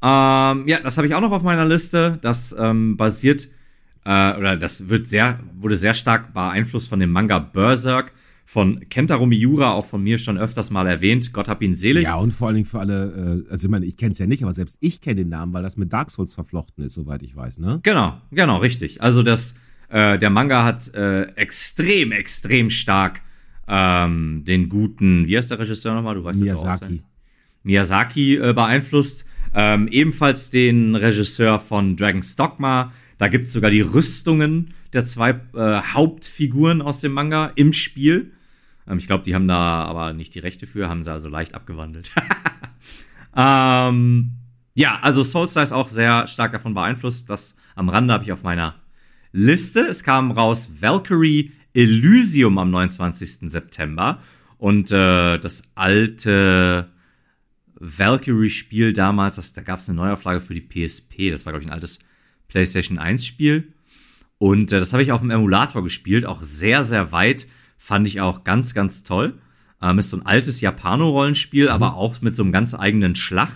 Ähm, 0.02 0.68
ja, 0.68 0.80
das 0.80 0.96
habe 0.96 1.06
ich 1.06 1.14
auch 1.14 1.20
noch 1.20 1.32
auf 1.32 1.42
meiner 1.42 1.66
Liste. 1.66 2.18
Das 2.22 2.54
ähm, 2.58 2.96
basiert, 2.96 3.48
äh, 4.06 4.36
oder 4.38 4.56
das 4.56 4.88
wird 4.88 5.08
sehr, 5.08 5.40
wurde 5.58 5.76
sehr 5.76 5.94
stark 5.94 6.32
beeinflusst 6.32 6.88
von 6.88 7.00
dem 7.00 7.10
Manga 7.10 7.40
Berserk 7.40 8.12
von 8.44 8.88
Kentaro 8.88 9.26
Miura, 9.26 9.72
auch 9.72 9.86
von 9.86 10.00
mir 10.00 10.20
schon 10.20 10.38
öfters 10.38 10.70
mal 10.70 10.86
erwähnt. 10.86 11.32
Gott 11.32 11.48
hab 11.48 11.60
ihn 11.60 11.74
selig. 11.74 12.04
Ja, 12.04 12.14
und 12.14 12.30
vor 12.32 12.46
allen 12.46 12.54
Dingen 12.54 12.66
für 12.66 12.78
alle, 12.78 13.42
äh, 13.44 13.50
also 13.50 13.66
ich 13.66 13.70
meine, 13.70 13.84
ich 13.84 13.96
kenne 13.96 14.12
es 14.12 14.18
ja 14.18 14.26
nicht, 14.26 14.44
aber 14.44 14.52
selbst 14.52 14.78
ich 14.80 15.00
kenne 15.00 15.16
den 15.16 15.28
Namen, 15.30 15.52
weil 15.52 15.64
das 15.64 15.76
mit 15.76 15.92
Dark 15.92 16.12
Souls 16.12 16.32
verflochten 16.32 16.84
ist, 16.84 16.94
soweit 16.94 17.24
ich 17.24 17.34
weiß, 17.34 17.58
ne? 17.58 17.80
Genau, 17.82 18.20
genau, 18.30 18.58
richtig. 18.58 19.02
Also 19.02 19.24
das, 19.24 19.56
äh, 19.88 20.16
der 20.18 20.30
Manga 20.30 20.62
hat 20.62 20.94
äh, 20.94 21.22
extrem, 21.34 22.12
extrem 22.12 22.70
stark 22.70 23.22
ähm, 23.66 24.44
den 24.46 24.68
guten, 24.68 25.26
wie 25.26 25.36
heißt 25.36 25.50
der 25.50 25.58
Regisseur 25.58 25.94
nochmal? 25.94 26.14
Du 26.14 26.22
weißt 26.22 26.40
Miyazaki. 26.40 27.02
Miyazaki 27.64 28.36
äh, 28.36 28.52
beeinflusst. 28.52 29.26
Ähm, 29.52 29.88
ebenfalls 29.88 30.50
den 30.50 30.94
Regisseur 30.94 31.58
von 31.58 31.96
Dragon's 31.96 32.36
Dogma. 32.36 32.92
Da 33.18 33.28
gibt 33.28 33.46
es 33.46 33.52
sogar 33.52 33.70
die 33.70 33.80
Rüstungen 33.80 34.74
der 34.92 35.06
zwei 35.06 35.40
äh, 35.54 35.82
Hauptfiguren 35.82 36.82
aus 36.82 37.00
dem 37.00 37.12
Manga 37.12 37.52
im 37.54 37.72
Spiel. 37.72 38.32
Ähm, 38.86 38.98
ich 38.98 39.06
glaube, 39.06 39.24
die 39.24 39.34
haben 39.34 39.48
da 39.48 39.84
aber 39.84 40.12
nicht 40.12 40.34
die 40.34 40.40
Rechte 40.40 40.66
für, 40.66 40.88
haben 40.88 41.04
sie 41.04 41.12
also 41.12 41.28
leicht 41.28 41.54
abgewandelt. 41.54 42.10
ähm, 43.36 44.32
ja, 44.74 44.98
also 45.00 45.22
Soulstar 45.22 45.64
ist 45.64 45.72
auch 45.72 45.88
sehr 45.88 46.26
stark 46.26 46.52
davon 46.52 46.74
beeinflusst. 46.74 47.30
Das 47.30 47.56
am 47.74 47.88
Rande 47.88 48.12
habe 48.12 48.24
ich 48.24 48.32
auf 48.32 48.42
meiner 48.42 48.74
Liste. 49.32 49.80
Es 49.80 50.02
kam 50.02 50.30
raus 50.30 50.70
Valkyrie 50.80 51.52
Elysium 51.74 52.58
am 52.58 52.70
29. 52.70 53.50
September. 53.50 54.22
Und 54.58 54.90
äh, 54.90 55.38
das 55.38 55.62
alte 55.74 56.88
Valkyrie-Spiel 57.78 58.94
damals, 58.94 59.36
das, 59.36 59.52
da 59.52 59.60
gab 59.60 59.78
es 59.78 59.88
eine 59.88 59.96
Neuauflage 59.96 60.40
für 60.40 60.54
die 60.54 60.62
PSP. 60.62 61.30
Das 61.30 61.44
war, 61.44 61.52
glaube 61.52 61.64
ich, 61.64 61.70
ein 61.70 61.74
altes 61.74 61.98
PlayStation 62.48 62.98
1-Spiel. 62.98 63.72
Und 64.38 64.72
äh, 64.72 64.78
das 64.78 64.92
habe 64.92 65.02
ich 65.02 65.12
auf 65.12 65.20
dem 65.20 65.30
Emulator 65.30 65.82
gespielt, 65.82 66.26
auch 66.26 66.42
sehr, 66.42 66.84
sehr 66.84 67.12
weit. 67.12 67.46
Fand 67.78 68.06
ich 68.06 68.20
auch 68.20 68.44
ganz, 68.44 68.74
ganz 68.74 69.04
toll. 69.04 69.38
Ähm, 69.82 69.98
ist 69.98 70.10
so 70.10 70.16
ein 70.16 70.26
altes 70.26 70.60
Japano-Rollenspiel, 70.60 71.66
mhm. 71.66 71.70
aber 71.70 71.94
auch 71.94 72.20
mit 72.20 72.34
so 72.34 72.42
einem 72.42 72.52
ganz 72.52 72.74
eigenen 72.74 73.16
Schlag. 73.16 73.50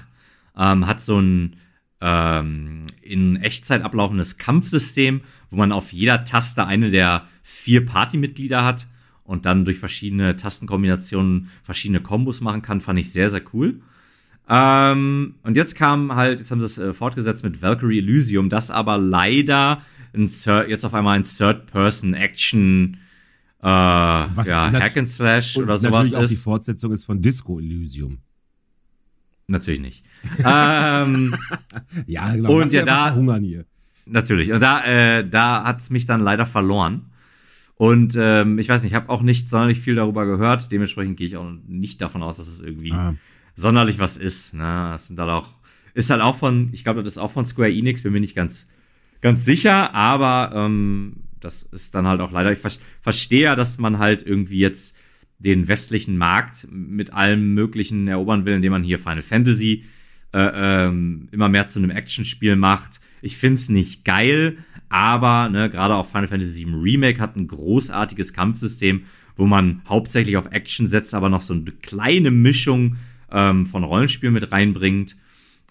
Ähm, 0.56 0.86
hat 0.86 1.02
so 1.02 1.20
ein 1.20 1.56
ähm, 2.00 2.86
in 3.02 3.36
Echtzeit 3.36 3.82
ablaufendes 3.82 4.38
Kampfsystem, 4.38 5.20
wo 5.50 5.56
man 5.56 5.72
auf 5.72 5.92
jeder 5.92 6.24
Taste 6.24 6.66
eine 6.66 6.90
der 6.90 7.26
vier 7.42 7.84
Partymitglieder 7.84 8.64
hat 8.64 8.86
und 9.24 9.46
dann 9.46 9.64
durch 9.64 9.78
verschiedene 9.78 10.36
Tastenkombinationen 10.36 11.50
verschiedene 11.62 12.00
Kombos 12.00 12.40
machen 12.40 12.62
kann, 12.62 12.80
fand 12.80 12.98
ich 12.98 13.12
sehr, 13.12 13.28
sehr 13.28 13.42
cool. 13.52 13.80
Ähm, 14.52 15.36
und 15.44 15.56
jetzt 15.56 15.76
kam 15.76 16.16
halt, 16.16 16.40
jetzt 16.40 16.50
haben 16.50 16.58
sie 16.58 16.66
es 16.66 16.76
äh, 16.76 16.92
fortgesetzt 16.92 17.44
mit 17.44 17.62
Valkyrie 17.62 17.98
Elysium, 17.98 18.50
das 18.50 18.70
aber 18.70 18.98
leider 18.98 19.82
jetzt 20.12 20.84
auf 20.84 20.92
einmal 20.92 21.16
ein 21.16 21.24
Third-Person-Action 21.24 22.98
äh, 23.60 23.66
Was 23.66 24.48
ja, 24.48 24.72
Hack 24.72 24.96
and 24.96 25.08
Slash 25.08 25.56
oder 25.56 25.76
sowas 25.76 25.92
natürlich 25.92 26.16
auch 26.16 26.22
ist. 26.22 26.30
die 26.30 26.36
Fortsetzung 26.36 26.92
ist 26.92 27.04
von 27.04 27.22
Disco 27.22 27.60
Elysium. 27.60 28.18
Natürlich 29.46 29.80
nicht. 29.80 30.04
ähm, 30.44 31.34
ja, 32.06 32.34
genau. 32.34 32.60
Und 32.60 32.72
ja, 32.72 32.84
da 32.84 33.14
hungern 33.14 33.44
hier. 33.44 33.66
Natürlich. 34.06 34.52
Und 34.52 34.60
da, 34.60 34.84
äh, 34.84 35.28
da 35.28 35.62
hat 35.62 35.80
es 35.80 35.90
mich 35.90 36.06
dann 36.06 36.20
leider 36.20 36.46
verloren. 36.46 37.12
Und 37.76 38.16
ähm, 38.18 38.58
ich 38.58 38.68
weiß 38.68 38.82
nicht, 38.82 38.92
ich 38.92 38.96
habe 38.96 39.08
auch 39.10 39.22
nicht 39.22 39.48
sonderlich 39.48 39.80
viel 39.80 39.94
darüber 39.94 40.26
gehört. 40.26 40.72
Dementsprechend 40.72 41.16
gehe 41.16 41.26
ich 41.28 41.36
auch 41.36 41.50
nicht 41.66 42.00
davon 42.00 42.22
aus, 42.22 42.36
dass 42.36 42.48
es 42.48 42.60
irgendwie 42.60 42.92
ah. 42.92 43.14
Sonderlich 43.60 43.98
was 43.98 44.16
ist. 44.16 44.54
Ne? 44.54 44.90
Das 44.92 45.08
sind 45.08 45.18
halt 45.18 45.30
auch, 45.30 45.48
ist 45.94 46.10
halt 46.10 46.20
auch 46.20 46.36
von, 46.36 46.70
ich 46.72 46.84
glaube, 46.84 47.02
das 47.02 47.14
ist 47.14 47.18
auch 47.18 47.30
von 47.30 47.46
Square 47.46 47.72
Enix, 47.72 48.02
bin 48.02 48.12
mir 48.12 48.20
nicht 48.20 48.36
ganz, 48.36 48.66
ganz 49.20 49.44
sicher, 49.44 49.94
aber 49.94 50.52
ähm, 50.54 51.16
das 51.40 51.62
ist 51.64 51.94
dann 51.94 52.06
halt 52.06 52.20
auch 52.20 52.32
leider, 52.32 52.52
ich 52.52 52.58
ver 52.58 52.70
verstehe 53.02 53.42
ja, 53.42 53.56
dass 53.56 53.78
man 53.78 53.98
halt 53.98 54.24
irgendwie 54.26 54.58
jetzt 54.58 54.96
den 55.38 55.68
westlichen 55.68 56.18
Markt 56.18 56.68
mit 56.70 57.12
allem 57.12 57.54
Möglichen 57.54 58.08
erobern 58.08 58.44
will, 58.44 58.54
indem 58.54 58.72
man 58.72 58.84
hier 58.84 58.98
Final 58.98 59.22
Fantasy 59.22 59.84
äh, 60.32 60.86
ähm, 60.86 61.28
immer 61.32 61.48
mehr 61.48 61.68
zu 61.68 61.78
einem 61.78 61.90
Actionspiel 61.90 62.56
macht. 62.56 63.00
Ich 63.22 63.36
find's 63.36 63.68
nicht 63.68 64.04
geil, 64.04 64.58
aber 64.90 65.48
ne, 65.48 65.70
gerade 65.70 65.94
auch 65.94 66.06
Final 66.06 66.28
Fantasy 66.28 66.66
VII 66.66 66.74
Remake 66.74 67.20
hat 67.20 67.36
ein 67.36 67.48
großartiges 67.48 68.32
Kampfsystem, 68.32 69.04
wo 69.36 69.46
man 69.46 69.80
hauptsächlich 69.88 70.36
auf 70.36 70.52
Action 70.52 70.88
setzt, 70.88 71.14
aber 71.14 71.30
noch 71.30 71.42
so 71.42 71.54
eine 71.54 71.64
kleine 71.64 72.30
Mischung 72.30 72.96
ähm, 73.32 73.66
von 73.66 73.84
Rollenspiel 73.84 74.30
mit 74.30 74.50
reinbringt. 74.52 75.16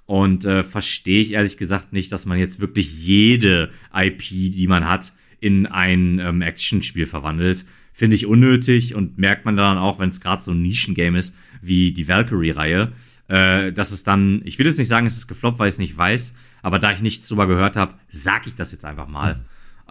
Und 0.06 0.44
äh, 0.45 0.64
verstehe 0.64 1.22
ich 1.22 1.34
ehrlich 1.34 1.57
gesagt 1.57 1.94
nicht, 1.94 2.11
dass 2.11 2.26
man 2.26 2.40
jetzt 2.40 2.60
wirklich 2.60 3.06
jede 3.06 3.69
IP, 3.94 4.23
die 4.30 4.68
man 4.68 4.88
hat, 4.88 5.14
in 5.40 5.68
ein 5.68 6.19
ähm, 6.19 6.41
Actionspiel 6.41 7.06
verwandelt. 7.06 7.65
Finde 7.94 8.15
ich 8.15 8.26
unnötig 8.26 8.95
und 8.95 9.18
merkt 9.18 9.45
man 9.45 9.56
dann 9.56 9.77
auch, 9.77 9.99
wenn 9.99 10.10
es 10.10 10.22
gerade 10.22 10.44
so 10.44 10.52
ein 10.52 10.61
Nischengame 10.61 11.19
ist, 11.19 11.36
wie 11.61 11.91
die 11.91 12.07
Valkyrie-Reihe, 12.07 12.91
äh, 13.27 13.72
dass 13.72 13.91
es 13.91 14.03
dann, 14.03 14.41
ich 14.45 14.57
will 14.57 14.65
jetzt 14.65 14.80
nicht 14.80 14.88
sagen, 14.88 15.06
es 15.06 15.18
ist 15.18 15.27
gefloppt, 15.27 15.60
weil 15.60 15.68
ich 15.68 15.76
es 15.76 15.80
nicht 15.80 15.98
weiß, 15.98 16.34
aber 16.61 16.80
da 16.80 16.91
ich 16.91 17.02
nichts 17.02 17.27
drüber 17.27 17.48
gehört 17.48 17.76
habe, 17.76 17.94
sag 18.10 18.48
ich 18.48 18.56
das 18.56 18.72
jetzt 18.72 18.86
einfach 18.86 19.07
mal. 19.07 19.36
Mhm. 19.36 19.41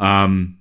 Ähm, 0.01 0.55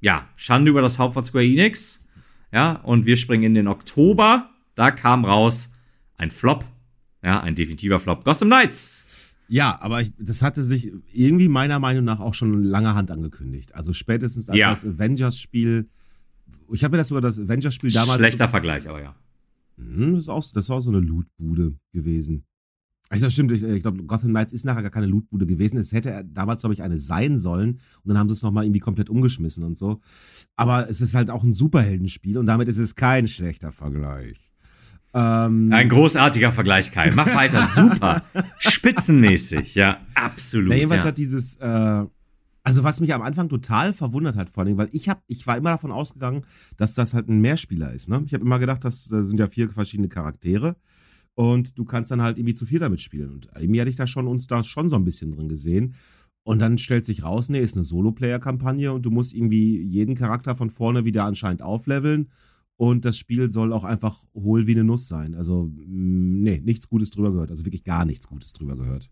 ja, 0.00 0.28
Schande 0.36 0.70
über 0.70 0.82
das 0.82 0.98
Haupt 0.98 1.14
von 1.14 1.24
Square 1.24 1.44
Enix. 1.44 2.04
Ja, 2.52 2.72
und 2.82 3.06
wir 3.06 3.16
springen 3.16 3.44
in 3.44 3.54
den 3.54 3.68
Oktober. 3.68 4.50
Da 4.74 4.90
kam 4.90 5.24
raus 5.24 5.71
ein 6.22 6.30
Flop. 6.30 6.64
Ja, 7.22 7.40
ein 7.40 7.54
definitiver 7.54 7.98
Flop. 7.98 8.24
Gotham 8.24 8.48
Knights. 8.48 9.36
Ja, 9.48 9.78
aber 9.80 10.00
ich, 10.00 10.12
das 10.18 10.42
hatte 10.42 10.62
sich 10.62 10.90
irgendwie 11.12 11.48
meiner 11.48 11.78
Meinung 11.78 12.04
nach 12.04 12.20
auch 12.20 12.34
schon 12.34 12.64
lange 12.64 12.94
Hand 12.94 13.10
angekündigt. 13.10 13.74
Also 13.74 13.92
spätestens 13.92 14.48
als 14.48 14.58
ja. 14.58 14.70
das 14.70 14.86
Avengers-Spiel 14.86 15.88
ich 16.72 16.84
habe 16.84 16.92
mir 16.92 16.98
das 16.98 17.08
sogar 17.08 17.20
das 17.20 17.38
Avengers-Spiel 17.38 17.92
damals. 17.92 18.18
Schlechter 18.18 18.48
Vergleich, 18.48 18.88
aber 18.88 19.02
ja. 19.02 19.14
Hm, 19.76 20.12
das, 20.12 20.20
ist 20.20 20.28
auch, 20.28 20.44
das 20.52 20.68
war 20.68 20.78
auch 20.78 20.82
so 20.82 20.90
eine 20.90 21.00
Lootbude 21.00 21.74
gewesen. 21.92 22.44
Also 23.08 23.28
stimmt, 23.28 23.52
ich, 23.52 23.62
ich 23.62 23.82
glaube, 23.82 24.02
Gotham 24.04 24.30
Knights 24.30 24.54
ist 24.54 24.64
nachher 24.64 24.80
gar 24.80 24.90
keine 24.90 25.06
Lootbude 25.06 25.44
gewesen. 25.44 25.76
Es 25.76 25.92
hätte 25.92 26.24
damals, 26.26 26.62
glaube 26.62 26.72
ich, 26.72 26.82
eine 26.82 26.96
sein 26.96 27.36
sollen. 27.36 27.72
Und 27.72 28.08
dann 28.08 28.18
haben 28.18 28.28
sie 28.28 28.34
es 28.34 28.42
nochmal 28.42 28.64
irgendwie 28.64 28.80
komplett 28.80 29.10
umgeschmissen 29.10 29.64
und 29.64 29.76
so. 29.76 30.00
Aber 30.56 30.88
es 30.88 31.02
ist 31.02 31.14
halt 31.14 31.28
auch 31.28 31.44
ein 31.44 31.52
Superheldenspiel 31.52 32.38
und 32.38 32.46
damit 32.46 32.68
ist 32.68 32.78
es 32.78 32.94
kein 32.94 33.28
schlechter 33.28 33.70
Vergleich. 33.70 34.51
Ähm, 35.14 35.70
ein 35.72 35.88
großartiger 35.88 36.52
Vergleich, 36.52 36.90
Kai. 36.90 37.10
Mach 37.14 37.34
weiter. 37.34 37.68
Super. 37.74 38.22
Spitzenmäßig, 38.58 39.74
ja, 39.74 40.00
absolut. 40.14 40.70
Na, 40.70 40.76
jedenfalls 40.76 41.04
ja. 41.04 41.08
hat 41.08 41.18
dieses, 41.18 41.56
äh, 41.56 42.04
also 42.64 42.84
was 42.84 43.00
mich 43.00 43.12
am 43.12 43.22
Anfang 43.22 43.48
total 43.48 43.92
verwundert 43.92 44.36
hat, 44.36 44.48
vor 44.48 44.64
allem, 44.64 44.76
weil 44.76 44.88
ich 44.92 45.08
hab, 45.08 45.22
ich 45.26 45.46
war 45.46 45.56
immer 45.56 45.70
davon 45.70 45.92
ausgegangen, 45.92 46.42
dass 46.76 46.94
das 46.94 47.12
halt 47.12 47.28
ein 47.28 47.40
Mehrspieler 47.40 47.92
ist. 47.92 48.08
Ne? 48.08 48.22
Ich 48.24 48.32
habe 48.32 48.44
immer 48.44 48.58
gedacht, 48.58 48.84
das, 48.84 49.08
das 49.08 49.28
sind 49.28 49.38
ja 49.38 49.48
vier 49.48 49.68
verschiedene 49.68 50.08
Charaktere 50.08 50.76
und 51.34 51.78
du 51.78 51.84
kannst 51.84 52.10
dann 52.10 52.22
halt 52.22 52.38
irgendwie 52.38 52.54
zu 52.54 52.66
viel 52.66 52.78
damit 52.78 53.00
spielen. 53.00 53.30
Und 53.30 53.48
irgendwie 53.58 53.80
hatte 53.80 53.90
ich 53.90 53.96
da 53.96 54.06
schon 54.06 54.26
uns 54.26 54.46
da 54.46 54.62
schon 54.62 54.88
so 54.88 54.96
ein 54.96 55.04
bisschen 55.04 55.32
drin 55.32 55.48
gesehen. 55.48 55.94
Und 56.44 56.60
dann 56.60 56.76
stellt 56.78 57.06
sich 57.06 57.22
raus, 57.22 57.48
nee, 57.48 57.60
ist 57.60 57.76
eine 57.76 57.84
Solo-Player-Kampagne 57.84 58.92
und 58.92 59.06
du 59.06 59.10
musst 59.10 59.32
irgendwie 59.32 59.80
jeden 59.80 60.16
Charakter 60.16 60.56
von 60.56 60.70
vorne 60.70 61.04
wieder 61.04 61.24
anscheinend 61.24 61.62
aufleveln. 61.62 62.30
Und 62.76 63.04
das 63.04 63.16
Spiel 63.16 63.48
soll 63.50 63.72
auch 63.72 63.84
einfach 63.84 64.24
hohl 64.34 64.66
wie 64.66 64.72
eine 64.72 64.84
Nuss 64.84 65.06
sein. 65.06 65.34
Also, 65.34 65.66
mm, 65.66 66.40
nee, 66.40 66.60
nichts 66.64 66.88
Gutes 66.88 67.10
drüber 67.10 67.32
gehört. 67.32 67.50
Also 67.50 67.64
wirklich 67.64 67.84
gar 67.84 68.04
nichts 68.04 68.26
Gutes 68.26 68.52
drüber 68.52 68.76
gehört. 68.76 69.10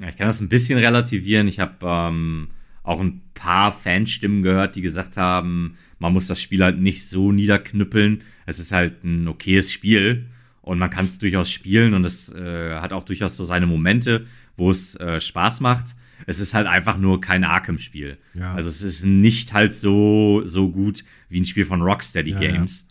Ja, 0.00 0.08
ich 0.08 0.16
kann 0.16 0.26
das 0.26 0.40
ein 0.40 0.48
bisschen 0.48 0.78
relativieren. 0.78 1.46
Ich 1.48 1.60
habe 1.60 1.74
ähm, 1.82 2.48
auch 2.82 3.00
ein 3.00 3.22
paar 3.34 3.72
Fanstimmen 3.72 4.42
gehört, 4.42 4.76
die 4.76 4.82
gesagt 4.82 5.16
haben, 5.16 5.76
man 5.98 6.12
muss 6.12 6.26
das 6.26 6.40
Spiel 6.40 6.62
halt 6.64 6.80
nicht 6.80 7.08
so 7.08 7.30
niederknüppeln. 7.30 8.22
Es 8.46 8.58
ist 8.58 8.72
halt 8.72 9.04
ein 9.04 9.28
okayes 9.28 9.70
Spiel 9.70 10.26
und 10.62 10.78
man 10.78 10.90
kann 10.90 11.04
es 11.04 11.18
durchaus 11.18 11.50
spielen 11.50 11.94
und 11.94 12.04
es 12.04 12.28
äh, 12.32 12.74
hat 12.80 12.92
auch 12.92 13.04
durchaus 13.04 13.36
so 13.36 13.44
seine 13.44 13.66
Momente, 13.66 14.26
wo 14.56 14.70
es 14.70 14.94
äh, 14.96 15.20
Spaß 15.20 15.60
macht. 15.60 15.94
Es 16.26 16.40
ist 16.40 16.54
halt 16.54 16.66
einfach 16.66 16.98
nur 16.98 17.20
kein 17.20 17.44
Arkham-Spiel. 17.44 18.18
Ja. 18.34 18.54
Also 18.54 18.68
es 18.68 18.82
ist 18.82 19.04
nicht 19.04 19.52
halt 19.52 19.74
so, 19.74 20.42
so 20.44 20.70
gut 20.70 21.04
wie 21.28 21.40
ein 21.40 21.46
Spiel 21.46 21.64
von 21.64 21.82
Rocksteady 21.82 22.30
Ja, 22.30 22.38
Games. 22.38 22.86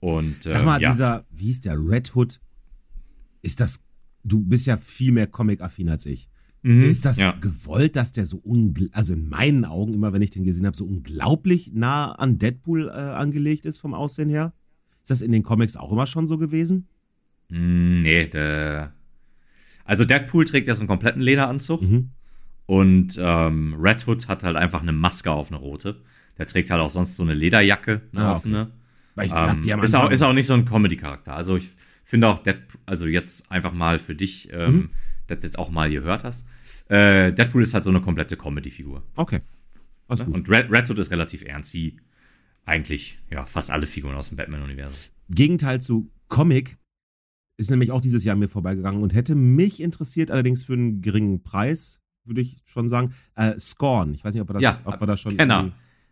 Und, 0.00 0.46
äh, 0.46 0.50
Sag 0.50 0.64
mal, 0.64 0.80
ja. 0.80 0.90
dieser, 0.90 1.24
wie 1.30 1.44
hieß 1.46 1.60
der, 1.60 1.78
Red 1.78 2.14
Hood, 2.14 2.40
ist 3.42 3.60
das, 3.60 3.82
du 4.24 4.40
bist 4.40 4.66
ja 4.66 4.76
viel 4.76 5.12
mehr 5.12 5.26
Comic-affin 5.26 5.88
als 5.88 6.06
ich. 6.06 6.28
Mhm, 6.62 6.82
Ist 6.82 7.06
das 7.06 7.16
ja. 7.18 7.32
gewollt, 7.40 7.96
dass 7.96 8.12
der 8.12 8.26
so, 8.26 8.42
also 8.92 9.14
in 9.14 9.28
meinen 9.28 9.64
Augen, 9.64 9.94
immer 9.94 10.12
wenn 10.12 10.20
ich 10.20 10.30
den 10.30 10.44
gesehen 10.44 10.66
habe, 10.66 10.76
so 10.76 10.84
unglaublich 10.84 11.72
nah 11.72 12.12
an 12.12 12.36
Deadpool 12.38 12.88
äh, 12.88 12.90
angelegt 12.92 13.64
ist 13.64 13.78
vom 13.78 13.94
Aussehen 13.94 14.28
her? 14.28 14.52
Ist 15.02 15.10
das 15.10 15.22
in 15.22 15.32
den 15.32 15.42
Comics 15.42 15.76
auch 15.76 15.90
immer 15.90 16.06
schon 16.06 16.26
so 16.26 16.36
gewesen? 16.36 16.86
Mm, 17.48 18.02
Nee, 18.02 18.26
der. 18.28 18.92
Also 19.86 20.04
Deadpool 20.04 20.44
trägt 20.44 20.68
ja 20.68 20.74
so 20.74 20.80
einen 20.80 20.88
kompletten 20.88 21.22
Lederanzug 21.22 21.80
Mhm. 21.82 22.10
und 22.66 23.18
ähm, 23.18 23.74
Red 23.80 24.06
Hood 24.06 24.28
hat 24.28 24.42
halt 24.44 24.56
einfach 24.56 24.82
eine 24.82 24.92
Maske 24.92 25.30
auf, 25.30 25.48
eine 25.50 25.58
rote. 25.58 26.02
Der 26.38 26.46
trägt 26.46 26.70
halt 26.70 26.80
auch 26.80 26.90
sonst 26.90 27.16
so 27.16 27.22
eine 27.22 27.34
Lederjacke, 27.34 28.02
eine 28.14 28.24
Ah, 28.24 28.36
okay. 28.36 28.66
Weil 29.20 29.26
ich 29.26 29.32
Ähm, 29.66 29.72
am 29.78 29.82
ist, 29.84 29.94
auch, 29.94 30.10
ist 30.10 30.22
auch 30.22 30.32
nicht 30.32 30.46
so 30.46 30.54
ein 30.54 30.64
Comedy-Charakter. 30.64 31.34
Also 31.34 31.56
ich 31.56 31.68
finde 32.04 32.28
auch 32.28 32.42
Deadpool, 32.42 32.80
also 32.86 33.06
jetzt 33.06 33.50
einfach 33.50 33.72
mal 33.72 33.98
für 33.98 34.14
dich, 34.14 34.48
ähm, 34.52 34.72
Mhm. 34.74 34.90
dass 35.28 35.40
du 35.40 35.48
das 35.48 35.56
auch 35.58 35.70
mal 35.70 35.90
gehört 35.90 36.24
hast. 36.24 36.44
Äh, 36.88 37.32
Deadpool 37.32 37.62
ist 37.62 37.74
halt 37.74 37.84
so 37.84 37.90
eine 37.90 38.00
komplette 38.00 38.36
Comedy-Figur. 38.36 39.02
Okay. 39.16 39.40
Gut. 40.08 40.20
Und 40.26 40.48
Red, 40.50 40.70
Red 40.72 40.90
Hood 40.90 40.98
ist 40.98 41.10
relativ 41.12 41.42
ernst, 41.42 41.72
wie 41.72 41.96
eigentlich 42.64 43.18
ja 43.30 43.46
fast 43.46 43.70
alle 43.70 43.86
Figuren 43.86 44.16
aus 44.16 44.28
dem 44.28 44.36
Batman-Universum. 44.36 44.96
Gegenteil 45.28 45.80
zu 45.80 46.10
Comic 46.28 46.76
ist 47.56 47.70
nämlich 47.70 47.92
auch 47.92 48.00
dieses 48.00 48.24
Jahr 48.24 48.34
mir 48.36 48.48
vorbeigegangen 48.48 49.02
und 49.02 49.14
hätte 49.14 49.34
mich 49.36 49.80
interessiert, 49.82 50.30
allerdings 50.30 50.64
für 50.64 50.72
einen 50.72 51.00
geringen 51.02 51.42
Preis, 51.42 52.00
würde 52.24 52.40
ich 52.40 52.56
schon 52.64 52.88
sagen. 52.88 53.12
Äh, 53.36 53.58
Scorn. 53.58 54.14
Ich 54.14 54.24
weiß 54.24 54.34
nicht, 54.34 54.42
ob 54.42 54.48
wir 54.48 54.54
das, 54.54 54.62
Ja, 54.62 54.78
ob 54.84 55.00
wir 55.00 55.06
da 55.06 55.16
schon. 55.16 55.36
Kenner. 55.36 55.70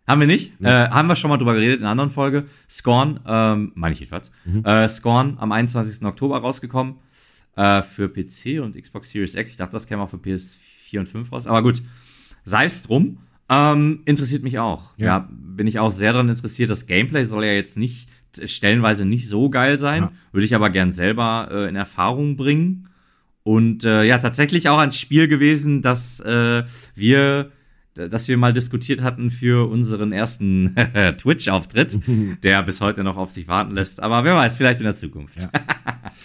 Haben 0.08 0.20
wir 0.20 0.26
nicht. 0.26 0.60
Nee. 0.60 0.68
Äh, 0.68 0.88
haben 0.88 1.06
wir 1.08 1.16
schon 1.16 1.28
mal 1.28 1.36
drüber 1.36 1.54
geredet 1.54 1.78
in 1.78 1.84
einer 1.84 1.92
anderen 1.92 2.10
Folge. 2.10 2.46
Scorn, 2.68 3.20
ähm, 3.26 3.72
meine 3.74 3.92
ich 3.92 4.00
jedenfalls. 4.00 4.30
Mhm. 4.44 4.64
Äh, 4.64 4.88
Scorn 4.88 5.36
am 5.38 5.52
21. 5.52 6.04
Oktober 6.04 6.38
rausgekommen. 6.38 6.96
Äh, 7.56 7.82
für 7.82 8.08
PC 8.08 8.62
und 8.62 8.80
Xbox 8.80 9.10
Series 9.10 9.34
X. 9.34 9.50
Ich 9.50 9.56
dachte, 9.56 9.72
das 9.72 9.86
käme 9.86 10.02
auch 10.02 10.10
für 10.10 10.16
PS4 10.16 11.00
und 11.00 11.08
5 11.08 11.32
raus. 11.32 11.46
Aber 11.46 11.62
gut, 11.62 11.82
sei 12.44 12.64
es 12.64 12.82
drum. 12.82 13.18
Ähm, 13.48 14.02
interessiert 14.04 14.42
mich 14.42 14.58
auch. 14.58 14.92
Ja. 14.96 15.06
Ja. 15.06 15.28
bin 15.30 15.66
ich 15.66 15.78
auch 15.78 15.90
sehr 15.90 16.12
daran 16.12 16.28
interessiert. 16.28 16.70
Das 16.70 16.86
Gameplay 16.86 17.24
soll 17.24 17.44
ja 17.44 17.52
jetzt 17.52 17.76
nicht, 17.76 18.08
stellenweise 18.44 19.04
nicht 19.04 19.28
so 19.28 19.50
geil 19.50 19.78
sein. 19.78 20.04
Ja. 20.04 20.12
Würde 20.32 20.44
ich 20.44 20.54
aber 20.54 20.70
gern 20.70 20.92
selber 20.92 21.48
äh, 21.50 21.68
in 21.68 21.76
Erfahrung 21.76 22.36
bringen. 22.36 22.88
Und 23.42 23.84
äh, 23.84 24.04
ja, 24.04 24.18
tatsächlich 24.18 24.68
auch 24.68 24.78
ein 24.78 24.92
Spiel 24.92 25.26
gewesen, 25.26 25.80
das 25.80 26.20
äh, 26.20 26.64
wir, 26.94 27.50
dass 28.10 28.28
wir 28.28 28.36
mal 28.36 28.52
diskutiert 28.52 29.02
hatten 29.02 29.30
für 29.30 29.68
unseren 29.68 30.12
ersten 30.12 30.74
Twitch-Auftritt, 31.18 31.98
der 32.42 32.62
bis 32.62 32.80
heute 32.80 33.04
noch 33.04 33.16
auf 33.16 33.32
sich 33.32 33.48
warten 33.48 33.74
lässt. 33.74 34.00
Aber 34.00 34.24
wer 34.24 34.36
weiß, 34.36 34.56
vielleicht 34.56 34.80
in 34.80 34.84
der 34.84 34.94
Zukunft. 34.94 35.42
Ja. 35.42 35.50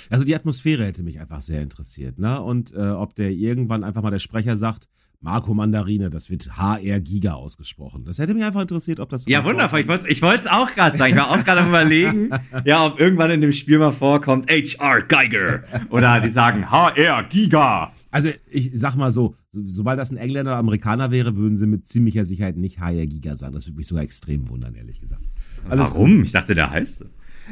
Also 0.09 0.25
die 0.25 0.35
Atmosphäre 0.35 0.85
hätte 0.85 1.03
mich 1.03 1.19
einfach 1.19 1.41
sehr 1.41 1.61
interessiert, 1.61 2.19
ne? 2.19 2.41
Und 2.41 2.73
äh, 2.73 2.89
ob 2.89 3.15
der 3.15 3.31
irgendwann 3.31 3.83
einfach 3.83 4.01
mal 4.01 4.11
der 4.11 4.19
Sprecher 4.19 4.55
sagt, 4.55 4.87
Marco 5.23 5.53
Mandarine, 5.53 6.09
das 6.09 6.29
wird 6.29 6.57
HR 6.57 6.99
Giga 6.99 7.33
ausgesprochen. 7.33 8.03
Das 8.03 8.19
hätte 8.19 8.33
mich 8.33 8.43
einfach 8.43 8.59
interessiert, 8.59 8.99
ob 8.99 9.07
das. 9.07 9.23
Ja, 9.25 9.45
wundervoll. 9.45 9.79
Ich 9.79 10.21
wollte 10.21 10.39
es 10.41 10.47
auch 10.47 10.73
gerade 10.73 10.97
sagen. 10.97 11.13
Ich 11.13 11.17
war 11.17 11.31
auch 11.31 11.43
gerade 11.45 11.61
am 11.61 11.69
überlegen, 11.69 12.29
ja, 12.65 12.85
ob 12.85 12.99
irgendwann 12.99 13.31
in 13.31 13.39
dem 13.39 13.53
Spiel 13.53 13.79
mal 13.79 13.93
vorkommt, 13.93 14.51
HR 14.51 15.01
Geiger. 15.03 15.63
Oder 15.89 16.19
die 16.19 16.29
sagen 16.29 16.69
HR 16.69 17.23
Giga. 17.23 17.93
Also 18.14 18.30
ich 18.52 18.69
sag 18.73 18.95
mal 18.95 19.10
so, 19.11 19.35
so, 19.49 19.61
sobald 19.65 19.98
das 19.98 20.11
ein 20.11 20.18
Engländer 20.18 20.52
oder 20.52 20.57
Amerikaner 20.60 21.10
wäre, 21.10 21.35
würden 21.35 21.57
sie 21.57 21.65
mit 21.65 21.88
ziemlicher 21.88 22.26
Sicherheit 22.26 22.57
nicht 22.57 22.80
HR 22.80 23.07
Giga 23.07 23.35
sagen. 23.35 23.53
Das 23.56 23.65
würde 23.68 23.77
mich 23.77 23.88
sogar 23.88 24.03
extrem 24.03 24.49
wundern, 24.49 24.76
ehrlich 24.76 24.99
gesagt. 24.99 25.23
Alles 25.68 25.91
Warum? 25.91 26.15
gut. 26.18 26.26
Ich 26.26 26.31
dachte, 26.31 26.53
der 26.53 26.69
heißt 26.69 26.99
so. 26.99 27.06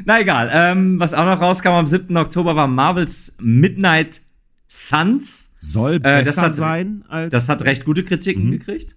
Na 0.04 0.20
egal. 0.20 0.48
Ähm, 0.52 1.00
was 1.00 1.14
auch 1.14 1.24
noch 1.24 1.40
rauskam 1.40 1.70
am 1.72 1.86
7. 1.88 2.16
Oktober 2.16 2.54
war 2.54 2.68
Marvels 2.68 3.34
Midnight 3.40 4.20
Suns. 4.68 5.50
Soll 5.58 5.98
das 6.00 6.24
besser 6.26 6.42
hat- 6.42 6.52
sein 6.52 7.04
als. 7.08 7.30
Das 7.30 7.48
hat 7.48 7.62
recht 7.62 7.84
gute 7.84 8.04
Kritiken 8.04 8.46
Mhm. 8.46 8.50
gekriegt. 8.52 8.94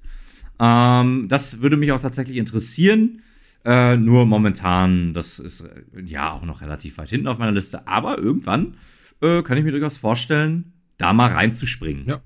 Ähm, 0.59 1.25
das 1.29 1.61
würde 1.61 1.77
mich 1.77 1.91
auch 1.91 1.99
tatsächlich 2.01 2.37
interessieren. 2.37 3.21
Äh, 3.65 3.97
nur 3.97 4.25
momentan, 4.27 5.13
das 5.15 5.39
ist 5.39 5.61
äh, 5.61 6.01
ja 6.05 6.31
auch 6.31 6.45
noch 6.45 6.61
relativ 6.61 6.99
weit 6.99 7.09
hinten 7.09 7.27
auf 7.27 7.39
meiner 7.39 7.51
Liste. 7.51 7.87
Aber 7.87 8.19
irgendwann 8.19 8.75
äh, 9.21 9.41
kann 9.41 9.57
ich 9.57 9.63
mir 9.63 9.71
durchaus 9.71 9.97
vorstellen, 9.97 10.73
da 10.97 11.13
mal 11.13 11.31
reinzuspringen. 11.31 12.05
Ja. 12.07 12.21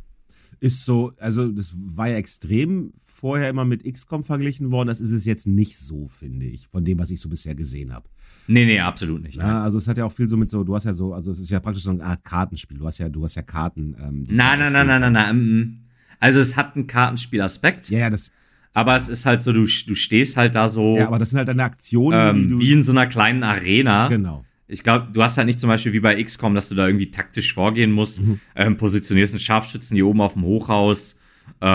Ist 0.59 0.83
so, 0.83 1.13
also 1.19 1.51
das 1.51 1.73
war 1.77 2.09
ja 2.09 2.17
extrem 2.17 2.93
vorher 3.05 3.49
immer 3.49 3.65
mit 3.65 3.83
XCOM 3.83 4.23
verglichen 4.23 4.71
worden. 4.71 4.87
Das 4.87 4.99
ist 5.01 5.11
es 5.11 5.25
jetzt 5.25 5.47
nicht 5.47 5.77
so, 5.77 6.07
finde 6.07 6.45
ich, 6.45 6.67
von 6.67 6.83
dem, 6.85 6.99
was 6.99 7.11
ich 7.11 7.19
so 7.19 7.29
bisher 7.29 7.55
gesehen 7.55 7.93
habe. 7.93 8.07
Nee, 8.47 8.65
nee, 8.65 8.79
absolut 8.79 9.21
nicht. 9.21 9.35
Ja, 9.35 9.63
also 9.63 9.77
es 9.77 9.87
hat 9.87 9.97
ja 9.97 10.05
auch 10.05 10.11
viel 10.11 10.27
so 10.27 10.37
mit 10.37 10.49
so, 10.49 10.63
du 10.63 10.75
hast 10.75 10.85
ja 10.85 10.93
so, 10.93 11.13
also 11.13 11.31
es 11.31 11.39
ist 11.39 11.49
ja 11.51 11.59
praktisch 11.59 11.83
so 11.83 11.91
eine 11.91 12.03
Art 12.03 12.23
Kartenspiel. 12.23 12.77
Du 12.77 12.85
hast 12.85 12.97
ja, 12.97 13.09
du 13.09 13.23
hast 13.23 13.35
ja 13.35 13.41
Karten. 13.41 13.95
Ähm, 13.99 14.25
Nein, 14.29 14.59
nein, 14.59 14.73
nein, 14.73 14.87
nein, 14.87 15.01
nein, 15.01 15.13
nein. 15.13 15.83
Also 16.19 16.39
es 16.39 16.55
hat 16.55 16.75
einen 16.75 16.87
Kartenspielaspekt, 16.87 17.89
Ja, 17.89 17.99
ja, 17.99 18.09
das, 18.09 18.31
aber 18.73 18.95
es 18.95 19.09
ist 19.09 19.25
halt 19.25 19.43
so, 19.43 19.53
du, 19.53 19.61
du 19.61 19.95
stehst 19.95 20.37
halt 20.37 20.55
da 20.55 20.69
so 20.69 20.97
ja, 20.97 21.07
aber 21.07 21.17
das 21.17 21.29
sind 21.29 21.37
halt 21.37 21.47
deine 21.47 21.63
Aktionen, 21.63 22.35
die 22.35 22.41
ähm, 22.41 22.49
du. 22.49 22.59
wie 22.59 22.71
in 22.71 22.83
so 22.83 22.91
einer 22.91 23.07
kleinen 23.07 23.43
Arena. 23.43 24.07
genau. 24.07 24.45
Ich 24.71 24.83
glaube, 24.83 25.07
du 25.11 25.21
hast 25.23 25.37
halt 25.37 25.47
nicht 25.47 25.59
zum 25.59 25.67
Beispiel 25.67 25.93
wie 25.93 25.99
bei 25.99 26.21
XCOM, 26.23 26.53
dass 26.55 26.69
du 26.69 26.75
da 26.75 26.85
irgendwie 26.87 27.09
taktisch 27.11 27.53
vorgehen 27.53 27.91
musst, 27.91 28.21
Mhm. 28.21 28.39
ähm, 28.55 28.77
positionierst 28.77 29.33
einen 29.33 29.39
Scharfschützen 29.39 29.95
hier 29.95 30.05
oben 30.07 30.21
auf 30.21 30.33
dem 30.33 30.43
Hochhaus, 30.43 31.17
äh, 31.61 31.65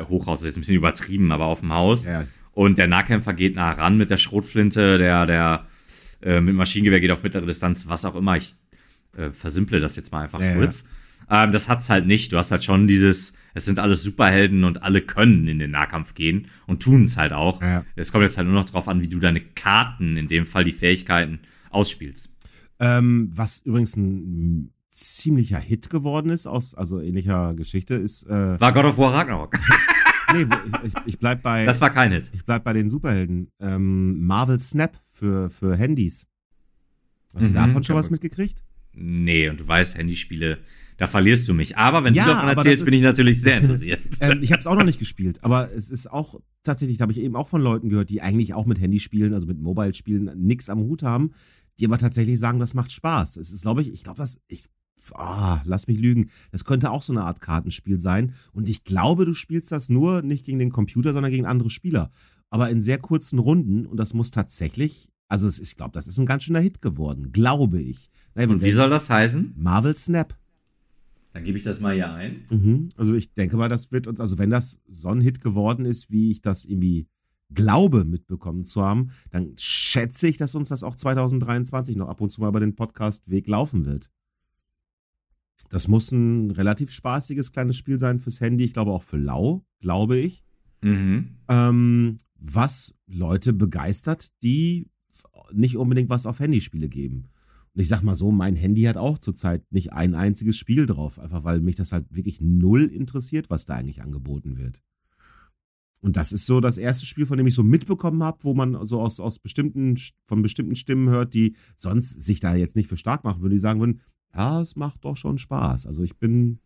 äh, 0.00 0.04
Hochhaus 0.06 0.40
ist 0.40 0.46
jetzt 0.46 0.56
ein 0.56 0.60
bisschen 0.60 0.76
übertrieben, 0.76 1.30
aber 1.32 1.44
auf 1.46 1.60
dem 1.60 1.72
Haus. 1.72 2.04
Ja, 2.04 2.24
Und 2.52 2.78
der 2.78 2.88
Nahkämpfer 2.88 3.32
geht 3.32 3.54
nah 3.54 3.70
ran 3.72 3.96
mit 3.96 4.10
der 4.10 4.18
Schrotflinte, 4.18 4.98
der, 4.98 5.24
der 5.26 5.66
äh, 6.22 6.40
mit 6.40 6.54
Maschinengewehr 6.54 7.00
geht 7.00 7.10
auf 7.12 7.22
mittlere 7.22 7.46
Distanz, 7.46 7.86
was 7.88 8.04
auch 8.04 8.14
immer. 8.16 8.36
Ich 8.36 8.54
äh, 9.16 9.30
versimple 9.30 9.80
das 9.80 9.96
jetzt 9.96 10.10
mal 10.12 10.22
einfach 10.24 10.40
Ja, 10.40 10.48
ja. 10.48 10.54
kurz. 10.56 10.86
Ähm, 11.30 11.52
das 11.52 11.68
hat's 11.68 11.88
halt 11.88 12.06
nicht. 12.06 12.32
Du 12.32 12.36
hast 12.38 12.50
halt 12.50 12.64
schon 12.64 12.86
dieses, 12.88 13.32
es 13.54 13.64
sind 13.64 13.78
alles 13.78 14.02
Superhelden 14.02 14.64
und 14.64 14.82
alle 14.82 15.00
können 15.02 15.46
in 15.48 15.60
den 15.60 15.70
Nahkampf 15.70 16.14
gehen 16.14 16.48
und 16.66 16.82
tun 16.82 17.04
es 17.04 17.16
halt 17.16 17.32
auch. 17.32 17.62
Ja. 17.62 17.84
Es 17.96 18.10
kommt 18.12 18.24
jetzt 18.24 18.36
halt 18.36 18.48
nur 18.48 18.56
noch 18.56 18.68
drauf 18.68 18.88
an, 18.88 19.00
wie 19.00 19.08
du 19.08 19.18
deine 19.20 19.40
Karten, 19.40 20.16
in 20.16 20.26
dem 20.28 20.44
Fall 20.46 20.64
die 20.64 20.72
Fähigkeiten, 20.72 21.38
ausspielst. 21.70 22.28
Ähm, 22.82 23.30
was 23.34 23.60
übrigens 23.64 23.96
ein 23.96 24.72
ziemlicher 24.88 25.58
Hit 25.58 25.88
geworden 25.88 26.30
ist, 26.30 26.46
aus 26.46 26.74
also 26.74 27.00
ähnlicher 27.00 27.54
Geschichte, 27.54 27.94
ist. 27.94 28.24
Äh, 28.24 28.60
War 28.60 28.72
God 28.72 28.84
of 28.84 28.98
War 28.98 29.14
Ragnarok. 29.14 29.56
nee, 30.34 30.46
ich, 30.84 30.92
ich, 31.06 31.18
bleib 31.18 31.42
bei. 31.42 31.64
Das 31.64 31.80
war 31.80 31.90
kein 31.90 32.12
Hit. 32.12 32.30
ich 32.34 32.44
bleib 32.44 32.64
bei 32.64 32.72
den 32.72 32.90
Superhelden. 32.90 33.48
Ähm, 33.60 34.22
Marvel 34.26 34.58
Snap 34.58 34.98
für, 35.12 35.48
für 35.48 35.76
Handys. 35.76 36.26
Hast 37.34 37.46
du 37.48 37.50
Mhm, 37.52 37.54
davon 37.54 37.82
schon 37.84 37.96
was 37.96 38.10
mitgekriegt? 38.10 38.58
Nee, 38.92 39.48
und 39.48 39.60
du 39.60 39.66
weißt, 39.66 39.96
Handyspiele, 39.96 40.58
da 40.98 41.06
verlierst 41.06 41.48
du 41.48 41.54
mich. 41.54 41.78
Aber 41.78 42.04
wenn 42.04 42.12
Ja, 42.12 42.24
du 42.24 42.30
davon 42.32 42.48
erzählst, 42.50 42.82
das 42.82 42.84
bin 42.84 42.92
ist- 42.94 42.98
ich 43.00 43.04
natürlich 43.04 43.40
sehr 43.40 43.56
interessiert. 43.58 44.00
ähm, 44.20 44.40
ich 44.42 44.52
habe 44.52 44.60
es 44.60 44.66
auch 44.66 44.74
noch 44.76 44.84
nicht 44.84 44.98
gespielt, 44.98 45.42
aber 45.42 45.72
es 45.72 45.90
ist 45.90 46.10
auch 46.12 46.38
tatsächlich, 46.62 46.98
da 46.98 47.02
habe 47.02 47.12
ich 47.12 47.20
eben 47.20 47.34
auch 47.34 47.48
von 47.48 47.62
Leuten 47.62 47.88
gehört, 47.88 48.10
die 48.10 48.20
eigentlich 48.20 48.52
auch 48.52 48.66
mit 48.66 48.78
Handyspielen, 48.80 49.32
also 49.32 49.46
mit 49.46 49.58
Mobile-Spielen, 49.58 50.30
nichts 50.36 50.68
am 50.68 50.80
Hut 50.80 51.02
haben, 51.02 51.30
die 51.82 51.86
aber 51.86 51.98
tatsächlich 51.98 52.38
sagen, 52.38 52.60
das 52.60 52.74
macht 52.74 52.92
Spaß. 52.92 53.36
Es 53.36 53.50
ist, 53.50 53.62
glaube 53.62 53.82
ich, 53.82 53.92
ich 53.92 54.04
glaube, 54.04 54.18
das, 54.18 54.38
ich, 54.46 54.66
ah, 55.14 55.60
lass 55.64 55.88
mich 55.88 55.98
lügen, 55.98 56.30
das 56.52 56.64
könnte 56.64 56.92
auch 56.92 57.02
so 57.02 57.12
eine 57.12 57.24
Art 57.24 57.40
Kartenspiel 57.40 57.98
sein. 57.98 58.34
Und 58.52 58.68
ich 58.68 58.84
glaube, 58.84 59.24
du 59.24 59.34
spielst 59.34 59.72
das 59.72 59.88
nur 59.88 60.22
nicht 60.22 60.44
gegen 60.44 60.60
den 60.60 60.70
Computer, 60.70 61.12
sondern 61.12 61.32
gegen 61.32 61.44
andere 61.44 61.70
Spieler. 61.70 62.12
Aber 62.50 62.70
in 62.70 62.80
sehr 62.80 62.98
kurzen 62.98 63.40
Runden 63.40 63.84
und 63.84 63.96
das 63.96 64.14
muss 64.14 64.30
tatsächlich, 64.30 65.08
also 65.28 65.48
ist, 65.48 65.58
ich 65.58 65.74
glaube, 65.74 65.90
das 65.92 66.06
ist 66.06 66.18
ein 66.18 66.26
ganz 66.26 66.44
schöner 66.44 66.60
Hit 66.60 66.82
geworden, 66.82 67.32
glaube 67.32 67.80
ich. 67.80 68.10
Naja, 68.36 68.48
Und 68.48 68.62
wie 68.62 68.70
soll 68.70 68.88
das 68.88 69.10
heißen? 69.10 69.54
Marvel 69.56 69.96
Snap. 69.96 70.38
Dann 71.32 71.42
gebe 71.42 71.58
ich 71.58 71.64
das 71.64 71.80
mal 71.80 71.94
hier 71.94 72.12
ein. 72.12 72.44
Mhm. 72.48 72.90
Also 72.96 73.14
ich 73.14 73.34
denke 73.34 73.56
mal, 73.56 73.68
das 73.68 73.90
wird 73.90 74.06
uns, 74.06 74.20
also 74.20 74.38
wenn 74.38 74.50
das 74.50 74.78
so 74.88 75.08
ein 75.08 75.20
Hit 75.20 75.40
geworden 75.40 75.84
ist, 75.84 76.12
wie 76.12 76.30
ich 76.30 76.42
das 76.42 76.64
irgendwie 76.64 77.08
glaube 77.54 78.04
mitbekommen 78.04 78.64
zu 78.64 78.82
haben, 78.82 79.10
dann 79.30 79.52
schätze 79.56 80.28
ich, 80.28 80.38
dass 80.38 80.54
uns 80.54 80.68
das 80.68 80.82
auch 80.82 80.96
2023 80.96 81.96
noch 81.96 82.08
ab 82.08 82.20
und 82.20 82.30
zu 82.30 82.40
mal 82.40 82.48
über 82.48 82.60
den 82.60 82.74
Podcast-Weg 82.74 83.46
laufen 83.46 83.84
wird. 83.84 84.10
Das 85.68 85.88
muss 85.88 86.10
ein 86.12 86.50
relativ 86.50 86.90
spaßiges 86.90 87.52
kleines 87.52 87.76
Spiel 87.76 87.98
sein 87.98 88.18
fürs 88.18 88.40
Handy, 88.40 88.64
ich 88.64 88.72
glaube 88.72 88.90
auch 88.90 89.02
für 89.02 89.16
Lau, 89.16 89.64
glaube 89.80 90.18
ich. 90.18 90.44
Mhm. 90.82 91.36
Ähm, 91.48 92.16
was 92.38 92.94
Leute 93.06 93.52
begeistert, 93.52 94.28
die 94.42 94.90
nicht 95.52 95.76
unbedingt 95.76 96.10
was 96.10 96.26
auf 96.26 96.40
Handyspiele 96.40 96.88
geben. 96.88 97.28
Und 97.74 97.80
ich 97.80 97.88
sag 97.88 98.02
mal 98.02 98.14
so, 98.14 98.30
mein 98.30 98.56
Handy 98.56 98.82
hat 98.82 98.96
auch 98.96 99.18
zurzeit 99.18 99.64
nicht 99.70 99.92
ein 99.92 100.14
einziges 100.14 100.56
Spiel 100.56 100.84
drauf, 100.86 101.18
einfach 101.18 101.44
weil 101.44 101.60
mich 101.60 101.76
das 101.76 101.92
halt 101.92 102.06
wirklich 102.10 102.40
null 102.40 102.84
interessiert, 102.84 103.48
was 103.48 103.64
da 103.64 103.76
eigentlich 103.76 104.02
angeboten 104.02 104.58
wird. 104.58 104.82
Und 106.02 106.16
das 106.16 106.32
ist 106.32 106.46
so 106.46 106.60
das 106.60 106.78
erste 106.78 107.06
Spiel, 107.06 107.26
von 107.26 107.38
dem 107.38 107.46
ich 107.46 107.54
so 107.54 107.62
mitbekommen 107.62 108.24
habe, 108.24 108.38
wo 108.42 108.54
man 108.54 108.84
so 108.84 109.00
aus, 109.00 109.20
aus 109.20 109.38
bestimmten, 109.38 109.96
von 110.26 110.42
bestimmten 110.42 110.74
Stimmen 110.74 111.08
hört, 111.08 111.32
die 111.32 111.54
sonst 111.76 112.20
sich 112.20 112.40
da 112.40 112.56
jetzt 112.56 112.74
nicht 112.74 112.88
für 112.88 112.96
stark 112.96 113.22
machen 113.22 113.40
würden, 113.40 113.52
die 113.52 113.60
sagen 113.60 113.78
würden, 113.78 114.00
ja, 114.34 114.60
es 114.60 114.74
macht 114.74 115.04
doch 115.04 115.16
schon 115.16 115.38
Spaß. 115.38 115.86
Also 115.86 116.02
ich 116.02 116.16
bin. 116.16 116.58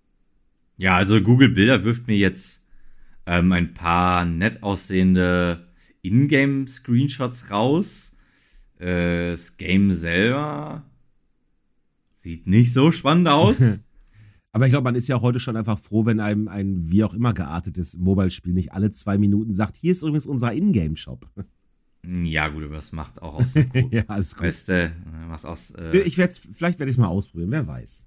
Ja, 0.78 0.96
also 0.96 1.20
Google 1.20 1.50
Bilder 1.50 1.84
wirft 1.84 2.06
mir 2.06 2.16
jetzt 2.16 2.64
ähm, 3.26 3.52
ein 3.52 3.74
paar 3.74 4.24
nett 4.24 4.62
aussehende 4.62 5.68
Ingame-Screenshots 6.02 7.50
raus. 7.50 8.16
Äh, 8.78 9.32
das 9.32 9.58
Game 9.58 9.92
selber 9.92 10.84
sieht 12.18 12.46
nicht 12.46 12.72
so 12.72 12.90
spannend 12.90 13.28
aus. 13.28 13.56
Aber 14.56 14.64
ich 14.64 14.70
glaube, 14.70 14.84
man 14.84 14.94
ist 14.94 15.06
ja 15.06 15.20
heute 15.20 15.38
schon 15.38 15.54
einfach 15.54 15.78
froh, 15.78 16.06
wenn 16.06 16.18
einem 16.18 16.48
ein 16.48 16.90
wie 16.90 17.04
auch 17.04 17.12
immer 17.12 17.34
geartetes 17.34 17.98
Mobile-Spiel 17.98 18.54
nicht 18.54 18.72
alle 18.72 18.90
zwei 18.90 19.18
Minuten 19.18 19.52
sagt, 19.52 19.76
hier 19.76 19.92
ist 19.92 20.00
übrigens 20.00 20.24
unser 20.24 20.54
Ingame-Shop. 20.54 21.28
Ja, 22.06 22.48
gut, 22.48 22.64
aber 22.64 22.76
das 22.76 22.90
macht 22.90 23.20
auch 23.20 23.34
aus. 23.34 23.44
ja, 23.90 24.04
alles 24.08 24.34
gut. 24.34 24.44
Weißt 24.44 24.70
was 25.28 25.44
aus. 25.44 25.72
Äh 25.72 25.98
ich 25.98 26.16
werd's, 26.16 26.38
vielleicht 26.38 26.78
werde 26.78 26.88
ich 26.88 26.94
es 26.94 26.98
mal 26.98 27.08
ausprobieren, 27.08 27.50
wer 27.50 27.66
weiß. 27.66 28.05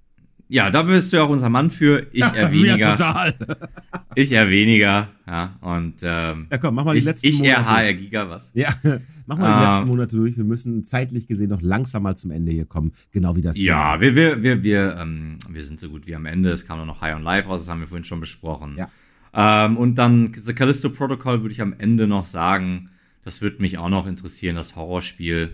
Ja, 0.51 0.71
da 0.71 0.81
bist 0.81 1.13
du 1.13 1.17
ja 1.17 1.23
auch 1.23 1.29
unser 1.29 1.49
Mann 1.49 1.69
für. 1.69 2.07
Ich 2.11 2.21
eher 2.35 2.51
weniger. 2.51 2.77
ja, 2.77 2.95
total. 2.95 3.35
ich 4.15 4.31
eher 4.31 4.49
weniger. 4.49 5.09
Ja, 5.27 5.57
und. 5.61 5.95
Ähm, 6.01 6.47
ja, 6.51 6.57
komm, 6.57 6.73
mach 6.73 6.85
mal 6.85 6.93
die 6.93 6.99
ich, 6.99 7.05
letzten 7.05 7.27
ich 7.27 7.37
Monate. 7.37 7.61
Ich 7.61 7.69
eher 7.69 7.75
HR 7.75 7.93
Giga 7.93 8.29
was. 8.29 8.51
Ja, 8.55 8.73
mach 9.27 9.37
mal 9.37 9.59
die 9.59 9.65
letzten 9.65 9.83
ähm. 9.83 9.87
Monate 9.87 10.15
durch. 10.15 10.37
Wir 10.37 10.43
müssen 10.43 10.83
zeitlich 10.83 11.27
gesehen 11.27 11.49
noch 11.49 11.61
langsam 11.61 12.01
mal 12.01 12.17
zum 12.17 12.31
Ende 12.31 12.51
hier 12.51 12.65
kommen. 12.65 12.93
Genau 13.11 13.35
wie 13.35 13.41
das 13.41 13.61
Ja, 13.61 13.99
hier. 13.99 14.01
wir, 14.01 14.15
wir, 14.15 14.43
wir, 14.43 14.63
wir, 14.63 14.97
ähm, 14.99 15.37
wir 15.49 15.63
sind 15.63 15.79
so 15.79 15.87
gut 15.87 16.07
wie 16.07 16.15
am 16.15 16.25
Ende. 16.25 16.51
Es 16.51 16.65
kam 16.65 16.77
nur 16.77 16.87
noch 16.87 16.99
High 16.99 17.15
on 17.15 17.23
Live 17.23 17.47
raus, 17.47 17.61
das 17.61 17.69
haben 17.69 17.81
wir 17.81 17.87
vorhin 17.87 18.03
schon 18.03 18.19
besprochen. 18.19 18.75
Ja. 18.75 18.89
Ähm, 19.33 19.77
und 19.77 19.95
dann 19.95 20.35
The 20.43 20.53
Callisto 20.53 20.89
Protocol 20.89 21.43
würde 21.43 21.53
ich 21.53 21.61
am 21.61 21.75
Ende 21.77 22.07
noch 22.07 22.25
sagen, 22.25 22.89
das 23.23 23.41
würde 23.41 23.61
mich 23.61 23.77
auch 23.77 23.89
noch 23.89 24.07
interessieren, 24.07 24.55
das 24.55 24.75
Horrorspiel. 24.75 25.51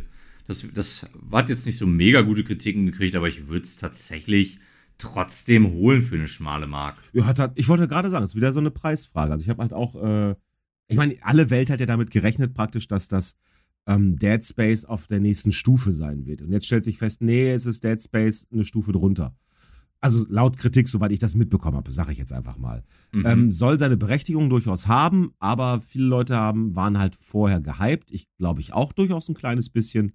Das, 0.47 0.65
das 0.73 1.05
hat 1.33 1.49
jetzt 1.49 1.65
nicht 1.65 1.77
so 1.77 1.85
mega 1.85 2.21
gute 2.21 2.45
Kritiken 2.45 2.85
gekriegt, 2.85 3.15
aber 3.15 3.27
ich 3.27 3.49
würde 3.49 3.65
es 3.65 3.75
tatsächlich 3.75 4.59
trotzdem 4.97 5.71
holen 5.71 6.03
für 6.03 6.15
eine 6.15 6.27
schmale 6.27 6.67
Mark. 6.67 6.97
Ja, 7.13 7.25
hat, 7.25 7.39
hat, 7.39 7.51
ich 7.55 7.67
wollte 7.67 7.87
gerade 7.87 8.09
sagen, 8.09 8.23
es 8.23 8.31
ist 8.31 8.35
wieder 8.35 8.53
so 8.53 8.59
eine 8.59 8.71
Preisfrage. 8.71 9.31
Also 9.31 9.43
ich 9.43 9.49
habe 9.49 9.61
halt 9.61 9.73
auch, 9.73 9.95
äh, 9.95 10.35
ich 10.87 10.97
meine, 10.97 11.15
alle 11.21 11.49
Welt 11.49 11.69
hat 11.69 11.79
ja 11.79 11.85
damit 11.85 12.11
gerechnet 12.11 12.53
praktisch, 12.53 12.87
dass 12.87 13.07
das 13.07 13.35
ähm, 13.87 14.17
Dead 14.17 14.43
Space 14.43 14.85
auf 14.85 15.07
der 15.07 15.19
nächsten 15.19 15.51
Stufe 15.51 15.91
sein 15.91 16.25
wird. 16.25 16.41
Und 16.41 16.51
jetzt 16.51 16.65
stellt 16.65 16.85
sich 16.85 16.97
fest, 16.97 17.21
nee, 17.21 17.51
es 17.51 17.65
ist 17.65 17.83
Dead 17.83 18.01
Space 18.01 18.47
eine 18.51 18.63
Stufe 18.63 18.91
drunter. 18.91 19.35
Also 20.01 20.25
laut 20.29 20.57
Kritik, 20.57 20.87
soweit 20.87 21.11
ich 21.11 21.19
das 21.19 21.35
mitbekommen 21.35 21.77
habe, 21.77 21.91
sage 21.91 22.11
ich 22.11 22.17
jetzt 22.17 22.33
einfach 22.33 22.57
mal. 22.57 22.83
Mhm. 23.11 23.25
Ähm, 23.25 23.51
soll 23.51 23.79
seine 23.79 23.97
Berechtigung 23.97 24.49
durchaus 24.49 24.87
haben, 24.87 25.33
aber 25.39 25.81
viele 25.81 26.05
Leute 26.05 26.35
haben, 26.35 26.75
waren 26.75 26.99
halt 26.99 27.15
vorher 27.15 27.59
gehypt. 27.59 28.11
Ich 28.11 28.27
glaube 28.37 28.61
ich 28.61 28.73
auch 28.73 28.93
durchaus 28.93 29.29
ein 29.29 29.35
kleines 29.35 29.69
bisschen. 29.69 30.11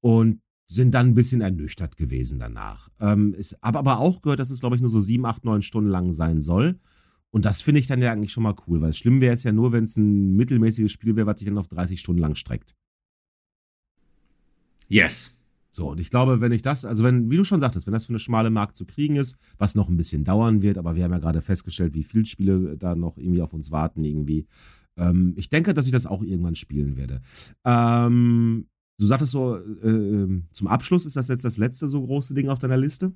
Und 0.00 0.40
sind 0.66 0.94
dann 0.94 1.08
ein 1.08 1.14
bisschen 1.14 1.40
ernüchtert 1.40 1.96
gewesen 1.96 2.38
danach. 2.38 2.88
Ähm, 3.00 3.34
ist, 3.34 3.56
habe 3.62 3.78
aber 3.78 3.98
auch 3.98 4.22
gehört, 4.22 4.40
dass 4.40 4.50
es, 4.50 4.60
glaube 4.60 4.76
ich, 4.76 4.82
nur 4.82 4.90
so 4.90 5.00
sieben, 5.00 5.26
acht, 5.26 5.44
neun 5.44 5.62
Stunden 5.62 5.90
lang 5.90 6.12
sein 6.12 6.40
soll. 6.40 6.78
Und 7.30 7.44
das 7.44 7.60
finde 7.60 7.80
ich 7.80 7.86
dann 7.86 8.00
ja 8.00 8.12
eigentlich 8.12 8.32
schon 8.32 8.44
mal 8.44 8.54
cool, 8.66 8.80
weil 8.80 8.92
schlimm 8.92 9.20
wäre 9.20 9.34
es 9.34 9.42
ja 9.42 9.52
nur, 9.52 9.72
wenn 9.72 9.84
es 9.84 9.96
ein 9.96 10.36
mittelmäßiges 10.36 10.92
Spiel 10.92 11.16
wäre, 11.16 11.26
was 11.26 11.40
sich 11.40 11.48
dann 11.48 11.58
auf 11.58 11.68
30 11.68 11.98
Stunden 11.98 12.20
lang 12.20 12.36
streckt. 12.36 12.74
Yes. 14.88 15.36
So, 15.70 15.90
und 15.90 15.98
ich 15.98 16.10
glaube, 16.10 16.40
wenn 16.40 16.52
ich 16.52 16.62
das, 16.62 16.84
also 16.84 17.02
wenn, 17.02 17.32
wie 17.32 17.36
du 17.36 17.42
schon 17.42 17.58
sagtest, 17.58 17.88
wenn 17.88 17.92
das 17.92 18.04
für 18.04 18.10
eine 18.10 18.20
schmale 18.20 18.50
Markt 18.50 18.76
zu 18.76 18.86
kriegen 18.86 19.16
ist, 19.16 19.36
was 19.58 19.74
noch 19.74 19.88
ein 19.88 19.96
bisschen 19.96 20.22
dauern 20.22 20.62
wird, 20.62 20.78
aber 20.78 20.94
wir 20.94 21.02
haben 21.02 21.10
ja 21.10 21.18
gerade 21.18 21.42
festgestellt, 21.42 21.94
wie 21.94 22.04
viele 22.04 22.26
Spiele 22.26 22.76
da 22.76 22.94
noch 22.94 23.18
irgendwie 23.18 23.42
auf 23.42 23.52
uns 23.52 23.72
warten, 23.72 24.04
irgendwie. 24.04 24.46
Ähm, 24.96 25.34
ich 25.36 25.48
denke, 25.48 25.74
dass 25.74 25.86
ich 25.86 25.92
das 25.92 26.06
auch 26.06 26.22
irgendwann 26.22 26.54
spielen 26.54 26.96
werde. 26.96 27.20
Ähm, 27.64 28.68
Du 28.98 29.06
sagtest 29.06 29.32
so, 29.32 29.56
äh, 29.56 29.88
ähm, 29.88 30.46
zum 30.52 30.68
Abschluss 30.68 31.06
ist 31.06 31.16
das 31.16 31.28
jetzt 31.28 31.44
das 31.44 31.58
letzte 31.58 31.88
so 31.88 32.02
große 32.02 32.34
Ding 32.34 32.48
auf 32.48 32.58
deiner 32.58 32.76
Liste? 32.76 33.12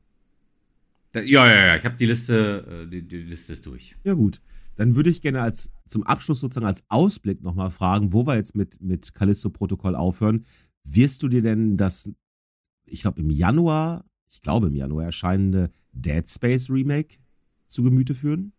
Ja, 1.14 1.22
ja, 1.22 1.66
ja, 1.66 1.76
ich 1.76 1.84
habe 1.84 1.96
die 1.96 2.06
Liste, 2.06 2.84
äh, 2.86 2.90
die, 2.90 3.02
die, 3.02 3.22
Liste 3.22 3.52
ist 3.52 3.64
durch. 3.64 3.96
Ja, 4.05 4.14
gut. 4.14 4.40
Dann 4.76 4.94
würde 4.94 5.10
ich 5.10 5.22
gerne 5.22 5.40
als 5.40 5.72
zum 5.86 6.02
Abschluss 6.05 6.40
sozusagen 6.40 6.66
als 6.66 6.84
Ausblick 6.88 7.42
nochmal 7.42 7.70
fragen, 7.70 8.12
wo 8.12 8.26
wir 8.26 8.36
jetzt 8.36 8.55
mit, 8.55 8.80
mit 8.80 9.14
Callisto-Protokoll 9.14 9.96
aufhören. 9.96 10.44
Wirst 10.84 11.22
du 11.22 11.28
dir 11.28 11.42
denn 11.42 11.76
das, 11.76 12.10
ich 12.84 13.00
glaube 13.00 13.20
im 13.20 13.30
Januar, 13.30 14.05
ich 14.30 14.40
glaube 14.40 14.68
im 14.68 14.74
Januar 14.74 15.06
erscheinende 15.06 15.70
Dead 15.92 16.28
Space 16.28 16.70
Remake 16.70 17.16
zu 17.66 17.82
Gemüte 17.82 18.14
führen? 18.14 18.52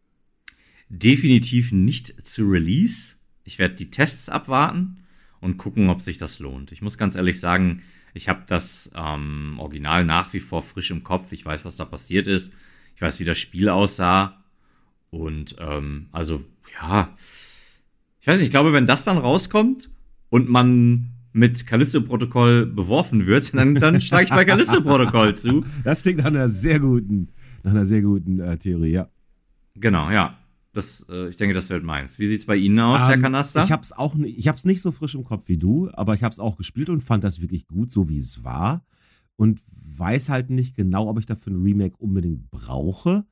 Definitiv 0.89 1.71
nicht 1.71 2.27
zu 2.27 2.45
Release. 2.45 3.13
Ich 3.43 3.59
werde 3.59 3.75
die 3.75 3.91
Tests 3.91 4.27
abwarten 4.27 4.97
und 5.41 5.57
gucken, 5.57 5.89
ob 5.89 6.01
sich 6.01 6.17
das 6.17 6.39
lohnt. 6.39 6.71
Ich 6.71 6.81
muss 6.81 6.97
ganz 6.97 7.15
ehrlich 7.15 7.39
sagen, 7.39 7.81
ich 8.13 8.27
habe 8.27 8.43
das 8.47 8.91
ähm, 8.95 9.55
Original 9.59 10.05
nach 10.05 10.33
wie 10.33 10.39
vor 10.39 10.63
frisch 10.63 10.91
im 10.91 11.03
Kopf. 11.03 11.31
Ich 11.31 11.45
weiß, 11.45 11.65
was 11.65 11.75
da 11.75 11.85
passiert 11.85 12.27
ist. 12.27 12.53
Ich 12.95 13.01
weiß, 13.01 13.19
wie 13.19 13.25
das 13.25 13.37
Spiel 13.37 13.69
aussah. 13.69 14.43
Und 15.11 15.55
ähm, 15.59 16.07
also, 16.11 16.43
ja, 16.81 17.15
ich 18.21 18.27
weiß 18.27 18.39
nicht, 18.39 18.47
ich 18.47 18.51
glaube, 18.51 18.73
wenn 18.73 18.85
das 18.85 19.05
dann 19.05 19.17
rauskommt 19.17 19.89
und 20.29 20.49
man 20.49 21.11
mit 21.31 21.65
Callisto-Protokoll 21.65 22.65
beworfen 22.65 23.25
wird, 23.25 23.53
dann, 23.57 23.75
dann 23.75 24.01
schlage 24.01 24.25
ich 24.25 24.29
bei 24.29 24.45
Callisto-Protokoll 24.45 25.35
zu. 25.35 25.63
Das 25.83 26.01
klingt 26.01 26.19
nach 26.19 26.25
einer 26.25 26.49
sehr 26.49 26.79
guten, 26.79 27.29
nach 27.63 27.71
einer 27.71 27.85
sehr 27.85 28.01
guten 28.01 28.39
äh, 28.39 28.57
Theorie, 28.57 28.91
ja. 28.91 29.09
Genau, 29.75 30.09
ja. 30.11 30.38
Das, 30.73 31.05
äh, 31.09 31.29
ich 31.29 31.37
denke, 31.37 31.55
das 31.55 31.69
wird 31.69 31.83
meins. 31.83 32.19
Wie 32.19 32.27
sieht 32.27 32.41
es 32.41 32.45
bei 32.45 32.55
Ihnen 32.55 32.79
aus, 32.79 32.99
ähm, 33.01 33.07
Herr 33.07 33.17
Kanaster? 33.17 33.63
Ich 33.63 33.71
habe 33.71 33.81
es 33.81 33.91
auch, 33.91 34.15
ich 34.15 34.47
habe 34.47 34.57
es 34.57 34.65
nicht 34.65 34.81
so 34.81 34.91
frisch 34.91 35.15
im 35.15 35.23
Kopf 35.23 35.47
wie 35.47 35.57
du, 35.57 35.89
aber 35.93 36.13
ich 36.13 36.23
habe 36.23 36.31
es 36.31 36.39
auch 36.39 36.57
gespielt 36.57 36.89
und 36.89 37.01
fand 37.01 37.23
das 37.23 37.41
wirklich 37.41 37.67
gut, 37.67 37.91
so 37.91 38.07
wie 38.07 38.19
es 38.19 38.43
war 38.43 38.85
und 39.35 39.61
weiß 39.97 40.29
halt 40.29 40.49
nicht 40.49 40.75
genau, 40.75 41.07
ob 41.07 41.17
ich 41.17 41.25
dafür 41.25 41.53
ein 41.53 41.63
Remake 41.63 41.95
unbedingt 41.97 42.51
brauche. 42.51 43.25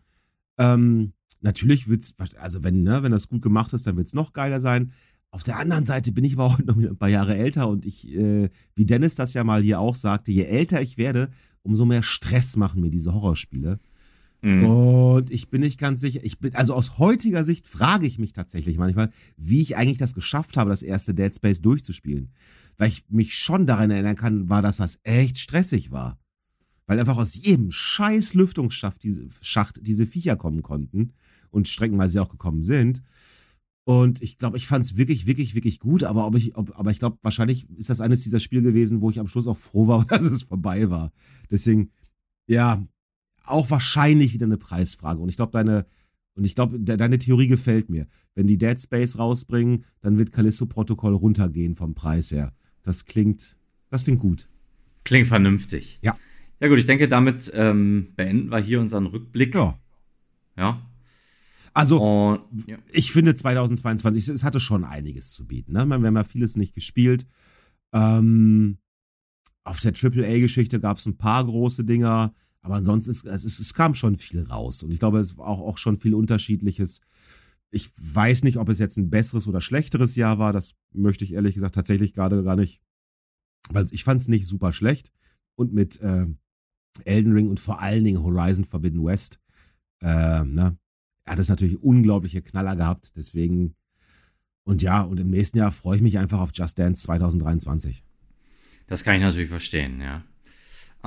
Ähm, 0.57 1.13
natürlich 1.41 1.87
wird's, 1.87 2.15
also 2.37 2.63
wenn 2.63 2.83
ne, 2.83 3.03
wenn 3.03 3.11
das 3.11 3.27
gut 3.27 3.41
gemacht 3.41 3.73
ist, 3.73 3.85
dann 3.85 3.97
wird 3.97 4.07
es 4.07 4.13
noch 4.13 4.33
geiler 4.33 4.59
sein. 4.59 4.93
Auf 5.29 5.43
der 5.43 5.57
anderen 5.57 5.83
Seite 5.85 6.11
bin 6.13 6.23
ich 6.23 6.33
aber 6.33 6.45
auch 6.45 6.59
noch 6.59 6.77
ein 6.77 6.97
paar 6.97 7.09
Jahre 7.09 7.35
älter 7.35 7.67
und 7.67 7.85
ich, 7.85 8.09
äh, 8.15 8.49
wie 8.73 8.85
Dennis 8.85 9.15
das 9.15 9.33
ja 9.33 9.43
mal 9.43 9.61
hier 9.61 9.79
auch 9.79 9.95
sagte, 9.95 10.31
je 10.31 10.43
älter 10.43 10.81
ich 10.81 10.97
werde, 10.97 11.29
umso 11.61 11.85
mehr 11.85 12.03
Stress 12.03 12.55
machen 12.55 12.81
mir 12.81 12.89
diese 12.89 13.13
Horrorspiele. 13.13 13.79
Mhm. 14.41 14.65
Und 14.65 15.31
ich 15.31 15.49
bin 15.49 15.61
nicht 15.61 15.79
ganz 15.79 16.01
sicher, 16.01 16.19
ich 16.23 16.39
bin, 16.39 16.55
also 16.55 16.73
aus 16.73 16.97
heutiger 16.97 17.43
Sicht 17.43 17.67
frage 17.67 18.05
ich 18.05 18.19
mich 18.19 18.33
tatsächlich 18.33 18.77
manchmal, 18.77 19.09
wie 19.35 19.61
ich 19.61 19.77
eigentlich 19.77 19.97
das 19.97 20.13
geschafft 20.13 20.57
habe, 20.57 20.69
das 20.69 20.83
erste 20.83 21.13
Dead 21.13 21.33
Space 21.33 21.61
durchzuspielen. 21.61 22.31
Weil 22.77 22.89
ich 22.89 23.05
mich 23.09 23.35
schon 23.35 23.65
daran 23.65 23.89
erinnern 23.89 24.15
kann, 24.15 24.49
war, 24.49 24.61
dass 24.61 24.77
das 24.77 24.99
echt 25.03 25.39
stressig 25.39 25.91
war. 25.91 26.19
Weil 26.85 26.99
einfach 26.99 27.17
aus 27.17 27.35
jedem 27.35 27.71
scheiß 27.71 28.33
Lüftungsschacht 28.33 29.03
diese, 29.03 29.27
Schacht 29.41 29.85
diese 29.85 30.05
Viecher 30.05 30.37
kommen 30.37 30.61
konnten 30.61 31.13
und 31.49 31.67
streckenweise 31.67 32.21
auch 32.21 32.29
gekommen 32.29 32.63
sind. 32.63 33.01
Und 33.83 34.21
ich 34.21 34.37
glaube, 34.37 34.57
ich 34.57 34.67
fand 34.67 34.83
es 34.83 34.97
wirklich, 34.97 35.27
wirklich, 35.27 35.55
wirklich 35.55 35.79
gut. 35.79 36.03
Aber, 36.03 36.27
ob 36.27 36.35
ich, 36.35 36.55
ob, 36.55 36.77
aber 36.77 36.91
ich 36.91 36.99
glaube, 36.99 37.17
wahrscheinlich 37.21 37.69
ist 37.71 37.89
das 37.89 38.01
eines 38.01 38.21
dieser 38.21 38.39
Spiele 38.39 38.61
gewesen, 38.61 39.01
wo 39.01 39.09
ich 39.09 39.19
am 39.19 39.27
Schluss 39.27 39.47
auch 39.47 39.57
froh 39.57 39.87
war, 39.87 40.05
dass 40.09 40.25
es 40.25 40.43
vorbei 40.43 40.89
war. 40.89 41.11
Deswegen, 41.49 41.91
ja, 42.47 42.85
auch 43.47 43.69
wahrscheinlich 43.69 44.33
wieder 44.33 44.45
eine 44.45 44.57
Preisfrage. 44.57 45.21
Und 45.21 45.29
ich 45.29 45.35
glaube, 45.35 45.51
deine, 45.51 45.85
und 46.35 46.45
ich 46.45 46.55
glaube, 46.55 46.79
de, 46.79 46.97
deine 46.97 47.17
Theorie 47.17 47.47
gefällt 47.47 47.89
mir. 47.89 48.07
Wenn 48.35 48.47
die 48.47 48.57
Dead 48.57 48.79
Space 48.79 49.17
rausbringen, 49.17 49.85
dann 50.01 50.17
wird 50.17 50.31
Callisto-Protokoll 50.31 51.13
runtergehen 51.13 51.75
vom 51.75 51.95
Preis 51.95 52.31
her. 52.31 52.53
Das 52.83 53.05
klingt, 53.05 53.57
das 53.89 54.03
klingt 54.03 54.19
gut. 54.19 54.47
Klingt 55.03 55.27
vernünftig. 55.27 55.99
Ja. 56.03 56.15
Ja, 56.59 56.67
gut, 56.69 56.79
ich 56.79 56.85
denke, 56.87 57.07
damit 57.07 57.51
ähm, 57.53 58.13
beenden 58.15 58.49
wir 58.49 58.59
hier 58.59 58.81
unseren 58.81 59.05
Rückblick. 59.05 59.53
Ja. 59.53 59.79
Ja. 60.57 60.81
Also, 61.73 62.01
Und, 62.01 62.67
ja. 62.67 62.77
ich 62.91 63.11
finde 63.11 63.35
2022, 63.35 64.29
es 64.29 64.43
hatte 64.43 64.59
schon 64.59 64.83
einiges 64.83 65.31
zu 65.31 65.45
bieten. 65.45 65.73
Ne? 65.73 65.85
Wir 65.85 65.95
haben 65.95 66.15
ja 66.15 66.23
vieles 66.23 66.55
nicht 66.55 66.73
gespielt. 66.73 67.27
Ähm, 67.93 68.79
auf 69.63 69.79
der 69.81 69.93
AAA-Geschichte 69.93 70.79
gab 70.79 70.97
es 70.97 71.05
ein 71.05 71.17
paar 71.17 71.45
große 71.45 71.83
Dinger. 71.83 72.33
Aber 72.61 72.75
ansonsten, 72.75 73.11
ist, 73.11 73.25
es, 73.25 73.43
es, 73.43 73.59
es 73.59 73.73
kam 73.73 73.93
schon 73.93 74.17
viel 74.17 74.43
raus. 74.43 74.83
Und 74.83 74.91
ich 74.91 74.99
glaube, 74.99 75.19
es 75.19 75.37
war 75.37 75.47
auch, 75.47 75.61
auch 75.61 75.77
schon 75.77 75.97
viel 75.97 76.13
Unterschiedliches. 76.13 77.01
Ich 77.71 77.91
weiß 77.97 78.43
nicht, 78.43 78.57
ob 78.57 78.69
es 78.69 78.79
jetzt 78.79 78.97
ein 78.97 79.09
besseres 79.09 79.47
oder 79.47 79.61
schlechteres 79.61 80.15
Jahr 80.15 80.39
war. 80.39 80.53
Das 80.53 80.73
möchte 80.93 81.23
ich 81.23 81.33
ehrlich 81.33 81.55
gesagt 81.55 81.75
tatsächlich 81.75 82.13
gerade 82.13 82.43
gar 82.43 82.55
nicht. 82.55 82.81
Weil 83.69 83.85
ich 83.91 84.03
fand 84.03 84.21
es 84.21 84.27
nicht 84.27 84.47
super 84.47 84.73
schlecht. 84.73 85.11
Und 85.55 85.73
mit 85.73 85.99
äh, 86.01 86.25
Elden 87.05 87.33
Ring 87.33 87.49
und 87.49 87.59
vor 87.59 87.81
allen 87.81 88.03
Dingen 88.03 88.23
Horizon 88.23 88.65
Forbidden 88.65 89.03
West, 89.03 89.39
äh, 90.01 90.43
ne, 90.43 90.77
hat 91.25 91.39
es 91.39 91.49
natürlich 91.49 91.81
unglaubliche 91.81 92.41
Knaller 92.41 92.75
gehabt. 92.75 93.15
Deswegen, 93.15 93.75
und 94.63 94.81
ja, 94.81 95.01
und 95.01 95.19
im 95.19 95.29
nächsten 95.29 95.57
Jahr 95.57 95.71
freue 95.71 95.97
ich 95.97 96.01
mich 96.01 96.17
einfach 96.17 96.39
auf 96.39 96.51
Just 96.53 96.79
Dance 96.79 97.01
2023. 97.03 98.03
Das 98.87 99.03
kann 99.03 99.15
ich 99.15 99.21
natürlich 99.21 99.49
verstehen, 99.49 99.99
ja. 100.01 100.23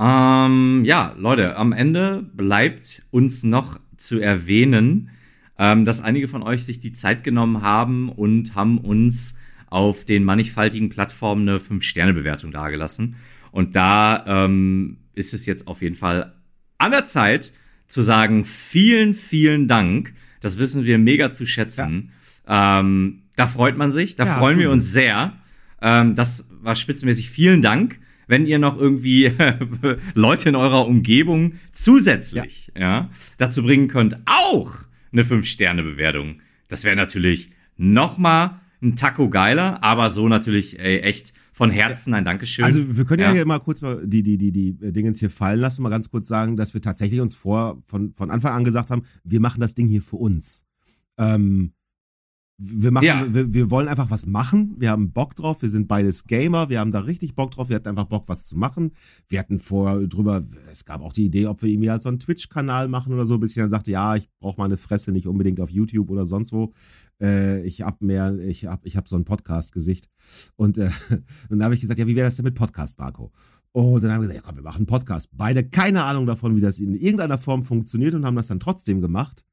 Ähm, 0.01 0.83
ja, 0.83 1.13
Leute, 1.17 1.55
am 1.57 1.73
Ende 1.73 2.27
bleibt 2.33 3.03
uns 3.11 3.43
noch 3.43 3.79
zu 3.97 4.19
erwähnen, 4.19 5.11
ähm, 5.59 5.85
dass 5.85 6.01
einige 6.01 6.27
von 6.27 6.41
euch 6.41 6.65
sich 6.65 6.79
die 6.79 6.93
Zeit 6.93 7.23
genommen 7.23 7.61
haben 7.61 8.09
und 8.09 8.55
haben 8.55 8.79
uns 8.79 9.37
auf 9.67 10.03
den 10.03 10.23
mannigfaltigen 10.23 10.89
Plattformen 10.89 11.47
eine 11.47 11.59
5-Sterne-Bewertung 11.59 12.51
dargelassen. 12.51 13.15
Und 13.51 13.75
da 13.75 14.25
ähm, 14.25 14.97
ist 15.13 15.35
es 15.35 15.45
jetzt 15.45 15.67
auf 15.67 15.83
jeden 15.83 15.95
Fall 15.95 16.33
an 16.79 16.91
der 16.91 17.05
Zeit 17.05 17.53
zu 17.87 18.01
sagen, 18.01 18.43
vielen, 18.43 19.13
vielen 19.13 19.67
Dank. 19.67 20.13
Das 20.39 20.57
wissen 20.57 20.83
wir 20.83 20.97
mega 20.97 21.31
zu 21.31 21.45
schätzen. 21.45 22.11
Ja. 22.47 22.79
Ähm, 22.79 23.23
da 23.35 23.45
freut 23.45 23.77
man 23.77 23.91
sich, 23.91 24.15
da 24.15 24.25
ja, 24.25 24.35
freuen 24.37 24.57
wir 24.57 24.71
uns 24.71 24.91
sehr. 24.91 25.33
Ähm, 25.79 26.15
das 26.15 26.47
war 26.49 26.75
spitzenmäßig. 26.75 27.29
Vielen 27.29 27.61
Dank. 27.61 27.99
Wenn 28.27 28.45
ihr 28.45 28.59
noch 28.59 28.77
irgendwie 28.77 29.31
Leute 30.13 30.49
in 30.49 30.55
eurer 30.55 30.87
Umgebung 30.87 31.53
zusätzlich 31.71 32.71
ja. 32.75 32.81
ja 32.81 33.09
dazu 33.37 33.63
bringen 33.63 33.87
könnt, 33.87 34.17
auch 34.25 34.73
eine 35.11 35.23
5-Sterne-Bewertung. 35.23 36.41
Das 36.67 36.83
wäre 36.83 36.95
natürlich 36.95 37.51
noch 37.77 38.17
mal 38.17 38.61
ein 38.81 38.95
Taco 38.95 39.29
geiler, 39.29 39.83
aber 39.83 40.09
so 40.09 40.27
natürlich 40.27 40.79
ey, 40.79 40.99
echt 40.99 41.33
von 41.53 41.69
Herzen 41.69 42.13
ein 42.13 42.25
Dankeschön. 42.25 42.65
Also 42.65 42.97
wir 42.97 43.05
können 43.05 43.21
ja, 43.21 43.27
ja 43.27 43.33
hier 43.33 43.45
mal 43.45 43.59
kurz 43.59 43.81
mal 43.81 44.01
die, 44.05 44.23
die, 44.23 44.37
die, 44.37 44.51
die 44.51 44.73
Dingens 44.91 45.19
hier 45.19 45.29
fallen 45.29 45.59
lassen, 45.59 45.83
mal 45.83 45.89
ganz 45.89 46.09
kurz 46.09 46.27
sagen, 46.27 46.57
dass 46.57 46.73
wir 46.73 46.81
tatsächlich 46.81 47.21
uns 47.21 47.35
vor, 47.35 47.81
von, 47.85 48.13
von 48.13 48.31
Anfang 48.31 48.53
an 48.53 48.63
gesagt 48.63 48.89
haben, 48.89 49.03
wir 49.23 49.39
machen 49.39 49.59
das 49.59 49.75
Ding 49.75 49.87
hier 49.87 50.01
für 50.01 50.15
uns. 50.15 50.65
Ähm, 51.17 51.73
wir, 52.61 52.91
machen, 52.91 53.05
ja. 53.05 53.33
wir, 53.33 53.53
wir, 53.53 53.71
wollen 53.71 53.87
einfach 53.87 54.11
was 54.11 54.27
machen. 54.27 54.75
Wir 54.77 54.91
haben 54.91 55.11
Bock 55.11 55.35
drauf. 55.35 55.61
Wir 55.61 55.69
sind 55.69 55.87
beides 55.87 56.25
Gamer. 56.25 56.69
Wir 56.69 56.79
haben 56.79 56.91
da 56.91 56.99
richtig 56.99 57.35
Bock 57.35 57.51
drauf. 57.51 57.69
Wir 57.69 57.75
hatten 57.75 57.87
einfach 57.87 58.05
Bock, 58.05 58.25
was 58.27 58.45
zu 58.45 58.57
machen. 58.57 58.91
Wir 59.27 59.39
hatten 59.39 59.57
vor 59.57 60.07
drüber, 60.07 60.43
es 60.71 60.85
gab 60.85 61.01
auch 61.01 61.13
die 61.13 61.25
Idee, 61.25 61.47
ob 61.47 61.61
wir 61.61 61.69
irgendwie 61.69 61.89
halt 61.89 62.03
so 62.03 62.09
einen 62.09 62.19
Twitch-Kanal 62.19 62.87
machen 62.87 63.13
oder 63.13 63.25
so, 63.25 63.39
bis 63.39 63.51
ich 63.51 63.57
dann 63.57 63.69
sagte, 63.69 63.91
ja, 63.91 64.15
ich 64.15 64.29
brauche 64.39 64.61
meine 64.61 64.77
Fresse 64.77 65.11
nicht 65.11 65.27
unbedingt 65.27 65.59
auf 65.59 65.69
YouTube 65.69 66.09
oder 66.09 66.25
sonst 66.25 66.53
wo. 66.53 66.73
Äh, 67.19 67.63
ich 67.63 67.81
hab 67.81 68.01
mehr, 68.01 68.37
ich 68.37 68.65
hab, 68.65 68.85
ich 68.85 68.95
hab 68.95 69.09
so 69.09 69.15
ein 69.15 69.25
Podcast-Gesicht. 69.25 70.07
Und, 70.55 70.77
äh, 70.77 70.91
und 71.09 71.23
dann 71.49 71.63
habe 71.63 71.73
ich 71.73 71.81
gesagt, 71.81 71.99
ja, 71.99 72.07
wie 72.07 72.15
wäre 72.15 72.27
das 72.27 72.35
denn 72.35 72.45
mit 72.45 72.55
Podcast, 72.55 72.99
Marco? 72.99 73.31
Und 73.73 74.03
dann 74.03 74.11
haben 74.11 74.21
wir 74.21 74.27
gesagt, 74.27 74.43
ja 74.43 74.45
komm, 74.45 74.57
wir 74.57 74.63
machen 74.63 74.79
einen 74.79 74.85
Podcast. 74.85 75.29
Beide 75.33 75.63
keine 75.63 76.03
Ahnung 76.03 76.25
davon, 76.25 76.55
wie 76.55 76.61
das 76.61 76.79
in 76.79 76.93
irgendeiner 76.95 77.37
Form 77.37 77.63
funktioniert 77.63 78.13
und 78.13 78.25
haben 78.25 78.35
das 78.35 78.47
dann 78.47 78.59
trotzdem 78.59 79.01
gemacht. 79.01 79.45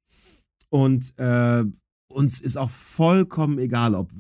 Und 0.71 1.17
äh, 1.19 1.65
uns 2.09 2.41
ist 2.41 2.57
auch 2.57 2.71
vollkommen 2.71 3.59
egal, 3.59 3.95
ob, 3.95 4.13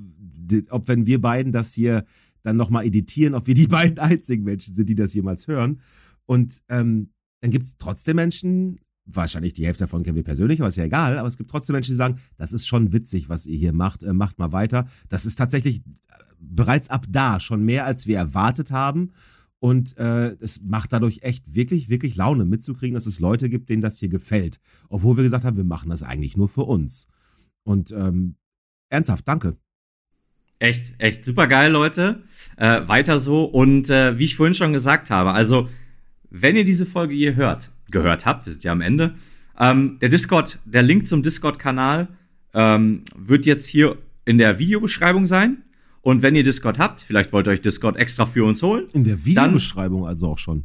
ob 0.70 0.88
wenn 0.88 1.06
wir 1.06 1.20
beiden 1.20 1.52
das 1.52 1.72
hier 1.72 2.04
dann 2.42 2.56
nochmal 2.56 2.86
editieren, 2.86 3.34
ob 3.34 3.46
wir 3.46 3.54
die 3.54 3.66
beiden 3.68 3.98
einzigen 3.98 4.44
Menschen 4.44 4.74
sind, 4.74 4.88
die 4.88 4.94
das 4.94 5.14
jemals 5.14 5.46
hören. 5.46 5.80
Und 6.26 6.60
ähm, 6.68 7.10
dann 7.40 7.50
gibt 7.50 7.66
es 7.66 7.76
trotzdem 7.78 8.16
Menschen, 8.16 8.78
wahrscheinlich 9.06 9.54
die 9.54 9.64
Hälfte 9.64 9.84
davon 9.84 10.02
kennen 10.02 10.16
wir 10.16 10.22
persönlich, 10.22 10.60
aber 10.60 10.68
ist 10.68 10.76
ja 10.76 10.84
egal, 10.84 11.18
aber 11.18 11.28
es 11.28 11.38
gibt 11.38 11.50
trotzdem 11.50 11.74
Menschen, 11.74 11.92
die 11.92 11.96
sagen, 11.96 12.18
das 12.36 12.52
ist 12.52 12.66
schon 12.66 12.92
witzig, 12.92 13.28
was 13.28 13.46
ihr 13.46 13.56
hier 13.56 13.72
macht, 13.72 14.02
äh, 14.02 14.12
macht 14.12 14.38
mal 14.38 14.52
weiter. 14.52 14.86
Das 15.08 15.24
ist 15.24 15.36
tatsächlich 15.36 15.78
äh, 15.78 15.82
bereits 16.38 16.90
ab 16.90 17.06
da 17.08 17.40
schon 17.40 17.64
mehr, 17.64 17.86
als 17.86 18.06
wir 18.06 18.18
erwartet 18.18 18.70
haben. 18.70 19.12
Und 19.60 19.96
äh, 19.98 20.36
es 20.40 20.60
macht 20.62 20.92
dadurch 20.92 21.20
echt 21.22 21.52
wirklich, 21.52 21.88
wirklich 21.88 22.14
Laune 22.14 22.44
mitzukriegen, 22.44 22.94
dass 22.94 23.06
es 23.06 23.18
Leute 23.18 23.48
gibt, 23.48 23.68
denen 23.70 23.82
das 23.82 23.98
hier 23.98 24.08
gefällt. 24.08 24.60
Obwohl 24.88 25.16
wir 25.16 25.24
gesagt 25.24 25.44
haben, 25.44 25.56
wir 25.56 25.64
machen 25.64 25.90
das 25.90 26.02
eigentlich 26.02 26.36
nur 26.36 26.48
für 26.48 26.62
uns. 26.62 27.08
Und 27.68 27.92
ähm, 27.92 28.36
ernsthaft, 28.88 29.28
danke. 29.28 29.58
Echt, 30.58 30.94
echt 30.96 31.26
super 31.26 31.46
geil, 31.46 31.70
Leute. 31.70 32.22
Äh, 32.56 32.88
weiter 32.88 33.18
so. 33.18 33.44
Und 33.44 33.90
äh, 33.90 34.18
wie 34.18 34.24
ich 34.24 34.36
vorhin 34.36 34.54
schon 34.54 34.72
gesagt 34.72 35.10
habe, 35.10 35.32
also, 35.32 35.68
wenn 36.30 36.56
ihr 36.56 36.64
diese 36.64 36.86
Folge 36.86 37.14
hier 37.14 37.36
hört, 37.36 37.70
gehört 37.90 38.24
habt, 38.24 38.46
wir 38.46 38.52
sind 38.54 38.64
ja 38.64 38.72
am 38.72 38.80
Ende, 38.80 39.16
ähm, 39.58 39.98
der 40.00 40.08
Discord, 40.08 40.58
der 40.64 40.82
Link 40.82 41.08
zum 41.08 41.22
Discord-Kanal 41.22 42.08
ähm, 42.54 43.02
wird 43.14 43.44
jetzt 43.44 43.66
hier 43.66 43.98
in 44.24 44.38
der 44.38 44.58
Videobeschreibung 44.58 45.26
sein. 45.26 45.62
Und 46.00 46.22
wenn 46.22 46.34
ihr 46.36 46.44
Discord 46.44 46.78
habt, 46.78 47.02
vielleicht 47.02 47.34
wollt 47.34 47.48
ihr 47.48 47.50
euch 47.50 47.60
Discord 47.60 47.98
extra 47.98 48.24
für 48.24 48.46
uns 48.46 48.62
holen. 48.62 48.86
In 48.94 49.04
der 49.04 49.22
Videobeschreibung 49.26 50.06
also 50.06 50.28
auch 50.28 50.38
schon. 50.38 50.64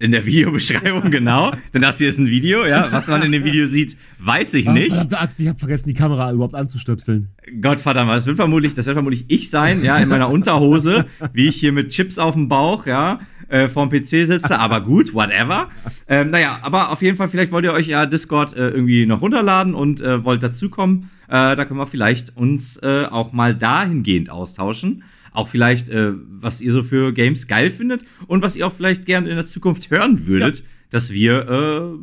In 0.00 0.12
der 0.12 0.24
Videobeschreibung, 0.24 1.10
genau. 1.10 1.50
Denn 1.74 1.82
das 1.82 1.98
hier 1.98 2.08
ist 2.08 2.18
ein 2.18 2.28
Video, 2.28 2.64
ja. 2.64 2.86
Was 2.92 3.08
man 3.08 3.22
in 3.22 3.32
dem 3.32 3.42
Video 3.42 3.66
sieht, 3.66 3.96
weiß 4.20 4.54
ich 4.54 4.66
nicht. 4.66 4.90
verdammte 4.90 5.18
Axt, 5.18 5.40
ich 5.40 5.48
habe 5.48 5.58
vergessen, 5.58 5.88
die 5.88 5.94
Kamera 5.94 6.32
überhaupt 6.32 6.54
anzustöpseln. 6.54 7.30
Gottverdammt, 7.60 8.10
das 8.10 8.26
wird 8.26 8.36
vermutlich, 8.36 8.74
das 8.74 8.86
wird 8.86 8.94
vermutlich 8.94 9.24
ich 9.26 9.50
sein, 9.50 9.82
ja, 9.82 9.98
in 9.98 10.08
meiner 10.08 10.30
Unterhose, 10.30 11.06
wie 11.32 11.48
ich 11.48 11.56
hier 11.56 11.72
mit 11.72 11.88
Chips 11.90 12.18
auf 12.18 12.34
dem 12.34 12.48
Bauch, 12.48 12.86
ja, 12.86 13.20
äh, 13.48 13.68
vorm 13.68 13.90
PC 13.90 14.26
sitze. 14.26 14.60
Aber 14.60 14.82
gut, 14.82 15.14
whatever. 15.14 15.68
Ähm, 16.06 16.30
naja, 16.30 16.60
aber 16.62 16.92
auf 16.92 17.02
jeden 17.02 17.16
Fall, 17.16 17.28
vielleicht 17.28 17.50
wollt 17.50 17.64
ihr 17.64 17.72
euch 17.72 17.88
ja 17.88 18.06
Discord 18.06 18.54
äh, 18.54 18.68
irgendwie 18.68 19.04
noch 19.04 19.20
runterladen 19.20 19.74
und 19.74 20.00
äh, 20.00 20.22
wollt 20.22 20.44
dazukommen. 20.44 21.10
Äh, 21.26 21.56
da 21.56 21.64
können 21.64 21.80
wir 21.80 21.86
vielleicht 21.86 22.36
uns 22.36 22.76
äh, 22.84 23.06
auch 23.06 23.32
mal 23.32 23.52
dahingehend 23.52 24.30
austauschen 24.30 25.02
auch 25.32 25.48
vielleicht, 25.48 25.88
äh, 25.88 26.12
was 26.14 26.60
ihr 26.60 26.72
so 26.72 26.82
für 26.82 27.12
Games 27.12 27.46
geil 27.46 27.70
findet 27.70 28.02
und 28.26 28.42
was 28.42 28.56
ihr 28.56 28.66
auch 28.66 28.74
vielleicht 28.74 29.06
gerne 29.06 29.28
in 29.28 29.36
der 29.36 29.46
Zukunft 29.46 29.90
hören 29.90 30.26
würdet, 30.26 30.58
ja. 30.58 30.64
dass 30.90 31.12
wir 31.12 31.48
äh, 31.48 31.98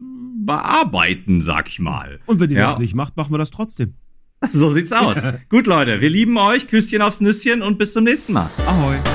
bearbeiten, 0.46 1.42
sag 1.42 1.68
ich 1.68 1.80
mal. 1.80 2.20
Und 2.26 2.40
wenn 2.40 2.50
ihr 2.52 2.58
ja. 2.58 2.68
das 2.68 2.80
nicht 2.80 2.96
macht, 2.96 3.18
machen 3.18 3.34
wir 3.34 3.38
das 3.38 3.52
trotzdem. 3.52 3.96
So 4.52 4.72
sieht's 4.72 4.92
aus. 4.92 5.18
Gut, 5.50 5.66
Leute, 5.66 6.02
wir 6.02 6.10
lieben 6.10 6.38
euch. 6.38 6.68
Küsschen 6.68 7.02
aufs 7.02 7.20
Nüsschen 7.22 7.64
und 7.64 7.80
bis 7.80 7.94
zum 7.94 8.04
nächsten 8.04 8.34
Mal. 8.34 8.50
Ahoi. 8.68 9.15